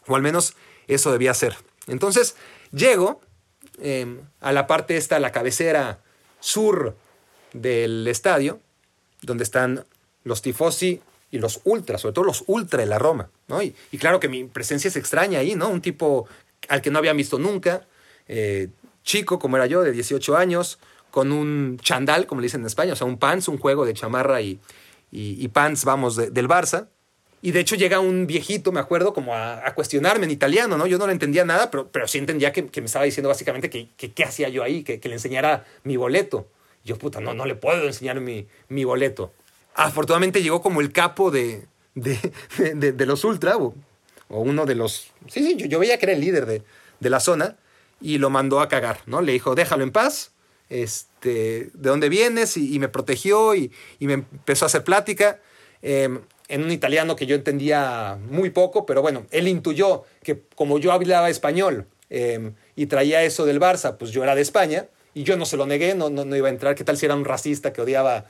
O 0.06 0.16
al 0.16 0.22
menos 0.22 0.54
eso 0.88 1.12
debía 1.12 1.34
ser. 1.34 1.56
Entonces, 1.88 2.36
llego 2.72 3.20
eh, 3.80 4.22
a 4.41 4.51
la 4.51 4.68
parte 4.68 4.95
esta, 4.95 5.20
la 5.20 5.32
cabecera 5.32 6.01
sur 6.39 6.95
del 7.54 8.08
estadio, 8.08 8.60
donde 9.22 9.43
están 9.43 9.86
los 10.24 10.41
tifosi 10.41 11.01
y 11.32 11.39
los 11.39 11.62
ultras, 11.64 12.01
sobre 12.01 12.14
todo 12.14 12.26
los 12.26 12.43
ultra 12.47 12.80
de 12.82 12.86
la 12.86 12.99
Roma, 12.99 13.30
¿no? 13.47 13.62
Y, 13.62 13.74
claro 13.97 14.20
que 14.20 14.30
mi 14.30 14.43
presencia 14.43 14.88
es 14.88 14.95
extraña 14.95 15.39
ahí, 15.39 15.56
¿no? 15.56 15.70
Un 15.70 15.82
tipo 15.82 16.28
al 16.70 16.82
que 16.82 16.91
no 16.91 16.99
habían 16.99 17.18
visto 17.18 17.39
nunca, 17.39 17.88
eh, 18.28 18.70
chico 19.04 19.39
como 19.39 19.58
era 19.58 19.66
yo, 19.66 19.82
de 19.82 19.91
18 19.91 20.38
años, 20.38 20.80
con 21.12 21.32
un 21.32 21.78
chandal, 21.82 22.26
como 22.28 22.41
le 22.41 22.45
dicen 22.45 22.62
en 22.62 22.68
España, 22.68 22.93
o 22.93 22.95
sea, 22.95 23.08
un 23.08 23.18
pants, 23.18 23.47
un 23.47 23.58
juego 23.58 23.86
de 23.86 23.93
chamarra 23.93 24.41
y, 24.41 24.60
y, 25.12 25.47
pants, 25.49 25.86
vamos, 25.86 26.16
de, 26.16 26.30
del 26.30 26.47
Barça. 26.47 26.88
Y 27.41 27.51
de 27.51 27.60
hecho 27.60 27.76
llega 27.76 27.99
un 27.99 28.26
viejito, 28.26 28.72
me 28.72 28.80
acuerdo, 28.80 29.14
como 29.14 29.36
a, 29.36 29.74
cuestionarme 29.76 30.26
en 30.26 30.32
italiano, 30.32 30.78
¿no? 30.78 30.88
Yo 30.88 30.97
no 30.97 31.08
le 31.08 31.14
entendía 31.14 31.45
nada, 31.45 31.70
pero, 31.70 31.89
pero 31.91 32.08
sí 32.08 32.18
entendía 32.18 32.51
que, 32.51 32.68
que 32.68 32.82
me 32.82 32.86
estaba 32.86 33.06
diciendo 33.06 33.30
básicamente 33.30 33.70
que 33.70 33.89
qué 33.95 34.24
hacía 34.24 34.49
yo 34.49 34.64
ahí, 34.64 34.84
que, 34.84 34.99
que, 34.99 35.10
le 35.10 35.16
enseñara 35.16 35.66
mi 35.84 35.97
boleto. 35.97 36.47
Yo, 36.84 36.98
puta, 36.98 37.22
no, 37.22 37.34
no 37.34 37.46
le 37.46 37.56
puedo 37.56 37.86
enseñar 37.86 38.20
mi, 38.20 38.48
mi 38.68 38.84
boleto 38.84 39.32
afortunadamente 39.76 40.42
llegó 40.42 40.62
como 40.62 40.82
el 40.82 40.92
capo 40.92 41.32
de, 41.32 41.66
de, 41.96 42.18
de, 42.74 43.06
los 43.06 43.24
Ultra, 43.24 43.58
o, 43.58 43.74
uno 44.30 44.66
de 44.66 44.76
los... 44.76 45.12
Sí, 45.28 45.46
sí, 45.46 45.56
yo, 45.58 45.66
yo, 45.66 45.80
veía 45.80 45.98
que 45.98 46.06
era 46.06 46.14
el 46.14 46.22
líder 46.22 46.46
de, 46.46 46.64
de 47.00 47.10
la 47.10 47.20
zona, 47.20 47.58
y 48.02 48.18
lo 48.18 48.30
mandó 48.30 48.60
a 48.60 48.68
cagar, 48.68 49.00
¿no? 49.06 49.22
Le 49.22 49.32
dijo, 49.32 49.56
déjalo 49.56 49.84
en 49.84 49.92
paz, 49.92 50.32
este, 50.70 51.70
¿de 51.74 51.90
dónde 51.90 52.10
vienes? 52.10 52.58
Y, 52.58 52.80
me 52.80 52.90
protegió 52.90 53.56
y, 53.56 53.72
y, 54.00 54.08
me 54.08 54.14
empezó 54.14 54.66
a 54.66 54.68
hacer 54.68 54.84
plática. 54.84 55.40
Eh, 55.82 56.20
en 56.50 56.64
un 56.64 56.72
italiano 56.72 57.16
que 57.16 57.26
yo 57.26 57.36
entendía 57.36 58.18
muy 58.30 58.50
poco, 58.50 58.86
pero 58.86 59.02
bueno, 59.02 59.26
él 59.32 59.48
intuyó 59.48 60.04
que 60.24 60.42
como 60.56 60.78
yo 60.78 60.92
hablaba 60.92 61.30
español 61.30 61.88
eh, 62.10 62.52
y 62.76 62.88
traía 62.88 63.24
eso 63.24 63.46
del 63.46 63.62
Barça, 63.62 63.98
pues 63.98 64.12
yo 64.12 64.24
era 64.24 64.36
de 64.36 64.42
España, 64.42 64.88
y 65.14 65.24
yo 65.24 65.38
no 65.38 65.45
se 65.45 65.57
lo 65.57 65.66
negué, 65.66 65.95
no, 65.95 66.09
no, 66.09 66.26
no, 66.26 66.36
iba 66.36 66.47
a 66.47 66.51
entrar. 66.51 66.76
¿Qué 66.76 66.84
tal 66.84 66.97
si 66.97 67.05
era 67.05 67.16
un 67.16 67.26
racista 67.26 67.72
que 67.72 67.82
odiaba, 67.82 68.26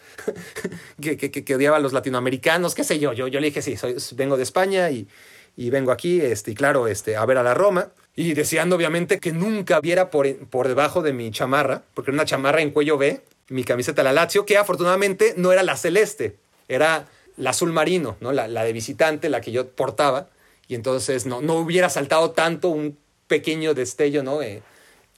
que, 1.02 1.18
que, 1.18 1.32
que, 1.32 1.56
odiaba 1.56 1.78
a 1.78 1.80
los 1.80 1.94
latinoamericanos? 1.94 2.76
¿Qué 2.76 2.84
sé 2.84 3.00
yo? 3.00 3.14
Yo, 3.14 3.28
yo 3.28 3.40
le 3.40 3.48
dije, 3.48 3.62
sí, 3.62 3.78
soy, 3.78 3.96
vengo 4.16 4.38
de 4.38 4.44
España 4.44 4.90
y, 4.92 5.08
y 5.56 5.70
vengo 5.70 5.92
aquí, 5.92 6.20
este, 6.20 6.52
y 6.52 6.56
claro, 6.56 6.88
este, 6.88 7.16
a 7.16 7.26
ver 7.26 7.38
a 7.38 7.44
la 7.44 7.54
Roma. 7.54 7.92
Y 8.16 8.34
deseando, 8.34 8.76
obviamente, 8.76 9.20
que 9.20 9.32
nunca 9.32 9.80
viera 9.80 10.10
por, 10.12 10.36
por 10.48 10.68
debajo 10.68 11.02
de 11.02 11.14
mi 11.14 11.32
chamarra, 11.32 11.84
porque 11.94 12.12
era 12.12 12.16
una 12.16 12.26
chamarra 12.26 12.62
en 12.62 12.72
cuello 12.72 12.98
B, 12.98 13.22
mi 13.50 13.64
camiseta 13.64 14.04
la 14.04 14.14
Lazio, 14.14 14.46
que 14.46 14.58
afortunadamente 14.58 15.34
no 15.38 15.52
era 15.52 15.64
la 15.64 15.78
celeste, 15.78 16.38
era 16.68 17.08
la 17.38 17.52
azul 17.52 17.72
marino, 17.72 18.18
¿no? 18.20 18.32
la, 18.32 18.48
la 18.48 18.64
de 18.64 18.74
visitante, 18.74 19.30
la 19.30 19.42
que 19.42 19.52
yo 19.52 19.68
portaba. 19.70 20.30
Y 20.68 20.76
entonces 20.76 21.26
no, 21.26 21.42
no 21.42 21.56
hubiera 21.56 21.90
saltado 21.90 22.32
tanto 22.32 22.70
un 22.70 22.98
pequeño 23.28 23.74
destello, 23.74 24.24
¿no? 24.24 24.42
Eh, 24.42 24.62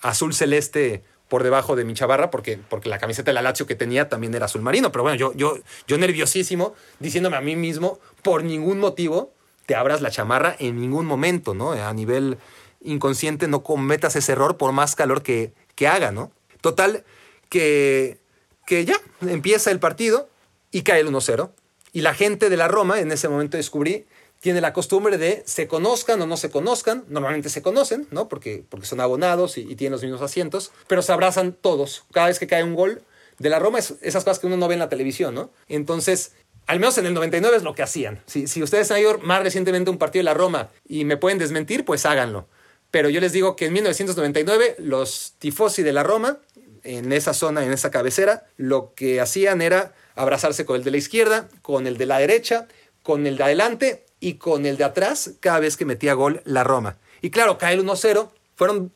azul 0.02 0.34
celeste 0.34 1.04
por 1.28 1.44
debajo 1.44 1.76
de 1.76 1.86
mi 1.86 1.94
chavarra 1.94 2.30
porque, 2.30 2.60
porque 2.70 2.90
la 2.90 3.00
camiseta 3.00 3.32
de 3.32 3.34
la 3.34 3.42
Lazio 3.42 3.66
que 3.66 3.76
tenía 3.76 4.10
también 4.10 4.34
era 4.34 4.46
azul 4.46 4.62
marino. 4.62 4.92
Pero 4.92 5.04
bueno, 5.04 5.18
yo, 5.18 5.34
yo, 5.34 5.58
yo 5.88 5.98
nerviosísimo, 5.98 6.76
diciéndome 7.00 7.38
a 7.38 7.42
mí 7.42 7.56
mismo, 7.56 8.00
por 8.22 8.44
ningún 8.44 8.80
motivo 8.80 9.34
te 9.66 9.76
abras 9.76 10.02
la 10.02 10.12
chamarra 10.12 10.56
en 10.60 10.80
ningún 10.80 11.06
momento, 11.06 11.54
¿no? 11.54 11.72
A 11.72 11.94
nivel 11.94 12.38
inconsciente 12.82 13.48
no 13.48 13.64
cometas 13.64 14.16
ese 14.16 14.34
error 14.34 14.58
por 14.58 14.72
más 14.72 14.96
calor 14.96 15.24
que, 15.24 15.54
que 15.76 15.88
haga, 15.88 16.12
¿no? 16.12 16.32
Total, 16.62 17.04
que, 17.50 18.20
que 18.68 18.86
ya 18.86 18.96
empieza 19.22 19.72
el 19.72 19.80
partido 19.80 20.30
y 20.72 20.84
cae 20.84 21.02
el 21.02 21.08
1-0. 21.08 21.52
Y 21.94 22.02
la 22.02 22.14
gente 22.14 22.50
de 22.50 22.58
la 22.58 22.68
Roma, 22.68 23.00
en 23.00 23.12
ese 23.12 23.30
momento 23.30 23.58
descubrí, 23.58 24.06
tiene 24.40 24.62
la 24.62 24.74
costumbre 24.74 25.18
de 25.18 25.44
se 25.46 25.68
conozcan 25.68 26.22
o 26.22 26.28
no 26.28 26.38
se 26.38 26.50
conozcan, 26.50 27.04
normalmente 27.08 27.50
se 27.50 27.62
conocen, 27.62 28.08
¿no? 28.12 28.28
Porque, 28.28 28.64
porque 28.70 28.86
son 28.86 29.00
abonados 29.00 29.58
y, 29.58 29.76
tienen 29.76 29.94
los 29.94 30.04
mismos 30.04 30.22
asientos, 30.22 30.72
pero 30.88 31.02
se 31.02 31.12
abrazan 31.12 31.54
todos. 31.54 32.04
Cada 32.12 32.28
vez 32.28 32.40
que 32.40 32.48
cae 32.48 32.64
un 32.64 32.76
gol 32.76 33.02
de 33.40 33.50
la 33.50 33.60
Roma, 33.60 33.80
es, 33.80 33.96
esas 34.02 34.24
cosas 34.24 34.40
que 34.40 34.48
uno 34.48 34.58
no 34.58 34.68
ve 34.68 34.76
en 34.76 34.80
la 34.80 34.90
televisión, 34.90 35.34
¿no? 35.36 35.50
Entonces, 35.68 36.34
al 36.68 36.80
menos 36.80 36.98
en 36.98 37.06
el 37.06 37.14
99 37.14 37.58
es 37.58 37.64
lo 37.64 37.74
que 37.74 37.84
hacían. 37.84 38.22
Si, 38.28 38.48
si 38.48 38.62
ustedes 38.62 38.90
han 38.92 39.00
ido 39.00 39.18
más 39.20 39.44
recientemente 39.44 39.90
a 39.90 39.92
un 39.92 39.98
partido 39.98 40.22
de 40.22 40.26
la 40.26 40.34
Roma 40.34 40.70
y 40.88 41.06
me 41.06 41.18
pueden 41.18 41.38
desmentir, 41.38 41.86
pues 41.86 42.06
háganlo. 42.06 42.48
Pero 42.92 43.10
yo 43.10 43.20
les 43.22 43.34
digo 43.34 43.56
que 43.56 43.66
en 43.66 43.74
1999 43.74 44.76
los 44.80 45.34
tifosi 45.40 45.84
de 45.84 45.92
la 45.92 46.04
Roma, 46.04 46.38
en 46.84 47.12
esa 47.12 47.34
zona, 47.34 47.66
en 47.66 47.74
esa 47.74 47.92
cabecera, 47.92 48.46
lo 48.58 48.94
que 48.96 49.20
hacían 49.20 49.62
era 49.62 49.94
abrazarse 50.16 50.66
con 50.66 50.78
el 50.78 50.84
de 50.84 50.92
la 50.92 50.98
izquierda, 50.98 51.50
con 51.62 51.88
el 51.88 51.98
de 51.98 52.06
la 52.06 52.20
derecha, 52.20 52.68
con 53.04 53.28
el 53.28 53.38
de 53.38 53.44
adelante 53.44 54.05
y 54.20 54.36
con 54.36 54.66
el 54.66 54.78
de 54.78 54.84
atrás 54.84 55.32
cada 55.40 55.60
vez 55.60 55.78
que 55.78 55.86
metía 55.86 56.14
gol 56.14 56.42
la 56.46 56.64
Roma. 56.64 56.98
Y 57.22 57.30
claro, 57.30 57.58
cae 57.58 57.76
el 57.76 57.86
1-0. 57.86 58.30
Fueron, 58.56 58.92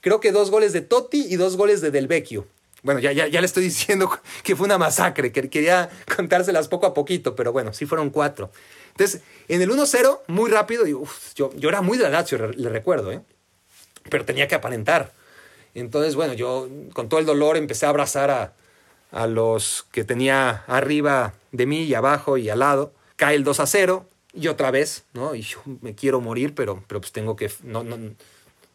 creo 0.00 0.20
que 0.20 0.32
dos 0.32 0.50
goles 0.50 0.72
de 0.72 0.80
Totti 0.80 1.26
y 1.28 1.36
dos 1.36 1.56
goles 1.56 1.80
de 1.80 1.90
Del 1.90 2.06
Vecchio. 2.06 2.46
Bueno, 2.82 3.00
ya, 3.00 3.12
ya, 3.12 3.26
ya 3.26 3.40
le 3.40 3.46
estoy 3.46 3.64
diciendo 3.64 4.10
que 4.42 4.54
fue 4.56 4.66
una 4.66 4.78
masacre, 4.78 5.32
que 5.32 5.48
quería 5.48 5.90
contárselas 6.16 6.68
poco 6.68 6.86
a 6.86 6.94
poquito, 6.94 7.34
pero 7.34 7.52
bueno, 7.52 7.72
sí 7.72 7.86
fueron 7.86 8.10
cuatro. 8.10 8.50
Entonces, 8.90 9.22
en 9.48 9.60
el 9.60 9.70
1-0, 9.70 10.20
muy 10.28 10.50
rápido, 10.50 10.84
digo, 10.84 11.00
uf, 11.00 11.34
yo, 11.34 11.50
yo 11.56 11.68
era 11.68 11.80
muy 11.80 11.98
de 11.98 12.04
la 12.04 12.10
Lazio, 12.10 12.38
le 12.38 12.68
recuerdo, 12.68 13.10
¿eh? 13.10 13.22
pero 14.08 14.24
tenía 14.24 14.46
que 14.46 14.54
aparentar. 14.54 15.12
Entonces, 15.74 16.14
bueno, 16.14 16.34
yo 16.34 16.68
con 16.92 17.08
todo 17.08 17.18
el 17.18 17.26
dolor 17.26 17.56
empecé 17.56 17.86
a 17.86 17.88
abrazar 17.88 18.30
a, 18.30 18.52
a 19.10 19.26
los 19.26 19.86
que 19.90 20.04
tenía 20.04 20.64
arriba 20.66 21.34
de 21.52 21.66
mí 21.66 21.82
y 21.82 21.94
abajo 21.94 22.36
y 22.36 22.50
al 22.50 22.60
lado. 22.60 22.92
Cae 23.16 23.36
el 23.36 23.44
2 23.44 23.60
a 23.60 23.66
0, 23.66 24.06
y 24.34 24.48
otra 24.48 24.70
vez, 24.70 25.04
¿no? 25.12 25.34
Y 25.34 25.42
yo 25.42 25.58
me 25.80 25.94
quiero 25.94 26.20
morir, 26.20 26.54
pero, 26.54 26.82
pero 26.86 27.00
pues 27.00 27.12
tengo 27.12 27.36
que, 27.36 27.50
no, 27.62 27.84
no, 27.84 27.96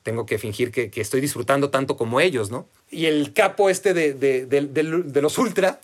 tengo 0.03 0.26
que 0.26 0.38
fingir 0.38 0.72
que, 0.72 0.89
que, 0.89 1.01
estoy 1.01 1.22
disfrutando 1.22 1.70
tanto 1.70 1.97
como 1.97 2.20
ellos, 2.20 2.49
¿no? 2.49 2.68
Y 2.89 3.05
el 3.05 3.34
capo 3.34 3.70
este 3.70 3.93
de, 3.93 4.14
de, 4.14 4.45
de, 4.45 5.22
los 5.22 5.38
ultra, 5.38 5.80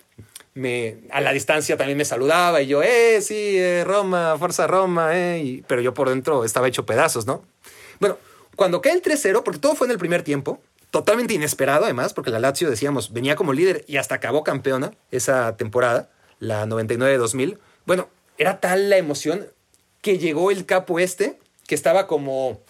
me, 0.54 0.96
a 1.10 1.20
la 1.20 1.32
distancia 1.32 1.76
también 1.76 1.98
me 1.98 2.04
saludaba 2.04 2.62
y 2.62 2.66
yo, 2.66 2.82
eh, 2.82 3.20
sí, 3.20 3.56
eh, 3.58 3.84
Roma, 3.84 4.36
fuerza 4.38 4.66
Roma, 4.66 5.16
eh, 5.16 5.42
y, 5.44 5.62
pero 5.62 5.82
yo 5.82 5.92
por 5.94 6.08
dentro 6.08 6.44
estaba 6.44 6.68
hecho 6.68 6.86
pedazos, 6.86 7.26
¿no? 7.26 7.44
Bueno, 8.00 8.18
cuando 8.56 8.80
cae 8.80 8.92
el 8.92 9.02
3-0, 9.02 9.42
porque 9.42 9.60
todo 9.60 9.74
fue 9.74 9.86
en 9.86 9.92
el 9.92 9.98
primer 9.98 10.22
tiempo, 10.22 10.60
totalmente 10.90 11.34
inesperado 11.34 11.84
además, 11.84 12.14
porque 12.14 12.30
la 12.30 12.40
Lazio, 12.40 12.70
decíamos, 12.70 13.12
venía 13.12 13.36
como 13.36 13.52
líder 13.52 13.84
y 13.86 13.98
hasta 13.98 14.14
acabó 14.14 14.42
campeona 14.42 14.92
esa 15.10 15.56
temporada, 15.56 16.08
la 16.40 16.64
99-2000. 16.66 17.58
Bueno, 17.84 18.08
era 18.38 18.60
tal 18.60 18.90
la 18.90 18.96
emoción 18.96 19.46
que 20.06 20.18
llegó 20.18 20.52
el 20.52 20.66
capo 20.66 21.00
este, 21.00 21.36
que 21.66 21.74
estaba 21.74 22.06
como, 22.06 22.60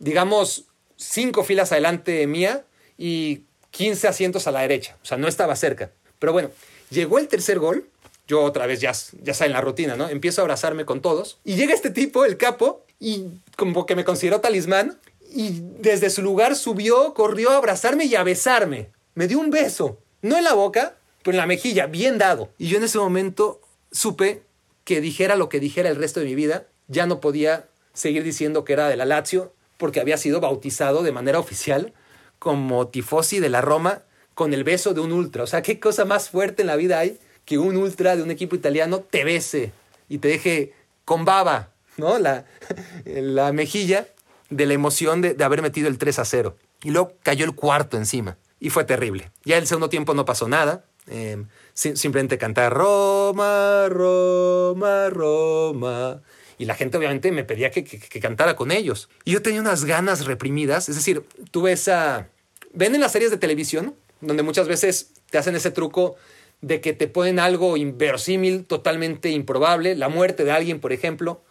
digamos, 0.00 0.64
cinco 0.96 1.44
filas 1.44 1.70
adelante 1.70 2.26
mía 2.26 2.64
y 2.98 3.42
15 3.70 4.08
asientos 4.08 4.48
a 4.48 4.50
la 4.50 4.62
derecha. 4.62 4.98
O 5.00 5.06
sea, 5.06 5.16
no 5.16 5.28
estaba 5.28 5.54
cerca. 5.54 5.92
Pero 6.18 6.32
bueno, 6.32 6.50
llegó 6.90 7.20
el 7.20 7.28
tercer 7.28 7.60
gol. 7.60 7.88
Yo 8.26 8.42
otra 8.42 8.66
vez 8.66 8.80
ya, 8.80 8.90
ya 9.22 9.34
saben 9.34 9.52
la 9.52 9.60
rutina, 9.60 9.94
¿no? 9.94 10.08
Empiezo 10.08 10.40
a 10.40 10.42
abrazarme 10.42 10.84
con 10.84 11.00
todos. 11.00 11.38
Y 11.44 11.54
llega 11.54 11.74
este 11.74 11.90
tipo, 11.90 12.24
el 12.24 12.36
capo, 12.36 12.84
y 12.98 13.26
como 13.54 13.86
que 13.86 13.94
me 13.94 14.04
consideró 14.04 14.40
talismán. 14.40 14.98
Y 15.32 15.60
desde 15.78 16.10
su 16.10 16.22
lugar 16.22 16.56
subió, 16.56 17.14
corrió 17.14 17.50
a 17.50 17.58
abrazarme 17.58 18.06
y 18.06 18.16
a 18.16 18.24
besarme. 18.24 18.90
Me 19.14 19.28
dio 19.28 19.38
un 19.38 19.50
beso. 19.50 20.00
No 20.22 20.36
en 20.36 20.42
la 20.42 20.54
boca, 20.54 20.96
pero 21.22 21.36
en 21.36 21.40
la 21.40 21.46
mejilla, 21.46 21.86
bien 21.86 22.18
dado. 22.18 22.50
Y 22.58 22.66
yo 22.66 22.78
en 22.78 22.82
ese 22.82 22.98
momento 22.98 23.60
supe 23.92 24.42
que 24.82 25.00
dijera 25.00 25.36
lo 25.36 25.48
que 25.48 25.60
dijera 25.60 25.88
el 25.88 25.94
resto 25.94 26.18
de 26.18 26.26
mi 26.26 26.34
vida, 26.34 26.66
ya 26.90 27.06
no 27.06 27.20
podía 27.20 27.66
seguir 27.94 28.24
diciendo 28.24 28.64
que 28.64 28.72
era 28.74 28.88
de 28.88 28.96
la 28.96 29.04
Lazio, 29.04 29.52
porque 29.78 30.00
había 30.00 30.18
sido 30.18 30.40
bautizado 30.40 31.02
de 31.02 31.12
manera 31.12 31.38
oficial 31.38 31.94
como 32.38 32.88
tifosi 32.88 33.38
de 33.38 33.48
la 33.48 33.60
Roma 33.60 34.02
con 34.34 34.52
el 34.52 34.64
beso 34.64 34.92
de 34.92 35.00
un 35.00 35.12
ultra. 35.12 35.44
O 35.44 35.46
sea, 35.46 35.62
¿qué 35.62 35.80
cosa 35.80 36.04
más 36.04 36.28
fuerte 36.28 36.62
en 36.62 36.66
la 36.66 36.76
vida 36.76 36.98
hay 36.98 37.18
que 37.44 37.58
un 37.58 37.76
ultra 37.76 38.16
de 38.16 38.22
un 38.22 38.30
equipo 38.30 38.56
italiano 38.56 39.00
te 39.00 39.24
bese 39.24 39.72
y 40.08 40.18
te 40.18 40.28
deje 40.28 40.74
con 41.04 41.24
baba, 41.24 41.70
¿no? 41.96 42.18
La, 42.18 42.44
la 43.04 43.52
mejilla 43.52 44.06
de 44.50 44.66
la 44.66 44.74
emoción 44.74 45.22
de, 45.22 45.36
haber 45.42 45.62
metido 45.62 45.88
el 45.88 45.98
3 45.98 46.18
a 46.18 46.24
0. 46.24 46.56
Y 46.82 46.90
luego 46.90 47.12
cayó 47.22 47.44
el 47.44 47.54
cuarto 47.54 47.96
encima. 47.96 48.36
Y 48.58 48.70
fue 48.70 48.84
terrible. 48.84 49.30
Ya 49.44 49.56
el 49.56 49.66
segundo 49.66 49.88
tiempo 49.88 50.12
no 50.14 50.24
pasó 50.24 50.48
nada. 50.48 50.84
Em, 51.06 51.46
simplemente 51.74 52.36
cantar 52.36 52.74
Roma, 52.74 53.86
Roma, 53.88 55.08
Roma. 55.08 56.20
Y 56.60 56.66
la 56.66 56.74
gente 56.74 56.98
obviamente 56.98 57.32
me 57.32 57.42
pedía 57.42 57.70
que, 57.70 57.82
cantara 58.20 58.54
con 58.54 58.70
ellos. 58.70 59.08
Y 59.24 59.32
yo 59.32 59.40
tenía 59.40 59.62
unas 59.62 59.86
ganas 59.86 60.26
reprimidas. 60.26 60.90
Es 60.90 60.96
decir, 60.96 61.24
tuve 61.50 61.72
esa... 61.72 62.28
¿Ven 62.74 62.94
en 62.94 63.00
las 63.00 63.12
series 63.12 63.30
de 63.30 63.38
televisión? 63.38 63.94
Donde 64.20 64.42
muchas 64.42 64.68
veces 64.68 65.12
te 65.30 65.38
hacen 65.38 65.56
ese 65.56 65.70
truco 65.70 66.16
de 66.60 66.82
que 66.82 66.92
te 66.92 67.08
ponen 67.08 67.38
algo 67.38 67.78
inverosímil, 67.78 68.66
totalmente 68.66 69.30
improbable, 69.30 69.96
la 69.96 70.10
muerte 70.10 70.44
de 70.44 70.50
alguien, 70.50 70.80
por 70.80 70.92
ejemplo, 70.92 71.42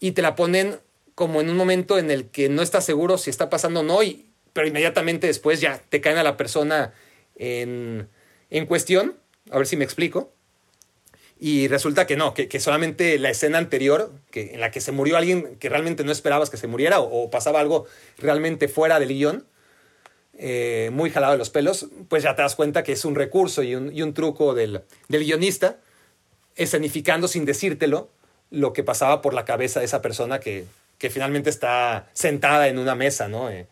y 0.00 0.10
te 0.10 0.22
la 0.22 0.34
ponen 0.34 0.80
como 1.14 1.40
en 1.40 1.48
un 1.48 1.56
momento 1.56 1.96
en 1.96 2.10
el 2.10 2.24
que 2.24 2.48
no 2.48 2.60
estás 2.60 2.84
seguro 2.84 3.18
si 3.18 3.30
está 3.30 3.48
pasando 3.48 3.80
o 3.80 3.84
no, 3.84 4.02
y, 4.02 4.32
pero 4.52 4.66
inmediatamente 4.66 5.28
después 5.28 5.60
ya 5.60 5.80
te 5.90 6.00
caen 6.00 6.18
a 6.18 6.24
la 6.24 6.36
persona 6.36 6.92
en, 7.36 8.08
en 8.50 8.66
cuestión, 8.66 9.14
a 9.48 9.58
ver 9.58 9.68
si 9.68 9.76
me 9.76 9.84
explico. 9.84 10.32
Y 11.38 11.68
resulta 11.68 12.06
que 12.06 12.16
no, 12.16 12.32
que, 12.32 12.60
solamente 12.60 13.18
la 13.18 13.28
escena 13.28 13.58
anterior, 13.58 14.10
que, 14.30 14.54
en 14.54 14.60
la 14.60 14.70
que 14.70 14.80
se 14.80 14.90
murió 14.90 15.18
alguien 15.18 15.56
que 15.56 15.68
realmente 15.68 16.02
no 16.02 16.12
esperabas 16.12 16.48
que 16.48 16.56
se 16.56 16.66
muriera 16.66 17.00
o, 17.00 17.30
pasaba 17.30 17.60
algo 17.60 17.86
realmente 18.18 18.68
fuera 18.68 18.98
del 18.98 19.10
guion, 19.10 19.44
eh, 20.38 20.90
muy 20.92 21.10
jalado 21.10 21.32
de 21.32 21.38
los 21.38 21.50
pelos, 21.50 21.88
pues 22.08 22.22
ya 22.22 22.34
te 22.36 22.42
das 22.42 22.54
cuenta 22.54 22.82
que 22.82 22.92
es 22.92 23.04
un 23.04 23.14
recurso 23.14 23.62
y 23.62 23.74
un, 23.74 23.94
y 23.94 24.02
un 24.02 24.14
truco 24.14 24.54
del, 24.54 24.82
del, 25.08 25.24
guionista, 25.24 25.78
escenificando 26.56 27.28
sin 27.28 27.44
decírtelo 27.44 28.08
lo 28.50 28.72
que 28.72 28.82
pasaba 28.82 29.20
por 29.22 29.34
la 29.34 29.44
cabeza 29.44 29.80
de 29.80 29.86
esa 29.86 30.00
persona 30.02 30.40
que, 30.40 30.64
que 30.98 31.10
finalmente 31.10 31.50
está 31.50 32.08
sentada 32.12 32.68
en 32.68 32.78
una 32.78 32.94
mesa, 32.94 33.28
¿no? 33.28 33.50
Eh, 33.50 33.66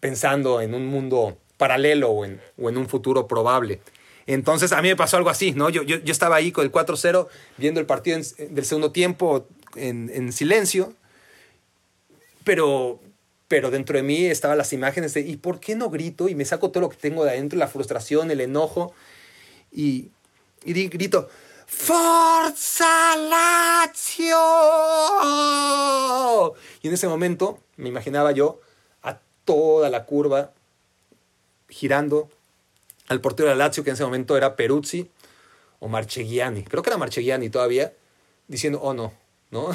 pensando 0.00 0.60
en 0.60 0.74
un 0.74 0.86
mundo 0.86 1.38
paralelo 1.56 2.10
o 2.10 2.24
en, 2.24 2.40
o 2.60 2.68
en, 2.68 2.76
un 2.76 2.88
futuro 2.88 3.26
probable. 3.26 3.80
Entonces 4.26 4.72
a 4.72 4.82
mí 4.82 4.88
me 4.88 4.96
pasó 4.96 5.16
algo 5.16 5.30
así, 5.30 5.52
¿no? 5.52 5.70
Yo, 5.70 5.82
yo, 5.82 5.98
yo 5.98 6.12
estaba 6.12 6.36
ahí 6.36 6.50
con 6.50 6.64
el 6.64 6.72
4-0 6.72 7.28
viendo 7.56 7.78
el 7.80 7.86
partido 7.86 8.18
del 8.38 8.64
segundo 8.64 8.90
tiempo 8.90 9.46
en, 9.76 10.10
en, 10.12 10.32
silencio, 10.32 10.94
pero, 12.42 13.00
pero 13.46 13.70
dentro 13.70 13.96
de 13.96 14.02
mí 14.02 14.26
estaban 14.26 14.58
las 14.58 14.72
imágenes 14.72 15.14
de 15.14 15.20
¿y 15.20 15.36
por 15.36 15.60
qué 15.60 15.76
no 15.76 15.90
grito? 15.90 16.28
Y 16.28 16.34
me 16.34 16.44
saco 16.44 16.70
todo 16.70 16.80
lo 16.82 16.88
que 16.88 16.96
tengo 16.96 17.24
de 17.24 17.30
adentro, 17.30 17.58
la 17.58 17.68
frustración, 17.68 18.30
el 18.32 18.40
enojo, 18.40 18.92
y, 19.70 20.10
y 20.64 20.88
grito, 20.88 21.28
¡Forza 21.66 23.16
Lazio! 23.16 24.36
Y 26.80 26.88
en 26.88 26.94
ese 26.94 27.08
momento 27.08 27.58
me 27.76 27.88
imaginaba 27.88 28.32
yo 28.32 28.60
a 29.02 29.18
toda 29.44 29.90
la 29.90 30.04
curva 30.04 30.52
girando 31.68 32.30
al 33.08 33.20
portero 33.20 33.48
de 33.48 33.56
Lazio, 33.56 33.84
que 33.84 33.90
en 33.90 33.94
ese 33.94 34.04
momento 34.04 34.36
era 34.36 34.56
Peruzzi 34.56 35.10
o 35.78 35.88
Marcheghiani. 35.88 36.64
Creo 36.64 36.82
que 36.82 36.90
era 36.90 36.98
Marcheghiani 36.98 37.50
todavía, 37.50 37.92
diciendo, 38.48 38.80
oh 38.82 38.94
no, 38.94 39.12
¿no? 39.50 39.68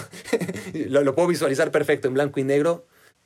lo, 0.73 1.15
puedo 1.15 1.27
visualizar 1.27 1.71
perfecto 1.71 2.07
en 2.07 2.13
blanco 2.13 2.39
y 2.39 2.43
negro, 2.43 2.85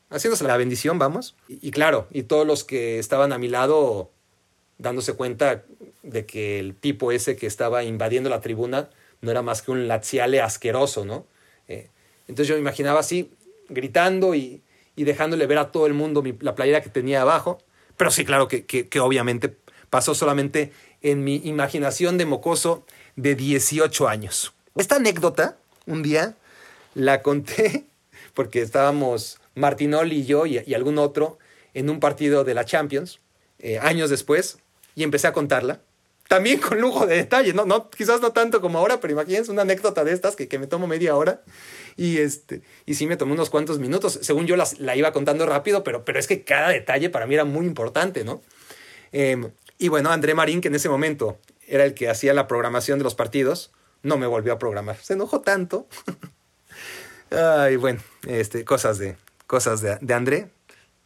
haciéndose 0.09 0.43
la 0.43 0.57
bendición, 0.57 0.99
vamos. 0.99 1.35
y 1.47 1.71
claro, 1.71 2.07
y 2.11 2.23
todos 2.23 2.45
los 2.45 2.63
que 2.63 2.99
estaban 2.99 3.33
a 3.33 3.37
mi 3.37 3.47
lado 3.47 4.11
dándose 4.77 5.13
cuenta 5.13 5.63
de 6.03 6.25
que 6.25 6.59
el 6.59 6.75
tipo 6.75 7.11
ese 7.11 7.35
que 7.35 7.47
estaba 7.47 7.83
invadiendo 7.83 8.29
la 8.29 8.41
tribuna 8.41 8.89
no 9.21 9.31
era 9.31 9.41
más 9.41 9.61
que 9.61 9.71
un 9.71 9.87
laziale 9.87 10.41
asqueroso, 10.41 11.05
¿no? 11.05 11.25
Eh, 11.67 11.89
entonces 12.27 12.47
yo 12.47 12.55
me 12.55 12.61
imaginaba 12.61 12.99
así, 12.99 13.31
gritando 13.69 14.35
y, 14.35 14.61
dejándole 14.95 15.45
ver 15.45 15.57
a 15.57 15.71
todo 15.71 15.87
el 15.87 15.93
mundo 15.93 16.23
la 16.39 16.55
playera 16.55 16.81
que 16.81 16.89
tenía 16.89 17.21
abajo, 17.21 17.57
pero 17.97 18.11
sí, 18.11 18.23
claro 18.23 18.47
que, 18.47 18.65
que, 18.65 18.99
obviamente 18.99 19.57
pasó 19.95 20.13
solamente 20.13 20.73
en 21.01 21.23
mi 21.23 21.37
imaginación 21.45 22.17
de 22.17 22.25
mocoso 22.25 22.85
de 23.15 23.33
18 23.33 24.09
años. 24.09 24.51
Esta 24.75 24.97
anécdota, 24.97 25.55
un 25.85 26.03
día, 26.03 26.35
la 26.95 27.21
conté 27.21 27.85
porque 28.33 28.61
estábamos 28.61 29.39
Martinoli 29.55 30.17
y 30.17 30.25
yo 30.25 30.45
y, 30.47 30.73
algún 30.73 30.97
otro 30.97 31.39
en 31.73 31.89
un 31.89 32.01
partido 32.01 32.43
de 32.43 32.53
la 32.53 32.65
Champions, 32.65 33.21
eh, 33.59 33.79
años 33.79 34.09
después, 34.09 34.57
y 34.95 35.03
empecé 35.03 35.27
a 35.27 35.31
contarla. 35.31 35.79
También 36.27 36.59
con 36.59 36.81
lujo 36.81 37.07
de 37.07 37.15
detalle, 37.15 37.53
¿no? 37.53 37.65
no 37.65 37.89
quizás 37.89 38.19
no 38.19 38.33
tanto 38.33 38.59
como 38.59 38.79
ahora, 38.79 38.99
pero 38.99 39.13
imagínense 39.13 39.49
una 39.49 39.61
anécdota 39.61 40.03
de 40.03 40.11
estas 40.11 40.35
que, 40.35 40.49
que 40.49 40.59
me 40.59 40.67
tomo 40.67 40.87
media 40.87 41.15
hora. 41.15 41.41
Y, 41.95 42.17
este, 42.17 42.63
y 42.85 42.95
sí 42.95 43.07
me 43.07 43.15
tomó 43.15 43.33
unos 43.33 43.49
cuantos 43.49 43.79
minutos. 43.79 44.19
Según 44.21 44.45
yo 44.45 44.57
las, 44.57 44.77
la 44.77 44.97
iba 44.97 45.13
contando 45.13 45.45
rápido, 45.45 45.85
pero, 45.85 46.03
pero 46.03 46.19
es 46.19 46.27
que 46.27 46.43
cada 46.43 46.67
detalle 46.67 47.09
para 47.09 47.27
mí 47.27 47.35
era 47.35 47.45
muy 47.45 47.65
importante, 47.65 48.25
¿no? 48.25 48.41
Em, 49.13 49.51
y 49.78 49.89
bueno, 49.89 50.11
André 50.11 50.34
Marín, 50.34 50.61
que 50.61 50.69
en 50.69 50.76
ese 50.76 50.89
momento 50.89 51.38
era 51.67 51.84
el 51.84 51.93
que 51.93 52.09
hacía 52.09 52.34
la 52.34 52.47
programación 52.47 52.97
de 52.99 53.03
los 53.03 53.15
partidos, 53.15 53.71
no 54.03 54.17
me 54.17 54.28
volvió 54.28 54.53
a 54.53 54.59
programar. 54.59 54.97
Se 54.97 55.13
enojó 55.13 55.41
tanto. 55.41 55.88
Ay, 57.32 57.76
bueno, 57.76 57.99
este, 58.28 58.63
cosas 58.63 58.97
de, 58.99 59.17
cosas 59.47 59.82
de, 59.82 60.13
André. 60.13 60.49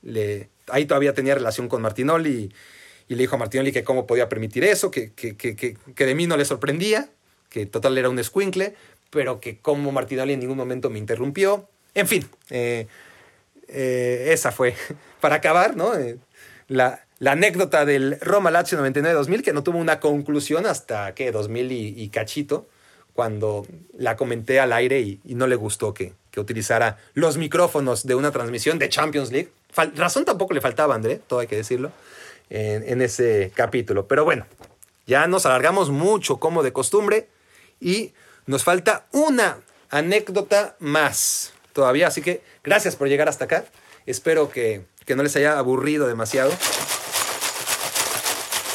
Le, 0.01 0.49
ahí 0.67 0.85
todavía 0.85 1.13
tenía 1.13 1.33
relación 1.33 1.69
con 1.69 1.81
Martinoli 1.81 2.53
y 3.07 3.15
le 3.15 3.23
dijo 3.23 3.35
a 3.35 3.39
Martinelli 3.39 3.71
que 3.71 3.83
cómo 3.83 4.05
podía 4.05 4.29
permitir 4.29 4.63
eso, 4.63 4.91
que, 4.91 5.11
que, 5.13 5.35
que, 5.35 5.55
que, 5.55 6.05
de 6.05 6.15
mí 6.15 6.27
no 6.27 6.37
le 6.37 6.45
sorprendía, 6.45 7.09
que 7.49 7.65
total 7.65 7.97
era 7.97 8.09
un 8.09 8.19
escuincle, 8.19 8.75
pero 9.09 9.39
que 9.39 9.59
como 9.59 9.91
Martinelli 9.91 10.33
en 10.33 10.41
ningún 10.41 10.57
momento 10.57 10.89
me 10.89 10.99
interrumpió. 10.99 11.67
En 11.95 12.07
fin, 12.07 12.29
eh, 12.49 12.87
eh, 13.67 14.27
esa 14.31 14.51
fue, 14.51 14.75
para 15.21 15.35
acabar, 15.35 15.75
¿no? 15.75 15.95
Eh, 15.95 16.17
la, 16.67 17.03
la, 17.19 17.31
anécdota 17.31 17.85
del 17.85 18.19
Roma 18.21 18.51
Lazio 18.51 18.79
99-2000, 18.79 19.43
que 19.43 19.53
no 19.53 19.63
tuvo 19.63 19.77
una 19.77 19.99
conclusión 19.99 20.65
hasta, 20.65 21.13
¿qué? 21.13 21.31
2000 21.31 21.71
y, 21.71 22.09
cachito, 22.09 22.67
cuando 23.13 23.65
la 23.97 24.15
comenté 24.15 24.59
al 24.59 24.73
aire 24.73 24.99
y, 25.01 25.19
no 25.25 25.47
le 25.47 25.55
gustó 25.55 25.93
que, 25.93 26.13
que, 26.31 26.39
utilizara 26.39 26.97
los 27.13 27.37
micrófonos 27.37 28.05
de 28.05 28.15
una 28.15 28.31
transmisión 28.31 28.79
de 28.79 28.89
Champions 28.89 29.31
League. 29.31 29.51
razón 29.95 30.25
tampoco 30.25 30.53
le 30.53 30.61
faltaba, 30.61 30.95
André, 30.95 31.19
todo 31.27 31.39
hay 31.39 31.47
que 31.47 31.57
decirlo 31.57 31.91
en, 32.49 33.01
ese 33.01 33.51
capítulo. 33.55 34.07
Pero 34.07 34.25
bueno, 34.25 34.45
ya 35.05 35.27
nos 35.27 35.45
alargamos 35.45 35.89
mucho 35.89 36.37
como 36.37 36.63
de 36.63 36.73
costumbre 36.73 37.27
y 37.79 38.13
nos 38.45 38.63
falta 38.63 39.05
una 39.11 39.57
anécdota 39.89 40.75
más 40.79 41.53
todavía. 41.73 42.07
Así 42.07 42.21
que 42.21 42.41
gracias 42.63 42.95
por 42.95 43.07
llegar 43.07 43.29
hasta 43.29 43.45
acá. 43.45 43.65
Espero 44.05 44.49
que, 44.49 44.83
que 45.05 45.15
no 45.15 45.23
les 45.23 45.35
haya 45.35 45.57
aburrido 45.57 46.07
demasiado. 46.07 46.51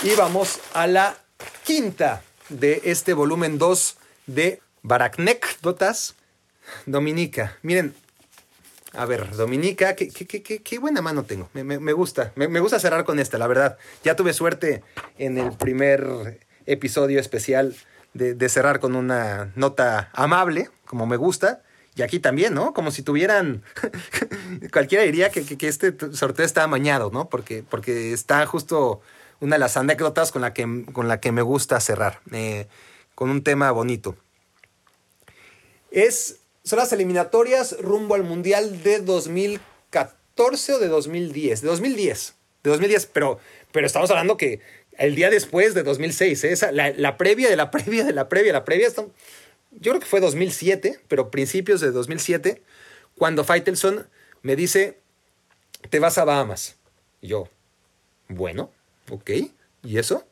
Y 0.05 0.15
vamos 0.17 0.61
a 0.75 0.87
la 0.87 1.17
quinta 1.65 2.21
de 2.51 2.83
este 2.85 3.15
volumen 3.15 3.57
2 3.57 3.97
de 4.27 4.61
Baraknekdotas 4.83 6.15
Dominica. 6.85 7.57
Miren, 7.63 7.95
a 8.93 9.07
ver, 9.07 9.35
Dominica, 9.35 9.97
qué, 9.97 10.11
qué, 10.11 10.27
qué, 10.27 10.63
qué 10.63 10.79
buena 10.79 11.01
mano 11.01 11.25
tengo. 11.25 11.49
Me, 11.55 11.65
me, 11.65 11.79
me 11.79 11.95
gusta. 11.95 12.33
Me, 12.37 12.49
me, 12.49 12.61
gusta 12.61 12.79
cerrar 12.79 13.07
con 13.07 13.19
esta, 13.19 13.39
la 13.39 13.47
verdad. 13.47 13.79
Ya 14.05 14.15
tuve 14.15 14.35
suerte 14.35 14.83
en 15.17 15.39
el 15.39 15.53
primer 15.53 16.39
episodio 16.67 17.19
especial 17.19 17.75
de, 18.13 18.35
de, 18.35 18.49
cerrar 18.51 18.81
con 18.81 18.97
una 18.97 19.53
nota 19.57 20.11
amable, 20.13 20.69
como 20.85 21.07
me 21.07 21.17
gusta. 21.17 21.63
Y 21.97 22.03
aquí 22.03 22.19
también, 22.19 22.53
¿no? 22.53 22.75
Como 22.75 22.91
si 22.91 23.01
tuvieran. 23.01 23.63
Cualquiera 24.71 25.05
diría 25.05 25.31
que, 25.31 25.47
que, 25.47 25.67
este 25.67 25.95
sorteo 26.13 26.45
está 26.45 26.63
amañado, 26.63 27.11
¿no? 27.11 27.31
Porque, 27.31 27.65
porque 27.67 28.13
está 28.13 28.45
justo 28.45 29.01
una 29.45 29.57
de 29.57 29.61
las 29.61 29.77
anécdotas 29.77 30.33
con 30.33 30.41
la 30.41 30.55
que, 30.55 30.85
con 30.93 31.07
la 31.07 31.21
que 31.21 31.31
me 31.31 31.43
gusta 31.43 31.79
cerrar. 31.81 32.21
Eh, 32.33 32.67
con 33.15 33.31
un 33.31 33.45
tema 33.45 33.71
bonito. 33.71 34.17
Es 35.91 36.41
son 36.65 36.79
las 36.79 36.93
eliminatorias 36.95 37.77
rumbo 37.79 38.15
al 38.15 38.25
Mundial 38.25 38.83
de 38.83 39.01
2014 39.01 40.73
o 40.73 40.79
de 40.79 40.89
2010. 40.89 41.61
De 41.61 41.69
2010. 41.69 42.35
De 42.63 42.71
2010, 42.71 43.07
pero, 43.13 43.39
pero 43.71 43.87
estamos 43.87 44.11
hablando 44.11 44.39
que 44.39 44.61
el 44.97 45.15
día 45.15 45.29
después 45.29 45.75
de 45.75 45.83
2006, 45.83 46.45
¿eh? 46.45 46.73
la, 46.73 47.17
previa 47.19 47.51
de 47.51 47.57
la 47.57 47.71
previa 47.71 48.05
de 48.05 48.15
la 48.15 48.31
previa 48.31 48.55
la 48.55 48.65
previa, 48.65 48.89
yo 49.73 49.91
creo 49.93 50.01
que 50.01 50.07
fue 50.07 50.21
2007, 50.21 51.01
pero 51.07 51.31
principios 51.31 51.83
de 51.83 51.91
2007, 51.91 52.63
cuando 53.19 53.45
Faitelson 53.45 54.07
me 54.41 54.57
dice, 54.57 55.01
te 55.91 55.99
vas 55.99 56.17
a 56.17 56.25
Bahamas. 56.25 56.77
Yo, 57.21 57.49
bueno, 58.29 58.71
ok, 59.11 59.31
¿y 59.83 59.99
eso? 59.99 60.27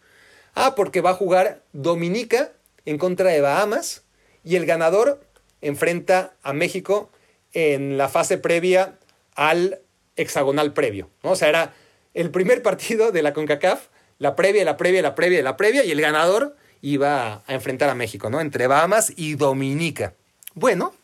Ah, 0.55 0.75
porque 0.75 1.01
va 1.01 1.11
a 1.11 1.15
jugar 1.15 1.63
Dominica 1.73 2.53
en 2.85 2.99
contra 2.99 3.31
de 3.31 3.41
Bahamas 3.41 4.03
y 4.45 4.57
el 4.57 4.67
ganador 4.67 5.21
enfrenta 5.61 6.35
a 6.43 6.53
México 6.53 7.11
en 7.53 7.97
la 7.97 8.09
fase 8.09 8.39
previa 8.39 8.99
al 9.35 9.81
hexagonal 10.17 10.73
previo. 10.73 11.11
¿no? 11.23 11.33
O 11.33 11.37
sea, 11.37 11.49
era 11.49 11.75
el 12.15 12.31
primer 12.31 12.63
partido 12.63 13.13
de 13.13 13.23
la 13.23 13.33
CONCACAF, 13.33 13.89
la 14.19 14.37
previa, 14.37 14.65
la 14.65 14.77
previa, 14.77 15.03
la 15.03 15.15
previa, 15.15 15.43
la 15.43 15.57
previa, 15.57 15.85
y 15.85 15.91
el 15.91 16.01
ganador 16.01 16.57
iba 16.81 17.43
a 17.47 17.55
enfrentar 17.55 17.89
a 17.89 17.95
México, 17.95 18.29
¿no? 18.29 18.41
Entre 18.41 18.67
Bahamas 18.67 19.13
y 19.17 19.35
Dominica. 19.35 20.15
Bueno, 20.55 20.95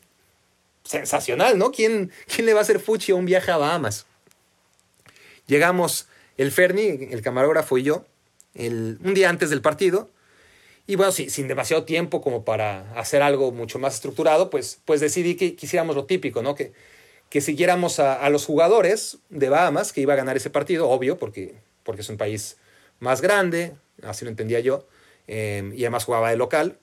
sensacional, 0.84 1.58
¿no? 1.58 1.70
¿Quién, 1.70 2.12
quién 2.26 2.46
le 2.46 2.52
va 2.52 2.60
a 2.60 2.62
hacer 2.62 2.80
fuchi 2.80 3.12
a 3.12 3.14
un 3.14 3.24
viaje 3.24 3.50
a 3.50 3.56
Bahamas? 3.56 4.06
Llegamos 5.46 6.08
el 6.38 6.52
Ferni, 6.52 7.08
el 7.10 7.20
camarógrafo 7.20 7.76
y 7.76 7.82
yo, 7.82 8.06
un 8.54 9.14
día 9.14 9.28
antes 9.28 9.50
del 9.50 9.60
partido, 9.60 10.08
y 10.86 10.96
bueno, 10.96 11.12
sin 11.12 11.48
demasiado 11.48 11.84
tiempo 11.84 12.22
como 12.22 12.46
para 12.46 12.90
hacer 12.98 13.20
algo 13.20 13.52
mucho 13.52 13.78
más 13.78 13.94
estructurado, 13.94 14.48
pues, 14.48 14.80
pues 14.86 15.00
decidí 15.00 15.34
que 15.34 15.54
quisiéramos 15.54 15.94
lo 15.96 16.06
típico, 16.06 16.42
¿no? 16.42 16.54
Que, 16.54 16.72
siguiéramos 17.42 18.00
a, 18.00 18.26
los 18.30 18.46
jugadores 18.46 19.18
de 19.28 19.50
Bahamas, 19.50 19.92
que 19.92 20.00
iba 20.00 20.14
a 20.14 20.16
ganar 20.16 20.38
ese 20.38 20.48
partido, 20.48 20.88
obvio, 20.88 21.18
porque, 21.18 21.56
es 21.98 22.08
un 22.08 22.16
país 22.16 22.56
más 23.00 23.20
grande, 23.20 23.74
así 24.02 24.24
lo 24.24 24.30
entendía 24.30 24.60
yo, 24.60 24.86
em, 25.26 25.74
y 25.74 25.82
además 25.82 26.04
jugaba 26.04 26.30
de 26.30 26.36
local, 26.36 26.78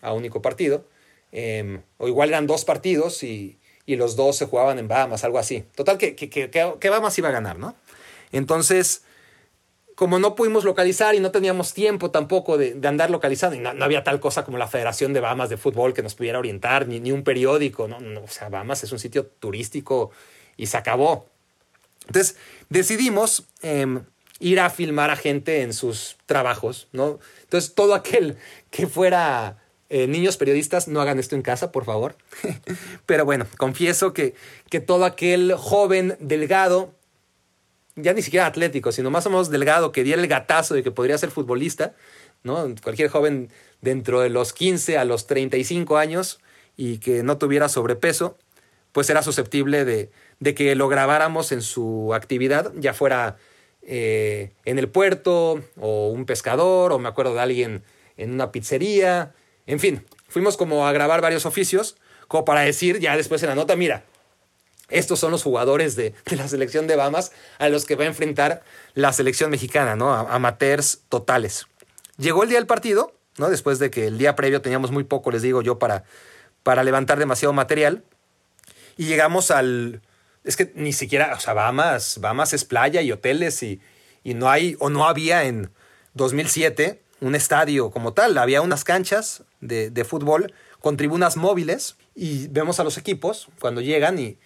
a 0.00 0.14
único 0.14 0.40
partido, 0.40 0.86
em, 1.30 1.82
o 1.98 2.08
igual 2.08 2.30
eran 2.30 2.46
dos 2.46 2.64
partidos 2.64 3.22
y, 3.22 3.58
y, 3.84 3.96
los 3.96 4.16
dos 4.16 4.36
se 4.36 4.46
jugaban 4.46 4.78
en 4.78 4.88
Bahamas, 4.88 5.24
algo 5.24 5.38
así. 5.38 5.64
Total, 5.74 5.98
que, 5.98 6.16
que, 6.16 6.30
que, 6.30 6.48
que 6.48 6.88
Bahamas 6.88 7.18
iba 7.18 7.28
a 7.28 7.32
ganar, 7.32 7.58
¿no? 7.58 7.76
Entonces, 8.32 9.04
como 9.94 10.18
no 10.18 10.34
pudimos 10.34 10.64
localizar 10.64 11.14
y 11.14 11.20
no 11.20 11.30
teníamos 11.30 11.74
tiempo 11.74 12.10
tampoco 12.10 12.58
de, 12.58 12.76
andar 12.86 13.10
localizando, 13.10 13.56
y 13.56 13.60
no, 13.60 13.70
había 13.84 14.02
tal 14.02 14.20
cosa 14.20 14.44
como 14.44 14.58
la 14.58 14.66
Federación 14.66 15.12
de 15.12 15.20
Bahamas 15.20 15.50
de 15.50 15.56
Fútbol 15.56 15.94
que 15.94 16.02
nos 16.02 16.14
pudiera 16.14 16.38
orientar, 16.38 16.88
ni, 16.88 16.98
ni 16.98 17.12
un 17.12 17.22
periódico, 17.22 17.88
¿no? 17.88 17.98
o 18.20 18.28
sea, 18.28 18.48
Bahamas 18.48 18.82
es 18.82 18.92
un 18.92 18.98
sitio 18.98 19.26
turístico 19.26 20.10
y 20.56 20.66
se 20.66 20.76
acabó. 20.76 21.26
Entonces 22.06 22.36
decidimos 22.68 23.44
em, 23.60 24.04
ir 24.40 24.60
a 24.60 24.70
filmar 24.70 25.10
a 25.10 25.16
gente 25.16 25.62
en 25.62 25.72
sus 25.72 26.16
trabajos, 26.26 26.88
¿no? 26.92 27.20
Entonces 27.42 27.74
todo 27.74 27.94
aquel 27.94 28.36
que 28.70 28.86
fuera 28.88 29.62
eh, 29.88 30.06
niños 30.06 30.36
periodistas, 30.38 30.88
no 30.88 31.00
hagan 31.00 31.18
esto 31.18 31.36
en 31.36 31.42
casa, 31.42 31.70
por 31.70 31.84
favor. 31.84 32.16
Pero 33.06 33.24
bueno, 33.24 33.46
confieso 33.58 34.12
que, 34.12 34.34
que 34.70 34.80
todo 34.80 35.04
aquel 35.04 35.54
joven 35.54 36.16
delgado 36.18 36.94
ya 37.96 38.12
ni 38.12 38.22
siquiera 38.22 38.46
atlético, 38.46 38.92
sino 38.92 39.10
más 39.10 39.26
o 39.26 39.30
menos 39.30 39.50
delgado, 39.50 39.92
que 39.92 40.04
diera 40.04 40.20
el 40.20 40.28
gatazo 40.28 40.74
de 40.74 40.82
que 40.82 40.90
podría 40.90 41.18
ser 41.18 41.30
futbolista, 41.30 41.94
¿no? 42.42 42.74
Cualquier 42.82 43.08
joven 43.08 43.50
dentro 43.80 44.20
de 44.20 44.30
los 44.30 44.52
15 44.52 44.98
a 44.98 45.04
los 45.04 45.26
35 45.26 45.96
años 45.98 46.40
y 46.76 46.98
que 46.98 47.22
no 47.22 47.38
tuviera 47.38 47.68
sobrepeso, 47.68 48.38
pues 48.92 49.10
era 49.10 49.22
susceptible 49.22 49.84
de, 49.84 50.10
de 50.40 50.54
que 50.54 50.74
lo 50.74 50.88
grabáramos 50.88 51.52
en 51.52 51.62
su 51.62 52.12
actividad, 52.14 52.72
ya 52.76 52.94
fuera 52.94 53.36
eh, 53.82 54.52
en 54.64 54.78
el 54.78 54.88
puerto 54.88 55.62
o 55.78 56.08
un 56.08 56.24
pescador 56.24 56.92
o 56.92 56.98
me 56.98 57.08
acuerdo 57.08 57.34
de 57.34 57.40
alguien 57.40 57.82
en 58.16 58.32
una 58.32 58.52
pizzería, 58.52 59.34
en 59.66 59.80
fin, 59.80 60.04
fuimos 60.28 60.56
como 60.56 60.86
a 60.86 60.92
grabar 60.92 61.20
varios 61.20 61.46
oficios, 61.46 61.96
como 62.28 62.44
para 62.44 62.60
decir 62.60 63.00
ya 63.00 63.16
después 63.16 63.42
en 63.42 63.48
la 63.48 63.54
nota, 63.54 63.76
mira, 63.76 64.04
estos 64.92 65.18
son 65.18 65.30
los 65.30 65.42
jugadores 65.42 65.96
de, 65.96 66.14
la 66.30 66.48
selección 66.48 66.86
de 66.86 66.96
Bahamas 66.96 67.32
a 67.58 67.68
los 67.68 67.84
que 67.84 67.96
va 67.96 68.04
a 68.04 68.08
enfrentar 68.08 68.62
la 68.94 69.12
selección 69.12 69.50
mexicana, 69.50 69.96
¿no? 69.96 70.12
Amateurs 70.12 71.02
totales. 71.08 71.66
Llegó 72.18 72.42
el 72.42 72.50
día 72.50 72.58
del 72.58 72.66
partido, 72.66 73.14
¿no? 73.38 73.48
Después 73.48 73.78
de 73.78 73.90
que 73.90 74.06
el 74.06 74.18
día 74.18 74.36
previo 74.36 74.60
teníamos 74.60 74.90
muy 74.90 75.04
poco, 75.04 75.30
les 75.30 75.42
digo 75.42 75.62
yo, 75.62 75.78
para, 75.78 76.04
para 76.62 76.84
levantar 76.84 77.18
demasiado 77.18 77.52
material. 77.52 78.04
Y 78.96 79.06
llegamos 79.06 79.50
al. 79.50 80.02
Es 80.44 80.56
que 80.56 80.72
ni 80.74 80.92
siquiera, 80.92 81.34
o 81.36 81.40
sea, 81.40 81.54
Bahamas, 81.54 82.18
Bahamas 82.20 82.52
es 82.52 82.64
playa 82.64 83.00
y 83.00 83.12
hoteles 83.12 83.62
y, 83.62 83.80
y 84.24 84.34
no 84.34 84.50
hay, 84.50 84.76
o 84.80 84.90
no 84.90 85.06
había 85.06 85.44
en 85.44 85.70
2007 86.14 87.02
un 87.20 87.34
estadio 87.34 87.90
como 87.90 88.12
tal. 88.12 88.36
Había 88.36 88.60
unas 88.60 88.84
canchas 88.84 89.44
de, 89.60 89.90
de 89.90 90.04
fútbol 90.04 90.52
con 90.80 90.96
tribunas 90.96 91.36
móviles 91.36 91.96
y 92.14 92.48
vemos 92.48 92.80
a 92.80 92.84
los 92.84 92.98
equipos 92.98 93.48
cuando 93.60 93.80
llegan 93.80 94.18
y 94.18 94.36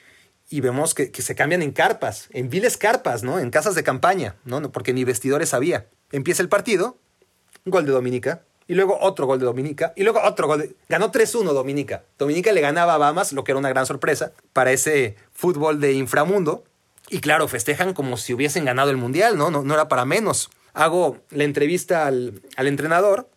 y 0.48 0.60
vemos 0.60 0.94
que, 0.94 1.10
se 1.10 1.34
cambian 1.34 1.62
en 1.62 1.72
carpas, 1.72 2.28
en 2.30 2.48
viles 2.48 2.76
carpas, 2.76 3.22
¿no? 3.22 3.38
En 3.38 3.50
casas 3.50 3.74
de 3.74 3.82
campaña, 3.82 4.36
¿no? 4.44 4.70
Porque 4.70 4.92
ni 4.92 5.04
vestidores 5.04 5.54
había. 5.54 5.88
Empieza 6.12 6.42
el 6.42 6.48
partido, 6.48 6.98
gol 7.64 7.84
de 7.84 7.92
Dominica, 7.92 8.42
y 8.68 8.74
luego 8.74 8.98
otro 9.00 9.26
gol 9.26 9.38
de 9.38 9.46
Dominica, 9.46 9.92
y 9.96 10.04
luego 10.04 10.20
otro 10.22 10.46
gol 10.46 10.60
de... 10.60 10.76
Ganó 10.88 11.10
3-1 11.10 11.52
Dominica. 11.52 12.04
Dominica 12.18 12.52
le 12.52 12.60
ganaba 12.60 12.94
a 12.94 12.98
Bahamas, 12.98 13.32
lo 13.32 13.44
que 13.44 13.52
era 13.52 13.58
una 13.58 13.68
gran 13.68 13.86
sorpresa 13.86 14.32
para 14.52 14.72
ese 14.72 15.16
fútbol 15.32 15.80
de 15.80 15.92
inframundo. 15.94 16.64
Y 17.08 17.20
claro, 17.20 17.48
festejan 17.48 17.92
como 17.92 18.16
si 18.16 18.34
hubiesen 18.34 18.64
ganado 18.64 18.90
el 18.90 18.96
Mundial, 18.96 19.36
¿no? 19.36 19.50
No, 19.50 19.62
no 19.62 19.74
era 19.74 19.88
para 19.88 20.04
menos. 20.04 20.50
Hago 20.74 21.18
la 21.30 21.44
entrevista 21.44 22.06
al, 22.06 22.42
entrenador 22.56 23.28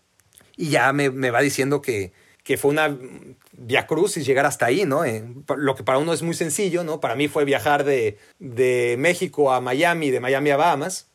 y 0.56 0.70
ya 0.70 0.92
me, 0.94 1.10
me 1.10 1.32
va 1.32 1.42
diciendo 1.42 1.82
que, 1.82 2.12
que 2.50 2.58
fue 2.58 2.72
una 2.72 2.98
via 3.52 3.86
y 4.16 4.24
llegar 4.24 4.48
hasta 4.48 4.66
ahí, 4.66 4.84
¿no? 4.84 5.06
Eh, 5.06 5.24
lo 5.56 5.76
que 5.76 5.84
para 5.84 6.00
uno 6.00 6.14
es 6.14 6.24
muy 6.24 6.34
sencillo, 6.34 6.84
¿no? 6.84 7.00
Para 7.00 7.14
mí 7.14 7.28
fue 7.28 7.46
viajar 7.46 7.84
de, 7.84 8.18
de 8.40 8.96
México 8.98 9.54
a 9.54 9.62
Miami, 9.62 10.10
de 10.10 10.20
Miami 10.20 10.50
a 10.50 10.58
Bahamas. 10.58 11.10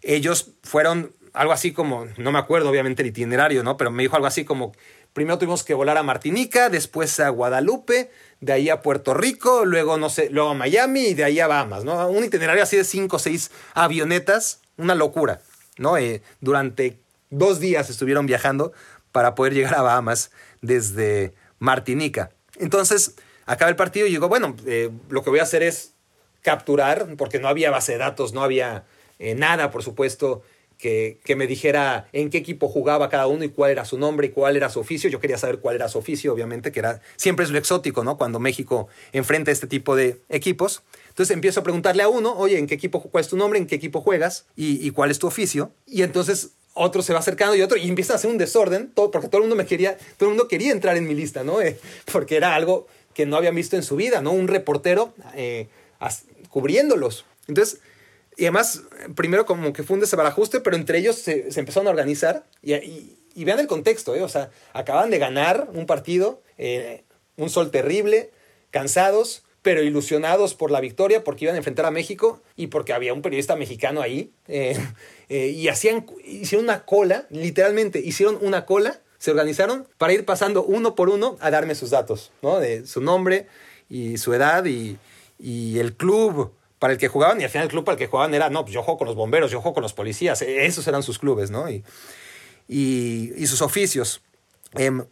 Ellos 0.00 0.52
fueron 0.62 1.14
algo 1.34 1.52
así 1.52 1.72
como, 1.74 2.06
no 2.16 2.32
me 2.32 2.38
acuerdo 2.38 2.70
obviamente 2.70 3.02
el 3.02 3.08
itinerario, 3.08 3.62
¿no? 3.62 3.76
Pero 3.76 3.90
me 3.90 4.02
dijo 4.02 4.16
algo 4.16 4.26
así 4.26 4.46
como, 4.46 4.72
primero 5.12 5.36
tuvimos 5.36 5.62
que 5.62 5.74
volar 5.74 5.98
a 5.98 6.02
Martinica, 6.02 6.70
después 6.70 7.20
a 7.20 7.28
Guadalupe, 7.28 8.10
de 8.40 8.52
ahí 8.54 8.70
a 8.70 8.80
Puerto 8.80 9.12
Rico, 9.12 9.66
luego, 9.66 9.98
no 9.98 10.08
sé, 10.08 10.30
luego 10.30 10.48
a 10.48 10.54
Miami 10.54 11.08
y 11.08 11.12
de 11.12 11.24
ahí 11.24 11.38
a 11.38 11.48
Bahamas, 11.48 11.84
¿no? 11.84 12.08
Un 12.08 12.24
itinerario 12.24 12.62
así 12.62 12.78
de 12.78 12.84
cinco 12.84 13.16
o 13.16 13.18
seis 13.18 13.50
avionetas, 13.74 14.62
una 14.78 14.94
locura, 14.94 15.42
¿no? 15.76 15.98
Eh, 15.98 16.22
durante 16.40 16.98
dos 17.28 17.60
días 17.60 17.90
estuvieron 17.90 18.24
viajando 18.24 18.72
para 19.12 19.34
poder 19.34 19.52
llegar 19.52 19.74
a 19.74 19.82
Bahamas 19.82 20.30
desde 20.62 21.34
Martinica. 21.58 22.30
Entonces, 22.58 23.14
acaba 23.46 23.70
el 23.70 23.76
partido 23.76 24.06
y 24.06 24.10
digo, 24.10 24.28
bueno, 24.28 24.54
eh, 24.66 24.90
lo 25.08 25.22
que 25.22 25.30
voy 25.30 25.38
a 25.38 25.44
hacer 25.44 25.62
es 25.62 25.94
capturar, 26.42 27.16
porque 27.16 27.38
no 27.38 27.48
había 27.48 27.70
base 27.70 27.92
de 27.92 27.98
datos, 27.98 28.32
no 28.32 28.42
había 28.42 28.84
eh, 29.18 29.34
nada, 29.34 29.70
por 29.70 29.82
supuesto, 29.82 30.42
que, 30.78 31.18
que, 31.24 31.34
me 31.34 31.48
dijera 31.48 32.08
en 32.12 32.30
qué 32.30 32.38
equipo 32.38 32.68
jugaba 32.68 33.08
cada 33.08 33.26
uno 33.26 33.42
y 33.42 33.48
cuál 33.48 33.72
era 33.72 33.84
su 33.84 33.98
nombre 33.98 34.28
y 34.28 34.30
cuál 34.30 34.56
era 34.56 34.70
su 34.70 34.78
oficio. 34.78 35.10
Yo 35.10 35.18
quería 35.18 35.36
saber 35.36 35.58
cuál 35.58 35.74
era 35.74 35.88
su 35.88 35.98
oficio, 35.98 36.32
obviamente, 36.32 36.70
que 36.70 36.78
era 36.78 37.00
siempre 37.16 37.44
es 37.44 37.50
lo 37.50 37.58
exótico, 37.58 38.04
¿no? 38.04 38.16
Cuando 38.16 38.38
México 38.38 38.86
enfrenta 39.12 39.50
este 39.50 39.66
tipo 39.66 39.96
de 39.96 40.20
equipos. 40.28 40.84
Entonces 41.08 41.34
empiezo 41.34 41.60
a 41.60 41.62
preguntarle 41.64 42.04
a 42.04 42.08
uno, 42.08 42.32
oye, 42.36 42.58
¿en 42.58 42.68
qué 42.68 42.74
equipo, 42.74 43.02
cuál 43.02 43.22
es 43.24 43.28
tu 43.28 43.36
nombre, 43.36 43.58
en 43.58 43.66
qué 43.66 43.74
equipo 43.74 44.02
juegas 44.02 44.46
y, 44.54 44.86
y 44.86 44.90
cuál 44.90 45.10
es 45.10 45.18
tu 45.18 45.26
oficio? 45.26 45.72
Y 45.84 46.02
entonces 46.02 46.52
otro 46.78 47.02
se 47.02 47.12
va 47.12 47.18
acercando 47.18 47.54
y 47.54 47.62
otro, 47.62 47.76
y 47.76 47.88
empieza 47.88 48.14
a 48.14 48.16
hacer 48.16 48.30
un 48.30 48.38
desorden, 48.38 48.90
todo, 48.92 49.10
porque 49.10 49.28
todo 49.28 49.38
el 49.38 49.42
mundo 49.42 49.56
me 49.56 49.66
quería, 49.66 49.96
todo 50.16 50.30
el 50.30 50.36
mundo 50.36 50.48
quería 50.48 50.72
entrar 50.72 50.96
en 50.96 51.06
mi 51.06 51.14
lista, 51.14 51.44
¿no? 51.44 51.60
Eh, 51.60 51.78
porque 52.12 52.36
era 52.36 52.54
algo 52.54 52.86
que 53.14 53.26
no 53.26 53.36
habían 53.36 53.54
visto 53.54 53.76
en 53.76 53.82
su 53.82 53.96
vida, 53.96 54.22
¿no? 54.22 54.32
Un 54.32 54.48
reportero 54.48 55.12
eh, 55.34 55.68
cubriéndolos. 56.50 57.24
Entonces, 57.48 57.80
y 58.36 58.44
además, 58.44 58.82
primero 59.16 59.44
como 59.46 59.72
que 59.72 59.82
fue 59.82 59.94
un 59.94 60.00
desabarajuste, 60.00 60.60
pero 60.60 60.76
entre 60.76 60.98
ellos 60.98 61.16
se, 61.16 61.48
empezaron 61.56 61.88
a 61.88 61.90
organizar 61.90 62.46
y, 62.62 62.74
y, 63.34 63.44
vean 63.44 63.58
el 63.58 63.66
contexto, 63.66 64.14
¿eh? 64.14 64.22
O 64.22 64.28
sea, 64.28 64.50
acaban 64.72 65.10
de 65.10 65.18
ganar 65.18 65.68
un 65.72 65.86
partido, 65.86 66.40
eh, 66.56 67.02
un 67.36 67.50
sol 67.50 67.72
terrible, 67.72 68.30
cansados, 68.70 69.42
pero 69.68 69.82
ilusionados 69.82 70.54
por 70.54 70.70
la 70.70 70.80
victoria 70.80 71.22
porque 71.22 71.44
iban 71.44 71.54
a 71.54 71.58
enfrentar 71.58 71.84
a 71.84 71.90
México 71.90 72.40
y 72.56 72.68
porque 72.68 72.94
había 72.94 73.12
un 73.12 73.20
periodista 73.20 73.54
mexicano 73.54 74.00
ahí. 74.00 74.32
Eh, 74.46 74.74
eh, 75.28 75.48
y 75.48 75.68
hacían, 75.68 76.06
hicieron 76.24 76.64
una 76.64 76.86
cola, 76.86 77.26
literalmente 77.28 77.98
hicieron 77.98 78.38
una 78.40 78.64
cola, 78.64 78.98
se 79.18 79.30
organizaron 79.30 79.86
para 79.98 80.14
ir 80.14 80.24
pasando 80.24 80.62
uno 80.62 80.94
por 80.94 81.10
uno 81.10 81.36
a 81.40 81.50
darme 81.50 81.74
sus 81.74 81.90
datos, 81.90 82.32
¿no? 82.40 82.60
De 82.60 82.86
su 82.86 83.02
nombre 83.02 83.46
y 83.90 84.16
su 84.16 84.32
edad 84.32 84.64
y, 84.64 84.96
el 85.38 85.92
club 85.92 86.54
para 86.78 86.94
el 86.94 86.98
que 86.98 87.08
jugaban. 87.08 87.38
Y 87.38 87.44
al 87.44 87.50
final 87.50 87.66
el 87.66 87.70
club 87.70 87.84
para 87.84 87.96
el 87.96 87.98
que 87.98 88.06
jugaban 88.06 88.32
era, 88.32 88.48
no, 88.48 88.62
pues 88.62 88.72
yo 88.72 88.82
juego 88.82 88.96
con 88.96 89.06
los 89.06 89.16
bomberos, 89.16 89.50
yo 89.50 89.60
juego 89.60 89.74
con 89.74 89.82
los 89.82 89.92
policías. 89.92 90.40
Esos 90.40 90.88
eran 90.88 91.02
sus 91.02 91.18
clubes, 91.18 91.50
¿no? 91.50 91.68
Y, 91.68 91.84
y, 92.68 93.46
sus 93.46 93.60
oficios. 93.60 94.22
Em, 94.76 95.04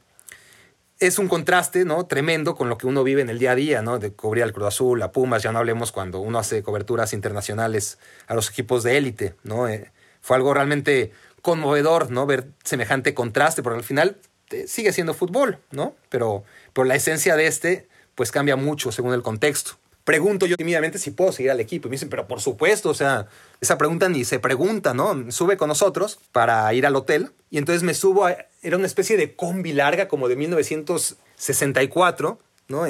es 0.99 1.19
un 1.19 1.29
contraste, 1.29 1.85
¿no? 1.85 2.07
Tremendo 2.07 2.55
con 2.55 2.69
lo 2.69 2.79
que 2.79 2.87
uno 2.87 3.05
vive 3.05 3.21
en 3.21 3.29
el 3.29 3.39
día 3.39 3.53
a 3.53 3.55
día, 3.55 3.83
¿no? 3.83 3.99
De 3.99 4.13
cubrir 4.13 4.45
al 4.45 4.53
Cruz 4.53 4.69
Azul, 4.69 5.03
a 5.03 5.13
Pumas, 5.13 5.43
ya 5.43 5.53
no 5.53 5.59
hablemos 5.59 5.93
cuando 5.93 6.21
uno 6.21 6.39
hace 6.39 6.63
coberturas 6.63 7.13
internacionales 7.13 7.99
a 8.27 8.35
los 8.35 8.49
equipos 8.51 8.83
de 8.83 8.97
élite, 8.97 9.35
¿no? 9.43 9.69
Eh, 9.69 9.93
fue 10.23 10.37
algo 10.37 10.55
realmente 10.55 11.13
conmovedor, 11.43 12.11
¿no? 12.11 12.27
Ver 12.27 12.49
semejante 12.65 13.15
contraste, 13.15 13.63
porque 13.63 13.79
al 13.79 13.85
final 13.85 14.17
eh, 14.51 14.67
sigue 14.67 14.93
siendo 14.93 15.13
fútbol, 15.13 15.59
¿no? 15.71 15.95
Pero, 16.09 16.45
pero 16.73 16.85
la 16.87 16.95
esencia 16.95 17.37
de 17.37 17.47
este, 17.47 17.89
pues 18.15 18.33
cambia 18.33 18.57
mucho 18.57 18.91
según 18.91 19.13
el 19.13 19.23
contexto. 19.23 19.73
pregunto 20.05 20.47
yo 20.47 20.57
tímidamente 20.57 20.99
si 20.99 21.11
puedo 21.11 21.33
seguir 21.33 21.51
al 21.51 21.61
equipo. 21.61 21.89
Y 21.89 21.91
me 21.91 21.95
dicen, 21.95 22.09
pero 22.09 22.27
por 22.27 22.41
supuesto, 22.41 22.89
o 22.89 22.95
sea, 22.95 23.27
esa 23.61 23.77
pregunta 23.77 24.09
ni 24.09 24.25
se 24.25 24.39
pregunta, 24.39 24.95
¿no? 24.95 25.31
Sube 25.31 25.57
con 25.57 25.69
nosotros 25.69 26.19
para 26.33 26.73
ir 26.73 26.87
al 26.87 26.97
hotel. 26.97 27.33
Y 27.51 27.59
entonces 27.59 27.83
me 27.83 27.93
subo, 27.93 28.27
a, 28.27 28.37
era 28.67 28.77
una 28.77 28.87
especie 28.87 29.17
de 29.17 29.37
combi 29.37 29.73
larga 29.73 30.09
como 30.09 30.29
de 30.29 30.37
1964. 30.37 32.39
¿no? 32.69 32.85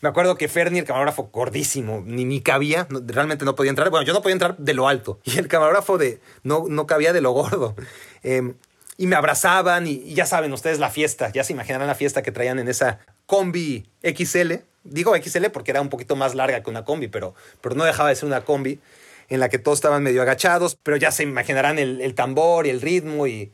me 0.00 0.08
acuerdo 0.08 0.36
que 0.36 0.48
Fernie, 0.48 0.80
el 0.80 0.86
camarógrafo 0.86 1.30
gordísimo, 1.32 2.02
ni, 2.04 2.24
ni 2.24 2.40
cabía, 2.40 2.88
realmente 3.06 3.44
no 3.44 3.54
podía 3.54 3.70
entrar. 3.70 3.88
Bueno, 3.90 4.04
yo 4.04 4.12
no 4.12 4.22
podía 4.22 4.32
entrar 4.32 4.56
de 4.56 4.74
lo 4.74 4.88
alto 4.88 5.20
y 5.24 5.38
el 5.38 5.46
camarógrafo 5.46 5.98
de, 5.98 6.20
no, 6.42 6.64
no 6.68 6.86
cabía 6.86 7.12
de 7.12 7.20
lo 7.20 7.30
gordo. 7.30 7.76
Em, 8.24 8.54
y 8.96 9.06
me 9.06 9.14
abrazaban 9.16 9.86
y, 9.86 10.14
ya 10.14 10.26
saben 10.26 10.52
ustedes 10.52 10.80
la 10.80 10.90
fiesta, 10.90 11.30
ya 11.32 11.44
se 11.44 11.52
imaginarán 11.52 11.86
la 11.86 11.94
fiesta 11.94 12.22
que 12.22 12.32
traían 12.32 12.58
en 12.58 12.68
esa 12.68 12.98
combi 13.26 13.88
XL. 14.02 14.54
Digo 14.82 15.14
XL 15.16 15.46
porque 15.52 15.70
era 15.70 15.80
un 15.80 15.90
poquito 15.90 16.16
más 16.16 16.34
larga 16.34 16.62
que 16.62 16.70
una 16.70 16.84
combi, 16.84 17.06
pero, 17.06 17.34
pero 17.60 17.76
no 17.76 17.84
dejaba 17.84 18.08
de 18.08 18.16
ser 18.16 18.26
una 18.26 18.42
combi 18.42 18.80
en 19.28 19.38
la 19.38 19.48
que 19.48 19.58
todos 19.58 19.78
estaban 19.78 20.02
medio 20.02 20.22
agachados, 20.22 20.76
pero 20.82 20.96
ya 20.96 21.12
se 21.12 21.22
imaginarán 21.22 21.78
el, 21.78 22.14
tambor 22.14 22.66
y 22.66 22.70
el 22.70 22.80
ritmo 22.80 23.28
y, 23.28 23.52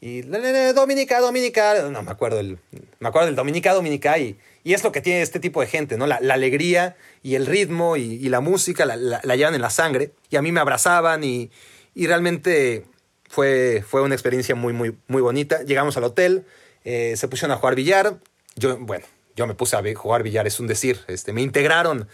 y 0.00 0.22
Dominica, 0.22 1.20
Dominica, 1.20 1.88
no 1.90 2.02
me 2.02 2.10
acuerdo, 2.10 2.38
el, 2.38 2.58
me 3.00 3.08
acuerdo 3.08 3.26
del 3.26 3.36
Dominica, 3.36 3.72
Dominica 3.72 4.16
y, 4.18 4.38
y 4.62 4.74
es 4.74 4.84
lo 4.84 4.92
que 4.92 5.00
tiene 5.00 5.22
este 5.22 5.40
tipo 5.40 5.60
de 5.60 5.66
gente, 5.66 5.96
¿no? 5.96 6.06
La, 6.06 6.16
alegría 6.16 6.96
y 7.22 7.34
el 7.34 7.46
ritmo 7.46 7.96
y, 7.96 8.28
la 8.28 8.40
música 8.40 8.86
la, 8.86 8.96
la, 8.96 9.36
llevan 9.36 9.54
en 9.54 9.60
la 9.62 9.70
sangre 9.70 10.12
y 10.30 10.36
a 10.36 10.42
mí 10.42 10.52
me 10.52 10.60
abrazaban 10.60 11.24
y, 11.24 11.50
y 11.94 12.06
realmente 12.06 12.86
fue, 13.28 13.84
fue 13.86 14.02
una 14.02 14.14
experiencia 14.14 14.54
muy, 14.54 14.72
muy, 14.72 14.96
muy 15.08 15.20
bonita. 15.20 15.62
Llegamos 15.62 15.96
al 15.96 16.04
hotel, 16.04 16.46
eh, 16.84 17.14
se 17.16 17.28
pusieron 17.28 17.56
a 17.56 17.58
jugar 17.58 17.74
billar. 17.74 18.18
Yo, 18.56 18.78
bueno, 18.78 19.04
yo 19.36 19.46
me 19.46 19.54
puse 19.54 19.76
a 19.76 19.82
jugar 19.94 20.22
billar, 20.22 20.46
es 20.46 20.60
un 20.60 20.66
decir. 20.66 21.00
Este, 21.08 21.32
me 21.32 21.42
integraron 21.42 22.08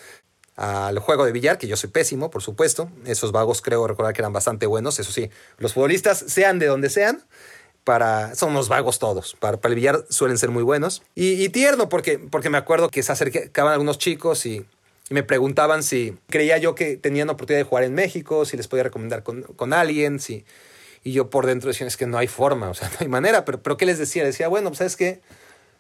al 0.57 0.99
juego 1.01 1.25
de 1.25 1.33
billar, 1.33 1.59
que 1.59 1.67
yo 1.67 1.77
soy 1.77 1.91
pésimo, 1.91 2.31
por 2.31 2.43
supuesto. 2.43 2.91
Esos 3.07 3.33
vagos 3.33 3.61
creo 3.61 3.87
recordar 3.87 4.15
que 4.15 4.23
eran 4.23 4.33
bastante 4.33 4.67
buenos. 4.67 4.99
Eso 4.99 5.13
sí, 5.13 5.31
los 5.59 5.75
futbolistas, 5.75 6.19
sean 6.29 6.59
de 6.59 6.67
donde 6.67 6.91
sean, 6.91 7.23
para, 7.85 8.35
son 8.35 8.51
unos 8.51 8.69
vagos 8.69 8.99
todos. 8.99 9.37
Para, 9.39 9.59
para 9.59 9.73
el 9.73 9.77
billar 9.77 10.05
suelen 10.09 10.39
ser 10.39 10.51
muy 10.51 10.63
buenos. 10.63 11.03
Y, 11.15 11.49
tierno, 11.51 11.89
porque, 11.89 12.19
porque 12.19 12.51
me 12.51 12.59
acuerdo 12.59 12.89
que 12.89 13.03
se 13.03 13.13
acercaban 13.13 13.73
algunos 13.73 13.99
chicos 13.99 14.47
y, 14.47 14.65
me 15.11 15.23
preguntaban 15.23 15.83
si 15.83 16.17
creía 16.31 16.57
yo 16.57 16.75
que 16.75 16.97
tenían 16.97 17.29
oportunidad 17.29 17.61
de 17.61 17.69
jugar 17.69 17.85
en 17.85 17.93
México, 17.93 18.47
si 18.47 18.57
les 18.57 18.69
podía 18.69 18.85
recomendar 18.85 19.23
con, 19.23 19.43
con 19.43 19.75
alguien, 19.75 20.19
si, 20.19 20.47
y 21.05 21.13
yo 21.13 21.29
por 21.29 21.45
dentro 21.45 21.69
decía, 21.69 21.87
es 21.87 21.99
que 21.99 22.07
no 22.07 22.17
hay 22.17 22.27
forma, 22.27 22.71
o 22.71 22.75
sea, 22.75 22.89
no 22.93 22.97
hay 23.01 23.09
manera. 23.09 23.45
Pero, 23.45 23.63
pero 23.63 23.77
¿qué 23.77 23.85
les 23.85 23.99
decía? 23.99 24.25
Decía, 24.25 24.49
bueno, 24.49 24.71
pues 24.71 24.79
¿sabes 24.79 24.97
qué? 24.97 25.21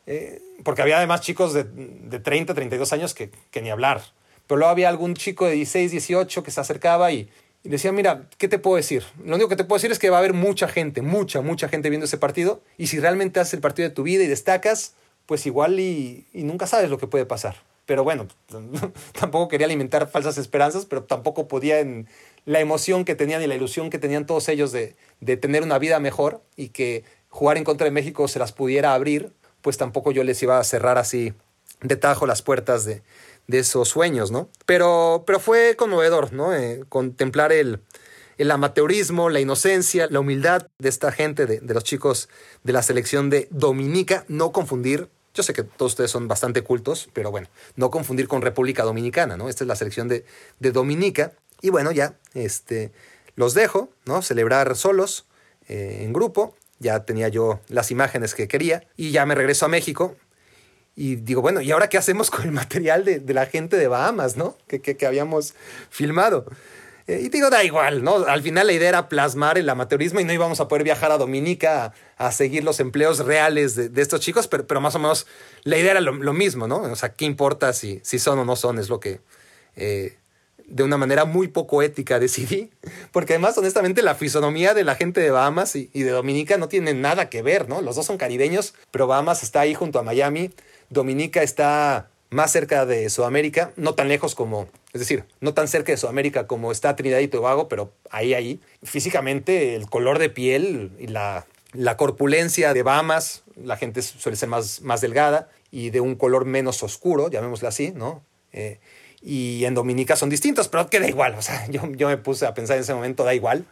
Eh, 0.06 0.42
porque 0.62 0.82
había 0.82 0.98
además 0.98 1.22
chicos 1.22 1.54
de, 1.54 1.64
de 1.64 2.20
30, 2.20 2.52
32 2.52 2.92
años 2.92 3.14
que, 3.14 3.30
que, 3.50 3.62
ni 3.62 3.70
hablar. 3.70 4.02
Pero 4.46 4.58
luego 4.58 4.70
había 4.70 4.90
algún 4.90 5.14
chico 5.14 5.46
de 5.46 5.52
16, 5.52 5.92
18 5.92 6.42
que 6.42 6.50
se 6.50 6.60
acercaba 6.60 7.10
y, 7.10 7.30
y 7.64 7.70
decía, 7.70 7.90
mira, 7.90 8.28
¿qué 8.38 8.46
te 8.46 8.58
puedo 8.58 8.76
decir? 8.76 9.02
Lo 9.24 9.34
único 9.34 9.48
que 9.48 9.56
te 9.56 9.64
puedo 9.64 9.78
decir 9.78 9.90
es 9.90 9.98
que 9.98 10.10
va 10.10 10.18
a 10.18 10.20
haber 10.20 10.34
mucha 10.34 10.68
gente, 10.68 11.02
mucha, 11.02 11.40
mucha 11.40 11.68
gente 11.68 11.88
viendo 11.88 12.04
ese 12.04 12.18
partido. 12.18 12.62
Y 12.76 12.86
si 12.88 13.00
realmente 13.00 13.40
haces 13.40 13.54
el 13.54 13.60
partido 13.60 13.88
de 13.88 13.94
tu 13.94 14.02
vida 14.02 14.22
y 14.22 14.26
destacas, 14.26 14.94
pues 15.26 15.46
igual 15.46 15.80
y, 15.80 16.26
y 16.32 16.44
nunca 16.44 16.66
sabes 16.66 16.90
lo 16.90 16.98
que 16.98 17.06
puede 17.06 17.24
pasar. 17.24 17.56
Pero 17.86 18.04
bueno, 18.04 18.28
tampoco 19.18 19.48
quería 19.48 19.66
alimentar 19.66 20.08
falsas 20.10 20.38
esperanzas, 20.38 20.84
pero 20.84 21.04
tampoco 21.04 21.48
podía 21.48 21.80
en, 21.80 22.06
la 22.44 22.60
emoción 22.60 23.04
que 23.04 23.14
tenían 23.14 23.42
y 23.42 23.46
la 23.46 23.54
ilusión 23.54 23.90
que 23.90 23.98
tenían 23.98 24.26
todos 24.26 24.48
ellos 24.48 24.72
de, 24.72 24.94
tener 25.36 25.62
una 25.62 25.78
vida 25.78 25.98
mejor 26.00 26.42
y 26.56 26.68
que 26.68 27.04
jugar 27.30 27.56
en 27.56 27.64
contra 27.64 27.86
de 27.86 27.90
México 27.90 28.28
se 28.28 28.38
las 28.38 28.52
pudiera 28.52 28.94
abrir, 28.94 29.32
pues 29.62 29.78
tampoco 29.78 30.12
yo 30.12 30.24
les 30.24 30.42
iba 30.42 30.58
a 30.58 30.64
cerrar 30.64 30.98
así 30.98 31.32
de 31.80 31.96
tajo 31.96 32.26
las 32.26 32.42
puertas 32.42 32.84
de, 32.84 33.02
esos 33.48 33.88
sueños, 33.88 34.30
¿no? 34.30 34.48
Pero, 34.66 35.24
pero 35.26 35.40
fue 35.40 35.76
conmovedor, 35.76 36.32
¿no? 36.32 36.54
Eh, 36.54 36.84
contemplar 36.88 37.52
el, 37.52 37.80
el 38.38 38.50
amateurismo, 38.50 39.30
la 39.30 39.40
inocencia, 39.40 40.08
la 40.10 40.20
humildad 40.20 40.68
de 40.78 40.88
esta 40.88 41.12
gente, 41.12 41.46
de, 41.46 41.74
los 41.74 41.84
chicos 41.84 42.28
de 42.62 42.72
la 42.72 42.82
selección 42.82 43.30
de 43.30 43.48
Dominica, 43.50 44.24
no 44.28 44.52
confundir. 44.52 45.08
Yo 45.34 45.42
sé 45.42 45.52
que 45.52 45.64
todos 45.64 45.92
ustedes 45.92 46.10
son 46.10 46.28
bastante 46.28 46.62
cultos, 46.62 47.08
pero 47.12 47.30
bueno, 47.30 47.48
no 47.76 47.90
confundir 47.90 48.28
con 48.28 48.42
República 48.42 48.84
Dominicana, 48.84 49.36
¿no? 49.36 49.48
Esta 49.48 49.64
es 49.64 49.68
la 49.68 49.76
selección 49.76 50.08
de, 50.08 50.24
de 50.60 50.70
Dominica, 50.70 51.32
y 51.60 51.70
bueno, 51.70 51.92
ya 51.92 52.18
este, 52.34 52.92
los 53.36 53.54
dejo, 53.54 53.88
¿no? 54.04 54.20
Celebrar 54.20 54.76
solos, 54.76 55.26
eh, 55.68 56.00
en 56.02 56.12
grupo. 56.12 56.54
Ya 56.78 57.04
tenía 57.04 57.28
yo 57.28 57.60
las 57.68 57.90
imágenes 57.90 58.34
que 58.34 58.48
quería. 58.48 58.86
Y 58.96 59.12
ya 59.12 59.24
me 59.26 59.34
regreso 59.34 59.64
a 59.64 59.68
México. 59.68 60.16
Y 60.96 61.16
digo, 61.16 61.42
bueno, 61.42 61.60
¿y 61.60 61.70
ahora 61.72 61.88
qué 61.88 61.98
hacemos 61.98 62.30
con 62.30 62.44
el 62.44 62.52
material 62.52 63.04
de, 63.04 63.34
la 63.34 63.46
gente 63.46 63.76
de 63.76 63.88
Bahamas, 63.88 64.36
¿no? 64.36 64.56
Que, 64.68 64.80
que, 64.80 65.06
habíamos 65.06 65.54
filmado. 65.90 66.46
Eh, 67.06 67.20
y 67.24 67.28
digo, 67.28 67.50
da 67.50 67.64
igual, 67.64 68.02
¿no? 68.02 68.24
Al 68.26 68.42
final 68.42 68.66
la 68.66 68.72
idea 68.72 68.88
era 68.88 69.08
plasmar 69.08 69.58
el 69.58 69.68
amateurismo 69.68 70.20
y 70.20 70.24
no 70.24 70.32
íbamos 70.32 70.60
a 70.60 70.68
poder 70.68 70.84
viajar 70.84 71.12
a 71.12 71.18
Dominica 71.18 71.92
a, 72.16 72.32
seguir 72.32 72.64
los 72.64 72.80
empleos 72.80 73.18
reales 73.18 73.74
de, 73.74 74.02
estos 74.02 74.20
chicos, 74.20 74.48
pero, 74.48 74.66
pero, 74.66 74.80
más 74.80 74.94
o 74.94 74.98
menos 74.98 75.26
la 75.64 75.76
idea 75.76 75.90
era 75.90 76.00
lo, 76.00 76.32
mismo, 76.32 76.66
¿no? 76.66 76.78
O 76.78 76.96
sea, 76.96 77.14
¿qué 77.14 77.26
importa 77.26 77.72
si, 77.72 78.00
si 78.02 78.18
son 78.18 78.38
o 78.38 78.44
no 78.44 78.56
son? 78.56 78.78
Es 78.78 78.88
lo 78.88 79.00
que 79.00 79.20
eh, 79.76 80.16
de 80.66 80.82
una 80.82 80.96
manera 80.96 81.24
muy 81.24 81.48
poco 81.48 81.82
ética 81.82 82.18
decidí, 82.18 82.70
porque 83.12 83.34
además 83.34 83.56
honestamente 83.58 84.02
la 84.02 84.14
fisonomía 84.14 84.74
de 84.74 84.84
la 84.84 84.94
gente 84.94 85.20
de 85.20 85.30
Bahamas 85.30 85.76
y, 85.76 85.88
de 85.92 86.10
Dominica 86.10 86.56
no 86.56 86.68
tiene 86.68 86.94
nada 86.94 87.28
que 87.28 87.42
ver, 87.42 87.68
¿no? 87.68 87.82
Los 87.82 87.96
dos 87.96 88.06
son 88.06 88.16
caribeños, 88.16 88.74
pero 88.90 89.06
Bahamas 89.06 89.42
está 89.42 89.60
ahí 89.60 89.74
junto 89.74 89.98
a 89.98 90.02
Miami, 90.02 90.50
Dominica 90.90 91.42
está 91.42 92.08
más 92.30 92.50
cerca 92.50 92.84
de 92.84 93.08
Sudamérica, 93.10 93.72
no 93.76 93.94
tan 93.94 94.08
lejos 94.08 94.34
como, 94.34 94.68
es 94.92 95.00
decir, 95.00 95.24
no 95.40 95.54
tan 95.54 95.68
cerca 95.68 95.92
de 95.92 95.98
Sudamérica 95.98 96.46
como 96.46 96.72
está 96.72 96.96
Trinidad 96.96 97.20
y 97.20 97.28
Tobago, 97.28 97.68
pero 97.68 97.92
ahí, 98.10 98.34
ahí. 98.34 98.60
Físicamente, 98.82 99.76
el 99.76 99.88
color 99.88 100.18
de 100.18 100.30
piel 100.30 100.90
y 100.98 101.06
la, 101.06 101.46
la 101.72 101.96
corpulencia 101.96 102.74
de 102.74 102.82
Bahamas, 102.82 103.44
la 103.56 103.76
gente 103.76 104.02
suele 104.02 104.36
ser 104.36 104.48
más, 104.48 104.82
más 104.82 105.00
delgada 105.00 105.48
y 105.70 105.90
de 105.90 106.00
un 106.00 106.16
color 106.16 106.44
menos 106.44 106.82
oscuro, 106.82 107.30
llamémoslo 107.30 107.68
así, 107.68 107.92
¿no? 107.92 108.22
Eh, 108.52 108.78
y 109.22 109.64
en 109.64 109.74
Dominica 109.74 110.16
son 110.16 110.28
distintos, 110.28 110.68
pero 110.68 110.90
que 110.90 111.00
da 111.00 111.08
igual, 111.08 111.34
o 111.34 111.42
sea, 111.42 111.66
yo, 111.70 111.82
yo 111.92 112.08
me 112.08 112.16
puse 112.16 112.46
a 112.46 112.54
pensar 112.54 112.76
en 112.76 112.82
ese 112.82 112.94
momento, 112.94 113.24
da 113.24 113.34
igual, 113.34 113.64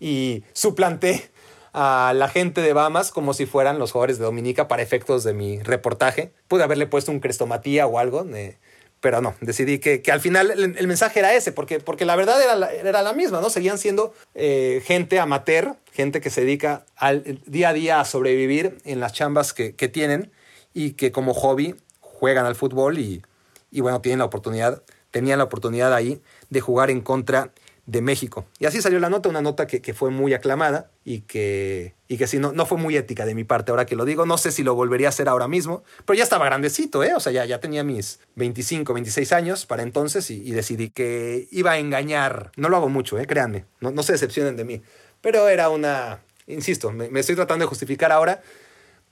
y 0.00 0.44
suplanté 0.52 1.30
a 1.74 2.12
la 2.14 2.28
gente 2.28 2.60
de 2.60 2.72
Bahamas 2.72 3.10
como 3.10 3.34
si 3.34 3.46
fueran 3.46 3.80
los 3.80 3.90
jugadores 3.90 4.18
de 4.18 4.24
Dominica 4.24 4.68
para 4.68 4.82
efectos 4.82 5.24
de 5.24 5.34
mi 5.34 5.60
reportaje. 5.60 6.32
Pude 6.46 6.62
haberle 6.62 6.86
puesto 6.86 7.10
un 7.10 7.18
crestomatía 7.18 7.86
o 7.88 7.98
algo, 7.98 8.24
eh, 8.32 8.56
pero 9.00 9.20
no, 9.20 9.34
decidí 9.40 9.80
que, 9.80 10.00
que 10.00 10.12
al 10.12 10.20
final 10.20 10.52
el, 10.52 10.86
mensaje 10.86 11.18
era 11.18 11.34
ese, 11.34 11.50
porque, 11.50 11.80
porque 11.80 12.04
la 12.04 12.14
verdad 12.14 12.40
era 12.40 12.54
la, 12.54 12.72
era 12.72 13.02
la 13.02 13.12
misma, 13.12 13.40
¿no? 13.40 13.50
Seguían 13.50 13.78
siendo 13.78 14.14
eh, 14.36 14.82
gente 14.86 15.18
amateur, 15.18 15.74
gente 15.92 16.20
que 16.20 16.30
se 16.30 16.42
dedica 16.42 16.86
al 16.96 17.40
día 17.44 17.70
a 17.70 17.72
día 17.72 18.00
a 18.00 18.04
sobrevivir 18.04 18.78
en 18.84 19.00
las 19.00 19.12
chambas 19.12 19.52
que, 19.52 19.74
que 19.74 19.88
tienen 19.88 20.30
y 20.72 20.92
que 20.92 21.10
como 21.10 21.34
hobby 21.34 21.74
juegan 21.98 22.46
al 22.46 22.54
fútbol 22.54 22.98
y, 22.98 23.20
y 23.72 23.80
bueno, 23.80 24.00
tienen 24.00 24.20
la 24.20 24.26
oportunidad 24.26 24.82
tenían 25.14 25.38
la 25.38 25.44
oportunidad 25.44 25.94
ahí 25.94 26.20
de 26.50 26.60
jugar 26.60 26.90
en 26.90 27.00
contra 27.00 27.52
de 27.86 28.00
México. 28.00 28.46
Y 28.58 28.66
así 28.66 28.80
salió 28.80 28.98
la 28.98 29.10
nota, 29.10 29.28
una 29.28 29.42
nota 29.42 29.66
que, 29.66 29.94
fue 29.94 30.10
muy 30.10 30.32
aclamada 30.32 30.90
y 31.04 31.20
que, 31.20 31.94
y 32.08 32.16
que 32.16 32.38
no, 32.38 32.52
no 32.52 32.64
fue 32.64 32.78
muy 32.78 32.96
ética 32.96 33.26
de 33.26 33.34
mi 33.34 33.44
parte 33.44 33.70
ahora 33.70 33.84
que 33.84 33.94
lo 33.94 34.04
digo. 34.04 34.24
No 34.24 34.38
sé 34.38 34.52
si 34.52 34.62
lo 34.62 34.74
volvería 34.74 35.08
a 35.08 35.10
hacer 35.10 35.28
ahora 35.28 35.48
mismo, 35.48 35.84
pero 36.06 36.16
ya 36.16 36.22
estaba 36.22 36.46
grandecito, 36.46 37.04
¿eh? 37.04 37.12
O 37.14 37.20
sea, 37.20 37.32
ya, 37.32 37.44
ya 37.44 37.60
tenía 37.60 37.84
mis 37.84 38.20
25, 38.36 38.94
26 38.94 39.32
años 39.32 39.66
para 39.66 39.82
entonces 39.82 40.30
y, 40.30 40.50
decidí 40.52 40.88
que 40.90 41.46
iba 41.50 41.72
a 41.72 41.78
engañar. 41.78 42.52
No 42.56 42.68
lo 42.68 42.76
hago 42.76 42.88
mucho, 42.88 43.18
¿eh? 43.18 43.26
Créanme, 43.26 43.66
no, 43.80 43.90
no 43.90 44.02
se 44.02 44.12
decepcionen 44.12 44.56
de 44.56 44.64
mí. 44.64 44.82
Pero 45.20 45.48
era 45.48 45.68
una, 45.68 46.20
insisto, 46.46 46.90
me, 46.92 47.08
estoy 47.20 47.34
tratando 47.34 47.64
de 47.64 47.68
justificar 47.68 48.12
ahora, 48.12 48.42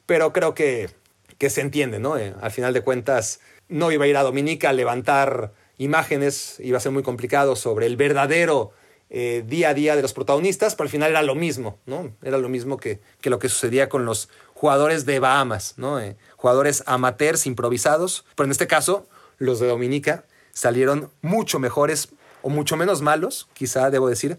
pero 0.07 0.33
creo 0.33 0.55
que, 0.55 0.89
que 1.37 1.51
se 1.51 1.61
entiende, 1.61 1.99
¿no? 1.99 2.17
Eh, 2.17 2.35
al 2.41 2.51
final 2.51 2.73
de 2.73 2.81
cuentas, 2.83 3.41
no 3.69 3.93
iba 3.93 4.05
a 4.05 4.09
ir 4.09 4.17
a 4.17 4.23
Dominica 4.23 4.71
a 4.71 4.73
levantar 4.73 5.53
imágenes, 5.83 6.57
iba 6.61 6.79
a 6.79 6.81
ser 6.81 6.93
muy 6.93 7.03
complicado 7.03 7.57
sobre 7.57 7.87
el 7.87 7.97
verdadero 7.97 8.73
eh, 9.11 9.45
día 9.47 9.71
a 9.71 9.75
día 9.75 9.95
de 9.97 10.03
los 10.03 10.13
protagonistas, 10.13 10.75
pero 10.75 10.87
al 10.87 10.91
final 10.91 11.11
era 11.11 11.23
lo 11.23 11.35
mismo, 11.35 11.79
¿no? 11.85 12.13
Era 12.23 12.39
lo 12.39 12.49
mismo 12.49 12.79
que, 12.79 13.01
que 13.21 13.31
lo 13.31 13.39
que 13.39 13.49
sucedía 13.49 13.89
con 13.89 14.07
los 14.07 14.29
jugadores 14.55 15.05
de 15.05 15.19
Bahamas, 15.19 15.75
¿no? 15.77 16.01
Eh, 16.01 16.17
jugadores 16.37 16.83
amateurs 16.87 17.47
improvisados, 17.47 18.25
pero 18.37 18.47
en 18.47 18.53
este 18.53 18.67
caso 18.67 19.07
los 19.39 19.61
de 19.61 19.67
Dominica 19.67 20.25
salieron 20.53 21.11
mucho 21.21 21.59
mejores 21.59 22.11
o 22.43 22.49
mucho 22.49 22.77
menos 22.77 23.03
malos, 23.03 23.49
quizá 23.55 23.91
debo 23.91 24.09
decir, 24.09 24.39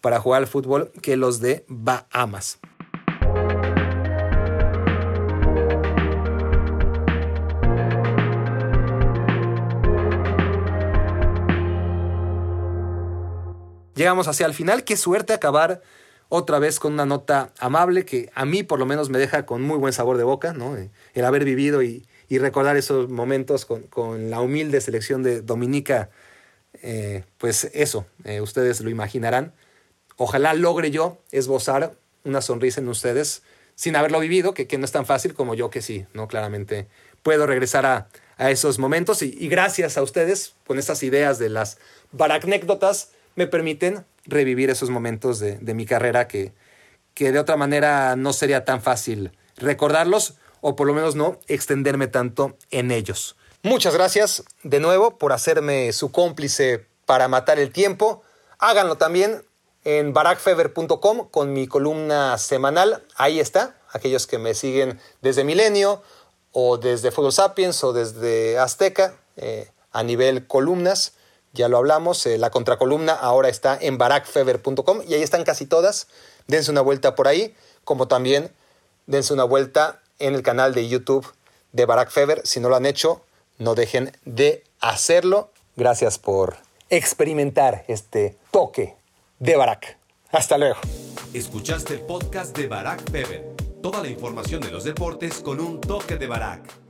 para 0.00 0.20
jugar 0.20 0.42
al 0.42 0.46
fútbol 0.46 0.92
que 1.02 1.16
los 1.16 1.40
de 1.40 1.64
Bahamas. 1.68 2.58
Llegamos 13.94 14.28
hacia 14.28 14.46
el 14.46 14.54
final. 14.54 14.84
Qué 14.84 14.96
suerte 14.96 15.32
acabar 15.32 15.82
otra 16.28 16.58
vez 16.58 16.80
con 16.80 16.94
una 16.94 17.06
nota 17.06 17.52
amable 17.58 18.04
que 18.04 18.30
a 18.34 18.44
mí 18.44 18.62
por 18.62 18.78
lo 18.78 18.86
menos 18.86 19.10
me 19.10 19.18
deja 19.18 19.46
con 19.46 19.62
muy 19.62 19.78
buen 19.78 19.92
sabor 19.92 20.16
de 20.16 20.24
boca, 20.24 20.52
¿no? 20.52 20.76
Eh, 20.76 20.90
el 21.14 21.24
haber 21.24 21.44
vivido 21.44 21.82
y, 21.82 22.06
recordar 22.30 22.76
esos 22.76 23.08
momentos 23.10 23.64
con, 23.64 24.28
la 24.28 24.40
humilde 24.40 24.80
selección 24.80 25.22
de 25.22 25.40
Dominica 25.40 26.10
eh, 26.82 27.22
pues 27.38 27.70
eso, 27.72 28.06
eh, 28.24 28.40
ustedes 28.40 28.80
lo 28.80 28.90
imaginarán. 28.90 29.52
Ojalá 30.16 30.52
logre 30.52 30.90
yo 30.90 31.18
esbozar 31.30 31.94
una 32.24 32.40
sonrisa 32.40 32.80
en 32.80 32.88
ustedes 32.88 33.44
sin 33.76 33.94
haberlo 33.94 34.18
vivido, 34.18 34.52
que, 34.52 34.66
que 34.66 34.78
no 34.78 34.84
es 34.84 34.90
tan 34.90 35.06
fácil 35.06 35.34
como 35.34 35.54
yo 35.54 35.70
que 35.70 35.80
sí, 35.80 36.06
¿no? 36.12 36.26
Claramente 36.26 36.88
puedo 37.22 37.46
regresar 37.46 37.86
a, 37.86 38.08
a 38.36 38.50
esos 38.50 38.78
momentos 38.78 39.22
y, 39.22 39.48
gracias 39.48 39.96
a 39.96 40.02
ustedes 40.02 40.54
con 40.66 40.78
estas 40.78 41.02
ideas 41.02 41.38
de 41.38 41.48
las 41.48 41.78
baracnécdotas 42.12 43.10
me 43.34 43.46
permiten 43.46 44.04
revivir 44.24 44.70
esos 44.70 44.90
momentos 44.90 45.38
de, 45.38 45.58
de 45.58 45.74
mi 45.74 45.86
carrera 45.86 46.28
que, 46.28 46.52
que 47.14 47.32
de 47.32 47.38
otra 47.38 47.56
manera 47.56 48.16
no 48.16 48.32
sería 48.32 48.64
tan 48.64 48.82
fácil 48.82 49.32
recordarlos 49.56 50.34
o 50.60 50.76
por 50.76 50.86
lo 50.86 50.94
menos 50.94 51.14
no 51.14 51.38
extenderme 51.46 52.06
tanto 52.06 52.56
en 52.70 52.90
ellos. 52.90 53.36
Muchas 53.62 53.94
gracias 53.94 54.44
de 54.62 54.80
nuevo 54.80 55.18
por 55.18 55.32
hacerme 55.32 55.92
su 55.92 56.10
cómplice 56.10 56.86
para 57.06 57.28
matar 57.28 57.58
el 57.58 57.72
tiempo. 57.72 58.22
Háganlo 58.58 58.96
también 58.96 59.44
en 59.84 60.12
barakfever.com 60.12 61.28
con 61.30 61.52
mi 61.52 61.66
columna 61.66 62.36
semanal. 62.38 63.04
Ahí 63.16 63.40
está, 63.40 63.76
aquellos 63.92 64.26
que 64.26 64.38
me 64.38 64.54
siguen 64.54 65.00
desde 65.20 65.44
Milenio 65.44 66.02
o 66.52 66.78
desde 66.78 67.10
Fuego 67.10 67.30
Sapiens 67.30 67.82
o 67.84 67.92
desde 67.92 68.58
Azteca 68.58 69.16
eh, 69.36 69.70
a 69.92 70.02
nivel 70.02 70.46
columnas. 70.46 71.14
Ya 71.54 71.68
lo 71.68 71.78
hablamos, 71.78 72.26
eh, 72.26 72.36
la 72.36 72.50
contracolumna 72.50 73.12
ahora 73.12 73.48
está 73.48 73.78
en 73.80 73.96
barakfever.com 73.96 75.02
y 75.06 75.14
ahí 75.14 75.22
están 75.22 75.44
casi 75.44 75.66
todas. 75.66 76.08
Dense 76.48 76.70
una 76.70 76.80
vuelta 76.80 77.14
por 77.14 77.28
ahí, 77.28 77.54
como 77.84 78.08
también 78.08 78.50
dense 79.06 79.32
una 79.32 79.44
vuelta 79.44 80.00
en 80.18 80.34
el 80.34 80.42
canal 80.42 80.74
de 80.74 80.88
YouTube 80.88 81.26
de 81.72 81.86
Barack 81.86 82.10
Feber. 82.10 82.42
Si 82.44 82.60
no 82.60 82.68
lo 82.68 82.76
han 82.76 82.86
hecho, 82.86 83.22
no 83.58 83.74
dejen 83.74 84.16
de 84.24 84.64
hacerlo. 84.80 85.50
Gracias 85.76 86.18
por 86.18 86.56
experimentar 86.90 87.84
este 87.88 88.36
toque 88.50 88.96
de 89.38 89.56
Barack. 89.56 89.96
Hasta 90.30 90.58
luego. 90.58 90.80
Escuchaste 91.32 91.94
el 91.94 92.00
podcast 92.00 92.56
de 92.56 92.66
Barack 92.66 93.10
Feber. 93.10 93.54
Toda 93.80 94.02
la 94.02 94.08
información 94.08 94.60
de 94.60 94.70
los 94.70 94.84
deportes 94.84 95.40
con 95.40 95.60
un 95.60 95.80
toque 95.80 96.16
de 96.16 96.26
Barack. 96.26 96.83